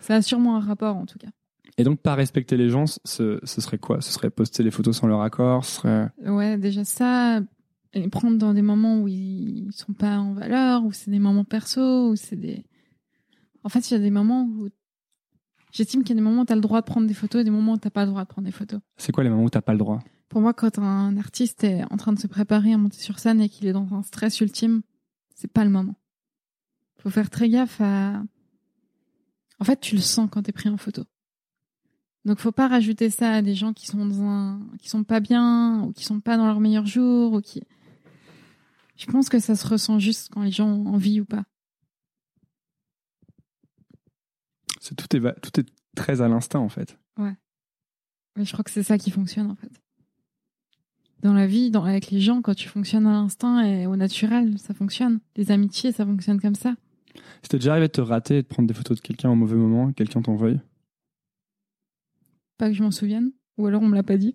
Ça 0.00 0.16
a 0.16 0.22
sûrement 0.22 0.56
un 0.56 0.60
rapport 0.60 0.96
en 0.96 1.06
tout 1.06 1.18
cas. 1.18 1.30
Et 1.78 1.84
donc, 1.84 2.00
pas 2.00 2.14
respecter 2.14 2.56
les 2.56 2.68
gens, 2.68 2.84
ce, 2.86 3.40
ce 3.42 3.60
serait 3.60 3.78
quoi? 3.78 4.00
Ce 4.00 4.12
serait 4.12 4.30
poster 4.30 4.62
les 4.62 4.70
photos 4.70 4.96
sans 4.98 5.06
leur 5.06 5.22
accord 5.22 5.64
Ce 5.64 5.76
serait... 5.76 6.10
Ouais, 6.24 6.58
déjà 6.58 6.84
ça, 6.84 7.40
les 7.94 8.08
prendre 8.08 8.38
dans 8.38 8.54
des 8.54 8.62
moments 8.62 9.00
où 9.00 9.08
ils 9.08 9.70
sont 9.72 9.92
pas 9.92 10.18
en 10.18 10.32
valeur, 10.32 10.84
où 10.84 10.92
c'est 10.92 11.10
des 11.10 11.18
moments 11.18 11.44
perso, 11.44 12.10
où 12.10 12.16
c'est 12.16 12.36
des. 12.36 12.64
En 13.64 13.68
fait, 13.68 13.90
il 13.90 13.94
y 13.94 13.96
a 13.96 14.00
des 14.00 14.10
moments 14.10 14.44
où. 14.44 14.68
J'estime 15.72 16.02
qu'il 16.02 16.10
y 16.10 16.18
a 16.18 16.20
des 16.20 16.28
moments 16.28 16.42
où 16.42 16.44
tu 16.44 16.52
as 16.52 16.56
le 16.56 16.60
droit 16.60 16.82
de 16.82 16.86
prendre 16.86 17.06
des 17.06 17.14
photos 17.14 17.40
et 17.40 17.44
des 17.44 17.50
moments 17.50 17.72
où 17.72 17.78
tu 17.78 17.88
pas 17.88 18.04
le 18.04 18.10
droit 18.10 18.22
de 18.22 18.28
prendre 18.28 18.44
des 18.44 18.52
photos. 18.52 18.80
C'est 18.98 19.12
quoi 19.12 19.24
les 19.24 19.30
moments 19.30 19.44
où 19.44 19.50
t'as 19.50 19.62
pas 19.62 19.72
le 19.72 19.78
droit? 19.78 20.00
Pour 20.28 20.42
moi, 20.42 20.52
quand 20.52 20.78
un 20.78 21.16
artiste 21.16 21.64
est 21.64 21.82
en 21.90 21.96
train 21.96 22.12
de 22.12 22.18
se 22.18 22.26
préparer 22.26 22.72
à 22.72 22.78
monter 22.78 22.98
sur 22.98 23.18
scène 23.18 23.40
et 23.40 23.48
qu'il 23.48 23.66
est 23.66 23.72
dans 23.72 23.94
un 23.94 24.02
stress 24.02 24.40
ultime, 24.40 24.82
c'est 25.34 25.50
pas 25.50 25.64
le 25.64 25.70
moment. 25.70 25.94
Faut 26.98 27.10
faire 27.10 27.30
très 27.30 27.48
gaffe 27.48 27.80
à. 27.80 28.22
En 29.60 29.64
fait, 29.64 29.80
tu 29.80 29.94
le 29.94 30.00
sens 30.00 30.28
quand 30.30 30.42
t'es 30.42 30.52
pris 30.52 30.68
en 30.68 30.76
photo. 30.76 31.04
Donc, 32.24 32.38
faut 32.38 32.52
pas 32.52 32.68
rajouter 32.68 33.10
ça 33.10 33.32
à 33.32 33.42
des 33.42 33.54
gens 33.54 33.72
qui 33.72 33.86
sont 33.86 34.04
dans 34.04 34.22
un, 34.22 34.60
qui 34.78 34.88
sont 34.88 35.04
pas 35.04 35.20
bien 35.20 35.82
ou 35.82 35.92
qui 35.92 36.04
sont 36.04 36.20
pas 36.20 36.36
dans 36.36 36.46
leur 36.46 36.60
meilleur 36.60 36.86
jour 36.86 37.32
ou 37.32 37.40
qui. 37.40 37.62
Je 38.96 39.06
pense 39.06 39.28
que 39.28 39.40
ça 39.40 39.56
se 39.56 39.66
ressent 39.66 39.98
juste 39.98 40.28
quand 40.32 40.42
les 40.42 40.52
gens 40.52 40.68
ont 40.68 40.86
envie 40.86 41.20
ou 41.20 41.24
pas. 41.24 41.44
c'est, 44.82 44.96
tout, 44.96 45.16
est, 45.16 45.40
tout 45.40 45.60
est 45.60 45.66
très 45.94 46.20
à 46.20 46.28
l'instinct, 46.28 46.58
en 46.58 46.68
fait. 46.68 46.98
Mais 48.36 48.46
je 48.46 48.52
crois 48.52 48.64
que 48.64 48.70
c'est 48.70 48.82
ça 48.82 48.96
qui 48.96 49.10
fonctionne 49.10 49.50
en 49.50 49.54
fait. 49.54 49.70
Dans 51.20 51.34
la 51.34 51.46
vie, 51.46 51.70
dans, 51.70 51.84
avec 51.84 52.10
les 52.10 52.20
gens, 52.20 52.40
quand 52.40 52.54
tu 52.54 52.66
fonctionnes 52.66 53.06
à 53.06 53.12
l'instinct 53.12 53.62
et 53.62 53.86
au 53.86 53.94
naturel, 53.94 54.58
ça 54.58 54.72
fonctionne. 54.72 55.20
Les 55.36 55.50
amitiés, 55.50 55.92
ça 55.92 56.06
fonctionne 56.06 56.40
comme 56.40 56.54
ça. 56.54 56.74
C'était 57.42 57.58
déjà 57.58 57.72
arrivé 57.72 57.88
de 57.88 57.92
te 57.92 58.00
rater 58.00 58.38
et 58.38 58.42
de 58.42 58.46
prendre 58.46 58.66
des 58.66 58.72
photos 58.74 58.96
de 58.96 59.02
quelqu'un 59.02 59.28
au 59.28 59.34
mauvais 59.34 59.56
moment, 59.56 59.92
quelqu'un 59.92 60.22
t'envoie 60.22 60.48
Pas 62.58 62.68
que 62.68 62.74
je 62.74 62.82
m'en 62.82 62.90
souvienne. 62.90 63.32
Ou 63.58 63.66
alors 63.66 63.82
on 63.82 63.88
me 63.88 63.94
l'a 63.94 64.02
pas 64.02 64.16
dit. 64.16 64.34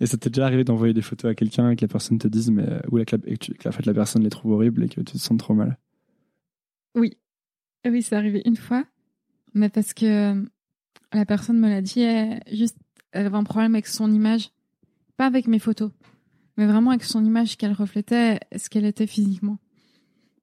Et 0.00 0.06
ça 0.06 0.16
t'est 0.16 0.30
déjà 0.30 0.46
arrivé 0.46 0.62
d'envoyer 0.62 0.94
des 0.94 1.02
photos 1.02 1.30
à 1.30 1.34
quelqu'un 1.34 1.70
et 1.70 1.76
que 1.76 1.82
la 1.82 1.88
personne 1.88 2.18
te 2.18 2.28
dise, 2.28 2.50
mais, 2.50 2.64
ou 2.90 2.96
la, 2.98 3.02
et 3.02 3.06
que, 3.36 3.36
tu- 3.36 3.54
que 3.54 3.70
fait, 3.70 3.84
la 3.84 3.94
personne 3.94 4.22
les 4.22 4.30
trouve 4.30 4.52
horribles 4.52 4.84
et 4.84 4.88
que 4.88 5.00
tu 5.00 5.12
te 5.12 5.18
sens 5.18 5.36
trop 5.38 5.54
mal? 5.54 5.76
Oui. 6.94 7.16
Eh 7.84 7.90
Oui, 7.90 8.02
c'est 8.02 8.14
arrivé 8.14 8.42
une 8.44 8.56
fois. 8.56 8.84
Mais 9.54 9.68
parce 9.68 9.92
que 9.94 10.34
euh, 10.36 10.44
la 11.12 11.26
personne 11.26 11.58
me 11.58 11.68
l'a 11.68 11.82
dit, 11.82 12.00
elle, 12.00 12.40
juste, 12.52 12.76
elle 13.10 13.26
avait 13.26 13.36
un 13.36 13.44
problème 13.44 13.74
avec 13.74 13.88
son 13.88 14.12
image. 14.12 14.50
Pas 15.16 15.26
avec 15.26 15.48
mes 15.48 15.58
photos. 15.58 15.90
Mais 16.56 16.66
vraiment 16.66 16.90
avec 16.90 17.02
son 17.04 17.24
image 17.24 17.56
qu'elle 17.56 17.72
reflétait 17.72 18.38
ce 18.56 18.68
qu'elle 18.68 18.84
était 18.84 19.06
physiquement. 19.08 19.58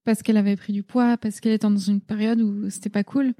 Parce 0.03 0.21
qu'elle 0.21 0.37
avait 0.37 0.55
pris 0.57 0.73
du 0.73 0.83
poids, 0.83 1.17
parce 1.17 1.39
qu'elle 1.39 1.53
était 1.53 1.67
dans 1.67 1.77
une 1.77 2.01
période 2.01 2.41
où 2.41 2.69
c'était 2.69 2.89
pas 2.89 3.03
cool. 3.05 3.33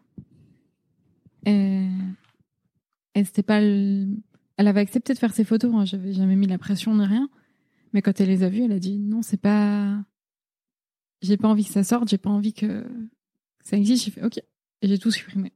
Et, 1.46 1.88
et 3.16 3.24
c'était 3.26 3.44
pas 3.44 3.62
le- 3.62 4.08
Elle 4.58 4.68
avait 4.68 4.80
accepté 4.82 5.14
de 5.14 5.20
faire 5.20 5.34
ses 5.34 5.44
photos, 5.44 5.74
hein, 5.76 5.86
j'avais 5.86 6.14
jamais 6.14 6.36
mis 6.36 6.48
la 6.48 6.58
pression 6.58 6.96
ni 6.96 7.06
rien. 7.06 7.30
Mais 7.94 8.02
quand 8.02 8.20
elle 8.20 8.28
les 8.30 8.44
a 8.44 8.50
vues, 8.50 8.64
elle 8.64 8.72
a 8.72 8.80
dit 8.80 8.98
non, 9.00 9.22
c'est 9.22 9.38
pas. 9.42 10.04
J'ai 11.22 11.38
pas 11.38 11.48
envie 11.48 11.66
que 11.66 11.72
ça 11.72 11.84
sorte, 11.84 12.10
j'ai 12.10 12.18
pas 12.18 12.30
envie 12.30 12.54
que 12.54 12.86
ça 13.64 13.78
existe. 13.78 14.06
J'ai 14.06 14.12
fait 14.12 14.24
ok. 14.24 14.38
Et 14.38 14.88
j'ai 14.88 14.98
tout 15.00 15.12
supprimé. 15.12 15.54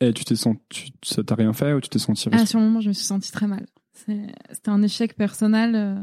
Et 0.00 0.12
tu 0.12 0.24
t'es 0.24 0.36
senti, 0.36 0.92
ça 1.04 1.24
t'a 1.24 1.34
rien 1.34 1.52
fait 1.52 1.72
ou 1.72 1.80
tu 1.80 1.88
t'es 1.88 1.98
senti 1.98 2.28
Ah, 2.32 2.46
sur 2.46 2.58
le 2.60 2.66
moment, 2.66 2.80
je 2.80 2.88
me 2.88 2.92
suis 2.94 3.04
sentie 3.04 3.32
très 3.32 3.46
mal. 3.46 3.66
C'était 3.92 4.68
un 4.68 4.82
échec 4.82 5.16
personnel. 5.16 5.74
euh, 5.74 5.96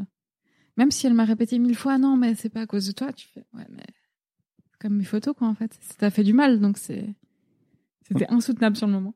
Même 0.77 0.91
si 0.91 1.07
elle 1.07 1.13
m'a 1.13 1.23
répété 1.25 1.59
mille 1.59 1.75
fois, 1.75 1.97
non, 1.97 2.17
mais 2.17 2.35
c'est 2.35 2.49
pas 2.49 2.61
à 2.61 2.65
cause 2.67 2.87
de 2.87 2.91
toi. 2.91 3.13
Tu 3.13 3.27
fais, 3.29 3.45
ouais, 3.53 3.65
mais 3.69 3.85
comme 4.79 4.97
mes 4.97 5.05
photos, 5.05 5.33
quoi, 5.37 5.47
en 5.47 5.55
fait. 5.55 5.77
Ça 5.81 5.93
t'a 5.95 6.09
fait 6.11 6.23
du 6.23 6.33
mal, 6.33 6.59
donc 6.59 6.77
c'est. 6.77 7.07
C'était 8.07 8.27
insoutenable 8.29 8.75
sur 8.75 8.87
le 8.87 8.93
moment. 8.93 9.15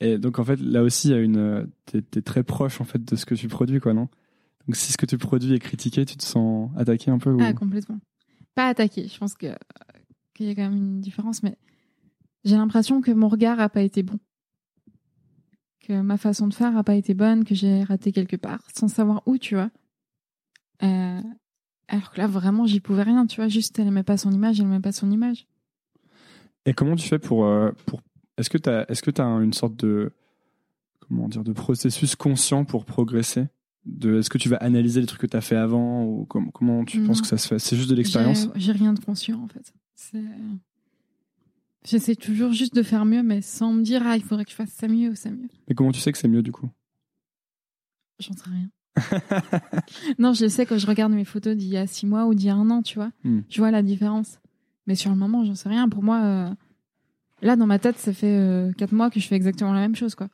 Et 0.00 0.18
donc 0.18 0.38
en 0.38 0.44
fait 0.44 0.60
là 0.60 0.82
aussi 0.82 1.08
il 1.08 1.10
y 1.12 1.14
a 1.14 1.20
une, 1.20 1.36
euh, 1.36 1.66
t'es, 1.86 2.02
t'es 2.02 2.20
très 2.20 2.42
proche 2.42 2.80
en 2.80 2.84
fait 2.84 3.02
de 3.04 3.16
ce 3.16 3.24
que 3.26 3.34
tu 3.34 3.48
produis 3.48 3.80
quoi 3.80 3.94
non? 3.94 4.08
Donc 4.66 4.76
si 4.76 4.92
ce 4.92 4.96
que 4.96 5.06
tu 5.06 5.18
produis 5.18 5.54
est 5.54 5.58
critiqué, 5.58 6.04
tu 6.04 6.16
te 6.16 6.24
sens 6.24 6.70
attaqué 6.76 7.10
un 7.10 7.18
peu 7.18 7.30
ou... 7.30 7.38
Ah, 7.40 7.52
complètement. 7.52 7.98
Pas 8.54 8.68
attaqué. 8.68 9.08
Je 9.08 9.18
pense 9.18 9.34
que 9.34 9.54
qu'il 10.34 10.46
y 10.46 10.50
a 10.50 10.54
quand 10.54 10.62
même 10.62 10.76
une 10.76 11.00
différence, 11.00 11.42
mais 11.42 11.56
j'ai 12.44 12.56
l'impression 12.56 13.00
que 13.00 13.10
mon 13.10 13.28
regard 13.28 13.60
a 13.60 13.68
pas 13.68 13.82
été 13.82 14.02
bon. 14.02 14.18
Que 15.80 16.00
ma 16.00 16.16
façon 16.16 16.48
de 16.48 16.54
faire 16.54 16.76
a 16.76 16.82
pas 16.82 16.94
été 16.94 17.14
bonne, 17.14 17.44
que 17.44 17.54
j'ai 17.54 17.84
raté 17.84 18.10
quelque 18.10 18.36
part, 18.36 18.62
sans 18.74 18.88
savoir 18.88 19.22
où, 19.26 19.38
tu 19.38 19.54
vois. 19.54 19.70
Euh, 20.82 21.20
alors 21.88 22.10
que 22.10 22.18
là, 22.18 22.26
vraiment, 22.26 22.66
j'y 22.66 22.80
pouvais 22.80 23.02
rien, 23.02 23.26
tu 23.26 23.36
vois. 23.36 23.48
Juste, 23.48 23.78
elle 23.78 23.86
aimait 23.86 24.02
pas 24.02 24.16
son 24.16 24.32
image, 24.32 24.60
elle 24.60 24.66
aimait 24.66 24.80
pas 24.80 24.92
son 24.92 25.10
image. 25.10 25.46
Et 26.66 26.72
comment 26.72 26.96
tu 26.96 27.06
fais 27.06 27.18
pour 27.18 27.44
euh, 27.44 27.70
pour 27.86 28.00
est-ce 28.38 28.50
que 28.50 28.58
t'as 28.58 28.84
est-ce 28.88 29.02
que 29.02 29.10
t'as 29.10 29.24
une 29.40 29.52
sorte 29.52 29.76
de 29.76 30.12
comment 31.08 31.28
dire 31.28 31.44
de 31.44 31.52
processus 31.52 32.16
conscient 32.16 32.64
pour 32.64 32.84
progresser? 32.84 33.46
De 33.86 34.18
est-ce 34.20 34.30
que 34.30 34.38
tu 34.38 34.48
vas 34.48 34.56
analyser 34.56 35.00
les 35.00 35.06
trucs 35.06 35.20
que 35.20 35.26
t'as 35.26 35.40
fait 35.42 35.56
avant 35.56 36.04
ou 36.04 36.24
com- 36.24 36.50
comment 36.52 36.84
tu 36.84 36.98
Non. 37.00 37.08
penses 37.08 37.20
que 37.20 37.26
ça 37.26 37.36
se 37.36 37.46
fait? 37.48 37.58
C'est 37.58 37.76
juste 37.76 37.90
de 37.90 37.94
l'expérience? 37.94 38.48
J'ai- 38.54 38.72
rien 38.72 38.92
de 38.94 39.00
conscient, 39.00 39.42
en 39.42 39.48
fait. 39.48 39.72
J'essaie 41.86 42.14
toujours 42.16 42.52
juste 42.52 42.74
de 42.74 42.82
faire 42.82 43.04
mieux, 43.04 43.22
mais 43.22 43.42
sans 43.42 43.72
me 43.74 43.82
dire, 43.82 44.02
ah, 44.06 44.16
il 44.16 44.22
faudrait 44.22 44.44
que 44.46 44.50
je 44.50 44.56
fasse 44.56 44.70
ça 44.70 44.88
mieux 44.88 45.10
ou 45.10 45.14
ça 45.14 45.30
mieux. 45.30 45.48
Mais 45.68 45.74
comment 45.74 45.92
tu 45.92 46.00
sais 46.00 46.12
que 46.12 46.18
c'est 46.18 46.28
mieux 46.28 46.42
du 46.42 46.50
coup? 46.50 46.70
J'en 48.20 48.32
sais 48.32 48.48
rien. 48.48 48.70
non, 50.18 50.32
je 50.32 50.44
le 50.44 50.48
sais 50.48 50.64
quand 50.64 50.78
je 50.78 50.86
regarde 50.86 51.12
mes 51.12 51.24
photos 51.26 51.54
d'il 51.56 51.68
y 51.68 51.76
a 51.76 51.86
six 51.86 52.06
mois 52.06 52.24
ou 52.26 52.34
d'il 52.34 52.46
y 52.46 52.50
a 52.50 52.54
un 52.54 52.70
an, 52.70 52.80
tu 52.80 52.94
vois. 52.94 53.10
Hmm. 53.24 53.40
Je 53.50 53.58
vois 53.58 53.70
la 53.70 53.82
différence. 53.82 54.38
Mais 54.86 54.94
sur 54.94 55.10
le 55.10 55.16
moment, 55.16 55.44
j'en 55.44 55.54
sais 55.54 55.68
rien. 55.68 55.88
Pour 55.90 56.02
moi, 56.02 56.22
euh, 56.22 56.54
là, 57.42 57.56
dans 57.56 57.66
ma 57.66 57.78
tête, 57.78 57.98
ça 57.98 58.12
fait 58.12 58.26
euh, 58.38 58.72
quatre 58.72 58.92
mois 58.92 59.10
que 59.10 59.20
je 59.20 59.26
fais 59.26 59.36
exactement 59.36 59.72
la 59.72 59.80
même 59.80 59.96
chose, 59.96 60.14
quoi. 60.14 60.28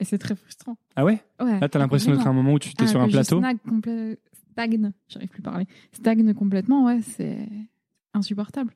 Et 0.00 0.04
c'est 0.04 0.18
très 0.18 0.34
frustrant. 0.34 0.76
Ah 0.96 1.04
ouais? 1.04 1.22
Ouais. 1.42 1.60
Là 1.60 1.68
t'as 1.68 1.78
l'impression 1.78 2.10
d'être 2.12 2.26
à 2.26 2.30
un 2.30 2.32
moment 2.32 2.54
où 2.54 2.58
tu 2.58 2.72
t'es 2.74 2.84
Ah, 2.84 2.86
sur 2.86 3.00
un 3.02 3.08
plateau? 3.08 3.40
complè- 3.68 4.16
stagne, 4.52 4.92
j'arrive 5.08 5.28
plus 5.28 5.40
à 5.40 5.50
parler. 5.50 5.66
Stagne 5.92 6.32
complètement, 6.34 6.86
ouais, 6.86 7.00
c'est 7.02 7.46
insupportable. 8.14 8.74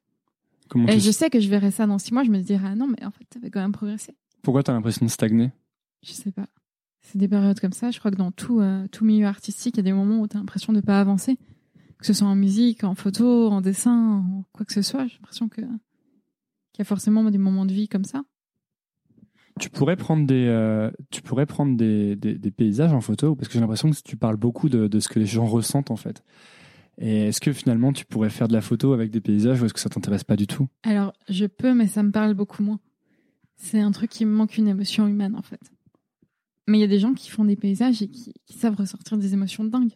Comment 0.68 0.86
Et 0.88 0.94
tu 0.94 1.00
je 1.00 1.10
sais 1.10 1.30
que 1.30 1.40
je 1.40 1.48
verrai 1.48 1.70
ça 1.70 1.86
dans 1.86 1.98
six 1.98 2.12
mois, 2.12 2.24
je 2.24 2.30
me 2.30 2.40
dirai, 2.40 2.66
ah 2.68 2.74
non, 2.74 2.86
mais 2.86 3.02
en 3.04 3.10
fait, 3.10 3.24
t'avais 3.30 3.50
quand 3.50 3.60
même 3.60 3.72
progressé. 3.72 4.14
Pourquoi 4.42 4.62
t'as 4.62 4.72
l'impression 4.74 5.04
de 5.06 5.10
stagner? 5.10 5.50
Je 6.02 6.12
sais 6.12 6.30
pas. 6.30 6.46
C'est 7.02 7.18
des 7.18 7.28
périodes 7.28 7.60
comme 7.60 7.72
ça. 7.72 7.90
Je 7.90 7.98
crois 7.98 8.10
que 8.10 8.16
dans 8.16 8.30
tout, 8.30 8.60
euh, 8.60 8.86
tout 8.88 9.04
milieu 9.04 9.26
artistique, 9.26 9.74
il 9.76 9.78
y 9.78 9.80
a 9.80 9.82
des 9.84 9.92
moments 9.92 10.20
où 10.20 10.28
tu 10.28 10.36
as 10.36 10.40
l'impression 10.40 10.72
de 10.72 10.80
pas 10.80 11.00
avancer. 11.00 11.38
Que 11.98 12.06
ce 12.06 12.12
soit 12.12 12.28
en 12.28 12.34
musique, 12.34 12.84
en 12.84 12.94
photo, 12.94 13.48
en 13.50 13.60
dessin, 13.62 14.18
en 14.18 14.44
quoi 14.52 14.64
que 14.66 14.72
ce 14.72 14.82
soit. 14.82 15.06
J'ai 15.06 15.14
l'impression 15.16 15.48
que 15.48 15.62
qu'il 16.74 16.80
y 16.80 16.82
a 16.82 16.84
forcément 16.84 17.30
des 17.30 17.38
moments 17.38 17.64
de 17.64 17.72
vie 17.72 17.88
comme 17.88 18.04
ça. 18.04 18.24
Tu 19.60 19.70
pourrais 19.70 19.96
prendre 19.96 20.26
des, 20.26 20.46
euh, 20.48 20.90
tu 21.10 21.22
pourrais 21.22 21.46
prendre 21.46 21.76
des, 21.76 22.16
des, 22.16 22.34
des 22.36 22.50
paysages 22.50 22.92
en 22.92 23.00
photo 23.00 23.36
parce 23.36 23.46
que 23.46 23.54
j'ai 23.54 23.60
l'impression 23.60 23.88
que 23.88 23.96
tu 24.04 24.16
parles 24.16 24.36
beaucoup 24.36 24.68
de, 24.68 24.88
de 24.88 25.00
ce 25.00 25.08
que 25.08 25.20
les 25.20 25.26
gens 25.26 25.46
ressentent 25.46 25.92
en 25.92 25.96
fait. 25.96 26.24
Et 26.98 27.28
est-ce 27.28 27.40
que 27.40 27.52
finalement 27.52 27.92
tu 27.92 28.04
pourrais 28.04 28.30
faire 28.30 28.48
de 28.48 28.52
la 28.52 28.60
photo 28.60 28.92
avec 28.92 29.10
des 29.10 29.20
paysages 29.20 29.62
ou 29.62 29.66
est-ce 29.66 29.74
que 29.74 29.80
ça 29.80 29.88
t'intéresse 29.88 30.24
pas 30.24 30.36
du 30.36 30.46
tout? 30.46 30.68
Alors, 30.82 31.12
je 31.28 31.46
peux, 31.46 31.72
mais 31.72 31.86
ça 31.86 32.02
me 32.02 32.10
parle 32.10 32.34
beaucoup 32.34 32.62
moins. 32.62 32.80
C'est 33.56 33.80
un 33.80 33.92
truc 33.92 34.10
qui 34.10 34.24
me 34.24 34.32
manque 34.34 34.58
une 34.58 34.68
émotion 34.68 35.06
humaine, 35.06 35.36
en 35.36 35.42
fait. 35.42 35.60
Mais 36.66 36.78
il 36.78 36.80
y 36.80 36.84
a 36.84 36.88
des 36.88 36.98
gens 36.98 37.14
qui 37.14 37.30
font 37.30 37.44
des 37.44 37.56
paysages 37.56 38.02
et 38.02 38.08
qui, 38.08 38.32
qui 38.46 38.58
savent 38.58 38.76
ressortir 38.76 39.18
des 39.18 39.34
émotions 39.34 39.64
dingues. 39.64 39.94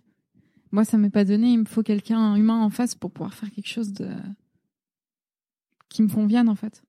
Moi, 0.70 0.84
ça 0.84 0.98
m'est 0.98 1.10
pas 1.10 1.24
donné. 1.24 1.52
Il 1.52 1.60
me 1.60 1.64
faut 1.64 1.82
quelqu'un 1.82 2.36
humain 2.36 2.62
en 2.62 2.70
face 2.70 2.94
pour 2.94 3.10
pouvoir 3.10 3.34
faire 3.34 3.50
quelque 3.50 3.68
chose 3.68 3.92
de 3.92 4.08
qui 5.88 6.02
me 6.02 6.08
convienne, 6.08 6.48
en 6.48 6.54
fait. 6.54 6.82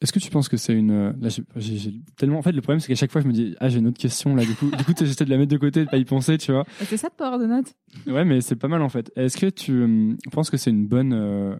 Est-ce 0.00 0.14
que 0.14 0.18
tu 0.18 0.30
penses 0.30 0.48
que 0.48 0.56
c'est 0.56 0.72
une. 0.72 1.10
Là, 1.20 1.28
j'ai- 1.28 1.42
j'ai 1.56 1.76
j'ai 1.76 1.92
tellement. 2.16 2.38
En 2.38 2.42
fait, 2.42 2.52
le 2.52 2.62
problème, 2.62 2.80
c'est 2.80 2.88
qu'à 2.88 2.94
chaque 2.94 3.12
fois, 3.12 3.20
je 3.20 3.26
me 3.26 3.32
dis, 3.34 3.54
ah, 3.60 3.68
j'ai 3.68 3.80
une 3.80 3.86
autre 3.86 3.98
question 3.98 4.34
là. 4.34 4.46
Du 4.46 4.54
coup, 4.54 4.70
du 4.70 4.82
coup 4.84 4.92
j'essaie 4.98 5.26
de 5.26 5.30
la 5.30 5.36
mettre 5.36 5.50
de 5.52 5.58
côté, 5.58 5.84
de 5.84 5.90
pas 5.90 5.98
y 5.98 6.06
penser, 6.06 6.38
tu 6.38 6.52
vois. 6.52 6.64
C'est 6.86 6.96
ça 6.96 7.10
de 7.10 7.14
pas 7.14 7.26
avoir 7.26 7.38
de 7.38 7.44
notes 7.46 7.74
Ouais, 8.06 8.24
mais 8.24 8.40
c'est 8.40 8.56
pas 8.56 8.68
mal 8.68 8.80
en 8.80 8.88
fait. 8.88 9.12
Est-ce 9.14 9.36
que 9.36 9.50
tu 9.50 9.72
euh, 9.72 10.16
penses 10.32 10.48
que 10.48 10.56
c'est 10.56 10.70
une 10.70 10.86
bonne. 10.86 11.12
euh, 11.12 11.54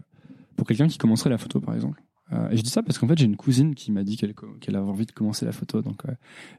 pour 0.57 0.67
quelqu'un 0.67 0.89
qui 0.89 0.97
commencerait 0.99 1.29
la 1.31 1.37
photo, 1.39 1.61
par 1.61 1.75
exemple? 1.75 2.03
Euh, 2.33 2.49
Et 2.51 2.57
je 2.57 2.63
dis 2.63 2.71
ça 2.71 2.83
parce 2.83 2.99
qu'en 2.99 3.07
fait, 3.09 3.19
j'ai 3.19 3.27
une 3.27 3.37
cousine 3.37 3.75
qui 3.75 3.93
m'a 3.93 4.05
dit 4.05 4.17
qu'elle 4.17 4.35
qu'elle 4.61 4.77
avait 4.77 4.89
envie 4.89 5.05
de 5.07 5.13
commencer 5.13 5.45
la 5.45 5.53
photo. 5.53 5.83
Donc, 5.83 6.07
euh, 6.07 6.13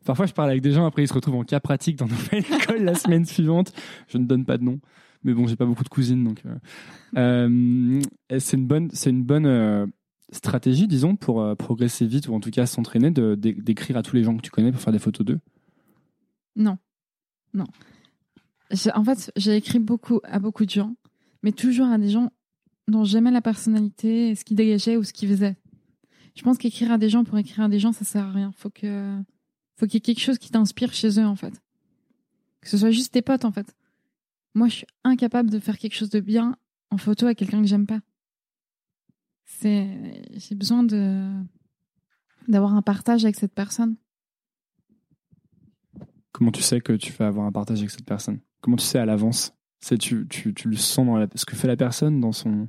parfois, 0.06 0.28
je 0.28 0.34
parle 0.34 0.52
avec 0.52 0.62
des 0.62 0.74
gens, 0.74 0.86
après, 0.86 1.04
ils 1.04 1.08
se 1.08 1.14
retrouvent 1.14 1.36
en 1.36 1.44
cas 1.44 1.60
pratique 1.60 1.96
dans 1.98 2.06
nouvelle 2.08 2.44
école 2.62 2.84
la 2.84 2.94
semaine 2.94 3.26
suivante. 3.26 3.74
Je 4.08 4.20
ne 4.20 4.26
donne 4.26 4.46
pas 4.46 4.60
de 4.60 4.64
nom. 4.66 4.80
Mais 5.24 5.34
bon, 5.34 5.48
j'ai 5.48 5.56
pas 5.56 5.66
beaucoup 5.66 5.84
de 5.84 5.90
cousines, 5.90 6.24
donc. 6.24 6.44
euh, 7.16 8.00
euh, 8.32 8.40
c'est 8.40 8.58
une 8.58 8.66
bonne, 8.66 8.90
c'est 8.92 9.12
une 9.12 9.24
bonne 9.24 9.46
euh, 9.46 9.86
stratégie, 10.32 10.88
disons, 10.88 11.16
pour 11.16 11.56
progresser 11.58 12.08
vite 12.08 12.28
ou 12.28 12.34
en 12.34 12.40
tout 12.40 12.52
cas 12.52 12.66
s'entraîner, 12.66 13.12
d'écrire 13.12 13.98
à 13.98 14.04
tous 14.04 14.16
les 14.16 14.24
gens 14.24 14.36
que 14.36 14.42
tu 14.42 14.52
connais 14.52 14.72
pour 14.72 14.82
faire 14.82 14.94
des 14.94 15.00
photos 15.00 15.26
d'eux? 15.26 15.40
Non. 16.56 16.78
Non. 17.54 17.66
En 18.94 19.04
fait, 19.04 19.32
j'ai 19.36 19.56
écrit 19.56 19.80
beaucoup 19.80 20.22
à 20.24 20.40
beaucoup 20.40 20.66
de 20.66 20.70
gens, 20.70 20.96
mais 21.44 21.52
toujours 21.52 21.88
à 21.88 21.98
des 21.98 22.10
gens 22.10 22.32
dont 22.88 23.04
j'aimais 23.04 23.32
la 23.32 23.42
personnalité, 23.42 24.34
ce 24.36 24.44
qu'ils 24.44 24.58
dégageaient 24.58 24.98
ou 24.98 25.04
ce 25.04 25.14
qu'ils 25.14 25.30
faisaient. 25.30 25.58
Je 26.36 26.44
pense 26.44 26.58
qu'écrire 26.58 26.92
à 26.92 26.98
des 26.98 27.10
gens 27.10 27.26
pour 27.26 27.38
écrire 27.38 27.66
à 27.66 27.70
des 27.70 27.80
gens, 27.80 27.92
ça 27.92 28.06
sert 28.06 28.26
à 28.26 28.32
rien. 28.32 28.54
Faut 28.56 28.70
que, 28.70 29.22
faut 29.76 29.86
qu'il 29.86 29.96
y 29.96 29.98
ait 29.98 30.02
quelque 30.02 30.22
chose 30.22 30.38
qui 30.38 30.50
t'inspire 30.50 30.94
chez 30.94 31.20
eux, 31.20 31.26
en 31.26 31.36
fait. 31.36 31.62
Que 32.62 32.70
ce 32.70 32.78
soit 32.78 32.92
juste 32.92 33.14
tes 33.14 33.22
potes, 33.22 33.44
en 33.44 33.52
fait. 33.52 33.76
Moi, 34.54 34.68
je 34.68 34.76
suis 34.76 34.88
incapable 35.04 35.50
de 35.50 35.60
faire 35.60 35.78
quelque 35.78 35.96
chose 35.96 36.10
de 36.10 36.20
bien 36.20 36.58
en 36.90 36.98
photo 36.98 37.26
à 37.26 37.36
quelqu'un 37.36 37.62
que 37.62 37.68
j'aime 37.68 37.88
pas. 37.88 38.02
C'est, 39.46 40.24
j'ai 40.36 40.56
besoin 40.56 40.84
de, 40.84 41.30
d'avoir 42.48 42.76
un 42.76 42.82
partage 42.82 43.24
avec 43.24 43.36
cette 43.36 43.54
personne. 43.54 43.96
Comment 46.32 46.52
tu 46.52 46.62
sais 46.62 46.82
que 46.82 46.94
tu 46.94 47.12
vas 47.14 47.28
avoir 47.28 47.46
un 47.46 47.52
partage 47.52 47.80
avec 47.80 47.92
cette 47.92 48.06
personne? 48.06 48.40
Comment 48.62 48.78
tu 48.78 48.86
sais 48.86 49.00
à 49.00 49.06
l'avance? 49.06 49.54
C'est 49.80 49.98
tu, 49.98 50.28
tu, 50.28 50.54
tu 50.54 50.70
le 50.70 50.76
sens 50.76 51.06
dans 51.06 51.18
la, 51.18 51.28
ce 51.36 51.46
que 51.46 51.56
fait 51.56 51.68
la 51.68 51.78
personne 51.78 52.20
dans 52.20 52.32
son. 52.32 52.68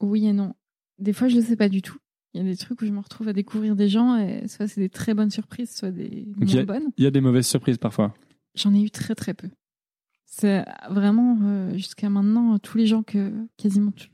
Oui 0.00 0.26
et 0.26 0.32
non. 0.32 0.54
Des 0.98 1.12
fois, 1.12 1.28
je 1.28 1.36
le 1.36 1.42
sais 1.42 1.56
pas 1.56 1.68
du 1.68 1.82
tout. 1.82 1.98
Il 2.34 2.38
y 2.38 2.40
a 2.40 2.44
des 2.44 2.56
trucs 2.56 2.82
où 2.82 2.86
je 2.86 2.92
me 2.92 3.00
retrouve 3.00 3.28
à 3.28 3.32
découvrir 3.32 3.76
des 3.76 3.88
gens 3.88 4.16
et 4.16 4.46
soit 4.48 4.68
c'est 4.68 4.80
des 4.80 4.90
très 4.90 5.14
bonnes 5.14 5.30
surprises, 5.30 5.74
soit 5.74 5.90
des 5.90 6.28
moins 6.36 6.64
bonnes. 6.64 6.92
Il 6.98 7.04
y 7.04 7.06
a 7.06 7.10
des 7.10 7.20
mauvaises 7.20 7.46
surprises 7.46 7.78
parfois. 7.78 8.14
J'en 8.56 8.74
ai 8.74 8.82
eu 8.82 8.90
très 8.90 9.14
très 9.14 9.34
peu. 9.34 9.48
C'est 10.24 10.64
vraiment 10.90 11.38
euh, 11.42 11.72
jusqu'à 11.76 12.10
maintenant 12.10 12.58
tous 12.58 12.76
les 12.78 12.86
gens 12.86 13.02
que 13.02 13.32
quasiment 13.56 13.92
tout- 13.92 14.08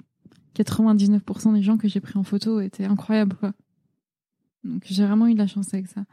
99% 0.54 1.52
des 1.54 1.62
gens 1.62 1.78
que 1.78 1.88
j'ai 1.88 2.00
pris 2.00 2.18
en 2.18 2.22
photo 2.24 2.60
étaient 2.60 2.84
incroyables. 2.84 3.36
Donc 4.64 4.82
j'ai 4.84 5.04
vraiment 5.06 5.26
eu 5.26 5.32
de 5.34 5.38
la 5.38 5.46
chance 5.46 5.72
avec 5.72 5.86
ça. 5.86 6.04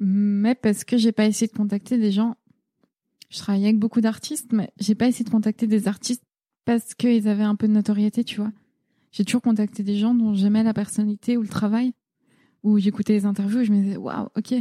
Mais 0.00 0.54
parce 0.54 0.84
que 0.84 0.96
j'ai 0.96 1.12
pas 1.12 1.26
essayé 1.26 1.46
de 1.48 1.56
contacter 1.56 1.98
des 1.98 2.12
gens. 2.12 2.36
Je 3.30 3.38
travaillais 3.38 3.66
avec 3.66 3.78
beaucoup 3.78 4.00
d'artistes, 4.00 4.52
mais 4.52 4.70
j'ai 4.78 4.94
pas 4.94 5.08
essayé 5.08 5.24
de 5.24 5.30
contacter 5.30 5.66
des 5.66 5.88
artistes 5.88 6.22
parce 6.64 6.94
qu'ils 6.94 7.28
avaient 7.28 7.42
un 7.42 7.56
peu 7.56 7.66
de 7.66 7.72
notoriété, 7.72 8.22
tu 8.24 8.36
vois. 8.36 8.52
J'ai 9.12 9.24
toujours 9.24 9.42
contacté 9.42 9.82
des 9.82 9.96
gens 9.96 10.14
dont 10.14 10.34
j'aimais 10.34 10.62
la 10.62 10.74
personnalité 10.74 11.36
ou 11.36 11.42
le 11.42 11.48
travail, 11.48 11.92
où 12.62 12.78
j'écoutais 12.78 13.12
les 13.12 13.26
interviews 13.26 13.60
et 13.60 13.64
je 13.64 13.72
me 13.72 13.82
disais 13.82 13.96
waouh, 13.96 14.28
ok, 14.36 14.54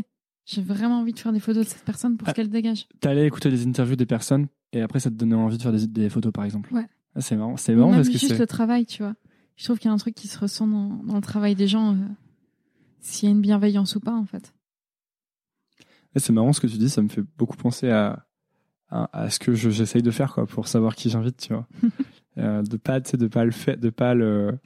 j'ai 0.45 0.61
vraiment 0.61 0.99
envie 0.99 1.13
de 1.13 1.19
faire 1.19 1.31
des 1.33 1.39
photos 1.39 1.65
de 1.65 1.69
cette 1.69 1.83
personne 1.85 2.17
pour 2.17 2.27
Ah. 2.27 2.31
ce 2.31 2.35
qu'elle 2.35 2.49
dégage. 2.49 2.87
T'allais 2.99 3.25
écouter 3.27 3.49
des 3.49 3.65
interviews 3.65 3.95
des 3.95 4.05
personnes 4.05 4.47
et 4.71 4.81
après 4.81 4.99
ça 4.99 5.09
te 5.09 5.15
donnait 5.15 5.35
envie 5.35 5.57
de 5.57 5.61
faire 5.63 5.71
des, 5.71 5.87
des 5.87 6.09
photos 6.09 6.31
par 6.33 6.43
exemple. 6.45 6.73
Ouais. 6.73 6.85
Ah, 7.15 7.21
c'est 7.21 7.35
marrant, 7.35 7.57
c'est 7.57 7.75
marrant 7.75 7.91
parce 7.91 8.07
que 8.09 8.13
juste 8.17 8.29
c'est. 8.29 8.39
le 8.39 8.47
travail, 8.47 8.85
tu 8.85 9.03
vois. 9.03 9.13
Je 9.55 9.63
trouve 9.65 9.77
qu'il 9.77 9.87
y 9.87 9.91
a 9.91 9.93
un 9.93 9.97
truc 9.97 10.15
qui 10.15 10.27
se 10.27 10.37
ressent 10.39 10.67
dans, 10.67 11.03
dans 11.03 11.15
le 11.15 11.21
travail 11.21 11.53
des 11.55 11.67
gens, 11.67 11.93
euh, 11.93 11.97
s'il 12.99 13.29
y 13.29 13.31
a 13.31 13.35
une 13.35 13.41
bienveillance 13.41 13.95
ou 13.95 13.99
pas, 13.99 14.13
en 14.15 14.25
fait. 14.25 14.53
C'est 16.15 16.33
marrant 16.33 16.53
ce 16.53 16.59
que 16.61 16.67
tu 16.67 16.77
dis, 16.77 16.89
ça 16.89 17.01
me 17.01 17.07
fait 17.07 17.23
beaucoup 17.37 17.57
penser 17.57 17.89
à, 17.89 18.25
à, 18.89 19.09
à 19.23 19.29
ce 19.29 19.39
que 19.39 19.53
je- 19.55 19.69
j'essaye 19.71 20.01
de 20.03 20.11
faire 20.11 20.33
quoi, 20.33 20.45
pour 20.45 20.67
savoir 20.67 20.95
qui 20.95 21.09
j'invite, 21.09 21.37
tu 21.37 21.53
vois. 21.53 21.67
Euh, 22.39 22.63
de 22.63 22.77
pas, 22.77 22.99
de 22.99 23.27
pas 23.27 23.45
le 23.45 23.51
faire, 23.51 23.77
de 23.77 23.91
pas 23.91 24.15
le, 24.15 24.57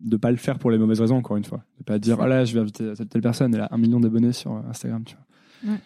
de 0.00 0.16
pas 0.16 0.30
le 0.30 0.36
faire 0.36 0.58
pour 0.58 0.70
les 0.70 0.78
mauvaises 0.78 1.00
raisons 1.00 1.16
encore 1.16 1.36
une 1.36 1.44
fois. 1.44 1.62
De 1.78 1.84
pas 1.84 1.98
dire 1.98 2.18
oh 2.20 2.26
là 2.26 2.44
je 2.44 2.54
vais 2.54 2.60
inviter 2.60 2.94
cette 2.94 3.08
telle 3.10 3.22
personne, 3.22 3.54
elle 3.54 3.60
a 3.62 3.68
un 3.70 3.78
million 3.78 4.00
d'abonnés 4.00 4.32
sur 4.32 4.52
euh, 4.52 4.60
Instagram, 4.68 5.04
tu 5.04 5.14
vois. 5.16 5.72
Ouais. 5.72 5.78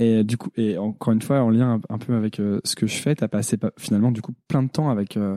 Et 0.00 0.24
du 0.24 0.36
coup, 0.36 0.50
et 0.56 0.78
encore 0.78 1.12
une 1.12 1.22
fois 1.22 1.40
en 1.42 1.50
lien 1.50 1.74
un, 1.74 1.94
un 1.94 1.98
peu 1.98 2.14
avec 2.14 2.38
euh, 2.40 2.60
ce 2.64 2.76
que 2.76 2.86
je 2.86 2.96
fais, 2.96 3.14
t'as 3.14 3.28
passé 3.28 3.56
pas- 3.56 3.72
finalement 3.78 4.12
du 4.12 4.22
coup 4.22 4.32
plein 4.46 4.62
de 4.62 4.68
temps 4.70 4.90
avec 4.90 5.16
euh, 5.16 5.36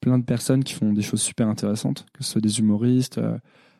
plein 0.00 0.18
de 0.18 0.24
personnes 0.24 0.64
qui 0.64 0.74
font 0.74 0.92
des 0.92 1.02
choses 1.02 1.20
super 1.22 1.48
intéressantes, 1.48 2.06
que 2.12 2.24
ce 2.24 2.32
soit 2.32 2.40
des 2.40 2.58
humoristes. 2.60 3.20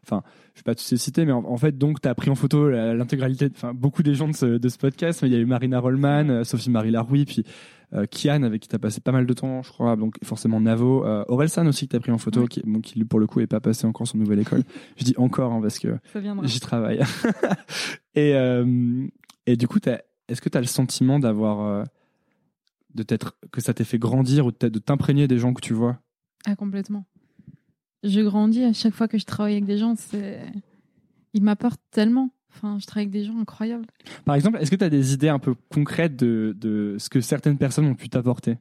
Enfin, 0.06 0.22
je 0.54 0.60
vais 0.60 0.64
pas 0.64 0.74
tous 0.74 0.90
les 0.90 0.96
citer, 0.96 1.24
mais 1.24 1.32
en, 1.32 1.44
en 1.44 1.56
fait, 1.56 1.76
donc, 1.78 2.00
tu 2.00 2.08
as 2.08 2.14
pris 2.14 2.30
en 2.30 2.34
photo 2.34 2.68
l'intégralité, 2.70 3.48
enfin, 3.54 3.72
beaucoup 3.74 4.02
des 4.02 4.14
gens 4.14 4.28
de 4.28 4.34
ce, 4.34 4.46
de 4.58 4.68
ce 4.68 4.78
podcast. 4.78 5.20
Il 5.22 5.32
y 5.32 5.34
a 5.34 5.38
eu 5.38 5.46
Marina 5.46 5.78
Rollman, 5.80 6.28
euh, 6.28 6.44
Sophie-Marie 6.44 6.90
Laroui, 6.90 7.24
puis 7.24 7.44
euh, 7.94 8.06
Kian, 8.06 8.42
avec 8.42 8.62
qui 8.62 8.68
tu 8.68 8.76
as 8.76 8.78
passé 8.78 9.00
pas 9.00 9.12
mal 9.12 9.24
de 9.26 9.32
temps, 9.32 9.62
je 9.62 9.70
crois. 9.70 9.96
Donc, 9.96 10.16
forcément, 10.24 10.60
Navo. 10.60 11.04
Euh, 11.06 11.24
Orelsan 11.28 11.66
aussi, 11.66 11.86
que 11.86 11.92
tu 11.92 11.96
as 11.96 12.00
pris 12.00 12.12
en 12.12 12.18
photo, 12.18 12.42
Ouais. 12.42 12.48
qui, 12.48 12.62
bon, 12.64 12.80
qui, 12.80 12.98
lui, 12.98 13.04
pour 13.04 13.18
le 13.20 13.26
coup, 13.26 13.40
est 13.40 13.46
pas 13.46 13.60
passé 13.60 13.86
encore 13.86 14.06
son 14.06 14.18
nouvelle 14.18 14.40
école. 14.40 14.62
je 14.96 15.04
dis 15.04 15.14
encore, 15.16 15.52
hein, 15.52 15.60
parce 15.60 15.78
que 15.78 15.96
j'y 16.44 16.60
travaille. 16.60 17.00
et, 18.14 18.34
euh, 18.34 19.06
et 19.46 19.56
du 19.56 19.68
coup, 19.68 19.78
est-ce 20.28 20.40
que 20.40 20.48
tu 20.48 20.58
as 20.58 20.60
le 20.60 20.66
sentiment 20.66 21.18
d'avoir. 21.18 21.60
euh, 21.60 21.84
de 22.94 23.04
que 23.50 23.60
ça 23.60 23.74
t'ait 23.74 23.84
fait 23.84 23.98
grandir 23.98 24.46
ou 24.46 24.52
peut-être 24.52 24.72
de 24.72 24.78
t'imprégner 24.78 25.26
des 25.26 25.38
gens 25.38 25.52
que 25.52 25.60
tu 25.60 25.74
vois? 25.74 25.98
Ah, 26.46 26.54
complètement. 26.56 27.06
Je 28.04 28.20
grandis 28.20 28.62
à 28.62 28.72
chaque 28.72 28.94
fois 28.94 29.08
que 29.08 29.18
je 29.18 29.24
travaille 29.24 29.54
avec 29.54 29.64
des 29.64 29.78
gens, 29.78 29.94
c'est. 29.96 30.40
Ils 31.32 31.42
m'apportent 31.42 31.80
tellement. 31.90 32.30
Enfin, 32.50 32.78
je 32.78 32.86
travaille 32.86 33.04
avec 33.06 33.12
des 33.12 33.24
gens 33.24 33.36
incroyables. 33.40 33.86
Par 34.24 34.36
exemple, 34.36 34.58
est-ce 34.60 34.70
que 34.70 34.76
tu 34.76 34.84
as 34.84 34.90
des 34.90 35.14
idées 35.14 35.28
un 35.28 35.40
peu 35.40 35.54
concrètes 35.72 36.14
de, 36.14 36.54
de 36.56 36.96
ce 37.00 37.08
que 37.08 37.20
certaines 37.20 37.58
personnes 37.58 37.86
ont 37.86 37.96
pu 37.96 38.08
t'apporter? 38.08 38.58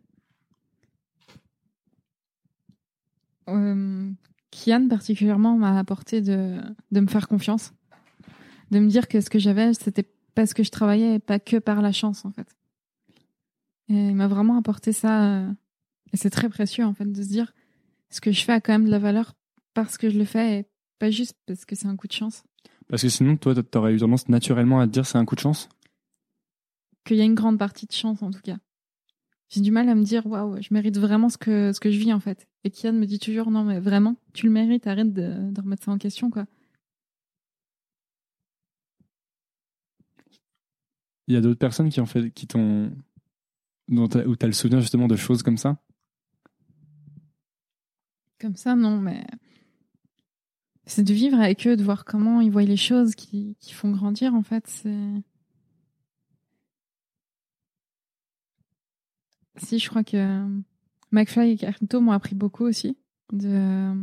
Euh, 3.49 4.09
Kian, 4.51 4.87
particulièrement, 4.87 5.57
m'a 5.57 5.77
apporté 5.77 6.21
de, 6.21 6.57
de 6.91 6.99
me 6.99 7.07
faire 7.07 7.27
confiance. 7.27 7.73
De 8.71 8.79
me 8.79 8.87
dire 8.87 9.07
que 9.07 9.21
ce 9.21 9.29
que 9.29 9.39
j'avais, 9.39 9.73
c'était 9.73 10.07
parce 10.33 10.53
que 10.53 10.63
je 10.63 10.71
travaillais 10.71 11.15
et 11.15 11.19
pas 11.19 11.39
que 11.39 11.57
par 11.57 11.81
la 11.81 11.91
chance, 11.91 12.25
en 12.25 12.31
fait. 12.31 12.47
Et 13.89 14.07
il 14.07 14.15
m'a 14.15 14.27
vraiment 14.27 14.57
apporté 14.57 14.93
ça. 14.93 15.23
euh, 15.25 15.51
Et 16.13 16.17
c'est 16.17 16.29
très 16.31 16.49
précieux, 16.49 16.85
en 16.85 16.93
fait, 16.93 17.05
de 17.05 17.21
se 17.21 17.27
dire 17.27 17.53
ce 18.13 18.21
que 18.21 18.31
je 18.31 18.43
fais 18.43 18.53
a 18.53 18.61
quand 18.61 18.73
même 18.73 18.85
de 18.85 18.91
la 18.91 18.99
valeur 18.99 19.33
parce 19.73 19.97
que 19.97 20.09
je 20.09 20.19
le 20.19 20.25
fais 20.25 20.59
et 20.59 20.65
pas 20.99 21.09
juste 21.09 21.35
parce 21.47 21.65
que 21.65 21.75
c'est 21.75 21.87
un 21.87 21.95
coup 21.95 22.07
de 22.07 22.13
chance. 22.13 22.43
Parce 22.87 23.01
que 23.01 23.09
sinon, 23.09 23.37
toi, 23.37 23.55
t'aurais 23.55 23.95
eu 23.95 23.97
tendance 23.97 24.29
naturellement 24.29 24.79
à 24.79 24.85
te 24.85 24.91
dire 24.91 25.05
c'est 25.05 25.17
un 25.17 25.25
coup 25.25 25.33
de 25.33 25.39
chance? 25.39 25.67
Qu'il 27.05 27.17
y 27.17 27.21
a 27.21 27.23
une 27.23 27.33
grande 27.33 27.57
partie 27.57 27.87
de 27.87 27.91
chance, 27.91 28.21
en 28.21 28.29
tout 28.29 28.41
cas. 28.41 28.57
J'ai 29.49 29.61
du 29.61 29.71
mal 29.71 29.89
à 29.89 29.95
me 29.95 30.03
dire, 30.03 30.27
waouh, 30.27 30.61
je 30.61 30.67
mérite 30.71 30.97
vraiment 30.99 31.29
ce 31.29 31.37
que, 31.37 31.73
ce 31.73 31.79
que 31.79 31.89
je 31.89 31.97
vis, 31.97 32.13
en 32.13 32.19
fait. 32.19 32.47
Et 32.63 32.69
Kian 32.69 32.93
me 32.93 33.05
dit 33.05 33.19
toujours, 33.19 33.49
non, 33.49 33.63
mais 33.63 33.79
vraiment, 33.79 34.15
tu 34.33 34.45
le 34.45 34.51
mérites, 34.51 34.85
arrête 34.85 35.11
de, 35.11 35.51
de 35.51 35.61
remettre 35.61 35.83
ça 35.83 35.91
en 35.91 35.97
question, 35.97 36.29
quoi. 36.29 36.45
Il 41.27 41.33
y 41.33 41.37
a 41.37 41.41
d'autres 41.41 41.59
personnes 41.59 41.89
qui 41.89 41.99
ont 41.99 42.05
fait, 42.05 42.29
qui 42.31 42.45
t'ont, 42.45 42.91
dont 43.87 44.07
où 44.25 44.35
t'as 44.35 44.47
le 44.47 44.53
souvenir 44.53 44.81
justement 44.81 45.07
de 45.07 45.15
choses 45.15 45.41
comme 45.41 45.57
ça? 45.57 45.77
Comme 48.43 48.57
ça, 48.57 48.75
non, 48.75 48.99
mais 48.99 49.25
c'est 50.85 51.03
de 51.03 51.13
vivre 51.13 51.39
avec 51.39 51.65
eux, 51.65 51.77
de 51.77 51.83
voir 51.83 52.03
comment 52.03 52.41
ils 52.41 52.51
voient 52.51 52.63
les 52.63 52.75
choses 52.75 53.15
qui, 53.15 53.55
font 53.71 53.89
grandir, 53.89 54.35
en 54.35 54.43
fait. 54.43 54.67
Si, 59.55 59.79
je 59.79 59.89
crois 59.89 60.03
que 60.03 60.45
McFly 61.11 61.51
et 61.51 61.57
Carlito 61.57 62.01
m'ont 62.01 62.11
appris 62.11 62.35
beaucoup 62.35 62.65
aussi. 62.65 62.97
De... 63.31 63.93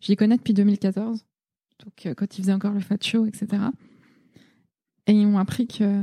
Je 0.00 0.08
les 0.08 0.16
connais 0.16 0.38
depuis 0.38 0.54
2014, 0.54 1.24
donc 1.84 2.06
euh, 2.06 2.14
quand 2.14 2.36
ils 2.36 2.42
faisaient 2.42 2.52
encore 2.52 2.72
le 2.72 2.80
Fat 2.80 2.98
Show, 3.00 3.26
etc. 3.26 3.62
Et 5.06 5.12
ils 5.12 5.28
m'ont 5.28 5.38
appris 5.38 5.68
que 5.68 6.02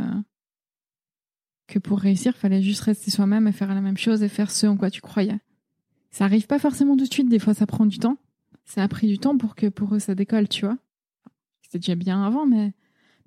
que 1.68 1.78
pour 1.78 1.99
réussir, 1.99 2.38
fallait 2.38 2.62
juste 2.62 2.84
rester 2.84 3.12
soi-même 3.12 3.49
et 3.49 3.51
faire 3.51 3.76
la 3.76 3.82
même 3.82 3.97
chose 3.97 4.24
et 4.24 4.30
faire 4.30 4.49
ce 4.49 4.66
en 4.66 4.78
quoi 4.78 4.89
tu 4.89 5.01
croyais. 5.01 5.39
Ça 6.12 6.26
arrive 6.26 6.47
pas 6.47 6.60
forcément 6.60 6.97
tout 6.97 7.05
de 7.05 7.14
suite, 7.14 7.30
des 7.30 7.39
fois 7.39 7.53
ça 7.53 7.66
prend 7.66 7.86
du 7.86 7.99
temps. 7.99 8.18
Ça 8.66 8.84
a 8.84 8.88
pris 8.88 9.07
du 9.07 9.20
temps 9.20 9.38
pour 9.38 9.55
que 9.55 9.68
pour 9.68 9.93
eux 9.95 9.99
ça 9.99 10.16
décolle, 10.16 10.47
tu 10.47 10.66
vois. 10.66 10.78
C'était 11.62 11.80
déjà 11.80 11.95
bien 11.95 12.24
avant, 12.24 12.45
mais 12.45 12.74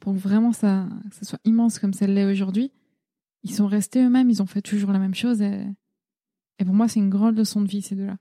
pour 0.00 0.12
vraiment 0.12 0.52
ça, 0.52 0.88
que 1.08 1.14
ça 1.14 1.24
soit 1.24 1.40
immense 1.44 1.78
comme 1.78 1.92
ça 1.92 2.06
l'est 2.06 2.24
aujourd'hui, 2.24 2.72
ils 3.44 3.52
sont 3.52 3.66
restés 3.66 4.02
eux-mêmes, 4.02 4.30
ils 4.30 4.42
ont 4.42 4.46
fait 4.46 4.62
toujours 4.62 4.92
la 4.92 4.98
même 4.98 5.14
chose 5.14 5.40
et, 5.42 5.64
et 6.58 6.64
pour 6.64 6.74
moi 6.74 6.88
c'est 6.88 7.00
une 7.00 7.10
grande 7.10 7.36
leçon 7.36 7.60
de 7.60 7.68
vie 7.68 7.82
ces 7.82 7.94
deux-là. 7.94 8.16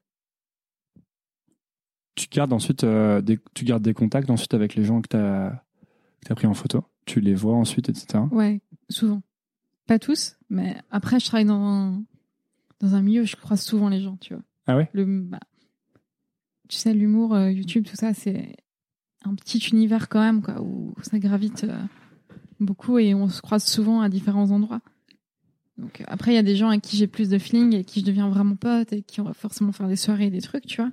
Tu 2.15 2.27
gardes 2.29 2.53
ensuite, 2.53 2.83
euh, 2.83 3.21
des, 3.21 3.39
tu 3.53 3.65
gardes 3.65 3.83
des 3.83 3.93
contacts 3.93 4.29
ensuite 4.29 4.53
avec 4.53 4.75
les 4.75 4.83
gens 4.83 5.01
que 5.01 5.07
t'as, 5.07 5.49
que 5.51 6.27
t'as 6.27 6.35
pris 6.35 6.45
en 6.45 6.53
photo? 6.53 6.83
Tu 7.05 7.19
les 7.19 7.33
vois 7.33 7.55
ensuite, 7.55 7.89
etc. 7.89 8.25
Ouais, 8.31 8.61
souvent. 8.89 9.23
Pas 9.87 9.97
tous, 9.97 10.37
mais 10.49 10.77
après 10.91 11.19
je 11.19 11.25
travaille 11.25 11.45
dans 11.45 11.61
un, 11.61 12.03
dans 12.79 12.95
un 12.95 13.01
milieu 13.01 13.23
où 13.23 13.25
je 13.25 13.35
croise 13.35 13.61
souvent 13.61 13.89
les 13.89 14.01
gens, 14.01 14.17
tu 14.17 14.33
vois. 14.33 14.43
Ah 14.67 14.77
ouais 14.77 14.89
Le, 14.93 15.05
bah, 15.05 15.39
tu 16.69 16.77
sais, 16.77 16.93
l'humour, 16.93 17.35
euh, 17.35 17.51
YouTube, 17.51 17.85
tout 17.85 17.95
ça, 17.95 18.13
c'est 18.13 18.55
un 19.23 19.35
petit 19.35 19.59
univers 19.71 20.09
quand 20.09 20.21
même, 20.21 20.41
quoi, 20.41 20.61
où 20.61 20.93
ça 21.01 21.19
gravite 21.19 21.65
euh, 21.65 21.77
beaucoup 22.59 22.97
et 22.97 23.13
on 23.13 23.27
se 23.27 23.41
croise 23.41 23.65
souvent 23.65 24.01
à 24.01 24.09
différents 24.09 24.51
endroits. 24.51 24.81
Donc 25.77 26.03
après, 26.07 26.31
il 26.31 26.35
y 26.35 26.39
a 26.39 26.43
des 26.43 26.55
gens 26.55 26.69
avec 26.69 26.81
qui 26.81 26.95
j'ai 26.95 27.07
plus 27.07 27.29
de 27.29 27.37
feeling 27.37 27.75
et 27.75 27.83
qui 27.83 28.01
je 28.01 28.05
deviens 28.05 28.29
vraiment 28.29 28.55
pote 28.55 28.93
et 28.93 29.01
qui 29.01 29.19
on 29.19 29.23
va 29.23 29.33
forcément 29.33 29.71
faire 29.71 29.87
des 29.87 29.95
soirées 29.95 30.27
et 30.27 30.29
des 30.29 30.41
trucs, 30.41 30.65
tu 30.65 30.77
vois. 30.81 30.91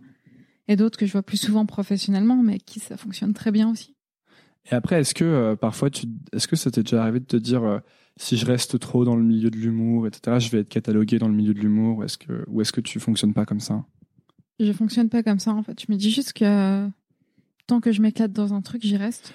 Et 0.67 0.77
d'autres 0.77 0.99
que 0.99 1.07
je 1.07 1.13
vois 1.13 1.23
plus 1.23 1.37
souvent 1.37 1.67
professionnellement, 1.67 2.43
mais 2.43 2.59
qui 2.59 2.81
ça 2.81 2.97
fonctionne 2.97 3.33
très 3.33 3.51
bien 3.53 3.71
aussi. 3.71 3.95
Et 4.71 4.75
après, 4.75 5.01
est-ce 5.01 5.15
que 5.15 5.25
euh, 5.25 5.57
parfois, 5.57 5.91
tu, 5.91 6.07
est-ce 6.33 6.49
que 6.49 6.57
ça 6.57 6.71
t'est 6.71 6.83
déjà 6.83 7.03
arrivé 7.03 7.21
de 7.21 7.25
te 7.25 7.37
dire 7.37 7.63
euh, 7.65 7.79
si 8.19 8.37
je 8.37 8.45
reste 8.45 8.79
trop 8.79 9.05
dans 9.05 9.17
le 9.17 9.23
milieu 9.23 9.51
de 9.51 9.57
l'humour, 9.57 10.07
etc., 10.07 10.39
je 10.41 10.51
vais 10.51 10.61
être 10.61 10.69
catalogué 10.69 11.19
dans 11.19 11.29
le 11.29 11.35
milieu 11.35 11.55
de 11.55 11.61
l'humour, 11.61 11.99
ou 11.99 12.03
est-ce 12.03 12.19
que, 12.19 12.45
ou 12.49 12.61
est-ce 12.61 12.73
que 12.73 12.81
tu 12.81 13.01
fonctionnes 13.01 13.33
pas 13.33 13.47
comme 13.47 13.61
ça? 13.61 13.85
Je 14.61 14.73
fonctionne 14.73 15.09
pas 15.09 15.23
comme 15.23 15.39
ça 15.39 15.53
en 15.53 15.63
fait. 15.63 15.81
Je 15.81 15.87
me 15.89 15.97
dis 15.97 16.11
juste 16.11 16.33
que 16.33 16.89
tant 17.67 17.81
que 17.81 17.93
je 17.93 18.03
m'éclate 18.03 18.33
dans 18.33 18.55
un 18.55 18.61
truc, 18.61 18.83
j'y 18.83 18.97
reste. 18.97 19.33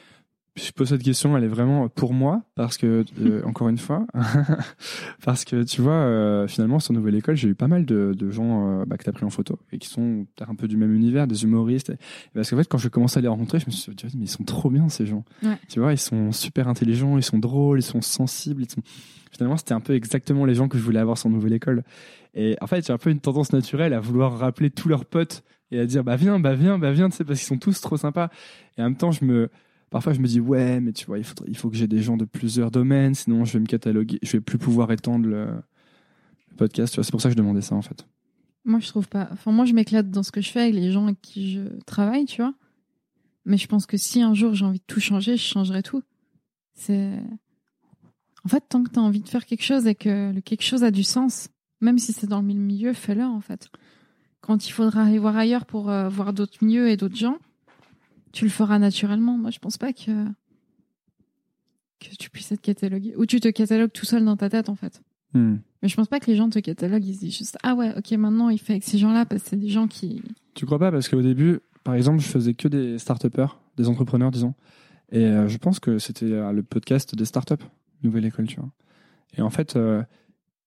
Je 0.56 0.72
pose 0.72 0.89
cette 0.89 1.01
question, 1.01 1.36
elle 1.36 1.43
est 1.43 1.49
vraiment 1.49 1.89
pour 1.89 2.14
moi, 2.14 2.43
parce 2.54 2.78
que, 2.78 3.04
euh, 3.20 3.41
encore 3.43 3.70
une 3.70 3.80
fois, 3.80 4.06
parce 5.26 5.45
que 5.45 5.64
tu 5.64 5.82
vois, 5.82 5.93
euh, 5.93 6.47
finalement, 6.47 6.80
sur 6.80 6.93
Nouvelle 6.93 7.16
École, 7.16 7.36
j'ai 7.36 7.47
eu 7.47 7.56
pas 7.56 7.68
mal 7.68 7.86
de, 7.86 8.14
de 8.16 8.30
gens 8.30 8.82
euh, 8.82 8.86
bah, 8.86 8.97
que 8.97 9.04
tu 9.04 9.10
as 9.10 9.14
pris 9.14 9.26
en 9.26 9.32
photo 9.32 9.58
et 9.72 9.80
qui 9.80 9.89
sont 9.89 10.28
un 10.39 10.56
peu 10.56 10.68
du 10.68 10.78
même 10.78 10.93
univers, 10.93 11.26
des 11.26 11.43
humoristes. 11.43 11.89
Et 11.89 11.97
parce 12.36 12.51
qu'en 12.51 12.58
fait, 12.58 12.68
quand 12.68 12.78
je 12.78 12.88
commençais 12.88 13.18
à 13.18 13.22
les 13.22 13.28
rencontrer, 13.28 13.60
je 13.60 13.66
me 13.66 13.72
suis 13.72 13.95
dit, 13.95 14.06
mais 14.16 14.26
ils 14.26 14.30
sont 14.30 14.43
trop 14.43 14.70
bien 14.70 14.89
ces 14.89 15.08
gens. 15.08 15.26
Ouais. 15.41 15.58
Tu 15.70 15.80
vois, 15.80 15.91
ils 15.91 15.97
sont 15.97 16.32
super 16.32 16.68
intelligents, 16.68 17.18
ils 17.18 17.24
sont 17.24 17.39
drôles, 17.39 17.80
ils 17.80 17.84
sont 17.84 18.01
sensibles. 18.01 18.62
Ils 18.62 18.70
sont... 18.70 18.82
Finalement, 19.32 19.58
c'était 19.58 19.74
un 19.74 19.80
peu 19.80 19.95
exactement 19.95 20.45
les 20.45 20.54
gens 20.54 20.68
que 20.68 20.78
je 20.78 20.84
voulais 20.84 20.99
avoir 20.99 21.18
sur 21.18 21.32
Nouvelle 21.32 21.54
École. 21.54 21.84
Et 22.36 22.56
en 22.62 22.68
fait, 22.68 22.86
j'ai 22.86 22.93
un 22.93 22.99
peu 22.99 23.10
une 23.10 23.20
tendance 23.20 23.54
naturelle 23.54 23.93
à 23.93 23.99
vouloir 23.99 24.38
rappeler 24.38 24.70
tous 24.70 24.88
leurs 24.88 25.06
potes 25.06 25.43
et 25.72 25.80
à 25.80 25.88
dire, 25.88 26.04
bah 26.04 26.16
viens, 26.16 26.39
bah 26.39 26.54
viens, 26.54 26.78
bah 26.78 26.91
viens, 26.91 27.10
tu 27.10 27.18
sais, 27.18 27.24
parce 27.24 27.39
qu'ils 27.39 27.47
sont 27.47 27.58
tous 27.58 27.82
trop 27.82 27.97
sympas. 27.97 28.30
Et 28.78 28.82
en 28.82 28.86
même 28.86 28.97
temps, 28.97 29.12
je 29.12 29.26
me 29.26 29.49
parfois 29.94 30.14
je 30.14 30.20
me 30.20 30.26
dis 30.26 30.39
ouais 30.39 30.82
mais 30.82 30.91
tu 30.91 31.06
vois 31.06 31.20
il 31.20 31.24
faut 31.24 31.36
il 31.48 31.56
faut 31.56 31.70
que 31.70 31.76
j'ai 31.76 31.88
des 31.88 32.02
gens 32.02 32.18
de 32.18 32.26
plusieurs 32.26 32.72
domaines 32.72 33.14
sinon 33.14 33.46
je 33.46 33.54
vais 33.54 33.60
me 33.60 33.68
cataloguer 33.68 34.18
je 34.24 34.32
vais 34.32 34.41
plus 34.41 34.58
pouvoir 34.58 34.91
étendre 34.91 35.28
le, 35.28 35.48
podcast 36.58 36.94
tu 36.94 36.98
vois 36.98 37.04
c'est 37.04 37.12
pour 37.12 37.22
ça 37.22 37.30
que 37.30 37.34
je 37.34 37.38
demandais 37.38 37.62
ça 37.62 37.76
en 37.76 37.84
fait 37.84 38.06
Moi, 38.66 38.80
je 38.80 38.88
trouve 38.88 39.08
pas. 39.08 39.28
Enfin, 39.32 39.52
moi, 39.52 39.66
je 39.66 39.74
m'éclate 39.74 40.10
dans 40.10 40.24
ce 40.24 40.32
que 40.32 40.41
je 40.41 40.50
fais 40.50 40.62
avec 40.62 40.76
les 40.76 40.91
gens 40.91 41.06
avec 41.06 41.22
qui 41.22 41.52
je 41.52 41.62
travaille, 41.86 42.26
tu 42.26 42.41
vois. 42.41 42.54
Mais 43.46 43.58
je 43.58 43.68
pense 43.68 43.86
que 43.86 43.98
si 43.98 44.22
un 44.22 44.34
jour 44.34 44.54
j'ai 44.54 44.64
envie 44.66 44.80
de 44.80 44.86
tout 44.88 45.00
changer, 45.00 45.36
je 45.36 45.44
changerai 45.44 45.84
tout. 45.84 46.02
C'est. 46.74 47.12
En 48.46 48.50
fait, 48.50 48.64
tant 48.70 48.84
que 48.84 48.89
tu 48.91 49.00
as 49.00 49.02
envie 49.02 49.22
de 49.22 49.30
faire 49.30 49.46
quelque 49.46 49.64
chose 49.64 49.86
et 49.88 49.96
que 49.96 50.39
quelque 50.41 50.64
chose 50.64 50.84
a 50.84 50.91
du 50.91 51.04
sens, 51.04 51.50
même 51.82 51.98
si 51.98 52.14
c'est 52.14 52.28
dans 52.28 52.41
le 52.41 52.48
milieu, 52.48 52.94
fais-le, 52.94 53.24
en 53.24 53.41
fait. 53.41 53.70
Quand 54.41 54.68
il 54.68 54.72
faudra 54.72 55.04
aller 55.04 55.20
voir 55.20 55.38
ailleurs 55.38 55.66
pour 55.66 55.89
euh, 55.89 56.08
voir 56.10 56.34
d'autres 56.34 56.64
milieux 56.64 56.89
et 56.89 56.98
d'autres 56.98 57.18
gens, 57.18 57.38
tu 58.34 58.43
le 58.43 58.51
feras 58.51 58.79
naturellement. 58.79 59.38
Moi, 59.38 59.51
je 59.51 59.59
pense 59.59 59.77
pas 59.77 59.93
que. 59.93 60.25
que 61.99 62.15
tu 62.19 62.29
puisses 62.29 62.51
être 62.51 62.61
catalogué. 62.61 63.15
Ou 63.15 63.25
tu 63.25 63.39
te 63.39 63.47
catalogues 63.47 63.93
tout 63.93 64.05
seul 64.05 64.25
dans 64.25 64.36
ta 64.36 64.49
tête, 64.49 64.67
en 64.67 64.75
fait. 64.75 65.01
Hmm. 65.34 65.57
Mais 65.81 65.88
je 65.88 65.95
pense 65.95 66.07
pas 66.07 66.19
que 66.19 66.29
les 66.29 66.36
gens 66.36 66.49
te 66.49 66.59
cataloguent, 66.59 67.05
ils 67.05 67.15
se 67.15 67.19
disent 67.21 67.38
juste 67.38 67.57
Ah 67.63 67.75
ouais, 67.75 67.93
ok, 67.97 68.11
maintenant 68.11 68.49
il 68.49 68.59
fait 68.59 68.73
avec 68.73 68.84
ces 68.84 68.97
gens-là 68.97 69.25
parce 69.25 69.43
que 69.43 69.49
c'est 69.49 69.57
des 69.57 69.69
gens 69.69 69.88
qui. 69.88 70.21
tu 70.53 70.65
crois 70.65 70.79
pas? 70.79 70.91
Parce 70.91 71.07
qu'au 71.07 71.21
début 71.21 71.61
par 71.84 71.95
exemple 71.95 72.19
je 72.19 72.27
faisais 72.27 72.53
que 72.53 72.67
des 72.67 72.97
start 72.97 73.25
des 73.77 73.88
entrepreneurs 73.88 74.31
disons 74.31 74.53
et 75.11 75.25
euh, 75.25 75.47
je 75.47 75.57
pense 75.57 75.79
que 75.79 75.99
c'était 75.99 76.31
euh, 76.31 76.51
le 76.51 76.63
podcast 76.63 77.15
des 77.15 77.25
startups 77.25 77.63
nouvelle 78.03 78.25
école 78.25 78.47
tu 78.47 78.59
vois 78.59 78.71
et 79.38 79.41
en 79.41 79.49
fait 79.49 79.75
euh, 79.75 80.03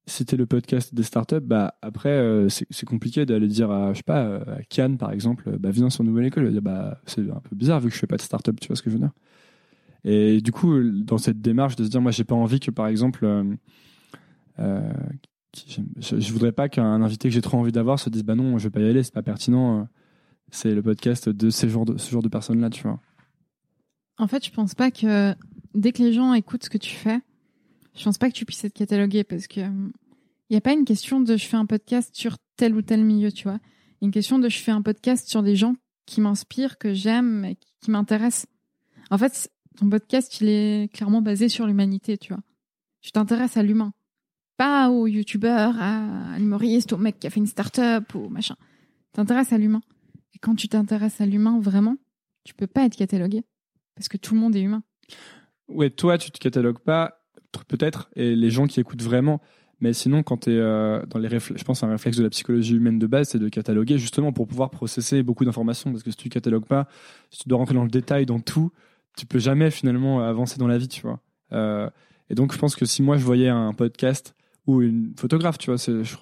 c'était 0.06 0.36
le 0.36 0.46
podcast 0.46 0.94
des 0.94 1.02
startups 1.02 1.40
bah 1.40 1.74
après 1.82 2.10
euh, 2.10 2.48
c'est 2.48 2.86
compliqué 2.86 3.26
d'aller 3.26 3.48
dire 3.48 3.70
à 3.70 3.92
je 3.92 3.98
sais 3.98 4.02
pas 4.04 4.24
euh, 4.24 4.58
à 4.58 4.62
Cannes 4.62 4.98
par 4.98 5.10
exemple 5.10 5.58
bah 5.58 5.70
viens 5.70 5.90
sur 5.90 6.04
nouvelle 6.04 6.26
école. 6.26 6.48
Bah 6.60 7.00
c'est 7.06 7.28
un 7.28 7.40
peu 7.40 7.56
bizarre 7.56 7.80
vu 7.80 7.88
que 7.88 7.94
je 7.94 7.98
fais 7.98 8.06
pas 8.06 8.16
de 8.16 8.22
start-up 8.22 8.58
tu 8.60 8.68
vois 8.68 8.76
ce 8.76 8.82
que 8.82 8.90
je 8.90 8.94
veux 8.94 9.00
dire. 9.00 9.12
Et 10.04 10.40
du 10.40 10.52
coup 10.52 10.80
dans 10.82 11.18
cette 11.18 11.40
démarche 11.40 11.76
de 11.76 11.84
se 11.84 11.88
dire 11.88 12.00
moi 12.00 12.12
j'ai 12.12 12.24
pas 12.24 12.34
envie 12.34 12.60
que 12.60 12.70
par 12.70 12.86
exemple 12.86 13.24
euh, 14.58 14.92
je, 15.98 16.20
je 16.20 16.32
voudrais 16.32 16.52
pas 16.52 16.68
qu'un 16.68 17.02
invité 17.02 17.28
que 17.28 17.34
j'ai 17.34 17.42
trop 17.42 17.58
envie 17.58 17.72
d'avoir 17.72 17.98
se 17.98 18.08
dise 18.08 18.22
bah 18.22 18.36
non 18.36 18.58
je 18.58 18.64
vais 18.64 18.70
pas 18.70 18.80
y 18.80 18.88
aller 18.88 19.02
c'est 19.02 19.14
pas 19.14 19.22
pertinent 19.22 19.88
c'est 20.50 20.74
le 20.74 20.82
podcast 20.82 21.28
de 21.28 21.50
ces 21.50 21.68
genres 21.68 21.84
de 21.84 21.98
ce 21.98 22.10
genre 22.10 22.22
de 22.22 22.28
personnes 22.28 22.60
là 22.60 22.70
tu 22.70 22.82
vois. 22.82 23.00
En 24.18 24.26
fait, 24.26 24.44
je 24.44 24.50
pense 24.50 24.74
pas 24.74 24.90
que 24.90 25.34
dès 25.74 25.92
que 25.92 26.02
les 26.02 26.12
gens 26.12 26.32
écoutent 26.32 26.64
ce 26.64 26.70
que 26.70 26.78
tu 26.78 26.94
fais, 26.94 27.20
je 27.96 28.04
pense 28.04 28.18
pas 28.18 28.28
que 28.28 28.34
tu 28.34 28.44
puisses 28.44 28.64
être 28.64 28.74
catalogué 28.74 29.24
parce 29.24 29.46
que 29.46 29.60
il 29.60 30.52
n'y 30.52 30.56
a 30.56 30.60
pas 30.60 30.72
une 30.72 30.84
question 30.84 31.20
de 31.20 31.36
je 31.36 31.44
fais 31.46 31.56
un 31.56 31.66
podcast 31.66 32.14
sur 32.14 32.36
tel 32.56 32.76
ou 32.76 32.82
tel 32.82 33.04
milieu, 33.04 33.32
tu 33.32 33.44
vois. 33.44 33.58
Y 34.00 34.04
a 34.04 34.06
une 34.06 34.10
question 34.12 34.38
de 34.38 34.48
je 34.48 34.58
fais 34.58 34.70
un 34.70 34.82
podcast 34.82 35.28
sur 35.28 35.42
des 35.42 35.56
gens 35.56 35.74
qui 36.06 36.20
m'inspirent, 36.20 36.78
que 36.78 36.94
j'aime, 36.94 37.54
qui- 37.80 37.90
m'intéressent. 37.90 38.46
En 39.10 39.18
fait, 39.18 39.50
ton 39.76 39.88
podcast, 39.88 40.40
il 40.40 40.48
est 40.48 40.92
clairement 40.92 41.22
basé 41.22 41.48
sur 41.48 41.66
l'humanité, 41.66 42.18
tu 42.18 42.32
vois. 42.32 42.42
Tu 43.00 43.12
t'intéresses 43.12 43.56
à 43.56 43.62
l'humain. 43.62 43.92
Pas 44.56 44.90
au 44.90 45.06
youtubeur, 45.06 45.74
à, 45.80 46.36
l'humoriste, 46.38 46.92
au 46.92 46.96
mec 46.96 47.18
qui 47.20 47.26
a 47.26 47.30
fait 47.30 47.38
une 47.40 47.46
start-up, 47.46 48.14
au 48.14 48.28
machin. 48.28 48.56
T'intéresses 49.12 49.52
à 49.52 49.58
l'humain. 49.58 49.82
Et 50.34 50.38
quand 50.38 50.54
tu 50.56 50.68
t'intéresses 50.68 51.20
à 51.20 51.26
l'humain 51.26 51.60
vraiment, 51.60 51.96
tu 52.44 52.54
peux 52.54 52.66
pas 52.66 52.84
être 52.84 52.96
catalogué. 52.96 53.44
Parce 53.94 54.08
que 54.08 54.16
tout 54.16 54.34
le 54.34 54.40
monde 54.40 54.54
est 54.56 54.62
humain. 54.62 54.82
ouais 55.68 55.90
toi 55.90 56.18
tu 56.18 56.30
te 56.30 56.38
catalogues 56.38 56.78
pas 56.80 57.25
peut-être 57.64 58.10
et 58.16 58.34
les 58.36 58.50
gens 58.50 58.66
qui 58.66 58.80
écoutent 58.80 59.02
vraiment. 59.02 59.40
Mais 59.80 59.92
sinon 59.92 60.22
quand 60.22 60.38
tu 60.38 60.52
es 60.52 60.58
dans 60.58 61.18
les 61.18 61.28
je 61.28 61.64
pense 61.64 61.82
un 61.82 61.90
réflexe 61.90 62.16
de 62.16 62.22
la 62.22 62.30
psychologie 62.30 62.76
humaine 62.76 62.98
de 62.98 63.06
base 63.06 63.28
c'est 63.28 63.38
de 63.38 63.48
cataloguer 63.48 63.98
justement 63.98 64.32
pour 64.32 64.46
pouvoir 64.46 64.70
processer 64.70 65.22
beaucoup 65.22 65.44
d'informations. 65.44 65.90
Parce 65.90 66.02
que 66.02 66.10
si 66.10 66.16
tu 66.16 66.28
catalogues 66.30 66.64
pas 66.64 66.88
si 67.30 67.40
tu 67.40 67.48
dois 67.48 67.58
rentrer 67.58 67.74
dans 67.74 67.84
le 67.84 67.90
détail 67.90 68.24
dans 68.24 68.40
tout 68.40 68.70
tu 69.16 69.26
peux 69.26 69.38
jamais 69.38 69.70
finalement 69.70 70.20
avancer 70.20 70.58
dans 70.58 70.66
la 70.66 70.78
vie 70.78 70.88
tu 70.88 71.02
vois. 71.02 71.20
Euh, 71.52 71.90
et 72.30 72.34
donc 72.34 72.52
je 72.52 72.58
pense 72.58 72.76
que 72.76 72.84
si 72.84 73.02
moi 73.02 73.16
je 73.16 73.24
voyais 73.24 73.48
un 73.48 73.72
podcast 73.72 74.34
ou 74.66 74.82
une 74.82 75.12
photographe 75.16 75.58
tu 75.58 75.70
vois 75.70 75.78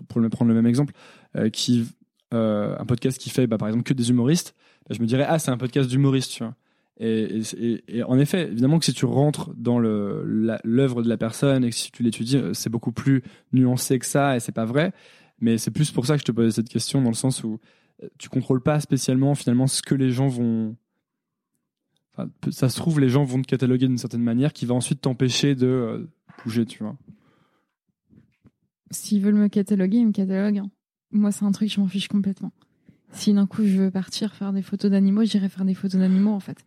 pour 0.09 0.23
prendre 0.31 0.49
le 0.49 0.55
même 0.55 0.67
exemple 0.67 0.95
euh, 1.37 1.49
qui 1.51 1.87
euh, 2.33 2.77
un 2.79 2.85
podcast 2.85 3.19
qui 3.19 3.31
fait 3.31 3.47
bah, 3.47 3.59
par 3.59 3.69
exemple 3.69 3.85
que 3.85 3.95
des 3.95 4.11
humoristes 4.11 4.55
bah, 4.89 4.95
je 4.97 5.03
me 5.03 5.07
dirais 5.07 5.25
ah 5.29 5.39
c'est 5.39 5.51
un 5.51 5.57
podcast 5.57 5.89
d'humoristes 5.89 6.31
tu 6.31 6.45
vois 6.45 6.55
et, 7.01 7.43
en 8.07 8.19
effet, 8.19 8.49
évidemment 8.49 8.79
que 8.79 8.85
si 8.85 8.93
tu 8.93 9.05
rentres 9.05 9.53
dans 9.57 9.79
l'œuvre 9.79 11.03
de 11.03 11.09
la 11.09 11.17
personne 11.17 11.65
et 11.65 11.71
que 11.71 11.77
si 11.77 11.91
tu 11.91 12.03
l'étudies, 12.03 12.37
euh, 12.37 12.55
c'est 12.55 12.71
beaucoup 12.71 12.93
plus 12.93 13.23
nuancé 13.53 13.99
que 13.99 14.07
ça 14.07 14.37
et 14.37 14.41
c'est 14.41 14.53
pas 14.53 14.65
vrai. 14.65 14.93
Mais 15.41 15.59
c'est 15.59 15.73
plus 15.73 15.91
pour 15.91 16.07
ça 16.07 16.15
que 16.15 16.21
je 16.21 16.25
te 16.25 16.33
posais 16.33 16.53
cette 16.53 16.69
question 16.69 17.03
dans 17.03 17.11
le 17.11 17.17
sens 17.17 17.43
où 17.43 17.59
euh, 18.03 18.09
tu 18.19 18.29
contrôles 18.29 18.63
pas 18.63 18.79
spécialement 18.79 19.35
finalement 19.35 19.67
ce 19.67 19.83
que 19.83 19.95
les 19.97 20.11
gens 20.11 20.29
vont. 20.29 20.77
Enfin, 22.13 22.31
ça 22.51 22.69
se 22.69 22.77
trouve, 22.77 23.01
les 23.01 23.09
gens 23.09 23.25
vont 23.25 23.43
te 23.43 23.49
cataloguer 23.49 23.89
d'une 23.89 23.99
certaine 23.99 24.23
manière 24.23 24.53
qui 24.53 24.67
va 24.67 24.75
ensuite 24.77 25.01
t'empêcher 25.01 25.57
de 25.57 25.67
euh, 25.67 26.09
bouger, 26.45 26.65
tu 26.65 26.85
vois. 26.85 26.97
S'ils 28.93 29.21
veulent 29.21 29.35
me 29.35 29.49
cataloguer, 29.49 29.99
ils 29.99 30.07
me 30.07 30.13
cataloguent. 30.13 30.59
hein. 30.59 30.71
Moi, 31.11 31.33
c'est 31.33 31.45
un 31.45 31.51
truc, 31.51 31.69
je 31.73 31.81
m'en 31.81 31.89
fiche 31.89 32.07
complètement. 32.07 32.53
Si 33.11 33.33
d'un 33.33 33.47
coup 33.47 33.65
je 33.65 33.79
veux 33.79 33.91
partir 33.91 34.35
faire 34.35 34.53
des 34.53 34.63
photos 34.63 34.93
d'animaux, 34.93 35.25
j'irai 35.25 35.49
faire 35.49 35.65
des 35.65 35.75
photos 35.75 36.01
d'animaux 36.01 36.33
en 36.33 36.41
fait. 36.41 36.65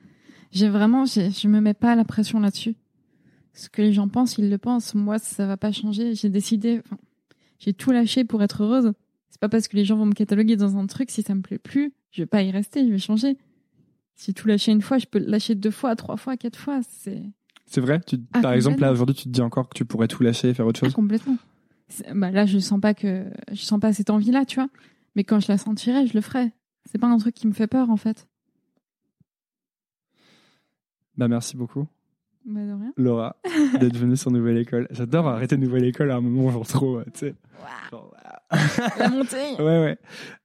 J'ai 0.51 0.69
vraiment, 0.69 1.05
je 1.05 1.47
me 1.47 1.59
mets 1.61 1.73
pas 1.73 1.95
la 1.95 2.05
pression 2.05 2.39
là-dessus. 2.39 2.75
Ce 3.53 3.69
que 3.69 3.81
les 3.81 3.91
gens 3.93 4.07
pensent, 4.07 4.37
ils 4.37 4.49
le 4.49 4.57
pensent. 4.57 4.93
Moi, 4.95 5.19
ça 5.19 5.45
va 5.47 5.57
pas 5.57 5.71
changer. 5.71 6.13
J'ai 6.15 6.29
décidé, 6.29 6.81
enfin, 6.85 6.97
j'ai 7.59 7.73
tout 7.73 7.91
lâché 7.91 8.23
pour 8.23 8.41
être 8.43 8.63
heureuse. 8.63 8.93
C'est 9.29 9.39
pas 9.41 9.49
parce 9.49 9.67
que 9.67 9.75
les 9.75 9.83
gens 9.85 9.97
vont 9.97 10.05
me 10.05 10.13
cataloguer 10.13 10.55
dans 10.55 10.77
un 10.77 10.85
truc, 10.87 11.11
si 11.11 11.21
ça 11.23 11.35
me 11.35 11.41
plaît 11.41 11.57
plus, 11.57 11.93
je 12.11 12.21
vais 12.21 12.25
pas 12.27 12.41
y 12.43 12.51
rester, 12.51 12.85
je 12.85 12.91
vais 12.91 12.97
changer. 12.99 13.37
Si 14.15 14.33
tout 14.33 14.47
lâcher 14.47 14.71
une 14.71 14.81
fois, 14.81 14.97
je 14.97 15.05
peux 15.05 15.19
lâcher 15.19 15.53
deux 15.55 15.69
fois, 15.71 15.95
trois 15.95 16.17
fois, 16.17 16.37
quatre 16.37 16.57
fois. 16.57 16.79
C'est 16.89 17.23
C'est 17.65 17.81
vrai? 17.81 17.99
Tu, 18.05 18.17
Ah, 18.33 18.41
Par 18.41 18.53
exemple, 18.53 18.81
là 18.81 18.91
aujourd'hui, 18.91 19.15
tu 19.15 19.23
te 19.25 19.29
dis 19.29 19.41
encore 19.41 19.69
que 19.69 19.77
tu 19.77 19.85
pourrais 19.85 20.07
tout 20.07 20.23
lâcher 20.23 20.49
et 20.49 20.53
faire 20.53 20.65
autre 20.65 20.79
Ah, 20.83 20.85
chose? 20.87 20.93
complètement. 20.95 21.37
Bah 22.15 22.31
là, 22.31 22.45
je 22.45 22.57
sens 22.59 22.79
pas 22.81 22.93
que 22.93 23.25
je 23.51 23.61
sens 23.61 23.79
pas 23.79 23.93
cette 23.93 24.09
envie-là, 24.09 24.45
tu 24.45 24.55
vois. 24.55 24.69
Mais 25.15 25.23
quand 25.23 25.39
je 25.39 25.47
la 25.51 25.57
sentirai, 25.57 26.05
je 26.07 26.13
le 26.13 26.21
ferai. 26.21 26.51
C'est 26.85 26.97
pas 26.97 27.07
un 27.07 27.17
truc 27.17 27.33
qui 27.35 27.47
me 27.47 27.53
fait 27.53 27.67
peur, 27.67 27.89
en 27.89 27.97
fait. 27.97 28.27
Bah, 31.17 31.27
merci 31.27 31.57
beaucoup. 31.57 31.87
Bah 32.45 32.61
de 32.65 32.71
rien. 32.71 32.93
Laura, 32.95 33.35
d'être 33.79 33.97
venue 33.97 34.15
sur 34.15 34.31
Nouvelle 34.31 34.57
École. 34.57 34.87
J'adore 34.91 35.27
arrêter 35.27 35.57
Nouvelle 35.57 35.83
École 35.85 36.11
à 36.11 36.15
un 36.15 36.21
moment, 36.21 36.49
genre 36.51 36.65
trop, 36.65 36.97
euh, 36.99 37.05
tu 37.13 37.19
sais. 37.19 37.35
La 38.99 39.09
montée. 39.09 39.35
Ouais, 39.59 39.63
ouais. 39.83 39.97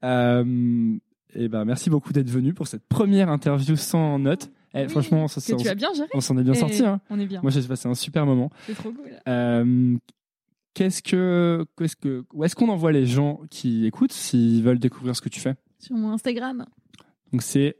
Euh, 0.04 0.96
et 1.34 1.48
ben, 1.48 1.64
merci 1.64 1.90
beaucoup 1.90 2.12
d'être 2.12 2.28
venu 2.30 2.54
pour 2.54 2.66
cette 2.66 2.84
première 2.88 3.28
interview 3.30 3.76
sans 3.76 4.18
notes. 4.18 4.50
Eh, 4.74 4.82
Oui, 4.84 4.88
franchement, 4.88 5.28
ça, 5.28 5.40
que 5.40 5.46
ça- 5.46 5.56
tu 5.56 5.68
as 5.68 5.74
bien 5.74 5.92
géré. 5.94 6.08
on 6.14 6.20
s'en 6.20 6.36
est 6.38 6.42
bien 6.42 6.54
sorti. 6.54 6.84
Hein. 6.84 7.00
On 7.10 7.20
est 7.20 7.26
bien. 7.26 7.40
Moi, 7.42 7.50
j'ai 7.50 7.62
passé 7.62 7.88
un 7.88 7.94
super 7.94 8.26
moment. 8.26 8.50
C'est 8.66 8.74
trop 8.74 8.90
cool. 8.90 9.10
Euh, 9.28 9.96
qu'est-ce 10.74 11.02
que, 11.02 11.64
qu'est-ce 11.78 11.96
que, 11.96 12.24
où 12.32 12.42
est-ce 12.44 12.56
qu'on 12.56 12.68
envoie 12.70 12.90
les 12.92 13.06
gens 13.06 13.42
qui 13.50 13.86
écoutent 13.86 14.12
s'ils 14.12 14.62
veulent 14.62 14.78
découvrir 14.78 15.14
ce 15.14 15.20
que 15.20 15.28
tu 15.28 15.40
fais? 15.40 15.54
Sur 15.78 15.94
mon 15.96 16.10
Instagram, 16.12 16.64
Donc 17.32 17.42
c'est 17.42 17.76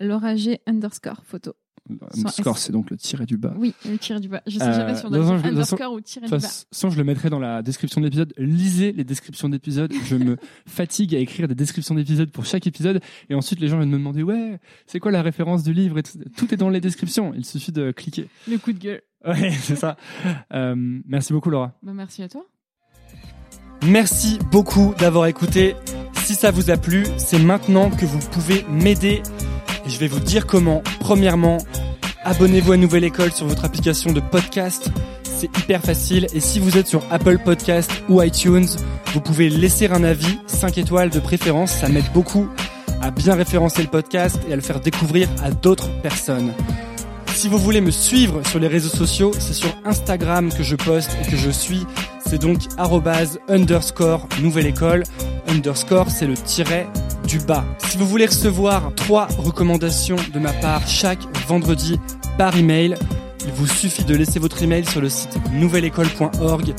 Laura 0.00 0.34
G 0.36 0.60
underscore 0.66 1.22
photo. 1.24 1.52
Sans 1.88 2.18
Underscore, 2.20 2.56
S. 2.56 2.62
c'est 2.62 2.72
donc 2.72 2.90
le 2.90 2.96
tiré 2.96 3.26
du 3.26 3.36
bas. 3.36 3.54
Oui, 3.58 3.74
le 3.88 3.98
tiré 3.98 4.20
du 4.20 4.28
bas. 4.28 4.40
Je 4.46 4.58
sais 4.58 4.62
Euh, 4.64 4.72
jamais 4.72 4.94
si 4.94 5.04
on 5.04 5.10
toute 5.10 5.18
façon- 5.20 5.44
underscore 5.48 5.92
ou 5.92 6.00
tiré 6.00 6.26
du 6.26 6.30
bas. 6.30 6.38
façon, 6.38 6.90
je 6.90 6.96
le 6.96 7.04
mettrai 7.04 7.28
dans 7.28 7.40
la 7.40 7.60
description 7.62 8.00
de 8.00 8.06
l'épisode. 8.06 8.32
Lisez 8.38 8.92
les 8.92 9.04
descriptions 9.04 9.48
d'épisodes. 9.48 9.92
Je 10.04 10.16
me 10.16 10.36
fatigue 10.66 11.14
à 11.14 11.18
écrire 11.18 11.48
des 11.48 11.54
descriptions 11.56 11.94
d'épisodes 11.94 12.30
pour 12.30 12.44
chaque 12.46 12.66
épisode. 12.66 13.00
Et 13.30 13.34
ensuite, 13.34 13.58
les 13.60 13.66
gens 13.68 13.78
viennent 13.78 13.90
me 13.90 13.98
demander, 13.98 14.22
ouais, 14.22 14.60
c'est 14.86 15.00
quoi 15.00 15.10
la 15.10 15.22
référence 15.22 15.62
du 15.64 15.72
livre 15.72 15.98
et 15.98 16.02
tout. 16.04 16.18
Tout 16.36 16.54
est 16.54 16.56
dans 16.56 16.68
les 16.70 16.80
descriptions. 16.80 17.32
Il 17.34 17.44
suffit 17.44 17.72
de 17.72 17.90
cliquer. 17.90 18.28
Le 18.48 18.58
coup 18.58 18.72
de 18.72 18.78
gueule. 18.78 19.02
Ouais, 19.26 19.50
c'est 19.60 19.76
ça. 19.76 19.96
Euh, 20.54 20.74
merci 21.06 21.32
beaucoup, 21.32 21.50
Laura. 21.50 21.72
Bah, 21.82 21.92
merci 21.94 22.22
à 22.22 22.28
toi. 22.28 22.44
Merci 23.84 24.38
beaucoup 24.52 24.94
d'avoir 24.98 25.26
écouté. 25.26 25.74
Si 26.14 26.34
ça 26.34 26.52
vous 26.52 26.70
a 26.70 26.76
plu, 26.76 27.04
c'est 27.18 27.40
maintenant 27.40 27.90
que 27.90 28.06
vous 28.06 28.20
pouvez 28.30 28.64
m'aider. 28.70 29.22
Je 29.92 29.98
vais 29.98 30.08
vous 30.08 30.20
dire 30.20 30.46
comment. 30.46 30.82
Premièrement, 31.00 31.58
abonnez-vous 32.24 32.72
à 32.72 32.76
Nouvelle 32.78 33.04
École 33.04 33.30
sur 33.30 33.46
votre 33.46 33.66
application 33.66 34.10
de 34.10 34.20
podcast. 34.20 34.90
C'est 35.22 35.54
hyper 35.58 35.82
facile. 35.82 36.28
Et 36.32 36.40
si 36.40 36.60
vous 36.60 36.78
êtes 36.78 36.86
sur 36.86 37.02
Apple 37.10 37.38
Podcast 37.38 37.90
ou 38.08 38.22
iTunes, 38.22 38.66
vous 39.12 39.20
pouvez 39.20 39.50
laisser 39.50 39.88
un 39.88 40.02
avis, 40.02 40.38
5 40.46 40.78
étoiles 40.78 41.10
de 41.10 41.20
préférence. 41.20 41.72
Ça 41.72 41.90
m'aide 41.90 42.10
beaucoup 42.14 42.48
à 43.02 43.10
bien 43.10 43.34
référencer 43.34 43.82
le 43.82 43.88
podcast 43.88 44.38
et 44.48 44.54
à 44.54 44.56
le 44.56 44.62
faire 44.62 44.80
découvrir 44.80 45.28
à 45.42 45.50
d'autres 45.50 45.90
personnes. 46.00 46.54
Si 47.34 47.48
vous 47.48 47.58
voulez 47.58 47.82
me 47.82 47.90
suivre 47.90 48.40
sur 48.46 48.58
les 48.58 48.68
réseaux 48.68 48.88
sociaux, 48.88 49.32
c'est 49.38 49.52
sur 49.52 49.76
Instagram 49.84 50.50
que 50.50 50.62
je 50.62 50.76
poste 50.76 51.14
et 51.22 51.30
que 51.30 51.36
je 51.36 51.50
suis. 51.50 51.86
C'est 52.32 52.38
donc 52.38 52.60
arrobase 52.78 53.38
underscore 53.46 54.26
nouvelle 54.40 54.64
école. 54.64 55.02
Underscore, 55.48 56.08
c'est 56.08 56.26
le 56.26 56.32
tiret 56.32 56.86
du 57.28 57.38
bas. 57.38 57.62
Si 57.76 57.98
vous 57.98 58.06
voulez 58.06 58.24
recevoir 58.24 58.90
trois 58.96 59.26
recommandations 59.36 60.16
de 60.32 60.38
ma 60.38 60.54
part 60.54 60.88
chaque 60.88 61.20
vendredi 61.46 62.00
par 62.38 62.56
email, 62.56 62.96
il 63.44 63.52
vous 63.52 63.66
suffit 63.66 64.04
de 64.04 64.16
laisser 64.16 64.38
votre 64.38 64.62
email 64.62 64.86
sur 64.86 65.02
le 65.02 65.10
site 65.10 65.38
nouvelleécole.org. 65.52 66.72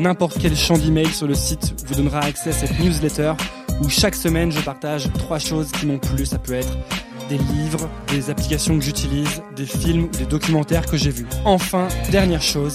N'importe 0.00 0.38
quel 0.40 0.56
champ 0.56 0.76
d'email 0.76 1.12
sur 1.12 1.28
le 1.28 1.34
site 1.34 1.80
vous 1.86 1.94
donnera 1.94 2.18
accès 2.18 2.50
à 2.50 2.52
cette 2.52 2.80
newsletter 2.80 3.34
où 3.80 3.88
chaque 3.88 4.16
semaine 4.16 4.50
je 4.50 4.58
partage 4.58 5.08
trois 5.16 5.38
choses 5.38 5.70
qui 5.70 5.86
m'ont 5.86 6.00
plu. 6.00 6.26
Ça 6.26 6.38
peut 6.38 6.54
être 6.54 6.76
des 7.28 7.38
livres, 7.38 7.88
des 8.08 8.30
applications 8.30 8.76
que 8.76 8.84
j'utilise, 8.84 9.42
des 9.54 9.66
films 9.66 10.08
ou 10.12 10.16
des 10.16 10.26
documentaires 10.26 10.86
que 10.86 10.96
j'ai 10.96 11.10
vus. 11.10 11.26
Enfin, 11.44 11.86
dernière 12.10 12.42
chose, 12.42 12.74